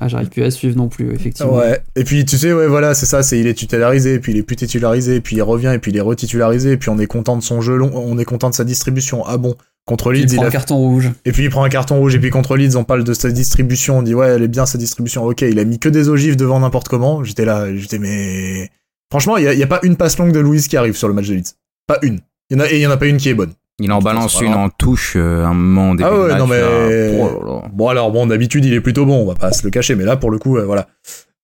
Ah, 0.00 0.08
j'arrive 0.08 0.28
plus 0.28 0.42
à 0.42 0.50
suivre 0.50 0.76
non 0.76 0.88
plus, 0.88 1.14
effectivement. 1.14 1.54
Ouais. 1.56 1.80
Et 1.94 2.02
puis 2.02 2.24
tu 2.24 2.36
sais, 2.36 2.52
ouais, 2.52 2.66
voilà, 2.66 2.94
c'est 2.94 3.06
ça, 3.06 3.22
c'est 3.22 3.38
il 3.38 3.46
est 3.46 3.54
titularisé, 3.54 4.18
puis 4.18 4.32
il 4.32 4.38
est 4.38 4.42
plus 4.42 4.56
titularisé, 4.56 5.20
puis 5.20 5.36
il 5.36 5.42
revient, 5.42 5.70
et 5.72 5.78
puis 5.78 5.92
il 5.92 5.96
est 5.96 6.00
retitularisé, 6.00 6.72
et 6.72 6.76
puis 6.76 6.88
on 6.88 6.98
est 6.98 7.06
content 7.06 7.36
de 7.36 7.42
son 7.44 7.60
jeu 7.60 7.76
long, 7.76 7.92
on 7.94 8.18
est 8.18 8.24
content 8.24 8.50
de 8.50 8.56
sa 8.56 8.64
distribution. 8.64 9.24
Ah 9.24 9.36
bon, 9.36 9.54
contre 9.88 10.12
Leeds, 10.12 10.26
il 10.28 10.32
il 10.32 10.36
prend 10.36 10.44
a 10.44 10.48
un 10.48 10.50
carton 10.50 10.76
rouge. 10.76 11.10
et 11.24 11.32
puis 11.32 11.42
il 11.44 11.50
prend 11.50 11.64
un 11.64 11.68
carton 11.68 11.98
rouge, 11.98 12.14
et 12.14 12.20
puis 12.20 12.30
contre 12.30 12.56
Leeds, 12.56 12.76
on 12.76 12.84
parle 12.84 13.02
de 13.02 13.12
sa 13.14 13.30
distribution, 13.30 13.98
on 13.98 14.02
dit 14.02 14.14
ouais, 14.14 14.28
elle 14.28 14.42
est 14.44 14.48
bien 14.48 14.66
sa 14.66 14.78
distribution. 14.78 15.24
Ok, 15.24 15.40
il 15.42 15.58
a 15.58 15.64
mis 15.64 15.80
que 15.80 15.88
des 15.88 16.08
ogives 16.08 16.36
devant 16.36 16.60
n'importe 16.60 16.88
comment. 16.88 17.24
J'étais 17.24 17.44
là, 17.44 17.74
j'étais 17.74 17.98
mais 17.98 18.70
franchement, 19.10 19.36
il 19.36 19.50
y 19.52 19.56
y 19.58 19.62
a 19.62 19.66
pas 19.66 19.80
une 19.82 19.96
passe 19.96 20.16
longue 20.18 20.32
de 20.32 20.38
Louise 20.40 20.68
qui 20.68 20.76
arrive 20.76 20.96
sur 20.96 21.08
le 21.08 21.14
match 21.14 21.26
de 21.28 21.34
Leeds. 21.34 21.54
Pas 21.88 21.98
une. 22.02 22.20
Il 22.50 22.56
y 22.56 22.60
en 22.60 22.64
a 22.64 22.68
et 22.70 22.76
il 22.76 22.80
y 22.80 22.86
en 22.86 22.90
a 22.90 22.96
pas 22.96 23.06
une 23.06 23.16
qui 23.16 23.28
est 23.30 23.34
bonne. 23.34 23.52
Il 23.80 23.92
en 23.92 24.00
balance 24.00 24.40
une 24.40 24.54
en 24.54 24.70
touche 24.70 25.14
euh, 25.16 25.44
un 25.44 25.54
moment 25.54 25.94
début 25.94 26.08
Ah 26.10 26.14
de 26.14 26.20
ouais, 26.20 26.28
match, 26.28 26.38
non, 26.38 26.46
mais- 26.48 26.60
là. 26.60 27.18
Oh 27.20 27.44
là 27.46 27.52
là. 27.54 27.62
Bon 27.72 27.88
alors 27.88 28.10
bon 28.10 28.26
d'habitude 28.26 28.64
il 28.64 28.74
est 28.74 28.80
plutôt 28.80 29.06
bon, 29.06 29.22
on 29.22 29.26
va 29.26 29.34
pas 29.34 29.52
se 29.52 29.62
le 29.64 29.70
cacher, 29.70 29.94
mais 29.94 30.04
là 30.04 30.16
pour 30.16 30.30
le 30.30 30.38
coup 30.38 30.56
euh, 30.58 30.64
voilà. 30.64 30.88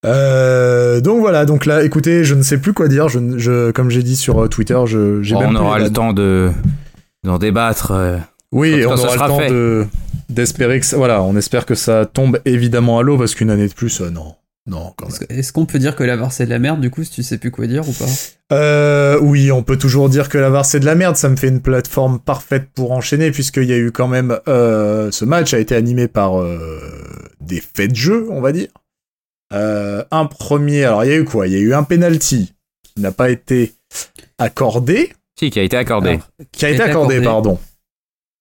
Euh, 0.05 1.01
donc 1.01 1.21
voilà, 1.21 1.45
donc 1.47 1.65
là 1.65 1.83
écoutez, 1.83 2.25
je 2.25 2.35
ne 2.35 2.43
sais 2.43 2.59
plus 2.59 2.73
quoi 2.75 2.89
dire, 2.89 3.09
je, 3.09 3.71
comme 3.71 3.89
j'ai 3.89 4.03
dit 4.03 4.17
sur 4.17 4.43
euh, 4.43 4.49
Twitter, 4.49 4.79
je 4.87 5.23
j'ai 5.23 5.35
même 5.37 5.51
on 5.51 5.61
aura 5.61 5.79
le 5.79 5.91
temps 5.91 6.13
de 6.13 6.51
d'en 7.25 7.39
débattre. 7.39 7.93
Oui, 8.55 8.85
on 8.87 8.93
aura 8.93 9.13
le 9.13 9.19
temps 9.19 9.39
fait. 9.39 9.51
de 9.51 9.87
d'espérer 10.31 10.81
que 10.81 10.87
ça, 10.87 10.97
voilà, 10.97 11.23
on 11.23 11.37
espère 11.37 11.67
que 11.67 11.75
ça 11.75 12.07
tombe 12.07 12.41
évidemment 12.47 12.99
à 12.99 13.03
l'eau 13.03 13.19
parce 13.19 13.35
qu'une 13.35 13.51
année 13.51 13.69
de 13.69 13.75
plus 13.75 14.01
euh, 14.01 14.11
non. 14.11 14.35
Non, 14.67 14.95
quand 14.97 15.11
même. 15.11 15.39
Est-ce 15.39 15.53
qu'on 15.53 15.67
peut 15.67 15.79
dire 15.79 15.95
que 15.95 16.05
la 16.05 16.17
VAR 16.17 16.33
c'est 16.33 16.47
de 16.47 16.51
la 16.51 16.59
merde 16.59 16.81
du 16.81 16.91
coup 16.91 17.05
si 17.05 17.11
tu 17.11 17.23
sais 17.23 17.37
plus 17.37 17.51
quoi 17.51 17.67
dire 17.67 17.87
ou 17.87 17.93
pas? 17.93 18.07
Euh, 18.53 19.19
oui, 19.21 19.53
on 19.53 19.63
peut 19.63 19.77
toujours 19.77 20.09
dire 20.09 20.31
que 20.31 20.39
la 20.39 20.49
VAR 20.49 20.65
c'est 20.65 20.81
de 20.81 20.87
la 20.87 20.95
merde. 20.95 21.17
Ça 21.17 21.29
me 21.29 21.37
fait 21.37 21.49
une 21.49 21.61
plateforme 21.61 22.19
parfaite 22.19 22.69
pour 22.75 22.93
enchaîner 22.93 23.31
puisqu'il 23.31 23.65
y 23.65 23.75
a 23.75 23.77
eu 23.77 23.93
quand 23.93 24.09
même 24.09 24.39
euh, 24.49 25.11
ce 25.11 25.27
match 25.27 25.53
a 25.53 25.59
été 25.59 25.75
animé 25.75 26.09
par 26.09 26.41
euh, 26.41 26.81
des 27.43 27.61
faits 27.61 27.91
de 27.91 27.97
jeu, 27.97 28.27
on 28.31 28.41
va 28.41 28.53
dire. 28.53 28.69
Euh, 29.53 30.03
un 30.11 30.25
premier, 30.25 30.85
alors 30.85 31.05
il 31.05 31.11
y 31.11 31.13
a 31.13 31.17
eu 31.17 31.25
quoi? 31.25 31.47
Il 31.47 31.53
y 31.53 31.57
a 31.57 31.61
eu 31.61 31.75
un 31.75 31.83
penalty 31.83 32.55
qui 32.83 33.03
n'a 33.03 33.13
pas 33.13 33.29
été 33.29 33.75
accordé, 34.39 35.13
Si, 35.39 35.51
qui 35.51 35.61
a 35.61 35.63
été 35.63 35.77
accordé. 35.77 36.11
Alors, 36.11 36.29
qui 36.53 36.65
a 36.65 36.71
été 36.71 36.83
accordé, 36.83 37.21
pardon. 37.21 37.59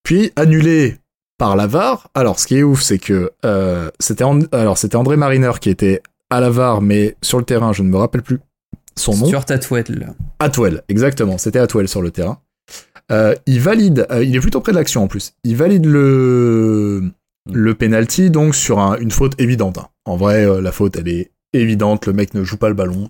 Puis 0.03 0.31
annulé 0.35 0.97
par 1.37 1.55
la 1.55 1.67
VAR. 1.67 2.09
Alors 2.13 2.39
ce 2.39 2.47
qui 2.47 2.57
est 2.57 2.63
ouf, 2.63 2.81
c'est 2.81 2.99
que 2.99 3.31
euh, 3.45 3.89
c'était 3.99 4.23
And- 4.23 4.47
alors 4.51 4.77
c'était 4.77 4.95
André 4.95 5.15
Mariner 5.17 5.51
qui 5.59 5.69
était 5.69 6.01
à 6.29 6.39
la 6.39 6.49
VAR, 6.49 6.81
mais 6.81 7.15
sur 7.21 7.37
le 7.39 7.45
terrain, 7.45 7.73
je 7.73 7.83
ne 7.83 7.89
me 7.89 7.97
rappelle 7.97 8.21
plus 8.21 8.39
son 8.97 9.15
nom. 9.15 9.25
Stuart 9.27 9.45
Atwell. 9.49 10.13
Atwell, 10.39 10.83
exactement, 10.89 11.37
c'était 11.37 11.59
Atwell 11.59 11.87
sur 11.87 12.01
le 12.01 12.11
terrain. 12.11 12.39
Euh, 13.11 13.33
il 13.45 13.59
valide, 13.59 14.05
euh, 14.11 14.23
il 14.23 14.35
est 14.35 14.39
plutôt 14.39 14.61
près 14.61 14.71
de 14.71 14.77
l'action 14.77 15.03
en 15.03 15.07
plus. 15.07 15.33
Il 15.43 15.55
valide 15.57 15.85
le 15.85 17.03
le 17.51 17.75
penalty 17.75 18.29
donc 18.29 18.55
sur 18.55 18.79
un- 18.79 18.97
une 18.97 19.11
faute 19.11 19.39
évidente. 19.39 19.77
hein. 19.77 19.87
En 20.05 20.15
vrai, 20.15 20.61
la 20.61 20.71
faute 20.71 20.95
elle 20.97 21.07
est 21.09 21.31
évidente. 21.53 22.05
Le 22.07 22.13
mec 22.13 22.33
ne 22.33 22.43
joue 22.43 22.57
pas 22.57 22.69
le 22.69 22.75
ballon, 22.75 23.09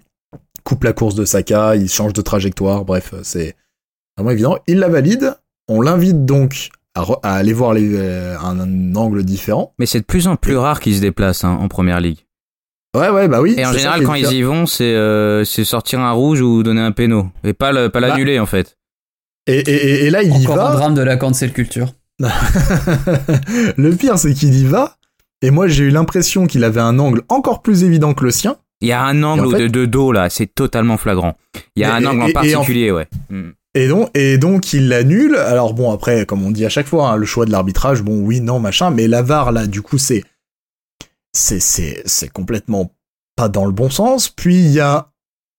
coupe 0.64 0.84
la 0.84 0.94
course 0.94 1.16
de 1.16 1.26
Saka, 1.26 1.76
il 1.76 1.90
change 1.90 2.14
de 2.14 2.22
trajectoire. 2.22 2.84
Bref, 2.86 3.14
c'est 3.24 3.56
vraiment 4.18 4.32
évident. 4.32 4.58
Il 4.68 4.80
la 4.80 4.90
valide. 4.90 5.36
On 5.70 5.82
l'invite 5.82 6.26
donc 6.26 6.70
à, 6.96 7.02
re- 7.04 7.20
à 7.24 7.36
aller 7.36 7.54
voir 7.54 7.74
les, 7.74 7.96
euh, 7.96 8.38
un, 8.40 8.60
un 8.60 8.96
angle 8.96 9.24
différent. 9.24 9.74
Mais 9.80 9.86
c'est 9.86 10.00
de 10.02 10.06
plus 10.06 10.28
en 10.28 10.36
plus 10.36 10.56
rare 10.58 10.80
qu'ils 10.80 10.96
se 10.96 11.02
déplacent 11.02 11.44
hein, 11.44 11.58
en 11.60 11.68
première 11.68 12.00
ligue. 12.00 12.20
Ouais, 12.96 13.10
ouais, 13.10 13.28
bah 13.28 13.42
oui. 13.42 13.56
Et 13.58 13.66
en 13.66 13.74
général, 13.74 14.04
quand 14.04 14.14
ils 14.14 14.32
y 14.32 14.44
vont, 14.44 14.66
c'est 14.68 14.94
euh, 14.94 15.44
c'est 15.46 15.64
sortir 15.66 16.00
un 16.00 16.12
rouge 16.12 16.42
ou 16.42 16.62
donner 16.62 16.82
un 16.82 16.92
péno. 16.92 17.30
Et 17.44 17.54
pas 17.54 17.72
Bah, 17.90 18.00
l'annuler, 18.00 18.38
en 18.40 18.46
fait. 18.46 18.78
Et, 19.48 19.58
et- 19.60 19.72
et- 19.72 20.06
et 20.06 20.10
là, 20.12 20.22
il 20.22 20.38
y 20.38 20.44
Encore 20.46 20.58
va. 20.58 20.68
un 20.70 20.74
drame 20.74 20.94
de 20.94 21.02
la 21.02 21.18
cancel 21.18 21.52
culture. 21.54 21.88
le 23.78 23.96
pire, 23.96 24.18
c'est 24.18 24.34
qu'il 24.34 24.54
y 24.54 24.66
va. 24.66 24.98
Et 25.42 25.52
moi, 25.52 25.68
j'ai 25.68 25.86
eu 25.86 25.90
l'impression 25.90 26.48
qu'il 26.48 26.64
avait 26.64 26.80
un 26.82 27.00
angle 27.00 27.24
encore 27.30 27.62
plus 27.62 27.84
évident 27.84 28.14
que 28.14 28.24
le 28.24 28.32
sien. 28.32 28.56
Il 28.82 28.88
y 28.88 28.92
a 28.92 29.02
un 29.04 29.24
angle 29.24 29.44
Et 29.44 29.48
en 29.48 29.52
fait- 29.52 29.60
de, 29.64 29.68
de 29.68 29.86
dos, 29.86 30.12
là, 30.12 30.30
c'est 30.30 30.48
totalement 30.54 30.98
flagrant. 30.98 31.36
Il 31.76 31.82
y 31.82 31.86
a 31.86 32.00
Et- 32.00 32.04
un 32.04 32.06
angle 32.06 32.20
et- 32.20 32.24
en 32.24 32.28
et 32.28 32.30
en- 32.30 32.34
particulier, 32.60 32.92
ouais. 32.92 33.08
Et 33.76 33.88
donc, 33.88 34.10
et 34.14 34.38
donc, 34.38 34.74
il 34.74 34.88
l'annule. 34.88 35.36
Alors 35.36 35.74
bon, 35.74 35.92
après, 35.92 36.26
comme 36.26 36.44
on 36.44 36.52
dit 36.52 36.66
à 36.66 36.70
chaque 36.70 36.88
fois, 36.88 37.10
hein, 37.10 37.16
le 37.16 37.26
choix 37.26 37.46
de 37.46 37.52
l'arbitrage, 37.52 38.04
bon, 38.04 38.20
oui, 38.20 38.40
non, 38.40 38.60
machin. 38.60 38.92
Mais 38.92 39.08
la 39.08 39.22
VAR, 39.22 39.52
là, 39.52 39.66
du 39.66 39.82
coup, 39.82 39.98
c'est, 39.98 40.24
c'est, 41.32 41.60
c'est, 41.60 42.04
c'est 42.06 42.30
complètement 42.30 42.92
pas 43.36 43.50
dans 43.50 43.66
le 43.66 43.72
bon 43.72 43.90
sens. 43.90 44.30
Puis 44.30 44.58
il 44.58 44.72
y 44.72 44.80
a 44.80 45.10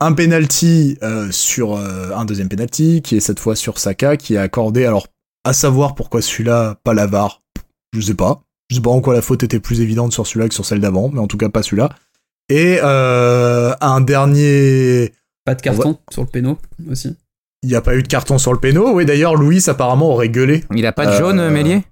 un 0.00 0.12
penalty 0.12 0.98
euh, 1.02 1.30
sur 1.32 1.76
euh, 1.76 2.12
un 2.14 2.24
deuxième 2.24 2.48
penalty 2.48 3.02
qui 3.02 3.16
est 3.16 3.20
cette 3.20 3.40
fois 3.40 3.56
sur 3.56 3.78
Saka, 3.78 4.16
qui 4.16 4.34
est 4.34 4.38
accordé. 4.38 4.84
Alors, 4.84 5.08
à 5.44 5.52
savoir 5.52 5.94
pourquoi 5.94 6.22
celui-là, 6.22 6.76
pas 6.84 6.94
la 6.94 7.06
VAR, 7.06 7.42
je 7.92 8.00
sais 8.00 8.14
pas. 8.14 8.42
Je 8.70 8.76
sais 8.76 8.82
pas 8.82 8.90
en 8.90 9.00
quoi 9.00 9.14
la 9.14 9.22
faute 9.22 9.42
était 9.42 9.60
plus 9.60 9.80
évidente 9.80 10.12
sur 10.12 10.26
celui-là 10.26 10.48
que 10.48 10.54
sur 10.54 10.64
celle 10.64 10.80
d'avant, 10.80 11.10
mais 11.12 11.20
en 11.20 11.26
tout 11.26 11.36
cas 11.36 11.48
pas 11.48 11.62
celui-là. 11.62 11.90
Et 12.48 12.78
euh, 12.82 13.74
un 13.80 14.00
dernier, 14.00 15.12
Pas 15.44 15.54
de 15.54 15.62
carton 15.62 15.98
sur 16.10 16.22
le 16.22 16.28
péno 16.28 16.58
aussi. 16.90 17.16
Il 17.64 17.68
n'y 17.68 17.74
a 17.74 17.80
pas 17.80 17.96
eu 17.96 18.02
de 18.02 18.08
carton 18.08 18.38
sur 18.38 18.52
le 18.52 18.58
péno. 18.60 18.92
Oui, 18.94 19.04
d'ailleurs, 19.04 19.34
Louis 19.34 19.62
apparemment 19.68 20.10
aurait 20.10 20.28
gueulé. 20.28 20.64
Il 20.74 20.86
a 20.86 20.92
pas 20.92 21.06
de 21.06 21.10
Euh, 21.12 21.18
jaune, 21.18 21.48
Mélier? 21.50 21.82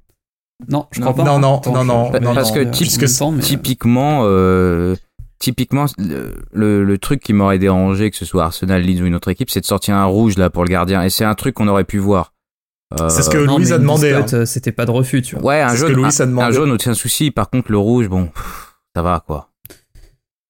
Non, 0.68 0.86
je 0.92 1.00
Non, 1.00 1.12
crois 1.12 1.24
pas. 1.24 1.30
non, 1.30 1.38
non, 1.40 1.56
Attends, 1.58 1.72
non, 1.72 1.80
je- 1.82 1.86
non, 1.86 2.20
non, 2.20 2.34
Parce 2.34 2.52
que 2.52 3.06
sens, 3.08 3.34
mais- 3.34 3.42
Typiquement, 3.42 4.20
euh, 4.24 4.94
typiquement, 5.40 5.86
le, 5.98 6.34
le, 6.52 6.84
le 6.84 6.98
truc 6.98 7.20
qui 7.20 7.32
m'aurait 7.32 7.58
dérangé, 7.58 8.10
que 8.10 8.16
ce 8.16 8.24
soit 8.24 8.44
Arsenal, 8.44 8.80
Leeds 8.82 9.02
ou 9.02 9.06
une 9.06 9.14
autre 9.16 9.28
équipe, 9.28 9.50
c'est 9.50 9.60
de 9.60 9.66
sortir 9.66 9.96
un 9.96 10.04
rouge 10.04 10.38
là 10.38 10.50
pour 10.50 10.62
le 10.64 10.68
gardien. 10.70 11.02
Et 11.02 11.10
c'est 11.10 11.24
un 11.24 11.34
truc 11.34 11.54
qu'on 11.54 11.66
aurait 11.68 11.84
pu 11.84 11.98
voir. 11.98 12.32
Euh, 13.00 13.08
C'est 13.08 13.22
ce 13.22 13.30
que 13.30 13.38
Non, 13.38 13.56
Louise 13.56 13.70
mais 13.70 13.74
a 13.76 13.78
demandé. 13.78 14.12
hein. 14.12 14.26
euh, 14.34 14.44
C'était 14.44 14.70
pas 14.70 14.84
de 14.84 14.90
refus, 14.90 15.22
tu 15.22 15.34
vois. 15.36 15.44
Ouais, 15.46 15.60
un 15.62 15.74
jaune, 15.74 15.88
que 15.92 15.96
Louis 15.96 16.04
un, 16.18 16.20
a 16.22 16.26
demandé. 16.26 16.46
un 16.46 16.50
jaune, 16.52 16.70
aucun 16.72 16.92
souci. 16.94 17.30
Par 17.30 17.48
contre, 17.50 17.72
le 17.72 17.78
rouge, 17.78 18.08
bon, 18.08 18.28
ça 18.94 19.00
va 19.02 19.24
quoi. 19.26 19.48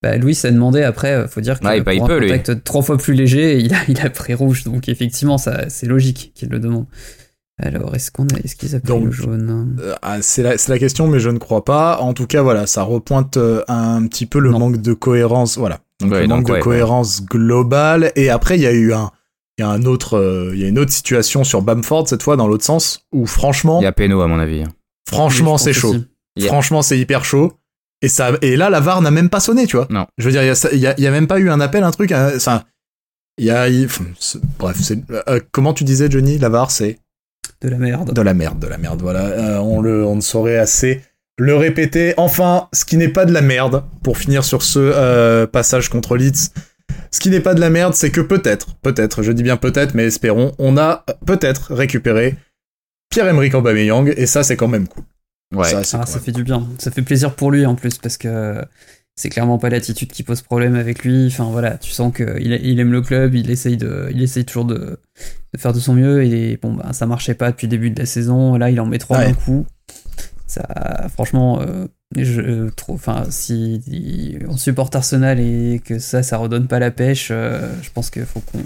Bah, 0.02 0.16
Louis 0.16 0.36
a 0.44 0.50
demandé 0.50 0.82
après, 0.82 1.28
faut 1.28 1.40
dire 1.40 1.60
pour 1.60 1.70
peut, 1.70 2.14
un 2.16 2.18
lui. 2.18 2.28
contact 2.28 2.64
trois 2.64 2.82
fois 2.82 2.96
plus 2.98 3.14
léger, 3.14 3.58
il 3.60 3.72
a, 3.74 3.78
il 3.88 4.00
a 4.00 4.10
pris 4.10 4.34
rouge, 4.34 4.64
donc 4.64 4.88
effectivement, 4.88 5.38
ça, 5.38 5.68
c'est 5.68 5.86
logique 5.86 6.32
qu'il 6.34 6.48
le 6.48 6.58
demande. 6.58 6.86
Alors, 7.62 7.94
est-ce 7.94 8.10
qu'on 8.10 8.24
a, 8.24 8.38
est-ce 8.42 8.56
qu'ils 8.56 8.74
a 8.74 8.80
pris 8.80 8.88
Donc, 8.88 9.04
le 9.04 9.10
jaune? 9.12 9.76
Euh, 9.80 9.94
ah, 10.02 10.20
c'est 10.22 10.42
la, 10.42 10.58
c'est 10.58 10.72
la 10.72 10.78
question, 10.78 11.06
mais 11.06 11.20
je 11.20 11.28
ne 11.30 11.38
crois 11.38 11.64
pas. 11.64 11.98
En 12.00 12.12
tout 12.14 12.26
cas, 12.26 12.42
voilà, 12.42 12.66
ça 12.66 12.82
repointe 12.82 13.36
euh, 13.36 13.62
un 13.68 14.04
petit 14.08 14.26
peu 14.26 14.40
le 14.40 14.50
Non. 14.50 14.58
manque 14.58 14.80
de 14.82 14.92
cohérence. 14.94 15.58
Voilà, 15.58 15.78
donc 16.00 16.10
Ouais, 16.12 16.22
le 16.22 16.26
manque 16.28 16.38
donc, 16.40 16.48
de 16.48 16.52
ouais, 16.54 16.60
cohérence 16.60 17.24
globale. 17.24 18.10
Et 18.16 18.30
après, 18.30 18.56
il 18.58 18.62
y 18.62 18.66
a 18.66 18.72
eu 18.72 18.92
un, 18.92 19.10
il 19.58 19.62
y 19.62 19.64
a 19.64 19.68
un 19.68 19.82
autre, 19.84 20.16
euh, 20.18 20.50
il 20.54 20.60
y 20.60 20.64
a 20.64 20.68
une 20.68 20.78
autre 20.78 20.92
situation 20.92 21.44
sur 21.44 21.62
Bamford 21.62 22.08
cette 22.08 22.22
fois 22.22 22.36
dans 22.36 22.48
l'autre 22.48 22.64
sens 22.64 23.06
où 23.12 23.26
franchement, 23.26 23.80
Il 23.80 23.84
y 23.84 23.86
a 23.86 23.92
Peno, 23.92 24.20
à 24.22 24.26
mon 24.26 24.40
avis. 24.40 24.64
franchement, 25.06 25.52
Oui, 25.54 25.60
c'est 25.60 25.72
chaud. 25.74 25.94
Franchement, 26.40 26.80
c'est 26.82 26.98
hyper 26.98 27.24
chaud. 27.24 27.52
Et 28.02 28.08
ça, 28.08 28.32
et 28.42 28.56
là, 28.56 28.68
la 28.68 28.80
VAR 28.80 29.00
n'a 29.00 29.10
même 29.10 29.28
pas 29.30 29.40
sonné, 29.40 29.66
tu 29.66 29.76
vois. 29.76 29.86
Non. 29.90 30.06
Je 30.18 30.24
veux 30.24 30.32
dire, 30.32 30.42
il 30.42 30.46
y 30.46 30.50
a, 30.50 30.54
ça- 30.54 30.70
il 30.72 30.78
y 30.80 30.86
a, 30.86 30.94
il 30.98 31.04
y 31.04 31.06
a 31.06 31.10
même 31.10 31.26
pas 31.28 31.38
eu 31.38 31.48
un 31.50 31.60
appel, 31.60 31.82
un 31.84 31.90
truc. 31.92 32.10
un- 32.12 32.38
Ça, 32.38 32.64
il 33.38 33.46
y 33.46 33.50
a, 33.50 33.66
bref, 34.58 34.76
c'est, 34.80 34.98
euh, 35.28 35.40
comment 35.52 35.72
tu 35.72 35.84
disais, 35.84 36.10
Johnny, 36.10 36.38
la 36.38 36.48
VAR, 36.48 36.70
c'est 36.70 36.98
De 37.60 37.68
la 37.68 37.78
merde. 37.78 38.12
de 38.12 38.20
la 38.22 38.34
merde, 38.34 38.58
de 38.58 38.66
la 38.66 38.76
merde. 38.78 39.00
Voilà, 39.02 39.20
Euh, 39.26 39.58
on 39.58 39.80
le, 39.80 40.04
on 40.04 40.16
ne 40.16 40.20
saurait 40.20 40.58
assez 40.58 41.00
le 41.38 41.54
répéter. 41.56 42.12
Enfin, 42.16 42.68
ce 42.72 42.84
qui 42.84 42.96
n'est 42.96 43.08
pas 43.08 43.24
de 43.24 43.32
la 43.32 43.40
merde, 43.40 43.84
pour 44.02 44.18
finir 44.18 44.44
sur 44.44 44.62
ce 44.62 44.78
euh, 44.80 45.46
passage 45.46 45.88
contre 45.88 46.16
Leeds. 46.16 46.50
Ce 47.10 47.20
qui 47.20 47.30
n'est 47.30 47.40
pas 47.40 47.54
de 47.54 47.60
la 47.60 47.70
merde, 47.70 47.94
c'est 47.94 48.10
que 48.10 48.20
peut-être, 48.20 48.74
peut-être, 48.82 49.22
je 49.22 49.32
dis 49.32 49.42
bien 49.42 49.56
peut-être, 49.56 49.94
mais 49.94 50.04
espérons, 50.06 50.52
on 50.58 50.76
a 50.76 51.04
peut-être 51.26 51.72
récupéré 51.72 52.36
Pierre-Emerick 53.10 53.54
Aubameyang, 53.54 54.12
et 54.16 54.26
ça, 54.26 54.42
c'est 54.42 54.56
quand 54.56 54.68
même 54.68 54.88
cool. 54.88 55.04
Ouais. 55.52 55.68
Ça, 55.84 56.00
Ah, 56.02 56.06
ça 56.06 56.20
fait 56.20 56.32
du 56.32 56.44
bien. 56.44 56.66
Ça 56.78 56.90
fait 56.90 57.02
plaisir 57.02 57.34
pour 57.34 57.50
lui 57.50 57.66
en 57.66 57.74
plus 57.74 57.98
parce 57.98 58.16
que 58.16 58.62
c'est 59.14 59.28
clairement 59.28 59.58
pas 59.58 59.68
l'attitude 59.68 60.10
qui 60.10 60.22
pose 60.22 60.40
problème 60.42 60.74
avec 60.74 61.04
lui. 61.04 61.26
Enfin 61.26 61.44
voilà, 61.50 61.76
tu 61.76 61.90
sens 61.90 62.14
qu'il 62.14 62.58
il 62.62 62.80
aime 62.80 62.92
le 62.92 63.02
club, 63.02 63.34
il 63.34 63.50
essaye, 63.50 63.76
de, 63.76 64.08
il 64.12 64.22
essaye 64.22 64.44
toujours 64.44 64.64
de, 64.64 64.98
de 65.54 65.58
faire 65.58 65.72
de 65.72 65.80
son 65.80 65.92
mieux 65.94 66.24
et 66.24 66.58
bon 66.60 66.72
bah 66.74 66.92
ça 66.92 67.06
marchait 67.06 67.34
pas 67.34 67.50
depuis 67.50 67.66
le 67.66 67.70
début 67.72 67.90
de 67.90 67.98
la 68.00 68.06
saison. 68.06 68.56
Là 68.56 68.70
il 68.70 68.80
en 68.80 68.86
met 68.86 68.98
trois 68.98 69.18
Ouais. 69.18 69.26
d'un 69.26 69.34
coup. 69.34 69.66
Ça, 70.46 71.08
franchement, 71.14 71.60
euh, 71.62 71.86
je 72.14 72.68
trouve, 72.70 72.96
enfin 72.96 73.24
si 73.30 73.76
il- 73.86 74.44
on 74.48 74.58
supporte 74.58 74.94
Arsenal 74.94 75.40
et 75.40 75.80
que 75.82 75.98
ça, 75.98 76.22
ça 76.22 76.36
redonne 76.36 76.66
pas 76.66 76.78
la 76.78 76.90
pêche, 76.90 77.28
euh, 77.30 77.70
je 77.80 77.88
pense 77.90 78.10
qu'il 78.10 78.24
faut 78.26 78.40
qu'on, 78.40 78.58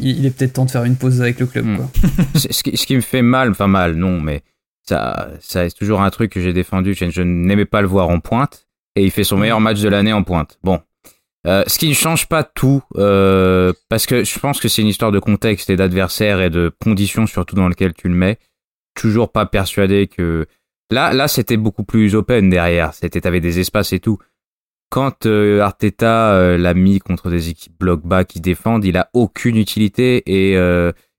il, 0.00 0.20
il 0.20 0.24
est 0.26 0.30
peut-être 0.30 0.54
temps 0.54 0.64
de 0.64 0.70
faire 0.70 0.84
une 0.84 0.96
pause 0.96 1.20
avec 1.20 1.38
le 1.40 1.46
club 1.46 1.66
Hmm. 1.66 1.76
quoi. 1.76 1.90
Ce, 2.34 2.62
qui, 2.62 2.74
ce 2.78 2.86
qui 2.86 2.96
me 2.96 3.02
fait 3.02 3.20
mal, 3.20 3.50
enfin 3.50 3.66
mal, 3.66 3.94
non, 3.94 4.20
mais 4.22 4.40
ça, 4.84 5.30
ça 5.40 5.68
c'est 5.68 5.76
toujours 5.76 6.02
un 6.02 6.10
truc 6.10 6.32
que 6.32 6.40
j'ai 6.40 6.52
défendu. 6.52 6.94
Je, 6.94 7.22
n'aimais 7.22 7.64
pas 7.64 7.80
le 7.80 7.88
voir 7.88 8.08
en 8.08 8.20
pointe, 8.20 8.66
et 8.96 9.04
il 9.04 9.10
fait 9.10 9.24
son 9.24 9.36
meilleur 9.36 9.60
match 9.60 9.80
de 9.80 9.88
l'année 9.88 10.12
en 10.12 10.22
pointe. 10.22 10.58
Bon, 10.62 10.80
Euh, 11.46 11.62
ce 11.66 11.78
qui 11.78 11.88
ne 11.88 11.94
change 11.94 12.26
pas 12.26 12.42
tout, 12.42 12.82
euh, 12.96 13.74
parce 13.90 14.06
que 14.06 14.24
je 14.24 14.38
pense 14.38 14.60
que 14.60 14.68
c'est 14.68 14.80
une 14.80 14.88
histoire 14.88 15.12
de 15.12 15.18
contexte 15.18 15.68
et 15.68 15.76
d'adversaire 15.76 16.40
et 16.40 16.48
de 16.48 16.72
conditions 16.82 17.26
surtout 17.26 17.54
dans 17.54 17.68
lesquelles 17.68 17.92
tu 17.92 18.08
le 18.08 18.14
mets. 18.14 18.38
Toujours 18.94 19.30
pas 19.30 19.44
persuadé 19.44 20.06
que 20.06 20.46
là, 20.90 21.12
là, 21.12 21.28
c'était 21.28 21.58
beaucoup 21.58 21.84
plus 21.84 22.14
open 22.14 22.48
derrière. 22.48 22.94
C'était, 22.94 23.20
t'avais 23.20 23.40
des 23.40 23.58
espaces 23.60 23.92
et 23.92 24.00
tout. 24.00 24.18
Quand 24.88 25.26
euh, 25.26 25.60
Arteta 25.60 26.56
l'a 26.56 26.74
mis 26.74 26.98
contre 26.98 27.28
des 27.28 27.50
équipes 27.50 27.78
bloc 27.78 28.06
bas 28.06 28.24
qui 28.24 28.40
défendent, 28.40 28.86
il 28.86 28.96
a 28.96 29.10
aucune 29.12 29.56
utilité 29.56 30.22
et 30.26 30.56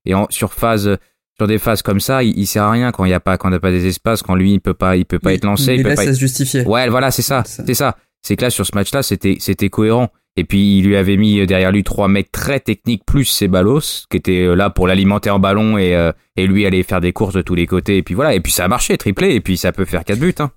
et 0.06 0.14
en, 0.14 0.26
sur 0.30 0.54
phase 0.54 0.96
sur 1.38 1.46
des 1.46 1.58
phases 1.58 1.82
comme 1.82 2.00
ça, 2.00 2.22
il, 2.22 2.36
il 2.38 2.46
sert 2.46 2.62
à 2.64 2.70
rien 2.70 2.92
quand 2.92 3.04
il 3.04 3.10
y 3.10 3.14
a 3.14 3.20
pas 3.20 3.36
quand 3.36 3.48
il 3.48 3.52
y 3.52 3.56
a 3.56 3.60
pas 3.60 3.70
des 3.70 3.86
espaces, 3.86 4.22
quand 4.22 4.34
lui 4.34 4.54
il 4.54 4.60
peut 4.60 4.74
pas 4.74 4.96
il 4.96 5.04
peut 5.04 5.18
pas 5.18 5.30
Oui, 5.30 5.36
être 5.36 5.44
lancé, 5.44 5.72
mais 5.72 5.76
il 5.78 5.82
peut 5.82 5.88
là 5.90 5.94
pas 5.96 6.02
ça 6.04 6.08
être- 6.08 6.14
se 6.14 6.20
justifiait. 6.20 6.66
Ouais, 6.66 6.88
voilà, 6.88 7.10
c'est 7.10 7.22
ça, 7.22 7.42
c'est 7.44 7.74
ça. 7.74 7.96
C'est 8.22 8.36
que 8.36 8.42
là 8.42 8.50
sur 8.50 8.66
ce 8.66 8.72
match-là, 8.74 9.02
c'était 9.02 9.36
c'était 9.40 9.68
cohérent. 9.68 10.08
Et 10.38 10.44
puis 10.44 10.78
il 10.78 10.84
lui 10.86 10.96
avait 10.96 11.16
mis 11.16 11.46
derrière 11.46 11.72
lui 11.72 11.82
trois 11.82 12.08
mecs 12.08 12.30
très 12.30 12.60
techniques 12.60 13.04
plus 13.06 13.24
ses 13.24 13.48
ballos 13.48 13.80
qui 14.10 14.18
étaient 14.18 14.42
euh, 14.42 14.54
là 14.54 14.68
pour 14.68 14.86
l'alimenter 14.86 15.30
en 15.30 15.38
ballon 15.38 15.78
et 15.78 15.94
euh, 15.96 16.12
et 16.36 16.46
lui 16.46 16.66
aller 16.66 16.82
faire 16.82 17.00
des 17.00 17.12
courses 17.14 17.32
de 17.34 17.40
tous 17.40 17.54
les 17.54 17.66
côtés 17.66 17.96
et 17.96 18.02
puis 18.02 18.14
voilà 18.14 18.34
et 18.34 18.40
puis 18.40 18.52
ça 18.52 18.66
a 18.66 18.68
marché 18.68 18.98
triplé 18.98 19.34
et 19.34 19.40
puis 19.40 19.56
ça 19.56 19.72
peut 19.72 19.86
faire 19.86 20.04
quatre 20.04 20.18
buts 20.18 20.34
hein. 20.38 20.50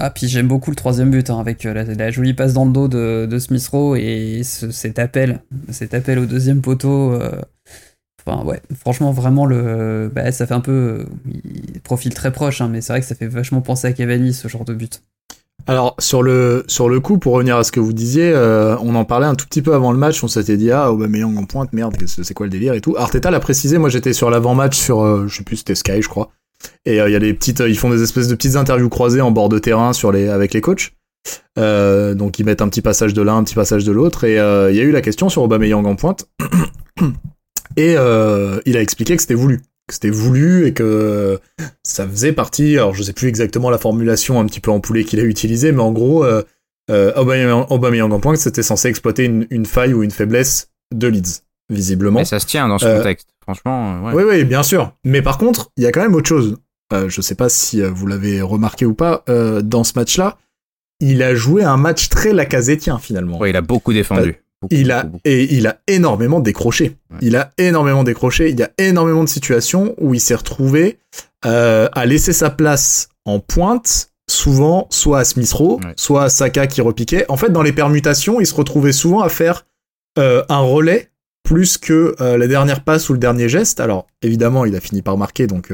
Ah, 0.00 0.10
puis 0.10 0.26
j'aime 0.26 0.48
beaucoup 0.48 0.70
le 0.70 0.74
troisième 0.76 1.12
but, 1.12 1.30
hein, 1.30 1.38
avec 1.38 1.64
euh, 1.64 1.72
la, 1.72 1.84
la 1.84 2.10
jolie 2.10 2.34
passe 2.34 2.52
dans 2.52 2.64
le 2.64 2.72
dos 2.72 2.88
de, 2.88 3.26
de 3.30 3.38
Smith 3.38 3.64
Rowe 3.68 3.94
et 3.96 4.42
ce- 4.42 4.72
cet 4.72 4.98
appel, 4.98 5.42
cet 5.70 5.94
appel 5.94 6.18
au 6.18 6.26
deuxième 6.26 6.60
poteau. 6.62 7.12
euh, 7.12 7.40
Franchement, 8.78 9.12
vraiment, 9.12 9.46
le, 9.46 10.10
bah, 10.14 10.32
ça 10.32 10.46
fait 10.46 10.54
un 10.54 10.60
peu. 10.60 11.06
Il 11.44 11.80
profile 11.80 12.14
très 12.14 12.32
proche, 12.32 12.60
hein, 12.60 12.68
mais 12.70 12.80
c'est 12.80 12.92
vrai 12.92 13.00
que 13.00 13.06
ça 13.06 13.14
fait 13.14 13.28
vachement 13.28 13.60
penser 13.60 13.86
à 13.86 13.92
Cavani, 13.92 14.32
ce 14.32 14.48
genre 14.48 14.64
de 14.64 14.74
but. 14.74 15.02
Alors 15.66 15.94
sur 15.98 16.22
le 16.22 16.64
sur 16.68 16.90
le 16.90 17.00
coup, 17.00 17.18
pour 17.18 17.32
revenir 17.34 17.56
à 17.56 17.64
ce 17.64 17.72
que 17.72 17.80
vous 17.80 17.94
disiez, 17.94 18.30
euh, 18.30 18.76
on 18.82 18.94
en 18.94 19.04
parlait 19.04 19.26
un 19.26 19.34
tout 19.34 19.46
petit 19.46 19.62
peu 19.62 19.74
avant 19.74 19.92
le 19.92 19.98
match. 19.98 20.22
On 20.22 20.28
s'était 20.28 20.58
dit 20.58 20.70
ah 20.70 20.92
Aubameyang 20.92 21.36
en 21.38 21.44
pointe, 21.44 21.72
merde, 21.72 21.96
c'est 22.06 22.34
quoi 22.34 22.44
le 22.44 22.50
délire 22.50 22.74
et 22.74 22.82
tout. 22.82 22.96
Arteta 22.98 23.30
l'a 23.30 23.40
précisé. 23.40 23.78
Moi 23.78 23.88
j'étais 23.88 24.12
sur 24.12 24.28
l'avant-match 24.30 24.76
sur 24.76 25.02
euh, 25.02 25.26
je 25.26 25.36
sais 25.36 25.42
plus 25.42 25.56
c'était 25.56 25.74
Sky 25.74 26.02
je 26.02 26.08
crois. 26.08 26.30
Et 26.84 27.00
euh, 27.00 27.08
il 27.08 27.12
y 27.12 27.16
a 27.16 27.18
des 27.18 27.32
petites, 27.32 27.62
euh, 27.62 27.68
ils 27.68 27.78
font 27.78 27.88
des 27.88 28.02
espèces 28.02 28.28
de 28.28 28.34
petites 28.34 28.56
interviews 28.56 28.90
croisées 28.90 29.22
en 29.22 29.30
bord 29.30 29.48
de 29.48 29.58
terrain 29.58 29.92
avec 30.30 30.52
les 30.52 30.60
coachs. 30.60 30.92
Donc 31.56 32.38
ils 32.38 32.44
mettent 32.44 32.60
un 32.60 32.68
petit 32.68 32.82
passage 32.82 33.14
de 33.14 33.22
l'un, 33.22 33.38
un 33.38 33.44
petit 33.44 33.54
passage 33.54 33.84
de 33.84 33.92
l'autre. 33.92 34.24
Et 34.24 34.34
il 34.34 34.76
y 34.76 34.80
a 34.80 34.84
eu 34.84 34.90
la 34.90 35.00
question 35.00 35.30
sur 35.30 35.42
Aubameyang 35.42 35.86
en 35.86 35.96
pointe. 35.96 36.26
Et 37.76 37.94
euh, 37.96 38.60
il 38.66 38.76
a 38.76 38.80
expliqué 38.82 39.16
que 39.16 39.22
c'était 39.22 39.34
voulu 39.34 39.60
que 39.86 39.92
c'était 39.92 40.08
voulu 40.10 40.66
et 40.66 40.72
que 40.72 41.38
ça 41.82 42.08
faisait 42.08 42.32
partie, 42.32 42.78
alors 42.78 42.94
je 42.94 43.02
sais 43.02 43.12
plus 43.12 43.28
exactement 43.28 43.68
la 43.68 43.76
formulation 43.76 44.40
un 44.40 44.46
petit 44.46 44.60
peu 44.60 44.70
empoulée 44.70 45.04
qu'il 45.04 45.20
a 45.20 45.24
utilisée, 45.24 45.72
mais 45.72 45.82
en 45.82 45.92
gros, 45.92 46.24
euh, 46.24 46.42
euh, 46.90 47.12
Aubameyang, 47.16 47.66
Aubameyang 47.68 48.10
en 48.10 48.18
pointe, 48.18 48.38
c'était 48.38 48.62
censé 48.62 48.88
exploiter 48.88 49.24
une, 49.24 49.46
une 49.50 49.66
faille 49.66 49.92
ou 49.92 50.02
une 50.02 50.10
faiblesse 50.10 50.70
de 50.94 51.06
Leeds, 51.06 51.42
visiblement. 51.68 52.20
Mais 52.20 52.24
ça 52.24 52.40
se 52.40 52.46
tient 52.46 52.66
dans 52.66 52.78
ce 52.78 52.86
Euh, 52.86 52.96
contexte. 52.96 53.28
Franchement, 53.42 53.96
euh, 54.08 54.12
ouais. 54.14 54.22
Oui, 54.24 54.30
oui, 54.38 54.44
bien 54.44 54.62
sûr. 54.62 54.94
Mais 55.04 55.20
par 55.20 55.36
contre, 55.36 55.70
il 55.76 55.84
y 55.84 55.86
a 55.86 55.92
quand 55.92 56.00
même 56.02 56.14
autre 56.14 56.28
chose. 56.28 56.56
Je 57.08 57.20
sais 57.20 57.34
pas 57.34 57.48
si 57.50 57.82
vous 57.82 58.06
l'avez 58.06 58.40
remarqué 58.40 58.86
ou 58.86 58.94
pas, 58.94 59.24
dans 59.26 59.84
ce 59.84 59.92
match-là, 59.96 60.38
il 61.00 61.22
a 61.22 61.34
joué 61.34 61.64
un 61.64 61.76
match 61.76 62.08
très 62.08 62.32
lacazettien 62.32 62.98
finalement. 62.98 63.36
Ouais, 63.38 63.50
il 63.50 63.56
a 63.56 63.62
beaucoup 63.62 63.92
défendu. 63.92 64.36
Beaucoup, 64.64 64.74
Il 64.80 64.90
a, 64.90 65.02
beaucoup, 65.04 65.12
beaucoup. 65.12 65.22
et 65.24 65.54
il 65.54 65.66
a 65.66 65.78
énormément 65.86 66.40
décroché. 66.40 66.96
Ouais. 67.10 67.18
Il 67.22 67.36
a 67.36 67.50
énormément 67.58 68.04
décroché. 68.04 68.50
Il 68.50 68.58
y 68.58 68.62
a 68.62 68.70
énormément 68.78 69.22
de 69.24 69.28
situations 69.28 69.94
où 69.98 70.14
il 70.14 70.20
s'est 70.20 70.34
retrouvé 70.34 70.98
euh, 71.46 71.88
à 71.92 72.06
laisser 72.06 72.32
sa 72.32 72.50
place 72.50 73.08
en 73.24 73.38
pointe, 73.40 74.08
souvent 74.28 74.86
soit 74.90 75.20
à 75.20 75.24
Smith 75.24 75.52
Rowe, 75.52 75.76
Ouais. 75.84 75.92
soit 75.96 76.24
à 76.24 76.28
Saka 76.28 76.66
qui 76.66 76.80
repiquait. 76.80 77.24
En 77.28 77.36
fait, 77.36 77.50
dans 77.50 77.62
les 77.62 77.72
permutations, 77.72 78.40
il 78.40 78.46
se 78.46 78.54
retrouvait 78.54 78.92
souvent 78.92 79.20
à 79.20 79.28
faire 79.28 79.66
euh, 80.18 80.42
un 80.48 80.58
relais 80.60 81.10
plus 81.42 81.76
que 81.76 82.14
euh, 82.22 82.38
la 82.38 82.46
dernière 82.46 82.82
passe 82.84 83.10
ou 83.10 83.12
le 83.12 83.18
dernier 83.18 83.48
geste. 83.50 83.78
Alors, 83.80 84.06
évidemment, 84.22 84.64
il 84.64 84.74
a 84.76 84.80
fini 84.80 85.02
par 85.02 85.18
marquer, 85.18 85.46
donc, 85.46 85.70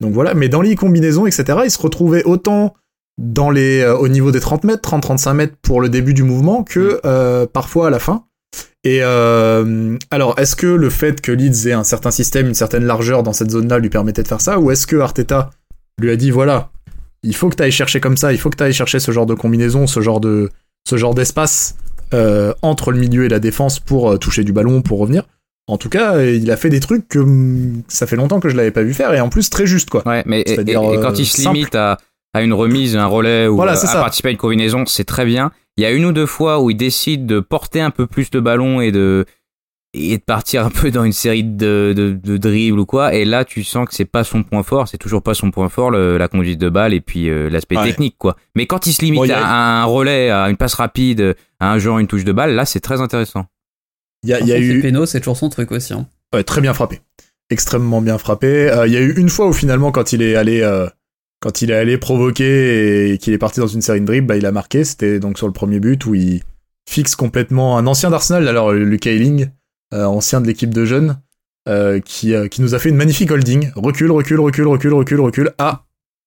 donc 0.00 0.12
voilà. 0.14 0.32
Mais 0.34 0.48
dans 0.48 0.62
les 0.62 0.74
combinaisons, 0.74 1.26
etc., 1.26 1.58
il 1.64 1.70
se 1.70 1.78
retrouvait 1.80 2.24
autant 2.24 2.74
dans 3.18 3.50
les, 3.50 3.80
euh, 3.80 3.96
au 3.96 4.08
niveau 4.08 4.30
des 4.30 4.40
30 4.40 4.64
mètres, 4.64 4.82
30-35 4.88 5.34
mètres 5.34 5.54
pour 5.62 5.80
le 5.80 5.88
début 5.88 6.14
du 6.14 6.22
mouvement 6.22 6.64
que 6.64 7.00
euh, 7.04 7.46
parfois 7.46 7.88
à 7.88 7.90
la 7.90 7.98
fin. 7.98 8.24
Et 8.84 8.98
euh, 9.02 9.96
alors, 10.10 10.38
est-ce 10.38 10.56
que 10.56 10.66
le 10.66 10.90
fait 10.90 11.20
que 11.20 11.30
Leeds 11.32 11.68
ait 11.68 11.72
un 11.72 11.84
certain 11.84 12.10
système, 12.10 12.48
une 12.48 12.54
certaine 12.54 12.84
largeur 12.84 13.22
dans 13.22 13.32
cette 13.32 13.50
zone-là 13.50 13.78
lui 13.78 13.90
permettait 13.90 14.22
de 14.22 14.28
faire 14.28 14.40
ça, 14.40 14.58
ou 14.58 14.70
est-ce 14.70 14.86
que 14.86 14.96
Arteta 14.96 15.50
lui 16.00 16.10
a 16.10 16.16
dit 16.16 16.30
voilà, 16.30 16.70
il 17.22 17.34
faut 17.36 17.48
que 17.48 17.54
tu 17.56 17.62
ailles 17.62 17.70
chercher 17.70 18.00
comme 18.00 18.16
ça, 18.16 18.32
il 18.32 18.38
faut 18.38 18.50
que 18.50 18.56
tu 18.56 18.62
ailles 18.64 18.72
chercher 18.72 18.98
ce 18.98 19.12
genre 19.12 19.26
de 19.26 19.34
combinaison, 19.34 19.86
ce 19.86 20.00
genre 20.00 20.20
de, 20.20 20.50
ce 20.88 20.96
genre 20.96 21.14
d'espace 21.14 21.76
euh, 22.12 22.52
entre 22.62 22.90
le 22.90 22.98
milieu 22.98 23.24
et 23.24 23.28
la 23.28 23.38
défense 23.38 23.78
pour 23.78 24.18
toucher 24.18 24.42
du 24.42 24.52
ballon, 24.52 24.82
pour 24.82 24.98
revenir? 24.98 25.22
En 25.68 25.78
tout 25.78 25.88
cas, 25.88 26.20
il 26.20 26.50
a 26.50 26.56
fait 26.56 26.68
des 26.70 26.80
trucs 26.80 27.06
que 27.06 27.20
hum, 27.20 27.82
ça 27.86 28.08
fait 28.08 28.16
longtemps 28.16 28.40
que 28.40 28.48
je 28.48 28.56
l'avais 28.56 28.72
pas 28.72 28.82
vu 28.82 28.94
faire 28.94 29.14
et 29.14 29.20
en 29.20 29.28
plus 29.28 29.48
très 29.48 29.64
juste 29.64 29.90
quoi. 29.90 30.02
Ouais, 30.08 30.24
mais 30.26 30.40
et, 30.40 30.50
et- 30.50 30.54
C'est-à-dire, 30.54 30.80
et 30.92 30.96
quand 31.00 31.12
euh, 31.12 31.16
il 31.16 31.24
se 31.26 31.40
simple. 31.40 31.54
limite 31.56 31.74
à, 31.76 31.98
à 32.34 32.42
une 32.42 32.52
remise, 32.52 32.96
un 32.96 33.06
relais 33.06 33.46
ou 33.46 33.56
Voilà, 33.56 33.72
à, 33.72 33.76
c'est 33.76 33.86
à 33.88 33.92
ça. 33.92 34.00
participer 34.00 34.28
à 34.28 34.32
une 34.32 34.38
combinaison, 34.38 34.84
c'est 34.86 35.04
très 35.04 35.24
bien. 35.24 35.50
Il 35.76 35.82
y 35.82 35.86
a 35.86 35.90
une 35.90 36.04
ou 36.04 36.12
deux 36.12 36.26
fois 36.26 36.60
où 36.60 36.70
il 36.70 36.76
décide 36.76 37.26
de 37.26 37.40
porter 37.40 37.80
un 37.80 37.90
peu 37.90 38.06
plus 38.06 38.30
de 38.30 38.40
ballon 38.40 38.80
et 38.80 38.92
de 38.92 39.24
et 39.94 40.16
de 40.16 40.22
partir 40.22 40.64
un 40.64 40.70
peu 40.70 40.90
dans 40.90 41.04
une 41.04 41.12
série 41.12 41.44
de, 41.44 41.92
de, 41.94 42.12
de 42.12 42.36
dribbles 42.38 42.78
ou 42.80 42.86
quoi. 42.86 43.12
Et 43.14 43.26
là, 43.26 43.44
tu 43.44 43.62
sens 43.62 43.86
que 43.86 43.94
c'est 43.94 44.06
pas 44.06 44.24
son 44.24 44.42
point 44.42 44.62
fort. 44.62 44.88
C'est 44.88 44.96
toujours 44.96 45.22
pas 45.22 45.34
son 45.34 45.50
point 45.50 45.68
fort, 45.68 45.90
le- 45.90 46.16
la 46.16 46.28
conduite 46.28 46.58
de 46.58 46.70
balle 46.70 46.94
et 46.94 47.02
puis 47.02 47.28
euh, 47.28 47.50
l'aspect 47.50 47.76
Ouais. 47.76 47.84
technique, 47.84 48.16
quoi. 48.16 48.36
Mais 48.54 48.64
quand 48.66 48.86
il 48.86 48.94
se 48.94 49.02
limite 49.02 49.18
Bon, 49.20 49.24
il 49.24 49.28
y 49.28 49.32
a- 49.32 49.46
à 49.46 49.82
un 49.82 49.84
relais, 49.84 50.30
à 50.30 50.48
une 50.48 50.56
passe 50.56 50.72
rapide, 50.74 51.36
à 51.60 51.70
un 51.72 51.78
genre, 51.78 51.98
une 51.98 52.06
touche 52.06 52.24
de 52.24 52.32
balle, 52.32 52.54
là, 52.54 52.64
c'est 52.64 52.80
très 52.80 53.02
intéressant. 53.02 53.44
Il 54.24 54.30
y 54.30 54.32
a, 54.34 54.40
y 54.40 54.50
eu 54.62 54.82
c'est 55.06 55.20
toujours 55.20 55.36
son 55.36 55.50
truc 55.50 55.70
aussi. 55.72 55.92
hein. 55.92 56.06
Ouais, 56.34 56.42
très 56.42 56.62
bien 56.62 56.72
frappé. 56.72 57.00
Extrêmement 57.50 58.00
bien 58.00 58.16
frappé. 58.16 58.70
Euh, 58.70 58.86
Il 58.86 58.94
y 58.94 58.96
a 58.96 59.00
eu 59.00 59.12
une 59.18 59.28
fois 59.28 59.46
où 59.46 59.52
finalement, 59.52 59.92
quand 59.92 60.14
il 60.14 60.22
est 60.22 60.36
allé, 60.36 60.62
euh, 60.62 60.86
quand 61.42 61.60
il 61.60 61.70
est 61.70 61.76
allé 61.76 61.98
provoquer 61.98 63.12
et 63.12 63.18
qu'il 63.18 63.32
est 63.32 63.38
parti 63.38 63.60
dans 63.60 63.66
une 63.66 63.82
série 63.82 64.00
de 64.00 64.06
dribbles, 64.06 64.26
bah, 64.26 64.36
il 64.36 64.46
a 64.46 64.52
marqué. 64.52 64.84
C'était 64.84 65.18
donc 65.18 65.38
sur 65.38 65.46
le 65.46 65.52
premier 65.52 65.80
but 65.80 66.06
où 66.06 66.14
il 66.14 66.42
fixe 66.88 67.14
complètement 67.14 67.76
un 67.78 67.86
ancien 67.86 68.10
d'Arsenal, 68.10 68.48
alors 68.48 68.72
Lucas 68.72 69.10
Ayling, 69.10 69.48
euh, 69.92 70.04
ancien 70.04 70.40
de 70.40 70.46
l'équipe 70.46 70.72
de 70.72 70.84
jeunes, 70.84 71.20
euh, 71.68 72.00
qui, 72.00 72.34
euh, 72.34 72.48
qui 72.48 72.62
nous 72.62 72.74
a 72.74 72.78
fait 72.78 72.88
une 72.88 72.96
magnifique 72.96 73.30
holding. 73.30 73.70
Recule, 73.76 74.10
recule, 74.10 74.40
recule, 74.40 74.66
recule, 74.66 74.94
recule, 74.94 75.20
recule. 75.20 75.52
Ah, 75.58 75.84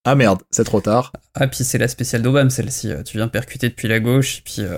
ah 0.08 0.14
merde, 0.14 0.42
c'est 0.52 0.64
trop 0.64 0.82
tard. 0.82 1.12
Ah, 1.34 1.48
puis 1.48 1.64
c'est 1.64 1.80
la 1.80 1.88
spéciale 1.88 2.22
d'Obama, 2.22 2.52
celle-ci. 2.52 2.92
Tu 3.06 3.18
viens 3.18 3.28
percuter 3.28 3.70
depuis 3.70 3.88
la 3.88 4.00
gauche, 4.00 4.38
et 4.38 4.42
puis, 4.46 4.58
euh, 4.60 4.78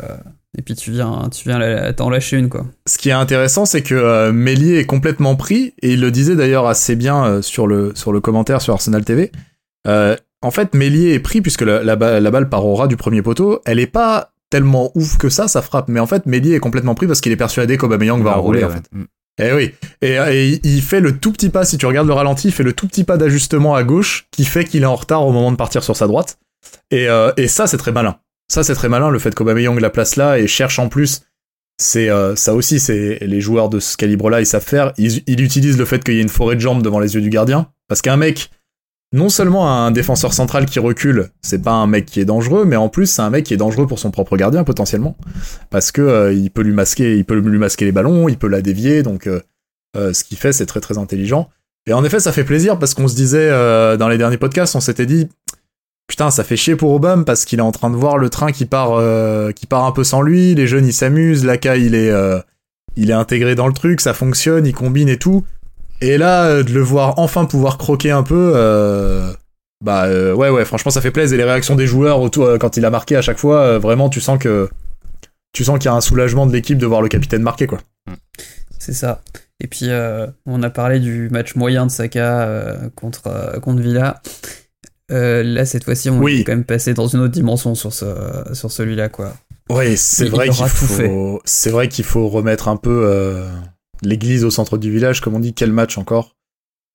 et 0.57 0.61
puis 0.61 0.73
tu 0.73 0.91
viens, 0.91 1.29
tu 1.29 1.49
viens 1.49 1.91
t'en 1.91 2.09
lâcher 2.09 2.38
une, 2.38 2.47
quoi. 2.47 2.65
Ce 2.88 2.97
qui 2.97 3.09
est 3.09 3.13
intéressant, 3.13 3.65
c'est 3.65 3.83
que 3.83 3.93
euh, 3.93 4.31
Mélier 4.31 4.77
est 4.77 4.85
complètement 4.85 5.35
pris, 5.35 5.73
et 5.81 5.93
il 5.93 5.99
le 5.99 6.11
disait 6.11 6.38
d'ailleurs 6.38 6.65
assez 6.65 6.95
bien 6.95 7.25
euh, 7.25 7.41
sur, 7.41 7.67
le, 7.67 7.91
sur 7.93 8.13
le 8.13 8.21
commentaire 8.21 8.61
sur 8.61 8.73
Arsenal 8.73 9.03
TV. 9.03 9.31
En 10.41 10.51
fait, 10.51 10.73
Mélier 10.73 11.13
est 11.13 11.19
pris 11.19 11.41
puisque 11.41 11.61
la, 11.61 11.83
la, 11.83 12.19
la, 12.19 12.31
balle 12.31 12.49
part 12.49 12.65
au 12.65 12.75
ras 12.75 12.88
du 12.88 12.97
premier 12.97 13.21
poteau. 13.21 13.61
Elle 13.65 13.79
est 13.79 13.88
pas 13.88 14.31
tellement 14.49 14.91
ouf 14.95 15.17
que 15.17 15.29
ça, 15.29 15.47
ça 15.47 15.61
frappe. 15.61 15.88
Mais 15.88 15.99
en 15.99 16.07
fait, 16.07 16.25
Mélier 16.25 16.53
est 16.53 16.59
complètement 16.59 16.95
pris 16.95 17.07
parce 17.07 17.21
qu'il 17.21 17.31
est 17.31 17.38
persuadé 17.38 17.77
qu'Aubameyang 17.77 18.21
va, 18.23 18.31
va 18.31 18.38
rouler, 18.38 18.63
en 18.63 18.69
fait. 18.69 18.83
Mm. 18.91 19.05
Eh 19.39 19.53
oui. 19.53 19.73
Et, 20.01 20.59
il 20.63 20.81
fait 20.81 20.99
le 20.99 21.17
tout 21.17 21.31
petit 21.31 21.49
pas, 21.49 21.63
si 21.63 21.77
tu 21.77 21.85
regardes 21.85 22.07
le 22.07 22.13
ralenti, 22.13 22.47
il 22.47 22.53
fait 22.53 22.63
le 22.63 22.73
tout 22.73 22.88
petit 22.88 23.03
pas 23.03 23.17
d'ajustement 23.17 23.75
à 23.75 23.83
gauche 23.83 24.27
qui 24.31 24.45
fait 24.45 24.65
qu'il 24.65 24.83
est 24.83 24.88
en 24.88 24.95
retard 24.95 25.25
au 25.25 25.31
moment 25.31 25.51
de 25.51 25.57
partir 25.57 25.83
sur 25.83 25.95
sa 25.95 26.07
droite. 26.07 26.39
Et, 26.91 27.07
euh, 27.07 27.31
et 27.38 27.47
ça, 27.47 27.67
c'est 27.67 27.77
très 27.77 27.91
malin. 27.91 28.17
Ça, 28.47 28.63
c'est 28.63 28.73
très 28.73 28.89
malin, 28.89 29.09
le 29.09 29.19
fait 29.19 29.35
qu'Aubameyang 29.35 29.79
la 29.79 29.89
place 29.89 30.15
là 30.15 30.39
et 30.39 30.47
cherche 30.47 30.79
en 30.79 30.89
plus. 30.89 31.21
C'est 31.79 32.09
euh, 32.09 32.35
ça 32.35 32.55
aussi, 32.55 32.79
c'est 32.79 33.19
les 33.21 33.41
joueurs 33.41 33.69
de 33.69 33.79
ce 33.79 33.97
calibre-là, 33.97 34.39
ils 34.39 34.47
savent 34.47 34.65
faire. 34.65 34.93
Ils, 34.97 35.21
ils 35.27 35.41
utilisent 35.41 35.77
le 35.77 35.85
fait 35.85 36.03
qu'il 36.03 36.15
y 36.15 36.17
ait 36.17 36.23
une 36.23 36.29
forêt 36.29 36.55
de 36.55 36.61
jambes 36.61 36.81
devant 36.81 36.99
les 36.99 37.13
yeux 37.13 37.21
du 37.21 37.29
gardien. 37.29 37.67
Parce 37.88 38.01
qu'un 38.01 38.17
mec 38.17 38.49
non 39.14 39.30
seulement 39.30 39.72
un 39.72 39.91
défenseur 39.91 40.34
central 40.34 40.66
qui 40.66 40.80
recule, 40.80 41.30
c'est 41.41 41.62
pas 41.62 41.72
un 41.72 41.88
mec 41.88 42.05
qui 42.05 42.20
est 42.20 42.26
dangereux, 42.26 42.66
mais 42.66 42.76
en 42.76 42.89
plus 42.89 43.05
c'est 43.05 43.22
un 43.22 43.30
mec 43.30 43.45
qui 43.45 43.53
est 43.53 43.58
dangereux 43.58 43.88
pour 43.88 43.99
son 43.99 44.12
propre 44.12 44.36
gardien 44.36 44.64
potentiellement, 44.64 45.16
parce 45.70 45.91
que 45.91 46.01
euh, 46.01 46.34
il 46.34 46.51
peut 46.51 46.62
lui 46.62 46.74
masquer, 46.74 47.18
il 47.18 47.24
peut 47.24 47.39
lui 47.39 47.58
masquer 47.58 47.86
les 47.86 47.93
ballons, 47.93 48.28
il 48.28 48.38
peut 48.38 48.49
la 48.49 48.62
dévier, 48.62 49.03
donc 49.03 49.28
euh, 49.28 49.41
euh, 49.95 50.12
ce 50.12 50.24
qu'il 50.24 50.38
fait 50.38 50.51
c'est 50.51 50.66
très 50.66 50.82
très 50.82 50.97
intelligent. 50.97 51.49
Et 51.88 51.93
en 51.93 52.03
effet 52.03 52.20
ça 52.20 52.34
fait 52.34 52.43
plaisir 52.43 52.80
parce 52.80 52.93
qu'on 52.93 53.08
se 53.08 53.16
disait 53.16 53.49
dans 53.97 54.10
les 54.10 54.18
derniers 54.18 54.38
podcasts, 54.38 54.76
on 54.76 54.82
s'était 54.82 55.05
dit 55.05 55.30
putain 56.08 56.30
ça 56.32 56.43
fait 56.43 56.58
chier 56.58 56.76
pour 56.76 56.91
Obama 56.91 57.24
parce 57.24 57.45
qu'il 57.45 57.60
est 57.60 57.64
en 57.64 57.72
train 57.72 57.89
de 57.89 57.95
voir 57.95 58.18
le 58.18 58.30
train 58.30 58.51
qui 58.51 58.66
part 58.66 59.01
qui 59.53 59.68
part 59.68 59.86
un 59.86 59.93
peu 59.93 60.03
sans 60.03 60.22
lui, 60.22 60.53
les 60.53 60.68
jeunes 60.68 60.86
ils 60.86 60.91
s'amusent, 60.91 61.45
Laka 61.45 61.78
il 61.78 61.95
est 61.95 62.12
il 62.97 63.10
est 63.10 63.14
intégré 63.14 63.55
dans 63.55 63.68
le 63.68 63.74
truc, 63.74 64.01
ça 64.01 64.14
fonctionne, 64.14 64.66
il 64.66 64.74
combine 64.74 65.08
et 65.08 65.18
tout. 65.18 65.45
Et 66.01 66.17
là, 66.17 66.45
euh, 66.45 66.63
de 66.63 66.71
le 66.71 66.81
voir 66.81 67.17
enfin 67.17 67.45
pouvoir 67.45 67.77
croquer 67.77 68.11
un 68.11 68.23
peu, 68.23 68.53
euh, 68.55 69.31
bah 69.83 70.05
euh, 70.05 70.33
ouais, 70.33 70.49
ouais, 70.49 70.65
franchement, 70.65 70.91
ça 70.91 71.01
fait 71.01 71.11
plaisir. 71.11 71.35
Et 71.35 71.37
les 71.37 71.49
réactions 71.49 71.75
des 71.75 71.87
joueurs 71.87 72.21
autour, 72.21 72.57
quand 72.59 72.77
il 72.77 72.85
a 72.85 72.89
marqué 72.89 73.15
à 73.15 73.21
chaque 73.21 73.39
fois, 73.39 73.79
vraiment, 73.79 74.09
tu 74.09 74.21
sens 74.21 74.37
que 74.37 74.69
tu 75.53 75.63
sens 75.63 75.79
qu'il 75.79 75.85
y 75.85 75.93
a 75.93 75.95
un 75.95 76.01
soulagement 76.01 76.45
de 76.45 76.53
l'équipe 76.53 76.77
de 76.77 76.85
voir 76.85 77.01
le 77.01 77.09
capitaine 77.09 77.41
marquer, 77.41 77.67
quoi. 77.67 77.79
C'est 78.77 78.93
ça. 78.93 79.21
Et 79.59 79.67
puis, 79.67 79.89
on 80.45 80.61
a 80.61 80.69
parlé 80.69 80.99
du 80.99 81.29
match 81.29 81.55
moyen 81.55 81.87
de 81.87 81.91
Saka 81.91 82.75
contre, 82.95 83.59
contre 83.61 83.81
Villa. 83.81 84.21
là, 85.09 85.65
cette 85.65 85.83
fois-ci, 85.83 86.11
on 86.11 86.25
est 86.27 86.43
quand 86.43 86.51
même 86.51 86.63
passé 86.63 86.93
dans 86.93 87.07
une 87.07 87.21
autre 87.21 87.33
dimension 87.33 87.73
sur, 87.73 87.91
ce, 87.91 88.05
sur 88.53 88.71
celui-là, 88.71 89.09
quoi. 89.09 89.33
Oui, 89.69 89.97
c'est 89.97 90.29
vrai 90.29 90.47
qu'il 90.49 90.65
faut, 90.67 91.41
c'est 91.43 91.71
vrai 91.71 91.89
qu'il 91.89 92.05
faut 92.05 92.29
remettre 92.29 92.67
un 92.67 92.77
peu 92.77 93.43
l'église 94.01 94.43
au 94.43 94.49
centre 94.49 94.77
du 94.77 94.91
village, 94.91 95.21
comme 95.21 95.35
on 95.35 95.39
dit, 95.39 95.53
quel 95.53 95.71
match 95.71 95.97
encore 95.97 96.37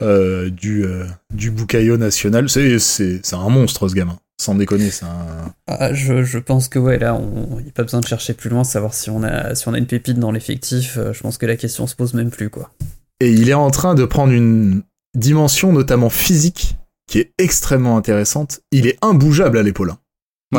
euh, 0.03 0.50
du, 0.50 0.84
euh, 0.84 1.05
du 1.32 1.50
Bukayo 1.50 1.96
national. 1.96 2.48
C'est, 2.48 2.78
c'est, 2.80 3.20
c'est 3.22 3.36
un 3.36 3.48
monstre 3.48 3.88
ce 3.88 3.94
gamin, 3.94 4.18
sans 4.40 4.57
déconner. 4.57 4.90
C'est 4.90 5.05
un... 5.05 5.55
Ah, 5.68 5.94
je, 5.94 6.24
je, 6.24 6.38
pense 6.38 6.68
que 6.68 6.78
ouais, 6.80 6.98
là, 6.98 7.20
il 7.59 7.62
n'y 7.62 7.68
a 7.68 7.72
pas 7.72 7.84
besoin 7.84 8.00
de 8.00 8.07
chercher 8.07 8.34
plus 8.34 8.50
loin, 8.50 8.64
savoir 8.64 8.94
si 8.94 9.11
on 9.11 9.22
a, 9.22 9.55
si 9.55 9.68
on 9.68 9.74
a 9.74 9.78
une 9.78 9.86
pépite 9.86 10.18
dans 10.18 10.32
l'effectif. 10.32 10.96
Euh, 10.98 11.12
je 11.12 11.20
pense 11.20 11.38
que 11.38 11.46
la 11.46 11.57
question 11.57 11.86
se 11.86 11.94
pose 11.94 12.14
même 12.14 12.30
plus. 12.30 12.50
quoi. 12.50 12.72
Et 13.20 13.30
il 13.30 13.48
est 13.48 13.55
en 13.55 13.70
train 13.70 13.94
de 13.94 14.05
prendre 14.05 14.32
une 14.32 14.82
dimension, 15.14 15.72
notamment 15.72 16.11
physique, 16.11 16.76
qui 17.07 17.20
est 17.20 17.32
extrêmement 17.38 17.96
intéressante. 17.96 18.61
Il 18.72 18.88
est 18.88 18.98
imbougeable 19.03 19.59
à 19.59 19.62
l'épaule. 19.62 19.90
Hein. 19.90 19.98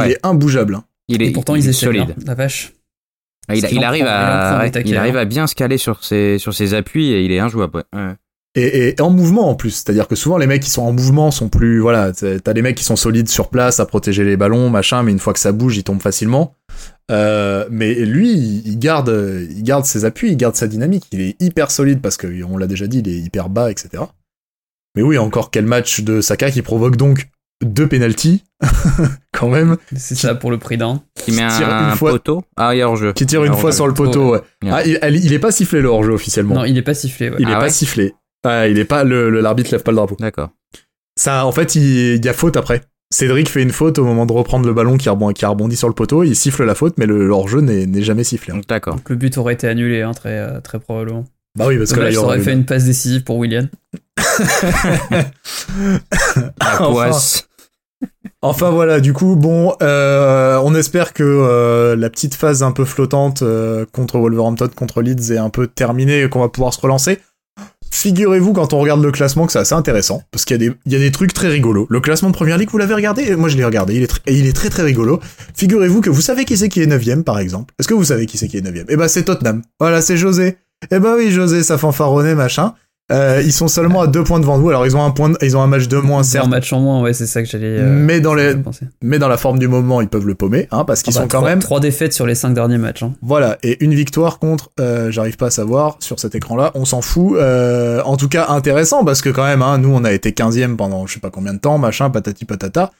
Il 0.05 0.11
est 0.11 0.19
imbougeable. 0.25 0.75
Hein. 0.75 0.85
Il 1.09 1.21
est, 1.21 1.31
pourtant, 1.31 1.55
il, 1.55 1.67
est 1.67 1.73
solide. 1.73 2.15
la 2.25 2.33
vache. 2.33 2.73
Ah, 3.47 3.55
il, 3.55 3.83
arrive 3.83 4.05
à, 4.07 4.69
il 4.85 4.97
arrive 4.97 5.17
à 5.17 5.25
bien 5.25 5.47
se 5.47 5.55
caler 5.55 5.77
sur 5.77 6.03
ses, 6.03 6.37
sur 6.39 6.53
ses 6.53 6.73
appuis 6.73 7.11
et 7.11 7.23
il 7.23 7.31
est 7.31 7.39
injouable. 7.39 7.83
Ouais. 7.93 8.15
Et, 8.55 8.89
et, 8.89 9.01
en 9.01 9.09
mouvement 9.09 9.49
en 9.49 9.55
plus, 9.55 9.71
c'est-à-dire 9.71 10.07
que 10.07 10.15
souvent 10.15 10.37
les 10.37 10.45
mecs 10.45 10.61
qui 10.61 10.69
sont 10.69 10.83
en 10.83 10.91
mouvement 10.91 11.31
sont 11.31 11.49
plus, 11.49 11.79
voilà, 11.79 12.11
t'as 12.13 12.53
des 12.53 12.61
mecs 12.61 12.77
qui 12.77 12.83
sont 12.83 12.95
solides 12.95 13.27
sur 13.27 13.49
place 13.49 13.79
à 13.79 13.85
protéger 13.85 14.23
les 14.23 14.37
ballons, 14.37 14.69
machin, 14.69 15.01
mais 15.01 15.11
une 15.11 15.19
fois 15.19 15.33
que 15.33 15.39
ça 15.39 15.51
bouge, 15.51 15.75
ils 15.77 15.83
tombent 15.83 16.01
facilement. 16.01 16.55
Euh, 17.11 17.67
mais 17.71 17.93
lui, 17.95 18.61
il 18.63 18.77
garde, 18.77 19.47
il 19.49 19.63
garde 19.63 19.85
ses 19.85 20.05
appuis, 20.05 20.31
il 20.31 20.37
garde 20.37 20.55
sa 20.55 20.67
dynamique. 20.67 21.05
Il 21.11 21.21
est 21.21 21.41
hyper 21.41 21.71
solide 21.71 21.99
parce 21.99 22.15
que 22.15 22.43
on 22.43 22.57
l'a 22.57 22.67
déjà 22.67 22.85
dit, 22.87 22.99
il 22.99 23.09
est 23.09 23.17
hyper 23.17 23.49
bas, 23.49 23.71
etc. 23.71 24.03
Mais 24.95 25.01
oui, 25.01 25.17
encore 25.17 25.49
quel 25.49 25.65
match 25.65 26.01
de 26.01 26.21
Saka 26.21 26.51
qui 26.51 26.61
provoque 26.61 26.95
donc 26.95 27.29
deux 27.61 27.87
penalties 27.87 28.43
quand 29.31 29.49
même. 29.49 29.77
C'est 29.95 30.15
ça 30.15 30.35
pour 30.35 30.51
le 30.51 30.57
prix 30.57 30.77
d'un. 30.77 31.01
Qui 31.15 31.31
met 31.31 31.41
un, 31.41 31.91
une 31.91 31.95
fois... 31.95 32.11
poteau? 32.11 32.43
Ah, 32.57 32.75
il 32.75 32.79
est 32.79 32.83
hors 32.83 32.95
jeu. 32.95 33.13
Qui 33.13 33.25
tire 33.25 33.43
une 33.43 33.53
fois 33.53 33.71
sur 33.71 33.87
le 33.87 33.93
poteau, 33.93 34.33
ouais. 34.33 34.41
Ah, 34.69 34.83
il, 34.85 34.99
il, 35.23 35.33
est 35.33 35.39
pas 35.39 35.51
sifflé 35.51 35.81
le 35.81 35.89
hors 35.89 36.03
jeu 36.03 36.11
officiellement. 36.11 36.55
Non, 36.55 36.65
il 36.65 36.77
est 36.77 36.81
pas 36.83 36.93
sifflé. 36.93 37.29
Ouais. 37.29 37.37
Il 37.39 37.49
est 37.49 37.53
ah 37.53 37.59
pas 37.59 37.69
sifflé. 37.69 38.13
Ah, 38.43 38.67
il 38.67 38.77
est 38.77 38.85
pas 38.85 39.03
le 39.03 39.29
l'arbitre 39.29 39.71
lève 39.71 39.83
pas 39.83 39.91
le 39.91 39.97
drapeau. 39.97 40.17
D'accord. 40.19 40.49
Ça, 41.15 41.45
en 41.45 41.51
fait, 41.51 41.75
il, 41.75 42.23
y 42.23 42.29
a 42.29 42.33
faute 42.33 42.57
après. 42.57 42.81
Cédric 43.11 43.47
fait 43.47 43.61
une 43.61 43.71
faute 43.71 43.99
au 43.99 44.05
moment 44.05 44.25
de 44.25 44.33
reprendre 44.33 44.65
le 44.65 44.73
ballon 44.73 44.97
qui, 44.97 45.07
rebondit, 45.07 45.35
qui 45.35 45.45
a 45.45 45.49
rebondi 45.49 45.75
sur 45.75 45.87
le 45.87 45.93
poteau, 45.93 46.23
il 46.23 46.35
siffle 46.35 46.63
la 46.63 46.73
faute, 46.73 46.97
mais 46.97 47.05
le 47.05 47.29
hors-jeu 47.29 47.61
n'est 47.61 48.01
jamais 48.01 48.23
sifflé. 48.23 48.53
Hein. 48.53 48.61
D'accord. 48.67 48.95
Donc 48.95 49.07
le 49.09 49.15
but 49.15 49.37
aurait 49.37 49.53
été 49.53 49.67
annulé, 49.67 50.01
hein, 50.01 50.13
très, 50.13 50.39
euh, 50.39 50.59
très 50.61 50.79
probablement. 50.79 51.25
Bah 51.55 51.65
oui, 51.67 51.77
parce 51.77 51.93
que 51.93 51.99
là, 51.99 52.09
il 52.09 52.17
aurait 52.17 52.39
fait 52.39 52.53
une 52.53 52.65
passe 52.65 52.85
décisive 52.85 53.23
pour 53.23 53.37
William. 53.37 53.67
la 55.17 56.77
poisse. 56.77 57.47
Enfin 58.41 58.71
voilà, 58.71 58.99
du 58.99 59.13
coup, 59.13 59.35
bon, 59.35 59.73
euh, 59.81 60.59
on 60.63 60.75
espère 60.75 61.13
que 61.13 61.23
euh, 61.23 61.95
la 61.95 62.09
petite 62.09 62.35
phase 62.35 62.61
un 62.63 62.71
peu 62.71 62.83
flottante 62.83 63.41
euh, 63.41 63.85
contre 63.93 64.19
Wolverhampton, 64.19 64.69
contre 64.75 65.01
Leeds 65.01 65.31
est 65.31 65.37
un 65.37 65.49
peu 65.49 65.67
terminée 65.67 66.23
et 66.23 66.29
qu'on 66.29 66.41
va 66.41 66.49
pouvoir 66.49 66.73
se 66.73 66.81
relancer. 66.81 67.19
Figurez-vous 67.89 68.51
quand 68.51 68.73
on 68.73 68.79
regarde 68.79 69.01
le 69.03 69.11
classement 69.11 69.45
que 69.45 69.51
c'est 69.53 69.59
assez 69.59 69.75
intéressant, 69.75 70.23
parce 70.31 70.43
qu'il 70.43 70.61
y, 70.61 70.65
a 70.65 70.69
des, 70.69 70.75
y 70.87 70.95
a 70.95 70.99
des 70.99 71.11
trucs 71.11 71.31
très 71.31 71.47
rigolos. 71.47 71.85
Le 71.89 71.99
classement 72.01 72.31
de 72.31 72.35
Première 72.35 72.57
Ligue, 72.57 72.69
vous 72.69 72.79
l'avez 72.79 72.95
regardé? 72.95 73.33
Moi 73.35 73.47
je 73.47 73.55
l'ai 73.55 73.63
regardé, 73.63 73.95
il 73.95 74.03
est, 74.03 74.11
et 74.25 74.33
il 74.33 74.47
est 74.47 74.53
très 74.53 74.69
très 74.69 74.83
rigolo. 74.83 75.21
Figurez-vous 75.55 76.01
que 76.01 76.09
vous 76.09 76.21
savez 76.21 76.43
qui 76.43 76.57
c'est 76.57 76.67
qui 76.67 76.81
est 76.81 76.87
9ème 76.87 77.23
par 77.23 77.39
exemple. 77.39 77.73
Est-ce 77.79 77.87
que 77.87 77.93
vous 77.93 78.03
savez 78.03 78.25
qui 78.25 78.37
c'est 78.37 78.49
qui 78.49 78.57
est 78.57 78.61
9ème 78.61 78.85
Eh 78.89 78.97
ben 78.97 79.07
c'est 79.07 79.23
Tottenham. 79.23 79.61
Voilà, 79.79 80.01
c'est 80.01 80.17
José. 80.17 80.57
Eh 80.91 80.99
ben 80.99 81.15
oui, 81.17 81.31
José, 81.31 81.63
ça 81.63 81.77
fanfaronnait, 81.77 82.35
machin. 82.35 82.73
Euh, 83.11 83.41
ils 83.43 83.51
sont 83.51 83.67
seulement 83.67 84.01
à 84.01 84.07
deux 84.07 84.23
points 84.23 84.39
devant 84.39 84.57
nous. 84.57 84.69
Alors 84.69 84.85
ils 84.85 84.95
ont 84.95 85.03
un 85.03 85.11
point, 85.11 85.33
ils 85.41 85.57
ont 85.57 85.61
un 85.61 85.67
match 85.67 85.87
de 85.87 85.97
moins, 85.97 86.23
certes. 86.23 86.45
Un 86.45 86.49
match 86.49 86.71
en 86.71 86.79
moins, 86.79 87.01
ouais, 87.01 87.13
c'est 87.13 87.27
ça 87.27 87.43
que 87.43 87.49
j'allais. 87.49 87.79
Euh, 87.79 87.85
mais 87.85 88.21
dans 88.21 88.33
les, 88.33 88.55
mais 89.01 89.19
dans 89.19 89.27
la 89.27 89.35
forme 89.35 89.59
du 89.59 89.67
moment, 89.67 89.99
ils 89.99 90.07
peuvent 90.07 90.25
le 90.25 90.35
paumer, 90.35 90.69
hein, 90.71 90.85
parce 90.85 91.03
qu'ils 91.03 91.13
ah 91.17 91.19
sont 91.19 91.23
bah, 91.23 91.29
quand 91.29 91.41
même 91.41 91.59
trois 91.59 91.81
défaites 91.81 92.13
sur 92.13 92.25
les 92.25 92.33
cinq 92.33 92.53
derniers 92.53 92.77
matchs. 92.77 93.03
Hein. 93.03 93.13
Voilà, 93.21 93.57
et 93.61 93.83
une 93.83 93.93
victoire 93.93 94.39
contre, 94.39 94.71
euh, 94.79 95.11
j'arrive 95.11 95.35
pas 95.35 95.47
à 95.47 95.51
savoir 95.51 95.97
sur 95.99 96.19
cet 96.19 96.33
écran-là. 96.33 96.71
On 96.75 96.85
s'en 96.85 97.01
fout. 97.01 97.37
en 97.37 98.17
tout 98.17 98.29
cas, 98.29 98.47
intéressant 98.49 99.03
parce 99.03 99.21
que 99.21 99.29
quand 99.29 99.45
même, 99.45 99.61
hein, 99.61 99.77
nous, 99.79 99.93
on 99.93 100.05
a 100.05 100.11
été 100.13 100.31
15e 100.31 100.77
pendant 100.77 101.05
je 101.05 101.15
sais 101.15 101.19
pas 101.19 101.29
combien 101.29 101.53
de 101.53 101.59
temps, 101.59 101.77
machin, 101.77 102.09
patati 102.09 102.45
patata. 102.45 102.91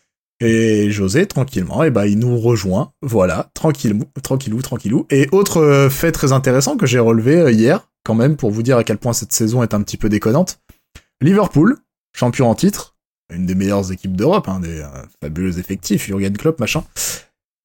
Et 0.46 0.92
José, 0.92 1.26
tranquillement, 1.26 1.84
et 1.84 1.88
eh 1.88 1.90
ben, 1.90 2.06
il 2.06 2.20
nous 2.20 2.38
rejoint. 2.38 2.92
Voilà, 3.02 3.50
tranquillou, 3.54 4.04
tranquillou, 4.22 4.62
tranquillou. 4.62 5.08
Et 5.10 5.30
autre 5.32 5.88
fait 5.90 6.12
très 6.12 6.34
intéressant 6.34 6.76
que 6.76 6.86
j'ai 6.86 7.00
relevé 7.00 7.54
hier, 7.54 7.88
quand 8.04 8.14
même, 8.14 8.36
pour 8.36 8.52
vous 8.52 8.62
dire 8.62 8.78
à 8.78 8.84
quel 8.84 8.98
point 8.98 9.14
cette 9.14 9.32
saison 9.32 9.64
est 9.64 9.74
un 9.74 9.82
petit 9.82 9.96
peu 9.96 10.10
déconnante. 10.10 10.60
Liverpool, 11.22 11.78
champion 12.14 12.50
en 12.50 12.56
titre, 12.56 12.96
une 13.34 13.46
des 13.46 13.56
meilleures 13.56 13.92
équipes 13.92 14.16
d'Europe, 14.16 14.48
hein, 14.48 14.60
des 14.60 14.82
euh, 14.82 14.88
fabuleux 15.22 15.60
effectifs, 15.60 16.06
Jurgen 16.06 16.36
Klopp, 16.38 16.60
machin, 16.60 16.84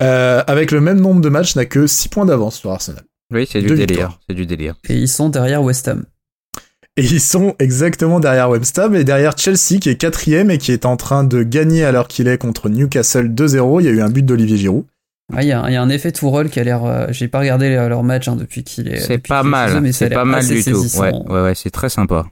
euh, 0.03 0.43
avec 0.47 0.71
le 0.71 0.81
même 0.81 1.01
nombre 1.01 1.21
de 1.21 1.29
matchs, 1.29 1.57
n'a 1.57 1.67
que 1.67 1.87
6 1.87 2.09
points 2.09 2.27
d'avance 2.27 2.57
sur 2.57 2.71
Arsenal. 2.71 3.05
Oui, 3.33 3.47
c'est 3.51 3.61
du 3.61 3.75
délire, 3.75 4.19
c'est 4.29 4.35
du 4.35 4.47
délire. 4.47 4.77
Et 4.89 4.97
ils 4.97 5.09
sont 5.09 5.29
derrière 5.29 5.63
West 5.63 5.89
Ham. 5.89 6.07
Et 6.99 7.03
ils 7.03 7.21
sont 7.21 7.55
exactement 7.61 8.19
derrière 8.19 8.51
West 8.51 8.77
Ham 8.77 8.97
et 8.97 9.05
derrière 9.05 9.39
Chelsea 9.39 9.79
qui 9.81 9.89
est 9.89 9.95
quatrième 9.95 10.51
et 10.51 10.59
qui 10.59 10.73
est 10.73 10.85
en 10.85 10.97
train 10.97 11.23
de 11.23 11.45
gagner 11.45 11.85
alors 11.85 12.09
qu'il 12.09 12.27
est 12.27 12.39
contre 12.39 12.69
Newcastle 12.69 13.29
2-0. 13.29 13.81
Il 13.81 13.85
y 13.85 13.89
a 13.89 13.93
eu 13.93 14.01
un 14.01 14.11
but 14.11 14.27
d'Olivier 14.27 14.57
Giroud. 14.57 14.85
Ah, 15.33 15.43
il 15.45 15.49
y, 15.49 15.53
a 15.53 15.63
un 15.63 15.89
effet 15.91 16.11
Tourelle 16.11 16.49
qui 16.49 16.59
a 16.59 16.65
l'air. 16.65 16.85
Euh, 16.85 17.07
j'ai 17.11 17.29
pas 17.29 17.39
regardé 17.39 17.69
leur 17.69 18.03
match 18.03 18.27
hein, 18.27 18.35
depuis 18.35 18.65
qu'il 18.65 18.89
est. 18.89 18.99
C'est 18.99 19.19
pas 19.19 19.45
mal, 19.45 19.93
c'est 19.93 20.09
pas 20.09 20.25
mal 20.25 20.45
du 20.45 20.65
tout. 20.65 20.87
Ouais, 20.99 21.13
ouais, 21.29 21.43
ouais, 21.43 21.55
c'est 21.55 21.71
très 21.71 21.89
sympa. 21.89 22.27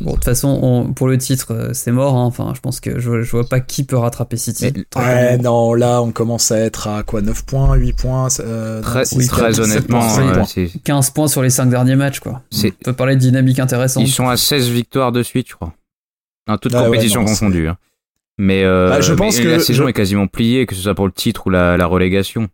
Bon, 0.00 0.10
de 0.10 0.14
toute 0.16 0.24
façon, 0.24 0.92
pour 0.94 1.08
le 1.08 1.18
titre, 1.18 1.52
euh, 1.52 1.70
c'est 1.72 1.90
mort. 1.90 2.16
Hein. 2.16 2.24
Enfin, 2.24 2.52
je 2.54 2.60
pense 2.60 2.80
que 2.80 3.00
je, 3.00 3.22
je, 3.22 3.30
vois 3.30 3.48
pas 3.48 3.60
qui 3.60 3.84
peut 3.84 3.96
rattraper 3.96 4.36
City. 4.36 4.72
ouais, 4.96 5.38
non, 5.38 5.74
là, 5.74 6.02
on 6.02 6.12
commence 6.12 6.52
à 6.52 6.58
être 6.58 6.86
à 6.88 7.02
quoi 7.02 7.20
9 7.20 7.44
points, 7.44 7.74
8 7.74 7.92
points 7.94 8.28
euh, 8.40 8.80
Très, 8.80 9.04
très 9.04 9.60
honnêtement, 9.60 10.06
15 10.84 11.10
points 11.10 11.28
sur 11.28 11.42
les 11.42 11.50
5 11.50 11.66
derniers 11.66 11.96
matchs, 11.96 12.20
quoi. 12.20 12.42
On 12.52 12.70
peut 12.84 12.92
parler 12.92 13.16
de 13.16 13.20
dynamique 13.20 13.58
intéressante. 13.58 14.04
Ils 14.04 14.10
sont 14.10 14.28
à 14.28 14.36
16 14.36 14.68
victoires 14.68 15.12
de 15.12 15.22
suite, 15.22 15.48
je 15.48 15.54
crois. 15.54 15.74
En 16.48 16.56
toute 16.56 16.74
ah 16.74 16.84
compétition 16.84 17.24
confondue. 17.24 17.68
Hein. 17.68 17.76
Mais, 18.38 18.62
euh, 18.64 18.88
bah, 18.88 19.00
je 19.00 19.12
pense 19.12 19.38
que 19.38 19.48
la 19.48 19.58
saison 19.58 19.88
est 19.88 19.92
quasiment 19.92 20.28
pliée, 20.28 20.64
que 20.66 20.74
ce 20.74 20.82
soit 20.82 20.94
pour 20.94 21.06
le 21.06 21.12
titre 21.12 21.48
ou 21.48 21.50
la, 21.50 21.76
la 21.76 21.86
relégation. 21.86 22.48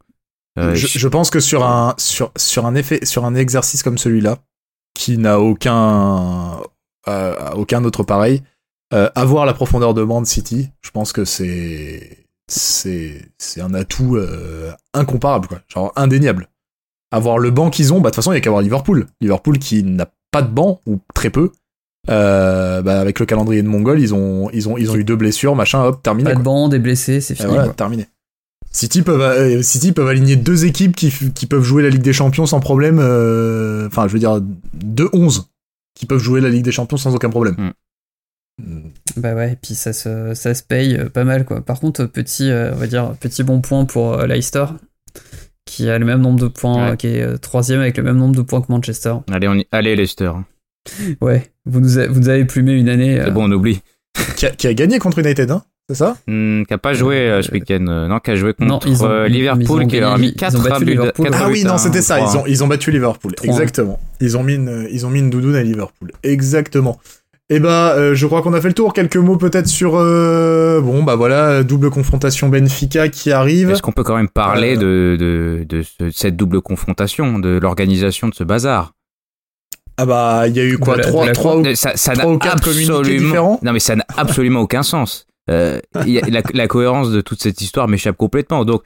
Euh, 0.58 0.74
je, 0.74 0.86
je, 0.86 1.08
pense 1.08 1.30
que 1.30 1.40
sur 1.40 1.64
un 1.64 1.94
sur 1.98 2.30
sur 2.36 2.64
un 2.64 2.76
effet 2.76 3.04
sur 3.04 3.24
un 3.24 3.34
exercice 3.34 3.82
comme 3.82 3.98
celui-là, 3.98 4.38
qui 4.94 5.18
n'a 5.18 5.40
aucun 5.40 6.60
euh, 7.08 7.34
aucun 7.54 7.84
autre 7.84 8.02
pareil, 8.02 8.42
Euh, 8.92 9.10
avoir 9.14 9.46
la 9.46 9.54
profondeur 9.54 9.94
de 9.94 10.04
de 10.04 10.24
City, 10.26 10.68
je 10.82 10.90
pense 10.90 11.12
que 11.12 11.24
c'est 11.24 12.26
c'est 12.46 13.22
c'est 13.38 13.60
un 13.60 13.74
atout 13.74 14.16
euh, 14.16 14.70
incomparable 14.92 15.48
quoi, 15.48 15.60
genre 15.68 15.92
indéniable. 15.96 16.48
Avoir 17.10 17.38
le 17.38 17.50
banc 17.50 17.70
qu'ils 17.70 17.92
ont, 17.92 17.96
bah 17.96 18.10
de 18.10 18.14
toute 18.14 18.16
façon 18.16 18.32
il 18.32 18.36
y 18.36 18.38
a 18.38 18.40
qu'à 18.40 18.50
avoir 18.50 18.62
Liverpool. 18.62 19.06
Liverpool 19.20 19.58
qui 19.58 19.82
n'a 19.82 20.06
pas 20.30 20.42
de 20.42 20.48
banc 20.48 20.80
ou 20.86 21.00
très 21.14 21.30
peu. 21.30 21.50
Euh, 22.10 22.82
bah, 22.82 23.00
avec 23.00 23.18
le 23.18 23.26
calendrier 23.26 23.62
de 23.62 23.68
Mongol, 23.68 23.98
ils 23.98 24.14
ont 24.14 24.50
ils 24.52 24.68
ont 24.68 24.76
ils 24.76 24.90
ont 24.90 24.96
eu 24.96 25.04
deux 25.04 25.16
blessures, 25.16 25.56
machin, 25.56 25.82
hop, 25.82 26.02
terminé. 26.02 26.30
Pas 26.30 26.36
de 26.36 26.42
banc, 26.44 26.68
des 26.68 26.78
blessés, 26.78 27.20
c'est 27.20 27.34
fini. 27.34 27.48
voilà, 27.48 27.64
quoi. 27.64 27.74
terminé. 27.74 28.06
City 28.70 29.02
peuvent, 29.02 29.62
City 29.62 29.92
peuvent 29.92 30.08
aligner 30.08 30.36
deux 30.36 30.66
équipes 30.66 30.96
qui, 30.96 31.12
qui 31.32 31.46
peuvent 31.46 31.62
jouer 31.62 31.82
la 31.82 31.88
Ligue 31.88 32.02
des 32.02 32.12
Champions 32.12 32.44
sans 32.44 32.60
problème. 32.60 32.98
Enfin, 32.98 34.06
je 34.08 34.12
veux 34.12 34.18
dire, 34.18 34.40
deux 34.74 35.08
11 35.12 35.48
qui 35.94 36.06
peuvent 36.06 36.18
jouer 36.20 36.40
la 36.40 36.48
Ligue 36.48 36.64
des 36.64 36.72
Champions 36.72 36.96
sans 36.96 37.14
aucun 37.14 37.30
problème. 37.30 37.54
Mm. 37.58 37.70
Mm. 38.64 38.90
Bah 39.16 39.34
ouais, 39.34 39.52
et 39.52 39.56
puis 39.56 39.74
ça 39.74 39.92
se, 39.92 40.32
ça 40.34 40.54
se 40.54 40.62
paye 40.62 40.96
euh, 40.96 41.08
pas 41.08 41.24
mal 41.24 41.44
quoi. 41.44 41.60
Par 41.60 41.80
contre, 41.80 42.04
petit, 42.06 42.50
euh, 42.50 42.72
on 42.72 42.76
va 42.76 42.86
dire, 42.86 43.14
petit 43.20 43.42
bon 43.42 43.60
point 43.60 43.84
pour 43.84 44.14
euh, 44.14 44.26
Leicester, 44.26 44.66
qui 45.64 45.88
a 45.88 45.98
le 45.98 46.04
même 46.06 46.20
nombre 46.20 46.38
de 46.40 46.48
points, 46.48 46.90
Ouais. 46.90 46.96
qui 46.96 47.08
est 47.08 47.22
euh, 47.22 47.36
troisième 47.36 47.80
avec 47.80 47.96
le 47.96 48.02
même 48.04 48.16
nombre 48.16 48.36
de 48.36 48.42
points 48.42 48.60
que 48.62 48.70
Manchester. 48.70 49.14
Allez, 49.32 49.48
on 49.48 49.54
y- 49.54 49.66
allez 49.72 49.96
Leicester. 49.96 50.30
Ouais, 51.20 51.50
vous 51.64 51.80
nous, 51.80 51.98
a- 51.98 52.06
vous 52.06 52.20
nous 52.20 52.28
avez 52.28 52.44
plumé 52.44 52.72
une 52.74 52.88
année. 52.88 53.18
euh, 53.18 53.24
C'est 53.26 53.30
bon, 53.32 53.48
on 53.48 53.52
oublie. 53.52 53.80
Qui, 54.36 54.46
a, 54.46 54.50
qui 54.50 54.66
a 54.68 54.74
gagné 54.74 54.98
contre 55.00 55.18
United, 55.18 55.50
hein 55.50 55.64
C'est 55.90 55.96
ça? 55.96 56.16
Hmm, 56.26 56.62
qui 56.62 56.72
a 56.72 56.78
pas 56.78 56.94
joué 56.94 57.16
euh, 57.16 57.42
ce 57.42 57.50
week-end. 57.52 57.84
euh, 57.88 58.08
non, 58.08 58.18
qui 58.18 58.30
a 58.30 58.36
joué 58.36 58.54
Non, 58.58 58.74
contre 58.78 58.88
ils 58.88 59.02
ont- 59.04 59.10
euh, 59.10 59.28
ils- 59.28 59.34
Liverpool, 59.34 59.62
ils 59.62 59.70
ont 59.84 59.86
qui 59.86 60.00
leur 60.00 60.12
a 60.14 60.18
mis 60.18 60.28
ils 60.28 60.34
4 60.34 60.56
ont 60.58 60.62
battu 60.62 60.84
buts. 60.86 60.98
Ah 61.32 61.48
oui, 61.50 61.62
non, 61.64 61.74
un, 61.74 61.78
c'était 61.78 62.00
ça. 62.00 62.20
Ils 62.20 62.36
ont, 62.38 62.44
ils 62.46 62.64
ont 62.64 62.68
battu 62.68 62.90
Liverpool. 62.90 63.32
3-1. 63.34 63.44
Exactement. 63.50 64.00
Ils 64.20 64.36
ont 64.38 64.42
mis 64.42 64.54
une, 64.54 64.88
ils 64.90 65.04
ont 65.04 65.10
mis 65.10 65.18
une 65.18 65.28
doudoune 65.28 65.54
à 65.56 65.62
Liverpool. 65.62 66.10
Exactement. 66.22 66.98
Et 67.50 67.60
bah, 67.60 67.92
euh, 67.98 68.14
je 68.14 68.26
crois 68.26 68.40
qu'on 68.40 68.54
a 68.54 68.60
fait 68.62 68.68
le 68.68 68.74
tour. 68.74 68.94
Quelques 68.94 69.18
mots 69.18 69.36
peut-être 69.36 69.66
sur, 69.68 69.96
euh, 69.96 70.80
bon, 70.80 71.02
bah 71.02 71.16
voilà, 71.16 71.62
double 71.62 71.90
confrontation 71.90 72.48
Benfica 72.48 73.10
qui 73.10 73.30
arrive. 73.30 73.70
Est-ce 73.70 73.82
qu'on 73.82 73.92
peut 73.92 74.04
quand 74.04 74.16
même 74.16 74.30
parler 74.30 74.78
Euh, 74.78 75.16
de, 75.16 75.16
de, 75.18 75.64
de 75.68 75.82
ce- 75.82 76.10
cette 76.10 76.36
double 76.36 76.62
confrontation, 76.62 77.38
de 77.38 77.58
l'organisation 77.60 78.28
de 78.30 78.34
ce 78.34 78.42
bazar? 78.44 78.92
Ah 79.98 80.06
bah, 80.06 80.44
il 80.48 80.56
y 80.56 80.60
a 80.60 80.64
eu 80.64 80.78
quoi, 80.78 80.94
De 80.96 81.02
la- 81.02 81.06
trois, 81.08 81.22
de 81.24 81.28
la 81.28 81.34
trois, 81.34 81.56
ou- 81.58 81.66
Euh, 81.66 81.74
Ça 81.74 81.92
ça 81.96 82.14
n'a 82.14 82.20
trois 82.22 82.32
ou 82.32 82.38
quatre 82.38 82.64
communiqués 82.64 82.90
absolument... 82.94 83.26
différents? 83.26 83.60
Non 83.62 83.72
mais 83.74 83.78
ça 83.80 83.94
n'a 83.96 84.06
absolument 84.16 84.60
aucun 84.60 84.82
sens. 84.82 85.26
Euh, 85.50 85.78
il 86.06 86.12
y 86.12 86.18
a- 86.18 86.26
la, 86.28 86.42
la 86.52 86.68
cohérence 86.68 87.10
de 87.10 87.20
toute 87.20 87.42
cette 87.42 87.60
histoire 87.60 87.88
m'échappe 87.88 88.16
complètement. 88.16 88.64
Donc, 88.64 88.82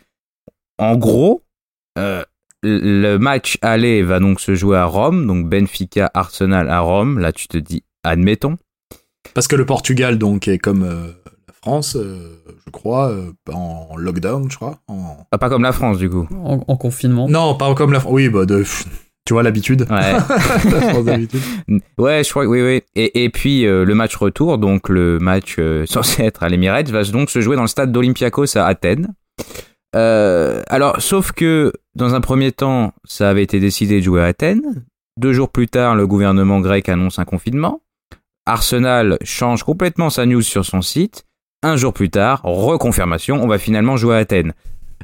en 0.78 0.96
gros, 0.96 1.44
euh, 1.98 2.24
le 2.62 3.16
match 3.18 3.58
aller 3.62 4.02
va 4.02 4.18
donc 4.20 4.40
se 4.40 4.54
jouer 4.54 4.76
à 4.76 4.84
Rome, 4.84 5.26
donc 5.26 5.48
Benfica 5.48 6.10
Arsenal 6.14 6.68
à 6.68 6.80
Rome. 6.80 7.18
Là, 7.20 7.32
tu 7.32 7.46
te 7.48 7.56
dis, 7.58 7.84
admettons. 8.02 8.56
Parce 9.34 9.46
que 9.46 9.56
le 9.56 9.66
Portugal, 9.66 10.18
donc, 10.18 10.48
est 10.48 10.58
comme 10.58 10.82
euh, 10.82 11.06
la 11.46 11.54
France, 11.54 11.94
euh, 11.96 12.42
je 12.66 12.70
crois, 12.70 13.10
euh, 13.10 13.32
en 13.52 13.96
lockdown, 13.96 14.50
je 14.50 14.56
crois. 14.56 14.80
en- 14.88 15.18
Ah, 15.30 15.38
pas 15.38 15.48
comme 15.48 15.62
la 15.62 15.72
France 15.72 15.98
du 15.98 16.10
coup. 16.10 16.26
en, 16.32 16.64
en 16.66 16.76
confinement. 16.76 17.28
Non, 17.28 17.54
pas 17.56 17.72
comme 17.74 17.92
la 17.92 18.00
France. 18.00 18.12
Oui, 18.14 18.28
bah, 18.28 18.46
de... 18.46 18.64
tu 19.28 19.34
vois 19.34 19.42
l'habitude. 19.42 19.86
Ouais. 21.98 22.24
Je 22.24 22.30
crois 22.30 22.44
que 22.44 22.48
oui, 22.48 22.62
oui. 22.62 22.82
Et, 22.94 23.24
et 23.24 23.28
puis 23.28 23.66
euh, 23.66 23.84
le 23.84 23.94
match 23.94 24.16
retour, 24.16 24.56
donc 24.56 24.88
le 24.88 25.18
match 25.18 25.56
euh, 25.58 25.84
censé 25.86 26.22
être 26.22 26.42
à 26.42 26.48
l'Emirates, 26.48 26.88
va 26.88 27.04
donc 27.04 27.28
se 27.28 27.42
jouer 27.42 27.54
dans 27.54 27.62
le 27.62 27.68
stade 27.68 27.92
d'Olympiakos 27.92 28.56
à 28.56 28.64
Athènes. 28.64 29.12
Euh, 29.94 30.62
alors, 30.68 31.02
sauf 31.02 31.32
que 31.32 31.74
dans 31.94 32.14
un 32.14 32.22
premier 32.22 32.52
temps, 32.52 32.94
ça 33.04 33.28
avait 33.28 33.42
été 33.42 33.60
décidé 33.60 34.00
de 34.00 34.04
jouer 34.04 34.22
à 34.22 34.26
Athènes. 34.26 34.86
Deux 35.18 35.34
jours 35.34 35.50
plus 35.50 35.68
tard, 35.68 35.94
le 35.94 36.06
gouvernement 36.06 36.60
grec 36.60 36.88
annonce 36.88 37.18
un 37.18 37.26
confinement. 37.26 37.82
Arsenal 38.46 39.18
change 39.24 39.62
complètement 39.62 40.08
sa 40.08 40.24
news 40.24 40.40
sur 40.40 40.64
son 40.64 40.80
site. 40.80 41.26
Un 41.62 41.76
jour 41.76 41.92
plus 41.92 42.08
tard, 42.08 42.40
reconfirmation, 42.44 43.42
on 43.42 43.46
va 43.46 43.58
finalement 43.58 43.98
jouer 43.98 44.14
à 44.14 44.18
Athènes. 44.20 44.54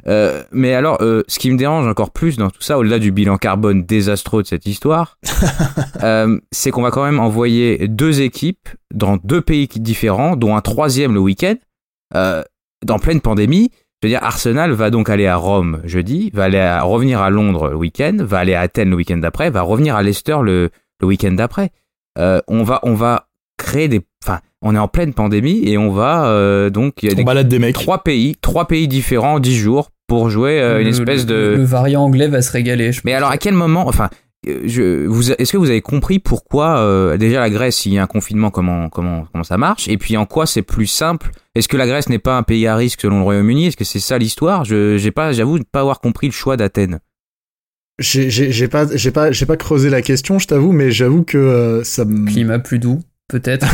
Euh, 0.07 0.43
mais 0.51 0.73
alors, 0.73 1.01
euh, 1.01 1.23
ce 1.27 1.39
qui 1.39 1.49
me 1.51 1.57
dérange 1.57 1.87
encore 1.87 2.11
plus 2.11 2.37
dans 2.37 2.49
tout 2.49 2.61
ça, 2.61 2.77
au-delà 2.77 2.99
du 2.99 3.11
bilan 3.11 3.37
carbone 3.37 3.83
désastreux 3.83 4.43
de 4.43 4.47
cette 4.47 4.65
histoire, 4.65 5.17
euh, 6.03 6.39
c'est 6.51 6.71
qu'on 6.71 6.81
va 6.81 6.91
quand 6.91 7.03
même 7.03 7.19
envoyer 7.19 7.87
deux 7.87 8.21
équipes 8.21 8.69
dans 8.93 9.17
deux 9.17 9.41
pays 9.41 9.67
différents, 9.67 10.35
dont 10.35 10.55
un 10.55 10.61
troisième 10.61 11.13
le 11.13 11.19
week-end, 11.19 11.55
dans 12.13 12.99
pleine 12.99 13.19
pandémie. 13.19 13.71
Je 14.01 14.07
veux 14.07 14.11
dire, 14.11 14.23
Arsenal 14.23 14.71
va 14.71 14.89
donc 14.89 15.09
aller 15.09 15.25
à 15.25 15.35
Rome 15.35 15.81
jeudi, 15.85 16.29
va 16.33 16.43
aller 16.43 16.59
à, 16.59 16.83
revenir 16.83 17.21
à 17.21 17.29
Londres 17.29 17.69
le 17.69 17.75
week-end, 17.75 18.17
va 18.19 18.39
aller 18.39 18.53
à 18.53 18.61
Athènes 18.61 18.89
le 18.89 18.95
week-end 18.95 19.17
d'après, 19.17 19.49
va 19.49 19.63
revenir 19.63 19.95
à 19.95 20.03
Leicester 20.03 20.37
le, 20.43 20.69
le 21.01 21.07
week-end 21.07 21.31
d'après. 21.31 21.71
On 22.17 22.63
va, 22.63 22.79
on 22.83 22.93
va 22.93 23.27
créer 23.75 23.87
des, 23.87 24.01
enfin, 24.23 24.39
on 24.61 24.73
est 24.75 24.79
en 24.79 24.87
pleine 24.87 25.13
pandémie 25.13 25.61
et 25.67 25.77
on 25.77 25.91
va 25.91 26.27
euh, 26.27 26.69
donc 26.69 27.03
il 27.03 27.07
y 27.07 27.09
a 27.09 27.13
On 27.13 27.17
des, 27.17 27.23
balade 27.23 27.47
des 27.47 27.59
mecs. 27.59 27.73
trois 27.75 28.03
pays, 28.03 28.35
trois 28.41 28.67
pays 28.67 28.87
différents, 28.87 29.39
dix 29.39 29.55
jours 29.57 29.91
pour 30.07 30.29
jouer 30.29 30.59
euh, 30.61 30.79
une 30.79 30.85
Le- 30.85 30.89
espèce 30.91 31.25
de. 31.25 31.55
Le 31.57 31.63
variant 31.63 32.03
anglais 32.03 32.27
va 32.27 32.41
se 32.41 32.51
régaler. 32.51 32.91
Je 32.91 33.01
Mais 33.05 33.11
pense. 33.11 33.17
alors 33.17 33.31
à 33.31 33.37
quel 33.37 33.53
moment, 33.53 33.87
enfin, 33.87 34.09
euh, 34.47 34.61
je, 34.65 35.05
vous, 35.07 35.31
est-ce 35.31 35.51
que 35.51 35.57
vous 35.57 35.69
avez 35.69 35.81
compris 35.81 36.19
pourquoi 36.19 36.77
euh, 36.77 37.17
déjà 37.17 37.39
la 37.39 37.49
Grèce, 37.49 37.75
s'il 37.77 37.93
y 37.93 37.97
a 37.97 38.03
un 38.03 38.07
confinement, 38.07 38.49
comment 38.51 38.89
comment 38.89 39.25
comment 39.31 39.43
ça 39.43 39.57
marche, 39.57 39.87
et 39.87 39.97
puis 39.97 40.15
en 40.17 40.25
quoi 40.25 40.45
c'est 40.45 40.61
plus 40.61 40.87
simple? 40.87 41.31
Est-ce 41.55 41.67
que 41.67 41.77
la 41.77 41.87
Grèce 41.87 42.09
n'est 42.09 42.19
pas 42.19 42.37
un 42.37 42.43
pays 42.43 42.67
à 42.67 42.75
risque 42.75 43.01
selon 43.01 43.17
le 43.17 43.23
Royaume-Uni? 43.23 43.67
Est-ce 43.67 43.77
que 43.77 43.83
c'est 43.85 43.99
ça 43.99 44.17
l'histoire? 44.17 44.63
Je 44.65 44.97
j'ai 44.97 45.11
pas, 45.11 45.31
j'avoue, 45.31 45.57
ne 45.57 45.63
pas 45.63 45.79
avoir 45.81 45.99
compris 45.99 46.27
le 46.27 46.33
choix 46.33 46.55
d'Athènes. 46.57 46.99
J'ai 47.97 48.29
j'ai- 48.29 48.51
j'ai 48.51 48.67
pas, 48.67 48.85
j'ai 48.95 49.11
pas, 49.11 49.31
j'ai 49.31 49.45
pas 49.45 49.55
creusé 49.57 49.89
la 49.89 50.01
question, 50.01 50.37
je 50.37 50.47
t'avoue, 50.47 50.73
mais 50.73 50.91
j'avoue 50.91 51.23
que 51.23 51.37
euh, 51.37 51.83
ça 51.83 52.03
me. 52.05 52.25
Climat 52.29 52.59
plus 52.59 52.77
doux, 52.77 52.99
peut-être. 53.27 53.67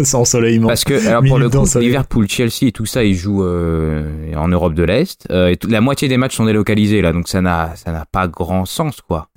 Sans 0.04 0.24
soleillement. 0.24 0.68
Parce 0.68 0.84
que 0.84 1.06
alors 1.06 1.22
pour 1.24 1.38
le 1.38 1.48
coup, 1.48 1.60
le 1.60 1.66
soleil. 1.66 1.88
Liverpool, 1.88 2.28
Chelsea 2.28 2.62
et 2.68 2.72
tout 2.72 2.86
ça, 2.86 3.04
ils 3.04 3.14
jouent 3.14 3.44
euh, 3.44 4.34
en 4.36 4.48
Europe 4.48 4.74
de 4.74 4.82
l'Est, 4.82 5.26
euh, 5.30 5.48
et 5.48 5.58
la 5.68 5.80
moitié 5.80 6.08
des 6.08 6.16
matchs 6.16 6.36
sont 6.36 6.44
délocalisés 6.46 7.00
là, 7.02 7.12
donc 7.12 7.28
ça 7.28 7.40
n'a 7.40 7.74
ça 7.76 7.92
n'a 7.92 8.04
pas 8.10 8.28
grand 8.28 8.64
sens 8.64 9.00
quoi. 9.00 9.28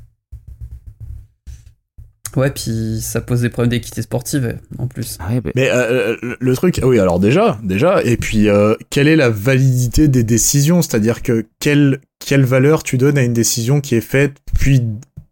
ouais, 2.37 2.49
puis 2.49 2.99
ça 3.01 3.19
pose 3.21 3.41
des 3.41 3.49
problèmes 3.49 3.71
d'équité 3.71 4.01
sportive 4.01 4.57
en 4.77 4.87
plus. 4.87 5.17
Ah 5.19 5.29
ouais, 5.33 5.41
bah, 5.41 5.51
Mais 5.55 5.69
euh, 5.69 6.15
le- 6.21 6.37
le 6.39 6.55
truc, 6.55 6.79
oui, 6.83 6.97
alors 6.99 7.19
déjà, 7.19 7.59
déjà, 7.63 8.01
et 8.03 8.15
puis 8.17 8.47
euh, 8.47 8.75
quelle 8.89 9.07
est 9.09 9.17
la 9.17 9.29
validité 9.29 10.07
des 10.07 10.23
décisions? 10.23 10.81
C'est-à-dire 10.81 11.21
que 11.23 11.45
quelle 11.59 11.99
quelle 12.25 12.45
valeur 12.45 12.83
tu 12.83 12.97
donnes 12.97 13.17
à 13.17 13.23
une 13.23 13.33
décision 13.33 13.81
qui 13.81 13.95
est 13.95 14.01
faite, 14.01 14.37
puis 14.57 14.81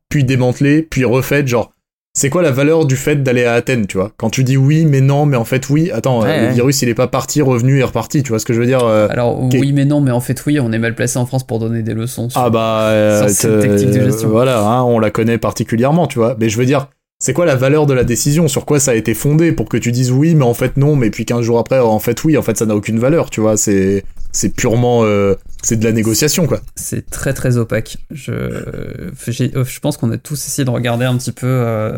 puis 0.09 0.23
démantelée, 0.23 0.81
puis 0.83 1.05
refaite, 1.05 1.47
genre. 1.47 1.71
C'est 2.13 2.29
quoi 2.29 2.41
la 2.41 2.51
valeur 2.51 2.85
du 2.85 2.95
fait 2.95 3.21
d'aller 3.23 3.45
à 3.45 3.53
Athènes, 3.53 3.85
tu 3.85 3.97
vois? 3.97 4.11
Quand 4.17 4.29
tu 4.31 4.43
dis 4.43 4.57
oui, 4.57 4.85
mais 4.85 4.99
non, 4.99 5.25
mais 5.25 5.37
en 5.37 5.45
fait 5.45 5.69
oui, 5.69 5.91
attends, 5.91 6.23
euh, 6.23 6.25
Ouais, 6.25 6.47
le 6.47 6.53
virus 6.53 6.81
il 6.81 6.89
est 6.89 6.93
pas 6.95 7.07
parti, 7.07 7.41
revenu 7.41 7.79
et 7.79 7.83
reparti, 7.83 8.23
tu 8.23 8.29
vois 8.29 8.39
ce 8.39 8.45
que 8.45 8.53
je 8.53 8.59
veux 8.59 8.65
dire 8.65 8.83
euh, 8.83 9.07
Alors 9.11 9.39
oui 9.53 9.71
mais 9.73 9.85
non, 9.85 10.01
mais 10.01 10.11
en 10.11 10.19
fait 10.19 10.43
oui, 10.45 10.59
on 10.59 10.71
est 10.71 10.79
mal 10.79 10.95
placé 10.95 11.17
en 11.19 11.25
France 11.25 11.45
pour 11.45 11.59
donner 11.59 11.83
des 11.83 11.93
leçons. 11.93 12.29
sur- 12.29 12.41
Ah 12.41 12.49
bah, 12.49 12.87
euh, 12.89 13.27
Sur 13.27 13.29
cette 13.29 13.59
te- 13.61 13.67
tactique 13.67 13.91
de 13.91 14.01
gestion. 14.03 14.29
voilà, 14.29 14.59
hein, 14.67 14.83
on 14.83 14.99
la 14.99 15.11
connaît 15.11 15.37
particulièrement, 15.37 16.07
tu 16.07 16.17
vois. 16.17 16.35
Mais 16.39 16.49
je 16.49 16.57
veux 16.57 16.65
dire, 16.65 16.87
c'est 17.19 17.33
quoi 17.33 17.45
la 17.45 17.55
valeur 17.55 17.85
de 17.85 17.93
la 17.93 18.03
décision? 18.03 18.47
Sur 18.47 18.65
quoi 18.65 18.79
ça 18.79 18.91
a 18.91 18.95
été 18.95 19.13
fondé? 19.13 19.51
Pour 19.51 19.69
que 19.69 19.77
tu 19.77 19.91
dises 19.91 20.11
oui, 20.11 20.33
mais 20.35 20.45
en 20.45 20.53
fait 20.55 20.77
non, 20.77 20.95
mais 20.95 21.11
puis 21.11 21.25
15 21.25 21.41
jours 21.43 21.59
après, 21.59 21.79
en 21.79 21.99
fait 21.99 22.21
oui, 22.23 22.37
en 22.37 22.41
fait 22.41 22.57
ça 22.57 22.65
n'a 22.65 22.75
aucune 22.75 22.97
valeur, 22.99 23.29
tu 23.29 23.39
vois. 23.39 23.55
C'est 23.55 24.03
c'est 24.31 24.49
purement, 24.55 25.01
euh, 25.03 25.35
c'est 25.63 25.77
de 25.77 25.83
la 25.83 25.91
négociation, 25.91 26.47
quoi. 26.47 26.61
C'est 26.75 27.09
très 27.09 27.33
très 27.33 27.57
opaque. 27.57 27.97
Je, 28.11 29.11
j'ai- 29.27 29.51
je 29.53 29.79
pense 29.79 29.97
qu'on 29.97 30.11
a 30.11 30.17
tous 30.17 30.33
essayé 30.47 30.65
de 30.65 30.69
regarder 30.69 31.05
un 31.05 31.17
petit 31.17 31.31
peu 31.31 31.47
euh, 31.47 31.97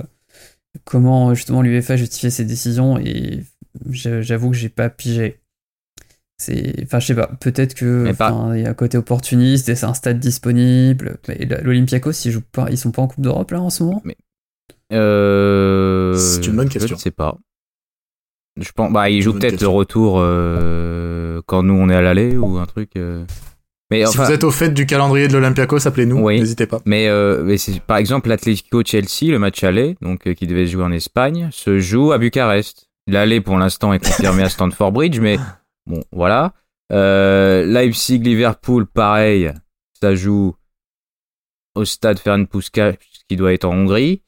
comment 0.85 1.33
justement 1.33 1.61
l'UEFA 1.61 1.95
justifiait 1.97 2.29
ses 2.29 2.45
décisions 2.45 2.97
et 2.97 3.43
j'a- 3.89 4.21
j'avoue 4.21 4.49
que 4.51 4.57
j'ai 4.57 4.69
pas 4.69 4.89
pigé. 4.89 5.39
C'est, 6.37 6.73
enfin, 6.83 6.99
je 6.99 7.05
sais 7.05 7.15
pas. 7.15 7.27
Peut-être 7.39 7.75
que 7.75 8.09
enfin, 8.09 8.55
il 8.55 8.61
y 8.63 8.65
a 8.65 8.69
un 8.71 8.73
côté 8.73 8.97
opportuniste 8.97 9.69
et 9.69 9.75
c'est 9.75 9.85
un 9.85 9.93
stade 9.93 10.19
disponible. 10.19 11.17
L'Olympiakos, 11.61 12.13
ils 12.25 12.31
jouent 12.31 12.41
pas, 12.51 12.65
ils 12.71 12.79
sont 12.79 12.89
pas 12.91 13.03
en 13.03 13.07
Coupe 13.07 13.21
d'Europe 13.21 13.51
là 13.51 13.61
en 13.61 13.69
ce 13.69 13.83
moment? 13.83 14.01
Euh, 14.91 16.15
C'est 16.17 16.47
une 16.47 16.55
bonne 16.55 16.67
Je 16.67 16.73
question. 16.73 16.95
ne 16.95 16.99
sais 17.01 17.11
pas. 17.11 17.37
Je 18.59 18.71
pense, 18.71 18.91
bah, 18.91 19.09
il 19.09 19.21
joue 19.21 19.31
Bonne 19.33 19.41
peut-être 19.41 19.61
le 19.61 19.67
retour 19.67 20.15
euh, 20.19 21.41
quand 21.45 21.63
nous 21.63 21.73
on 21.75 21.89
est 21.89 21.95
à 21.95 22.01
l'aller 22.01 22.35
ou 22.37 22.57
un 22.57 22.65
truc. 22.65 22.95
euh. 22.97 23.23
Mais 23.91 24.05
si 24.05 24.07
enfin, 24.07 24.23
vous 24.25 24.31
êtes 24.31 24.43
au 24.45 24.51
fait 24.51 24.69
du 24.69 24.85
calendrier 24.85 25.27
de 25.27 25.33
l'Olympiakos, 25.33 25.85
appelez-nous, 25.87 26.17
Oui. 26.23 26.39
n'hésitez 26.39 26.65
pas. 26.65 26.79
mais, 26.85 27.07
euh, 27.09 27.43
mais 27.43 27.57
c'est 27.57 27.79
par 27.81 27.97
exemple 27.97 28.29
l'Atlético 28.29 28.81
Chelsea, 28.85 29.25
le 29.29 29.37
match 29.37 29.63
aller, 29.65 29.97
donc 30.01 30.25
euh, 30.27 30.33
qui 30.33 30.47
devait 30.47 30.65
se 30.65 30.71
jouer 30.71 30.83
en 30.83 30.91
Espagne, 30.93 31.49
se 31.51 31.77
joue 31.79 32.11
à 32.13 32.17
Bucarest. 32.17 32.87
L'aller 33.07 33.41
pour 33.41 33.57
l'instant 33.57 33.91
est 33.93 33.99
confirmé 33.99 34.43
à 34.43 34.49
Stamford 34.49 34.91
Bridge, 34.93 35.19
mais 35.19 35.37
bon, 35.87 35.99
voilà. 36.13 36.53
Euh, 36.93 37.65
Leipzig 37.65 38.19
Liverpool, 38.19 38.85
pareil, 38.87 39.51
ça 40.01 40.15
joue 40.15 40.55
au 41.75 41.83
stade 41.85 42.19
Ferenc 42.19 42.47
Puskás, 42.49 42.93
qui 43.27 43.35
doit 43.35 43.53
être 43.53 43.65
en 43.65 43.73
Hongrie. 43.73 44.21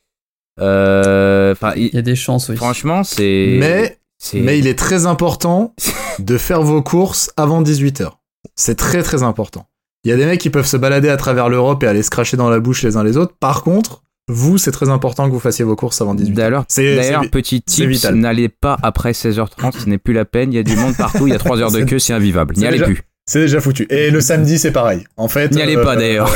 Enfin, 0.60 1.74
il- 1.76 1.88
Il 1.88 1.94
y 1.96 1.98
a 1.98 2.02
des 2.02 2.16
chances, 2.16 2.50
oui. 2.50 2.56
franchement, 2.58 3.04
c'est. 3.04 3.58
Mais, 3.60 3.98
c'est- 4.18 4.40
mais 4.40 4.60
il 4.60 4.68
est 4.68 4.78
très 4.78 5.06
important 5.06 5.74
de 6.20 6.38
faire 6.38 6.62
vos 6.64 6.82
courses 6.82 7.32
avant 7.38 7.62
18h. 7.62 8.20
C'est 8.56 8.76
très 8.76 9.04
très 9.04 9.24
important. 9.24 9.68
Il 10.04 10.10
y 10.10 10.14
a 10.14 10.18
des 10.18 10.26
mecs 10.26 10.40
qui 10.42 10.50
peuvent 10.50 10.66
se 10.66 10.78
balader 10.78 11.10
à 11.10 11.18
travers 11.18 11.50
l'Europe 11.50 11.84
et 11.84 11.88
aller 11.88 12.04
se 12.04 12.10
cracher 12.10 12.36
dans 12.38 12.50
la 12.50 12.60
bouche 12.60 12.84
les 12.84 12.98
uns 12.98 13.04
les 13.04 13.16
autres. 13.18 13.36
Par 13.40 13.64
contre, 13.64 14.04
vous, 14.28 14.58
c'est 14.58 14.72
très 14.72 14.90
important 14.90 15.28
que 15.28 15.32
vous 15.34 15.40
fassiez 15.40 15.66
vos 15.66 15.76
courses 15.76 16.02
avant 16.02 16.14
18h. 16.16 16.34
D'ailleurs, 16.34 16.66
d'ailleurs 16.78 17.30
petit 17.32 17.64
c'est 17.68 17.76
tip, 17.84 17.90
vital. 17.90 18.16
n'allez 18.16 18.50
pas 18.50 18.78
après 18.84 19.12
16h30, 19.12 19.80
ce 19.84 19.90
n'est 19.90 19.98
plus 19.98 20.14
la 20.14 20.26
peine, 20.26 20.52
il 20.54 20.56
y 20.56 20.60
a 20.60 20.64
du 20.64 20.76
monde 20.76 20.96
partout, 20.98 21.28
il 21.28 21.32
y 21.32 21.36
a 21.36 21.40
3 21.40 21.62
heures 21.62 21.72
de 21.72 21.82
queue, 21.86 22.00
c'est 22.00 22.14
invivable. 22.14 22.56
N'y 22.58 22.66
allez 22.66 22.78
déjà- 22.80 22.86
plus. 22.86 23.02
C'est 23.26 23.40
déjà 23.40 23.62
foutu. 23.62 23.88
Et 23.90 24.12
le 24.12 24.20
samedi, 24.20 24.60
c'est 24.60 24.74
pareil. 24.74 25.06
En 25.16 25.30
fait. 25.30 25.52
N'y 25.54 25.62
allez 25.62 25.78
pas, 25.78 25.96
d'ailleurs. 25.96 26.30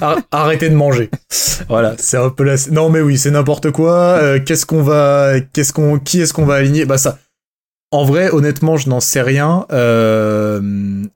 ar- 0.00 0.18
arrêtez 0.32 0.68
de 0.68 0.74
manger. 0.74 1.08
Voilà, 1.68 1.94
c'est 1.98 2.16
un 2.16 2.30
peu 2.30 2.42
la. 2.42 2.56
Non, 2.72 2.90
mais 2.90 3.00
oui, 3.00 3.16
c'est 3.16 3.30
n'importe 3.30 3.70
quoi. 3.70 3.92
Euh, 3.94 4.40
qu'est-ce 4.44 4.66
qu'on 4.66 4.82
va, 4.82 5.34
qu'est-ce 5.52 5.72
qu'on, 5.72 6.00
qui 6.00 6.20
est-ce 6.20 6.32
qu'on 6.34 6.44
va 6.44 6.54
aligner? 6.54 6.84
Bah 6.84 6.98
ça. 6.98 7.18
En 7.92 8.04
vrai, 8.04 8.30
honnêtement, 8.30 8.76
je 8.76 8.88
n'en 8.88 9.00
sais 9.00 9.22
rien, 9.22 9.64
euh, 9.72 10.60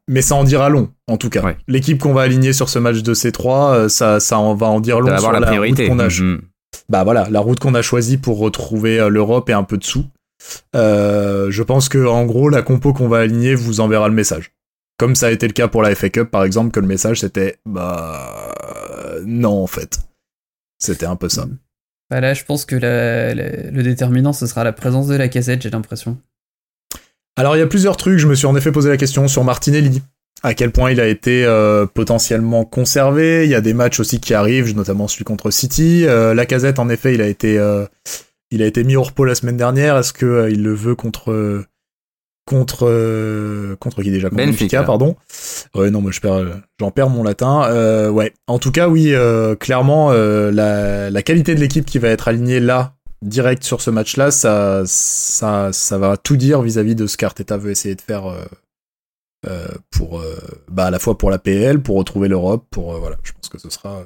mais 0.08 0.22
ça 0.22 0.36
en 0.36 0.44
dira 0.44 0.68
long, 0.68 0.90
en 1.08 1.16
tout 1.16 1.28
cas. 1.28 1.42
Ouais. 1.42 1.56
L'équipe 1.66 1.98
qu'on 2.00 2.12
va 2.14 2.22
aligner 2.22 2.52
sur 2.52 2.68
ce 2.68 2.78
match 2.78 3.02
de 3.02 3.12
C3, 3.12 3.72
euh, 3.74 3.88
ça, 3.88 4.20
ça 4.20 4.38
en 4.38 4.54
va 4.54 4.66
en 4.66 4.80
dire 4.80 4.96
Ça 4.96 5.00
long 5.00 5.10
va 5.10 5.18
sur 5.18 5.32
la 5.32 5.40
la 5.40 5.46
route 5.46 5.56
priorité. 5.58 5.88
qu'on 5.88 5.98
a, 5.98 6.06
Mhm. 6.06 6.40
bah 6.88 7.02
voilà, 7.04 7.28
la 7.28 7.40
route 7.40 7.58
qu'on 7.58 7.74
a 7.74 7.82
choisie 7.82 8.18
pour 8.18 8.38
retrouver 8.38 9.00
euh, 9.00 9.08
l'Europe 9.08 9.50
et 9.50 9.52
un 9.52 9.64
peu 9.64 9.78
de 9.78 9.84
sous. 9.84 10.04
Euh, 10.76 11.50
je 11.50 11.62
pense 11.62 11.88
que 11.88 12.06
en 12.06 12.24
gros, 12.24 12.48
la 12.48 12.62
compo 12.62 12.92
qu'on 12.92 13.08
va 13.08 13.18
aligner 13.18 13.54
vous 13.56 13.80
enverra 13.80 14.08
le 14.08 14.14
message. 14.14 14.52
Comme 14.96 15.14
ça 15.16 15.26
a 15.26 15.30
été 15.30 15.46
le 15.48 15.52
cas 15.52 15.66
pour 15.68 15.82
la 15.82 15.94
FA 15.94 16.08
Cup, 16.08 16.30
par 16.30 16.44
exemple, 16.44 16.70
que 16.70 16.80
le 16.80 16.86
message 16.86 17.20
c'était 17.20 17.58
bah 17.66 18.54
non 19.24 19.62
en 19.62 19.66
fait. 19.66 19.98
C'était 20.78 21.06
un 21.06 21.16
peu 21.16 21.28
ça. 21.28 21.46
Bah 22.10 22.20
là, 22.20 22.32
je 22.34 22.44
pense 22.44 22.64
que 22.64 22.74
la- 22.76 23.34
la- 23.34 23.70
le 23.70 23.82
déterminant, 23.82 24.32
ce 24.32 24.46
sera 24.46 24.64
la 24.64 24.72
présence 24.72 25.08
de 25.08 25.14
la 25.14 25.28
casette, 25.28 25.62
j'ai 25.62 25.70
l'impression. 25.70 26.18
Alors 27.36 27.56
il 27.56 27.60
y 27.60 27.62
a 27.62 27.66
plusieurs 27.66 27.96
trucs. 27.96 28.18
Je 28.18 28.26
me 28.26 28.34
suis 28.34 28.46
en 28.46 28.56
effet 28.56 28.72
posé 28.72 28.88
la 28.88 28.96
question 28.96 29.28
sur 29.28 29.44
Martinelli. 29.44 30.02
À 30.42 30.54
quel 30.54 30.70
point 30.70 30.90
il 30.90 31.00
a 31.00 31.06
été 31.06 31.44
euh, 31.44 31.84
potentiellement 31.86 32.64
conservé. 32.64 33.44
Il 33.44 33.50
y 33.50 33.54
a 33.54 33.60
des 33.60 33.74
matchs 33.74 34.00
aussi 34.00 34.20
qui 34.20 34.32
arrivent, 34.32 34.74
notamment 34.74 35.06
celui 35.06 35.24
contre 35.24 35.50
City. 35.50 36.04
Euh, 36.06 36.32
la 36.34 36.46
casette, 36.46 36.78
en 36.78 36.88
effet, 36.88 37.12
il 37.14 37.20
a 37.20 37.26
été, 37.26 37.58
euh, 37.58 37.84
il 38.50 38.62
a 38.62 38.66
été 38.66 38.82
mis 38.84 38.96
au 38.96 39.02
repos 39.02 39.24
la 39.26 39.34
semaine 39.34 39.58
dernière. 39.58 39.98
Est-ce 39.98 40.14
que 40.14 40.24
euh, 40.24 40.50
il 40.50 40.62
le 40.62 40.72
veut 40.72 40.94
contre 40.94 41.62
contre 42.46 43.76
contre 43.80 44.02
qui 44.02 44.10
déjà? 44.10 44.30
Contre 44.30 44.44
Benfica. 44.44 44.82
pardon. 44.82 45.14
Ouais, 45.74 45.90
non, 45.90 46.00
mais 46.00 46.10
je 46.10 46.20
perds, 46.20 46.62
j'en 46.80 46.90
perds 46.90 47.10
mon 47.10 47.22
latin. 47.22 47.64
Euh, 47.68 48.08
ouais. 48.08 48.32
En 48.46 48.58
tout 48.58 48.72
cas, 48.72 48.88
oui, 48.88 49.12
euh, 49.12 49.54
clairement, 49.56 50.10
euh, 50.10 50.50
la, 50.50 51.10
la 51.10 51.22
qualité 51.22 51.54
de 51.54 51.60
l'équipe 51.60 51.84
qui 51.84 51.98
va 51.98 52.08
être 52.08 52.28
alignée 52.28 52.60
là 52.60 52.94
direct 53.22 53.64
sur 53.64 53.80
ce 53.80 53.90
match-là, 53.90 54.30
ça, 54.30 54.82
ça, 54.86 55.72
ça 55.72 55.98
va 55.98 56.16
tout 56.16 56.36
dire 56.36 56.62
vis-à-vis 56.62 56.94
de 56.94 57.06
ce 57.06 57.16
qu'Arteta 57.16 57.56
veut 57.56 57.70
essayer 57.70 57.94
de 57.94 58.00
faire 58.00 58.26
euh, 58.26 58.44
euh, 59.46 59.68
pour, 59.90 60.20
euh, 60.20 60.36
bah, 60.68 60.86
à 60.86 60.90
la 60.90 60.98
fois 60.98 61.16
pour 61.18 61.30
la 61.30 61.38
PL, 61.38 61.80
pour 61.80 61.96
retrouver 61.96 62.28
l'Europe, 62.28 62.66
pour, 62.70 62.98
voilà, 62.98 63.16
je 63.22 63.32
pense 63.32 63.48
que 63.48 63.58
ce 63.58 63.70
sera, 63.70 64.02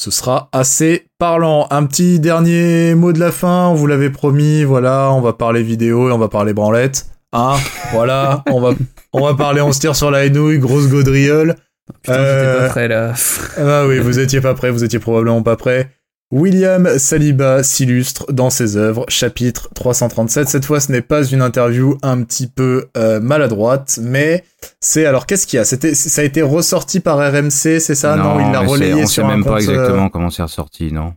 ce 0.00 0.10
sera 0.10 0.48
assez 0.52 1.06
parlant. 1.18 1.66
Un 1.70 1.86
petit 1.86 2.20
dernier 2.20 2.94
mot 2.94 3.12
de 3.12 3.20
la 3.20 3.32
fin, 3.32 3.68
on 3.68 3.74
vous 3.74 3.86
l'avait 3.86 4.10
promis, 4.10 4.64
voilà, 4.64 5.10
on 5.12 5.20
va 5.20 5.32
parler 5.32 5.62
vidéo 5.62 6.08
et 6.08 6.12
on 6.12 6.18
va 6.18 6.28
parler 6.28 6.52
branlette. 6.52 7.06
Hein, 7.32 7.56
voilà, 7.92 8.44
on 8.50 8.60
va, 8.60 8.74
on 9.12 9.24
va 9.24 9.34
parler, 9.34 9.62
on 9.62 9.72
se 9.72 9.80
tire 9.80 9.96
sur 9.96 10.10
la 10.10 10.28
nouille, 10.28 10.58
grosse 10.58 10.88
gaudriole. 10.88 11.56
Putain, 12.02 12.14
Euh, 12.14 12.52
j'étais 12.52 12.64
pas 12.66 12.68
prêt 12.68 12.88
là. 12.88 13.14
Ah 13.56 13.86
oui, 13.86 13.98
vous 13.98 14.18
étiez 14.18 14.40
pas 14.40 14.54
prêt, 14.54 14.70
vous 14.70 14.84
étiez 14.84 14.98
probablement 14.98 15.42
pas 15.42 15.56
prêt. 15.56 15.90
William 16.32 16.98
Saliba 16.98 17.62
s'illustre 17.62 18.32
dans 18.32 18.48
ses 18.48 18.78
œuvres, 18.78 19.04
chapitre 19.08 19.68
337. 19.74 20.48
Cette 20.48 20.64
fois, 20.64 20.80
ce 20.80 20.90
n'est 20.90 21.02
pas 21.02 21.22
une 21.24 21.42
interview 21.42 21.98
un 22.02 22.22
petit 22.22 22.46
peu 22.46 22.86
euh, 22.96 23.20
maladroite, 23.20 23.98
mais 24.02 24.42
c'est 24.80 25.04
alors 25.04 25.26
qu'est-ce 25.26 25.46
qu'il 25.46 25.58
y 25.58 25.60
a? 25.60 25.64
C'était, 25.66 25.94
ça 25.94 26.22
a 26.22 26.24
été 26.24 26.40
ressorti 26.40 27.00
par 27.00 27.18
RMC, 27.18 27.50
c'est 27.80 27.94
ça? 27.94 28.16
Non, 28.16 28.40
il 28.40 28.50
l'a 28.50 28.60
relayé 28.60 28.94
on 28.94 29.06
sur 29.06 29.26
sait 29.26 29.30
un 29.30 29.36
même 29.36 29.44
pas 29.44 29.52
euh, 29.52 29.58
exactement 29.58 30.08
comment 30.08 30.30
c'est 30.30 30.42
ressorti, 30.42 30.90
non? 30.90 31.12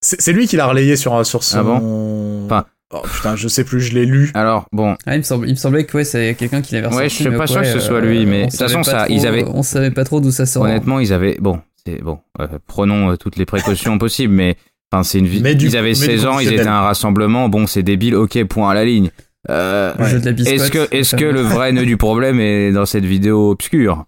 C'est, 0.00 0.20
c'est 0.20 0.32
lui 0.32 0.46
qui 0.46 0.56
l'a 0.56 0.66
relayé 0.66 0.94
sur 0.96 1.26
sur 1.26 1.42
son. 1.42 1.58
Ah 1.58 1.62
bon? 1.64 2.44
Enfin- 2.46 2.64
Oh 2.94 3.00
putain, 3.10 3.36
je 3.36 3.48
sais 3.48 3.64
plus, 3.64 3.80
je 3.80 3.94
l'ai 3.94 4.04
lu. 4.04 4.30
Alors, 4.34 4.66
bon, 4.70 4.98
Ah, 5.06 5.14
il, 5.14 5.18
me 5.20 5.22
semble, 5.22 5.46
il 5.48 5.52
me 5.52 5.56
semblait 5.56 5.84
que 5.86 5.96
ouais, 5.96 6.04
c'est 6.04 6.34
quelqu'un 6.34 6.60
qui 6.60 6.74
l'avait 6.74 6.88
Ouais, 6.88 7.04
ressorti, 7.04 7.24
je 7.24 7.28
suis 7.30 7.38
pas 7.38 7.46
sûr 7.46 7.60
ouais, 7.62 7.66
que 7.66 7.72
ce 7.72 7.80
soit 7.80 7.96
euh, 7.96 8.00
lui, 8.02 8.26
mais 8.26 8.44
de 8.44 8.50
toute 8.50 8.58
façon, 8.58 8.82
ça, 8.82 9.04
trop- 9.06 9.14
ils 9.14 9.26
avaient- 9.26 9.46
On 9.46 9.62
savait 9.62 9.90
pas 9.90 10.04
trop 10.04 10.20
d'où 10.20 10.30
ça 10.30 10.44
sort. 10.44 10.64
honnêtement, 10.64 11.00
ils 11.00 11.10
avaient. 11.14 11.38
Bon, 11.40 11.58
c'est 11.86 12.02
bon, 12.02 12.18
euh, 12.40 12.46
prenons 12.66 13.10
euh, 13.12 13.16
toutes 13.16 13.36
les 13.36 13.46
précautions 13.46 13.98
possibles, 13.98 14.34
mais. 14.34 14.56
Enfin, 14.94 15.04
c'est 15.04 15.18
une 15.20 15.26
vie. 15.26 15.40
Mais 15.42 15.54
du- 15.54 15.66
ils 15.68 15.76
avaient 15.78 15.88
mais 15.88 15.94
du 15.94 16.00
16 16.04 16.26
ans, 16.26 16.38
ils 16.38 16.52
étaient 16.52 16.66
à 16.66 16.76
un 16.76 16.82
rassemblement. 16.82 17.48
Bon, 17.48 17.66
c'est 17.66 17.82
débile, 17.82 18.14
ok, 18.14 18.44
point 18.44 18.70
à 18.70 18.74
la 18.74 18.84
ligne. 18.84 19.10
Euh, 19.48 19.94
est-ce 19.98 20.70
que, 20.70 20.86
est-ce 20.94 21.16
que 21.16 21.24
le 21.24 21.40
vrai 21.40 21.72
nœud 21.72 21.86
du 21.86 21.96
problème 21.96 22.38
est 22.40 22.72
dans 22.72 22.84
cette 22.84 23.06
vidéo 23.06 23.50
obscure? 23.50 24.04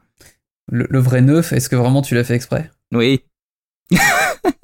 Le, 0.71 0.87
le 0.91 0.99
vrai 0.99 1.23
neuf, 1.23 1.53
est-ce 1.55 1.71
que 1.71 1.77
vraiment 1.77 2.03
tu 2.03 2.15
l'as 2.15 2.23
fait 2.25 2.35
exprès? 2.35 2.71
Oui. 2.93 3.23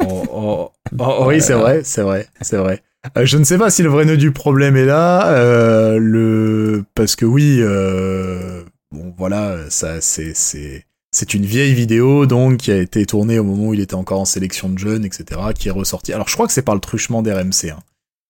Oh, 0.02 0.24
oh, 0.32 0.70
oh, 0.98 1.24
oui, 1.26 1.40
c'est 1.40 1.54
vrai, 1.54 1.82
c'est 1.84 2.02
vrai, 2.02 2.26
c'est 2.40 2.56
vrai. 2.56 2.82
Euh, 3.16 3.24
je 3.24 3.38
ne 3.38 3.44
sais 3.44 3.56
pas 3.58 3.70
si 3.70 3.82
le 3.82 3.88
vrai 3.88 4.04
nœud 4.04 4.16
du 4.16 4.30
problème 4.32 4.76
est 4.76 4.84
là, 4.84 5.28
euh, 5.32 5.98
le 5.98 6.84
parce 6.94 7.16
que 7.16 7.24
oui, 7.24 7.58
euh, 7.60 8.62
bon 8.92 9.14
voilà, 9.16 9.56
ça 9.70 10.00
c'est 10.00 10.34
c'est 10.34 10.84
c'est 11.12 11.34
une 11.34 11.44
vieille 11.44 11.74
vidéo 11.74 12.26
donc 12.26 12.58
qui 12.58 12.70
a 12.70 12.76
été 12.78 13.04
tournée 13.06 13.38
au 13.38 13.44
moment 13.44 13.68
où 13.68 13.74
il 13.74 13.80
était 13.80 13.94
encore 13.94 14.20
en 14.20 14.24
sélection 14.24 14.68
de 14.68 14.78
jeunes, 14.78 15.04
etc., 15.04 15.40
qui 15.54 15.68
est 15.68 15.72
ressortie. 15.72 16.12
Alors 16.12 16.28
je 16.28 16.34
crois 16.34 16.46
que 16.46 16.52
c'est 16.52 16.62
par 16.62 16.74
le 16.74 16.80
truchement 16.80 17.22
d'RMC. 17.22 17.70
Hein. 17.70 17.78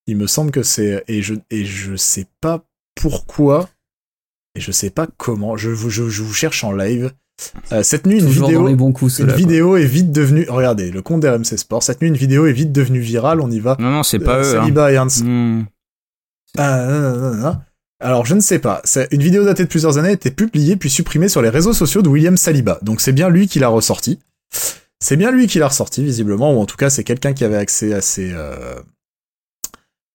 Il 0.07 0.17
me 0.17 0.27
semble 0.27 0.51
que 0.51 0.63
c'est 0.63 1.05
et 1.09 1.23
je 1.23 1.35
et 1.51 1.65
je 1.65 1.95
sais 1.97 2.27
pas 2.41 2.65
pourquoi 2.95 3.69
et 4.57 4.61
je 4.61 4.73
sais 4.73 4.91
pas 4.91 5.07
comment. 5.19 5.57
Je 5.57 5.71
vous 5.71 5.91
je, 5.91 6.09
je 6.09 6.23
vous 6.23 6.35
cherche 6.35 6.65
en 6.65 6.73
live. 6.73 7.13
Euh, 7.73 7.83
cette 7.83 8.07
nuit, 8.07 8.19
une 8.19 8.27
vidéo 8.27 8.93
coups, 8.93 9.19
une 9.21 9.33
vidéo 9.33 9.77
est 9.77 9.87
vite 9.87 10.13
devenue. 10.13 10.45
Regardez, 10.49 10.91
le 10.91 11.01
compte 11.01 11.21
d'RMC 11.21 11.57
Sport. 11.57 11.83
Cette 11.83 12.01
nuit, 12.03 12.09
une 12.09 12.17
vidéo 12.17 12.47
est 12.47 12.53
vite 12.53 12.71
devenue 12.73 13.01
virale. 13.01 13.41
On 13.41 13.51
y 13.51 13.61
va. 13.61 13.77
Non, 13.79 13.91
non, 13.91 14.03
c'est 14.03 14.19
pas 14.19 14.37
Euh, 14.39 14.43
eux. 14.43 14.59
hein. 14.59 14.61
Saliba 14.63 14.93
et 14.93 14.99
Hans. 14.99 15.07
Hmm. 15.25 15.63
Ah, 16.59 16.87
non, 16.87 17.01
non, 17.01 17.19
non, 17.19 17.35
non. 17.37 17.57
Alors, 18.01 18.25
je 18.25 18.35
ne 18.35 18.41
sais 18.41 18.59
pas. 18.59 18.83
Une 19.11 19.23
vidéo 19.23 19.45
datée 19.45 19.65
de 19.65 19.69
plusieurs 19.69 19.99
années 19.99 20.09
a 20.09 20.13
été 20.13 20.31
publiée 20.31 20.77
puis 20.77 20.89
supprimée 20.89 21.29
sur 21.29 21.43
les 21.43 21.51
réseaux 21.51 21.75
sociaux 21.75 22.01
de 22.01 22.09
William 22.09 22.37
Saliba. 22.37 22.79
Donc, 22.81 23.03
c'est 23.03 23.13
bien 23.13 23.29
lui 23.29 23.47
qui 23.47 23.59
l'a 23.59 23.69
ressorti. 23.69 24.19
C'est 25.01 25.17
bien 25.17 25.31
lui 25.31 25.47
qui 25.47 25.59
l'a 25.59 25.69
ressorti, 25.69 26.03
visiblement, 26.03 26.55
ou 26.55 26.61
en 26.61 26.67
tout 26.67 26.77
cas, 26.77 26.89
c'est 26.89 27.05
quelqu'un 27.05 27.35
qui 27.35 27.45
avait 27.45 27.57
accès 27.57 27.93
à 27.93 28.01
ses, 28.01 28.33
euh, 28.33 28.81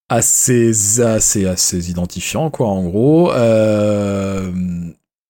à 0.10 0.24
ses, 0.24 1.02
à 1.02 1.20
ses, 1.20 1.90
identifiants, 1.90 2.50
quoi, 2.50 2.68
en 2.68 2.84
gros. 2.86 3.32
Euh, 3.34 4.52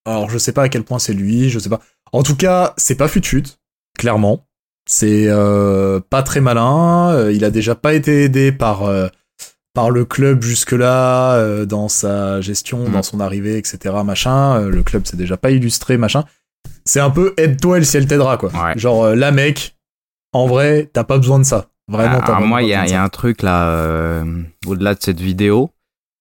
alors, 0.06 0.30
je 0.30 0.38
sais 0.38 0.54
pas 0.54 0.64
à 0.64 0.70
quel 0.70 0.84
point 0.84 1.00
c'est 1.00 1.14
lui, 1.14 1.50
je 1.50 1.60
sais 1.60 1.70
pas. 1.70 1.82
En 2.14 2.24
tout 2.24 2.38
cas, 2.38 2.74
c'est 2.78 2.96
pas 2.96 3.10
Futut, 3.10 3.44
clairement. 3.98 4.46
C'est 4.88 5.26
euh, 5.28 6.00
pas 6.10 6.24
très 6.24 6.42
malin. 6.42 7.30
il 7.32 7.44
a 7.44 7.50
déjà 7.50 7.76
pas 7.76 7.94
été 7.94 8.24
aidé 8.24 8.52
par 8.54 8.84
par 9.76 9.92
le 9.92 10.06
club 10.06 10.42
jusque-là 10.42 11.36
euh, 11.36 11.66
dans 11.66 11.88
sa 11.90 12.42
gestion, 12.42 12.88
Mm. 12.90 12.92
dans 12.94 13.04
son 13.04 13.20
arrivée, 13.20 13.58
etc. 13.60 13.94
Machin. 14.04 14.60
Euh, 14.62 14.70
le 14.72 14.82
club 14.82 15.06
s'est 15.06 15.18
déjà 15.18 15.38
pas 15.38 15.52
illustré, 15.52 15.98
machin. 15.98 16.24
C'est 16.86 17.00
un 17.00 17.12
peu 17.12 17.34
aide-toi 17.38 17.78
et 17.78 17.80
le 17.82 17.86
ciel 17.86 18.08
t'aidera, 18.08 18.38
quoi. 18.38 18.50
Ouais. 18.50 18.74
Genre 18.78 19.04
euh, 19.04 19.16
là, 19.16 19.32
mec, 19.32 19.76
en 20.34 20.48
vrai, 20.48 20.90
t'as 20.92 21.04
pas 21.04 21.18
besoin 21.18 21.38
de 21.38 21.44
ça. 21.44 21.68
Vraiment, 21.88 22.18
t'as 22.18 22.24
Alors, 22.26 22.36
vraiment 22.38 22.48
moi, 22.48 22.62
il 22.64 22.70
y, 22.70 22.74
a- 22.74 22.88
il 22.88 22.94
un 22.96 23.10
truc 23.10 23.44
là, 23.44 23.70
euh, 23.70 24.24
au-delà 24.66 24.96
de 24.96 25.00
cette 25.02 25.20
vidéo. 25.20 25.70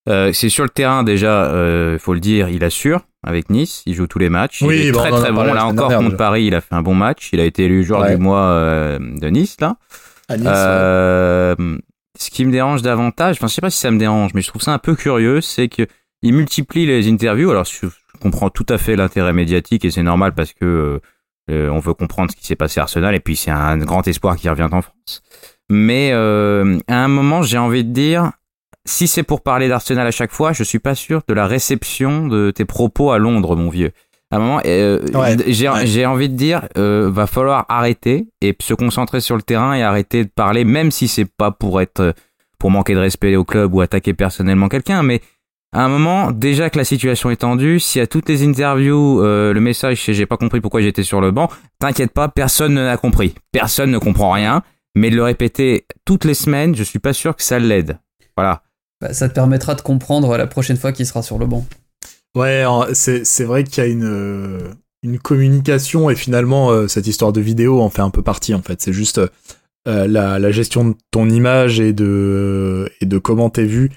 C'est 0.07 0.51
sur 0.51 0.65
le 0.65 0.71
terrain 0.71 1.03
déjà, 1.03 1.45
euh, 1.47 1.99
faut 1.99 2.13
le 2.13 2.21
dire, 2.21 2.51
il 2.51 2.63
assure 2.65 3.07
avec 3.27 3.49
Nice, 3.49 3.83
il 3.87 3.95
joue 3.95 4.07
tous 4.07 4.19
les 4.19 4.29
matchs. 4.29 4.61
Oui, 4.61 4.81
il 4.81 4.87
est 4.89 4.93
bon, 4.93 4.99
très 4.99 5.11
on 5.13 5.15
en 5.15 5.19
a 5.19 5.23
très 5.23 5.31
bon. 5.31 5.37
parlé 5.37 5.49
la 5.53 5.55
Là 5.55 5.67
encore 5.67 5.89
contre. 5.97 6.17
Paris, 6.19 6.45
il 6.45 6.55
a 6.55 6.61
fait 6.61 6.75
un 6.75 6.83
bon 6.83 6.95
match. 6.95 7.31
Il 7.33 7.41
a 7.41 7.45
été 7.45 7.65
élu 7.65 7.83
joueur 7.85 8.03
Ouais. 8.03 8.15
du 8.15 8.21
mois 8.21 8.99
de 8.99 9.29
Nice 9.31 9.57
là. 9.63 9.77
À 10.29 10.37
Nice, 10.37 10.47
ouais. 10.47 11.79
Ce 12.19 12.31
qui 12.31 12.45
me 12.45 12.53
dérange 12.53 12.83
davantage, 12.83 13.37
enfin 13.37 13.49
je 13.49 13.55
sais 13.55 13.61
pas 13.61 13.71
si 13.71 13.81
ça 13.81 13.91
me 13.91 13.99
dérange, 13.99 14.35
mais 14.35 14.43
je 14.43 14.49
trouve 14.49 14.63
ça 14.63 14.73
un 14.73 14.79
peu 14.79 14.95
curieux, 14.95 15.41
c'est 15.41 15.69
que 15.69 15.87
il 16.23 16.33
multiplie 16.33 16.87
les 16.87 17.09
interviews. 17.09 17.51
Alors 17.51 17.65
je, 17.65 17.87
je 17.87 18.19
comprends 18.21 18.51
tout 18.51 18.67
à 18.69 18.79
fait 18.79 18.97
l'intérêt 18.97 19.33
médiatique 19.33 19.85
et 19.85 19.91
c'est 19.91 20.03
normal 20.03 20.33
parce 20.35 20.53
que 20.53 20.65
euh, 20.65 21.01
euh, 21.51 21.69
on 21.69 21.79
veut 21.79 21.95
comprendre 21.95 22.31
ce 22.31 22.37
qui 22.37 22.47
s'est 22.47 22.57
passé 22.57 22.81
à 22.81 22.85
Arsenal 22.85 23.15
et 23.15 23.21
puis 23.21 23.37
c'est 23.37 23.51
un 23.51 23.77
grand 23.79 24.07
espoir 24.09 24.37
qui 24.37 24.49
revient 24.49 24.69
en 24.71 24.83
France. 24.83 25.23
Mais 25.69 26.11
euh, 26.13 26.79
à 26.89 27.05
un 27.05 27.09
moment, 27.09 27.43
j'ai 27.43 27.59
envie 27.59 27.85
de 27.85 27.93
dire, 27.93 28.33
si 28.85 29.07
c'est 29.07 29.23
pour 29.23 29.43
parler 29.43 29.69
d'Arsenal 29.69 30.07
à 30.07 30.11
chaque 30.11 30.33
fois, 30.33 30.53
je 30.53 30.63
suis 30.63 30.79
pas 30.79 30.95
sûr 30.95 31.23
de 31.27 31.35
la 31.35 31.47
réception 31.47 32.29
de 32.29 32.51
tes 32.51 32.65
propos 32.65 33.13
à 33.13 33.19
Londres, 33.19 33.57
mon 33.57 33.71
vieux. 33.71 33.93
À 34.35 34.39
un 34.39 34.41
moment, 34.41 34.61
euh, 34.67 34.99
Ouais, 35.15 35.37
j'ai 35.47 35.69
ouais. 35.69 35.87
j'ai 35.87 36.07
envie 36.07 36.29
de 36.29 36.35
dire, 36.35 36.67
euh, 36.77 37.09
va 37.09 37.29
falloir 37.29 37.67
arrêter 37.69 38.27
et 38.41 38.57
se 38.61 38.75
concentrer 38.75 39.21
sur 39.21 39.37
le 39.37 39.43
terrain 39.43 39.75
et 39.75 39.83
arrêter 39.85 40.25
de 40.25 40.29
parler, 40.29 40.65
même 40.65 40.91
si 40.91 41.07
c'est 41.07 41.25
pas 41.25 41.53
pour 41.53 41.81
être, 41.81 42.01
euh, 42.01 42.13
pour 42.59 42.73
manquer 42.73 42.95
de 42.95 42.99
respect 42.99 43.37
au 43.37 43.45
club 43.45 43.73
ou 43.73 43.81
attaquer 43.81 44.13
personnellement 44.13 44.69
quelqu'un, 44.69 45.05
mais 45.05 45.21
à 45.73 45.85
un 45.85 45.89
moment, 45.89 46.33
déjà 46.33 46.69
que 46.69 46.79
la 46.79 46.85
situation 46.85 47.31
est 47.31 47.37
tendue, 47.37 47.79
si 47.79 48.01
à 48.01 48.09
toutes 48.09 48.29
les 48.29 48.45
interviews, 48.45 49.23
euh, 49.23 49.53
le 49.53 49.61
message 49.61 50.03
c'est 50.05 50.15
j'ai 50.15 50.27
pas 50.27 50.37
compris 50.37 50.61
pourquoi 50.61 50.81
j'étais 50.81 51.05
sur 51.05 51.21
le 51.21 51.31
banc, 51.31 51.49
t'inquiète 51.79 52.11
pas, 52.11 52.27
personne 52.27 52.75
ne 52.75 52.85
l'a 52.85 52.97
compris. 52.97 53.37
Personne 53.53 53.93
ne 53.93 53.99
comprend 53.99 54.33
rien, 54.33 54.63
mais 54.97 55.11
de 55.11 55.17
le 55.17 55.23
répéter 55.23 55.87
toutes 56.05 56.25
les 56.25 56.35
semaines, 56.35 56.75
je 56.75 56.83
suis 56.83 56.99
pas 56.99 57.13
sûr 57.13 57.37
que 57.37 57.43
ça 57.45 57.61
l'aide. 57.61 57.99
Voilà. 58.37 58.63
Bah, 59.01 59.13
ça 59.13 59.29
te 59.29 59.35
permettra 59.35 59.77
de 59.77 59.81
comprendre 59.81 60.37
la 60.37 60.49
prochaine 60.49 60.77
fois 60.77 60.91
qu'il 60.91 61.07
sera 61.07 61.23
sur 61.23 61.39
le 61.39 61.47
banc. 61.47 61.65
Ouais, 62.35 62.65
c'est 62.95 63.45
vrai 63.45 63.65
qu'il 63.65 63.85
y 63.85 63.87
a 63.87 63.91
une 63.91 64.05
euh, 64.05 64.69
une 65.03 65.19
communication 65.19 66.11
et 66.11 66.17
finalement 66.17 66.71
euh, 66.71 66.89
cette 66.89 67.07
histoire 67.07 67.33
de 67.33 67.41
vidéo 67.41 67.81
en 67.81 67.91
fait 67.91 68.03
un 68.03 68.11
peu 68.11 68.23
partie 68.23 68.55
en 68.55 68.63
fait. 68.63 68.81
C'est 68.83 68.93
juste 68.93 69.19
euh, 69.19 70.07
la, 70.09 70.39
la, 70.39 70.51
gestion 70.51 70.89
de 70.89 70.95
ton 71.11 71.29
image 71.29 71.79
et 71.79 71.93
de, 71.93 72.91
et 73.01 73.07
de 73.07 73.19
comment 73.19 73.51
t'es 73.51 73.67
vu. 73.67 73.91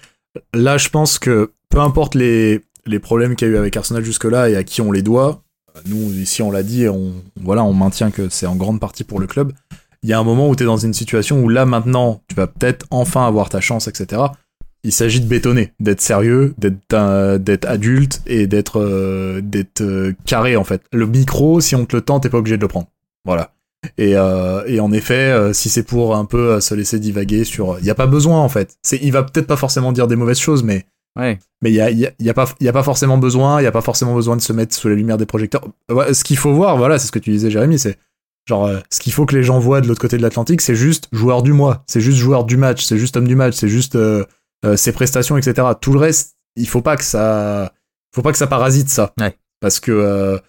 Là, 0.54 0.78
je 0.78 0.90
pense 0.90 1.18
que 1.18 1.52
peu 1.70 1.80
importe 1.80 2.14
les, 2.14 2.62
les 2.86 3.00
problèmes 3.00 3.36
qu'il 3.36 3.48
y 3.48 3.52
a 3.52 3.54
eu 3.54 3.58
avec 3.58 3.76
Arsenal 3.78 4.04
jusque-là 4.04 4.50
et 4.50 4.56
à 4.56 4.64
qui 4.64 4.82
on 4.82 4.92
les 4.92 5.02
doit, 5.02 5.44
nous, 5.86 6.14
ici, 6.14 6.42
on 6.42 6.52
l'a 6.52 6.64
dit, 6.64 6.88
on, 6.88 7.14
voilà, 7.42 7.64
on 7.64 7.74
maintient 7.74 8.12
que 8.12 8.30
c'est 8.30 8.48
en 8.48 8.56
grande 8.56 8.80
partie 8.80 9.04
pour 9.04 9.20
le 9.20 9.28
club. 9.28 9.54
Il 10.04 10.10
y 10.10 10.14
a 10.14 10.20
un 10.20 10.24
moment 10.24 10.50
où 10.50 10.56
tu 10.56 10.64
es 10.64 10.66
dans 10.66 10.78
une 10.78 10.94
situation 10.94 11.44
où 11.44 11.50
là, 11.50 11.66
maintenant, 11.66 12.22
tu 12.28 12.36
vas 12.36 12.48
peut-être 12.48 12.86
enfin 12.92 13.28
avoir 13.28 13.50
ta 13.50 13.62
chance, 13.62 13.88
etc. 13.88 14.22
Il 14.84 14.92
s'agit 14.92 15.20
de 15.20 15.28
bétonner, 15.28 15.74
d'être 15.80 16.02
sérieux, 16.02 16.54
d'être 16.58 17.38
d'être 17.38 17.66
adulte 17.66 18.22
et 18.26 18.48
d'être 18.48 18.80
euh, 18.80 19.42
d'être 19.42 19.82
euh, 19.82 20.14
carré 20.26 20.56
en 20.56 20.64
fait. 20.64 20.82
Le 20.94 21.08
micro, 21.08 21.60
si 21.60 21.76
on 21.76 21.86
te 21.86 21.96
le 21.96 22.02
tend, 22.02 22.20
t'es 22.20 22.30
pas 22.30 22.38
obligé 22.38 22.58
de 22.58 22.62
le 22.62 22.68
prendre. 22.68 22.88
Voilà. 23.26 23.52
Et, 23.98 24.16
euh, 24.16 24.64
et 24.66 24.80
en 24.80 24.92
effet, 24.92 25.54
si 25.54 25.70
c'est 25.70 25.84
pour 25.84 26.16
un 26.16 26.26
peu 26.26 26.60
se 26.60 26.74
laisser 26.74 27.00
divaguer 27.00 27.44
sur, 27.44 27.78
il 27.80 27.86
y 27.86 27.90
a 27.90 27.96
pas 27.96 28.08
besoin 28.08 28.40
en 28.40 28.50
fait. 28.50 28.78
C'est, 28.82 28.98
il 29.02 29.12
va 29.12 29.24
peut-être 29.24 29.48
pas 29.48 29.56
forcément 29.56 29.92
dire 29.92 30.08
des 30.08 30.16
mauvaises 30.16 30.40
choses, 30.40 30.64
mais 30.64 30.86
Ouais. 31.18 31.40
Mais 31.64 31.72
il 31.72 31.76
y 31.76 31.82
a, 31.82 31.90
y, 31.90 32.06
a, 32.06 32.12
y 32.20 32.30
a, 32.30 32.34
pas, 32.34 32.46
y 32.60 32.68
a 32.68 32.74
pas 32.74 32.84
forcément 32.84 33.18
besoin, 33.18 33.60
il 33.60 33.64
y 33.64 33.68
a 33.68 33.72
pas 33.72 33.82
forcément 33.82 34.14
besoin 34.14 34.36
de 34.36 34.42
se 34.42 34.54
mettre 34.54 34.76
sous 34.76 34.88
la 34.88 34.96
lumière 34.96 35.18
des 35.18 35.26
projecteurs. 35.26 35.68
ce 35.90 36.24
qu'il 36.24 36.38
faut 36.38 36.54
voir, 36.54 36.78
voilà, 36.78 37.00
c'est 37.00 37.08
ce 37.08 37.12
que 37.12 37.20
tu 37.20 37.32
disais, 37.32 37.50
Jérémy, 37.50 37.80
c'est 37.80 37.98
genre 38.46 38.66
euh, 38.66 38.80
ce 38.90 39.00
qu'il 39.00 39.12
faut 39.12 39.26
que 39.26 39.36
les 39.36 39.44
gens 39.44 39.60
voient 39.60 39.82
de 39.82 39.88
l'autre 39.88 40.00
côté 40.00 40.18
de 40.18 40.22
l'Atlantique, 40.22 40.62
c'est 40.62 40.76
juste 40.76 41.10
joueur 41.12 41.42
du 41.42 41.54
mois, 41.54 41.84
c'est 41.88 42.02
juste 42.02 42.18
joueur 42.18 42.46
du 42.46 42.56
match, 42.56 42.84
c'est 42.86 42.98
juste 42.98 43.18
homme 43.18 43.28
du 43.28 43.36
match, 43.36 43.56
c'est 43.56 43.68
juste 43.68 43.96
euh, 43.96 44.26
ses 44.76 44.92
prestations, 44.92 45.38
etc. 45.38 45.68
Tout 45.80 45.94
le 45.94 46.00
reste, 46.00 46.36
il 46.56 46.68
faut 46.68 46.82
pas 46.82 46.98
que 46.98 47.04
ça, 47.04 47.74
faut 48.14 48.22
pas 48.22 48.32
que 48.32 48.38
ça 48.38 48.48
parasite 48.48 48.90
ça, 48.90 49.14
ouais. 49.20 49.38
parce 49.62 49.80
que 49.80 50.40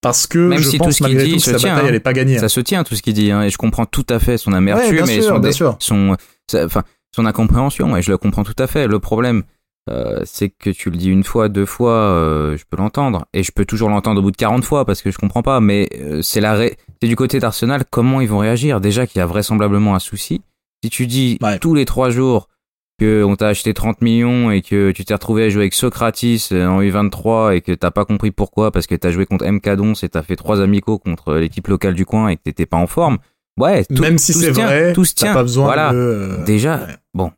parce 0.00 0.26
que 0.26 0.38
Même 0.38 0.58
je 0.58 0.68
si 0.68 0.78
pense 0.78 0.88
tout 0.88 0.92
ce 0.94 1.02
malgré 1.04 1.24
qu'il 1.24 1.34
dit 1.34 1.38
tout 1.38 1.50
sa 1.50 1.56
tient, 1.56 1.68
bataille 1.70 1.84
hein. 1.84 1.88
elle 1.90 1.94
est 1.94 2.00
pas 2.00 2.12
gagnée. 2.12 2.38
Ça 2.38 2.48
se 2.48 2.58
tient 2.60 2.82
tout 2.82 2.96
ce 2.96 3.02
qu'il 3.02 3.14
dit, 3.14 3.30
hein, 3.30 3.42
et 3.42 3.50
je 3.50 3.56
comprends 3.58 3.86
tout 3.86 4.06
à 4.08 4.18
fait 4.18 4.36
son 4.36 4.52
amertume 4.52 4.86
Ouais, 4.96 5.02
bien 5.02 5.06
et 5.06 5.22
son, 5.22 5.30
bien 5.38 5.40
dé- 5.40 5.52
sûr. 5.52 5.76
son, 5.78 6.16
enfin, 6.54 6.82
son 7.14 7.24
incompréhension, 7.26 7.96
et 7.96 8.02
je 8.02 8.10
le 8.10 8.18
comprends 8.18 8.42
tout 8.42 8.54
à 8.58 8.66
fait. 8.66 8.88
Le 8.88 8.98
problème, 8.98 9.44
euh, 9.90 10.20
c'est 10.24 10.48
que 10.48 10.70
tu 10.70 10.90
le 10.90 10.96
dis 10.96 11.08
une 11.08 11.22
fois, 11.22 11.48
deux 11.48 11.66
fois, 11.66 11.92
euh, 11.92 12.56
je 12.56 12.64
peux 12.68 12.76
l'entendre, 12.76 13.26
et 13.32 13.44
je 13.44 13.52
peux 13.52 13.64
toujours 13.64 13.90
l'entendre 13.90 14.18
au 14.18 14.22
bout 14.22 14.30
de 14.32 14.36
40 14.36 14.64
fois 14.64 14.84
parce 14.84 15.02
que 15.02 15.12
je 15.12 15.18
comprends 15.18 15.42
pas, 15.42 15.60
mais 15.60 15.88
euh, 16.00 16.20
c'est 16.20 16.40
la 16.40 16.54
ré- 16.54 16.76
c'est 17.00 17.08
du 17.08 17.14
côté 17.16 17.38
d'Arsenal, 17.38 17.84
comment 17.88 18.20
ils 18.20 18.28
vont 18.28 18.38
réagir? 18.38 18.80
Déjà 18.80 19.06
qu'il 19.06 19.18
y 19.20 19.22
a 19.22 19.26
vraisemblablement 19.26 19.94
un 19.94 19.98
souci. 20.00 20.40
Si 20.82 20.90
tu 20.90 21.06
dis 21.06 21.38
Ouais. 21.42 21.60
tous 21.60 21.74
les 21.74 21.84
trois 21.84 22.10
jours 22.10 22.48
que 23.02 23.24
on 23.24 23.36
t'a 23.36 23.48
acheté 23.48 23.74
30 23.74 24.00
millions 24.02 24.50
et 24.50 24.62
que 24.62 24.90
tu 24.92 25.04
t'es 25.04 25.14
retrouvé 25.14 25.44
à 25.44 25.48
jouer 25.48 25.62
avec 25.62 25.74
Socratis 25.74 26.48
euh, 26.52 26.66
en 26.66 26.80
U23 26.80 27.54
et 27.56 27.60
que 27.60 27.72
t'as 27.72 27.90
pas 27.90 28.04
compris 28.04 28.30
pourquoi 28.30 28.70
parce 28.70 28.86
que 28.86 28.94
t'as 28.94 29.10
joué 29.10 29.26
contre 29.26 29.44
MK 29.46 29.70
Dons 29.76 29.94
et 30.02 30.08
t'as 30.08 30.22
fait 30.22 30.36
trois 30.36 30.60
amicaux 30.60 30.98
contre 30.98 31.34
l'équipe 31.34 31.66
locale 31.68 31.94
du 31.94 32.06
coin 32.06 32.28
et 32.28 32.36
que 32.36 32.42
t'étais 32.42 32.66
pas 32.66 32.76
en 32.76 32.86
forme. 32.86 33.18
Ouais, 33.58 33.84
tout, 33.84 34.00
Même 34.02 34.18
si 34.18 34.32
c'est 34.32 34.50
vrai, 34.50 34.92
tout 34.92 35.04
se 35.04 35.14
t'as 35.14 35.26
tient. 35.26 35.34
pas 35.34 35.42
besoin 35.42 35.64
voilà. 35.66 35.92
de. 35.92 35.96
euh, 35.96 36.44
Déjà, 36.44 36.76
ouais. 36.78 36.96
bon, 37.12 37.32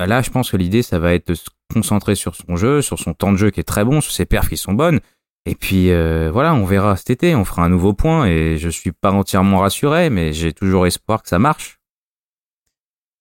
euh, 0.00 0.06
là, 0.06 0.22
je 0.22 0.30
pense 0.30 0.50
que 0.50 0.56
l'idée, 0.56 0.82
ça 0.82 0.98
va 0.98 1.14
être 1.14 1.28
de 1.28 1.34
se 1.34 1.48
concentrer 1.72 2.14
sur 2.14 2.34
son 2.34 2.56
jeu, 2.56 2.82
sur 2.82 2.98
son 2.98 3.12
temps 3.14 3.30
de 3.32 3.36
jeu 3.36 3.50
qui 3.50 3.60
est 3.60 3.64
très 3.64 3.84
bon, 3.84 4.00
sur 4.00 4.12
ses 4.12 4.24
perfs 4.24 4.48
qui 4.48 4.56
sont 4.56 4.72
bonnes. 4.72 5.00
Et 5.46 5.54
puis, 5.54 5.90
euh, 5.90 6.30
voilà, 6.32 6.54
on 6.54 6.64
verra 6.64 6.96
cet 6.96 7.10
été, 7.10 7.34
on 7.34 7.44
fera 7.44 7.62
un 7.64 7.68
nouveau 7.68 7.92
point 7.92 8.26
et 8.26 8.56
je 8.58 8.68
suis 8.68 8.92
pas 8.92 9.10
entièrement 9.12 9.60
rassuré, 9.60 10.10
mais 10.10 10.32
j'ai 10.32 10.52
toujours 10.52 10.86
espoir 10.86 11.22
que 11.22 11.28
ça 11.28 11.38
marche. 11.38 11.79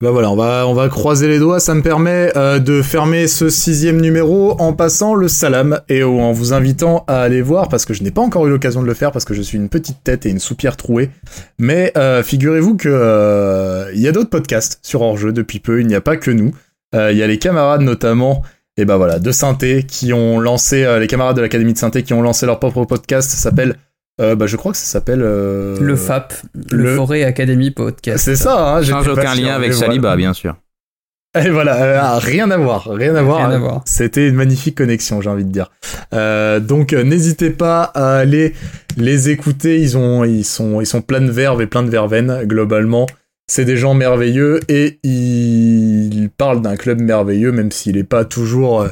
Bah 0.01 0.11
voilà, 0.11 0.31
on 0.31 0.35
va, 0.37 0.65
on 0.65 0.73
va 0.73 0.87
croiser 0.87 1.27
les 1.27 1.39
doigts. 1.39 1.59
Ça 1.59 1.75
me 1.75 1.81
permet 1.81 2.31
euh, 2.37 2.59
de 2.59 2.81
fermer 2.81 3.27
ce 3.27 3.49
sixième 3.49 3.99
numéro 3.99 4.53
en 4.61 4.71
passant 4.71 5.13
le 5.13 5.27
salam 5.27 5.81
et 5.89 6.03
en 6.03 6.31
vous 6.31 6.53
invitant 6.53 7.03
à 7.07 7.19
aller 7.21 7.41
voir, 7.41 7.67
parce 7.67 7.83
que 7.83 7.93
je 7.93 8.01
n'ai 8.01 8.11
pas 8.11 8.21
encore 8.21 8.47
eu 8.47 8.49
l'occasion 8.49 8.81
de 8.81 8.87
le 8.87 8.93
faire, 8.93 9.11
parce 9.11 9.25
que 9.25 9.33
je 9.33 9.41
suis 9.41 9.57
une 9.57 9.67
petite 9.67 10.01
tête 10.01 10.25
et 10.25 10.29
une 10.29 10.39
soupière 10.39 10.77
trouée. 10.77 11.09
Mais 11.57 11.91
euh, 11.97 12.23
figurez-vous 12.23 12.77
que 12.77 12.87
euh, 12.89 13.91
il 13.93 13.99
y 13.99 14.07
a 14.07 14.13
d'autres 14.13 14.29
podcasts 14.29 14.79
sur 14.83 15.01
hors-jeu 15.01 15.33
depuis 15.33 15.59
peu. 15.59 15.81
Il 15.81 15.87
n'y 15.87 15.95
a 15.95 16.01
pas 16.01 16.15
que 16.15 16.31
nous. 16.31 16.53
Euh, 16.95 17.11
Il 17.11 17.17
y 17.17 17.23
a 17.23 17.27
les 17.27 17.37
camarades 17.37 17.81
notamment. 17.81 18.41
Et 18.77 18.85
bah 18.85 18.95
voilà, 18.95 19.19
de 19.19 19.31
Synthé 19.33 19.83
qui 19.83 20.13
ont 20.13 20.39
lancé, 20.39 20.85
euh, 20.85 20.99
les 20.99 21.07
camarades 21.07 21.35
de 21.35 21.41
l'Académie 21.41 21.73
de 21.73 21.77
Synthé 21.77 22.03
qui 22.03 22.13
ont 22.13 22.21
lancé 22.21 22.45
leur 22.45 22.59
propre 22.59 22.85
podcast. 22.85 23.29
Ça 23.29 23.35
s'appelle, 23.35 23.75
euh, 24.19 24.35
bah 24.35 24.47
je 24.47 24.55
crois 24.55 24.71
que 24.71 24.77
ça 24.77 24.85
s'appelle 24.85 25.21
euh, 25.23 25.77
Le 25.79 25.95
FAP, 25.95 26.33
le, 26.71 26.77
le- 26.83 26.95
Forêt 26.95 27.23
Academy 27.23 27.71
Podcast. 27.71 28.23
C'est 28.23 28.35
ça. 28.35 28.77
Hein, 28.77 28.81
pas 28.83 29.01
aucun 29.11 29.35
sûr, 29.35 29.45
lien 29.45 29.55
avec 29.55 29.71
voilà. 29.71 29.87
Saliba, 29.87 30.15
bien 30.15 30.33
sûr. 30.33 30.55
Et 31.39 31.49
voilà, 31.49 32.15
euh, 32.15 32.17
rien 32.19 32.49
à 32.49 32.57
voir, 32.57 32.89
rien 32.89 33.13
à 33.15 33.21
voir. 33.21 33.37
Rien 33.47 33.51
à 33.55 33.59
voir. 33.59 33.81
C'était 33.85 34.27
une 34.27 34.35
magnifique 34.35 34.75
connexion, 34.75 35.21
j'ai 35.21 35.29
envie 35.29 35.45
de 35.45 35.51
dire. 35.51 35.69
Euh, 36.13 36.59
donc 36.59 36.91
n'hésitez 36.93 37.51
pas 37.51 37.83
à 37.83 38.15
aller 38.17 38.53
les 38.97 39.29
écouter. 39.29 39.79
Ils 39.79 39.95
ont, 39.95 40.23
ils 40.23 40.43
sont, 40.43 40.81
ils 40.81 40.87
sont 40.87 41.01
pleins 41.01 41.21
de 41.21 41.29
verve 41.31 41.61
et 41.61 41.67
plein 41.67 41.83
de 41.83 41.89
verveine 41.89 42.41
globalement. 42.45 43.05
C'est 43.47 43.65
des 43.65 43.77
gens 43.77 43.93
merveilleux 43.93 44.59
et 44.69 44.99
ils 45.03 46.29
parlent 46.35 46.61
d'un 46.61 46.75
club 46.77 46.99
merveilleux, 46.99 47.51
même 47.51 47.71
s'il 47.71 47.95
n'est 47.95 48.03
pas 48.03 48.25
toujours 48.25 48.87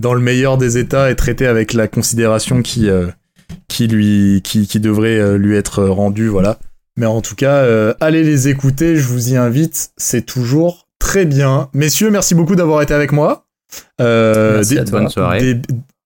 dans 0.00 0.12
le 0.14 0.20
meilleur 0.20 0.58
des 0.58 0.78
états 0.78 1.10
et 1.10 1.14
traité 1.16 1.46
avec 1.46 1.72
la 1.72 1.88
considération 1.88 2.62
qui, 2.62 2.88
euh, 2.90 3.06
qui 3.68 3.86
lui, 3.86 4.40
qui, 4.42 4.66
qui 4.66 4.80
devrait 4.80 5.18
euh, 5.18 5.36
lui 5.36 5.56
être 5.56 5.84
rendue. 5.84 6.28
Voilà. 6.28 6.58
Mais 6.96 7.06
en 7.06 7.20
tout 7.20 7.34
cas, 7.34 7.56
euh, 7.56 7.94
allez 8.00 8.22
les 8.22 8.48
écouter, 8.48 8.96
je 8.96 9.06
vous 9.06 9.32
y 9.32 9.36
invite, 9.36 9.90
c'est 9.96 10.24
toujours 10.24 10.86
très 10.98 11.26
bien. 11.26 11.68
Messieurs, 11.74 12.10
merci 12.10 12.34
beaucoup 12.34 12.56
d'avoir 12.56 12.82
été 12.82 12.94
avec 12.94 13.12
moi. 13.12 13.44
Euh, 14.00 14.56
Merci 14.56 14.74
des, 14.74 14.80
à 14.80 14.84
toi. 14.84 15.00
Bonne 15.00 15.10
soirée. 15.10 15.54
Des, 15.54 15.62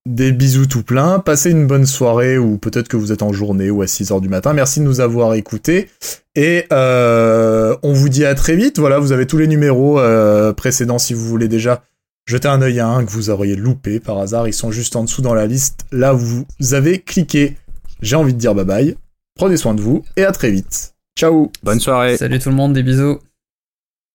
des 0.07 0.31
bisous 0.31 0.65
tout 0.65 0.83
plein, 0.83 1.19
passez 1.19 1.51
une 1.51 1.67
bonne 1.67 1.85
soirée 1.85 2.37
ou 2.37 2.57
peut-être 2.57 2.87
que 2.87 2.97
vous 2.97 3.11
êtes 3.11 3.21
en 3.21 3.31
journée 3.31 3.69
ou 3.69 3.81
à 3.81 3.85
6h 3.85 4.19
du 4.19 4.29
matin. 4.29 4.53
Merci 4.53 4.79
de 4.79 4.85
nous 4.85 4.99
avoir 4.99 5.35
écoutés 5.35 5.89
et 6.35 6.65
euh, 6.73 7.75
on 7.83 7.93
vous 7.93 8.09
dit 8.09 8.25
à 8.25 8.33
très 8.33 8.55
vite. 8.55 8.79
Voilà, 8.79 8.97
vous 8.97 9.11
avez 9.11 9.27
tous 9.27 9.37
les 9.37 9.47
numéros 9.47 9.99
euh, 9.99 10.53
précédents 10.53 10.97
si 10.97 11.13
vous 11.13 11.25
voulez 11.25 11.47
déjà 11.47 11.83
jeter 12.25 12.47
un 12.47 12.61
œil 12.61 12.79
à 12.79 12.87
un 12.87 13.05
que 13.05 13.11
vous 13.11 13.29
auriez 13.29 13.55
loupé 13.55 13.99
par 13.99 14.17
hasard. 14.17 14.47
Ils 14.47 14.53
sont 14.53 14.71
juste 14.71 14.95
en 14.95 15.03
dessous 15.03 15.21
dans 15.21 15.33
la 15.33 15.47
liste. 15.47 15.85
Là, 15.91 16.13
vous 16.13 16.45
avez 16.71 16.99
cliqué. 16.99 17.57
J'ai 18.01 18.15
envie 18.15 18.33
de 18.33 18.39
dire 18.39 18.55
bye 18.55 18.65
bye. 18.65 18.95
Prenez 19.35 19.57
soin 19.57 19.73
de 19.73 19.81
vous 19.81 20.03
et 20.17 20.23
à 20.23 20.31
très 20.31 20.51
vite. 20.51 20.93
Ciao 21.17 21.51
Bonne 21.63 21.79
soirée. 21.79 22.17
Salut 22.17 22.39
tout 22.39 22.49
le 22.49 22.55
monde, 22.55 22.73
des 22.73 22.83
bisous. 22.83 23.19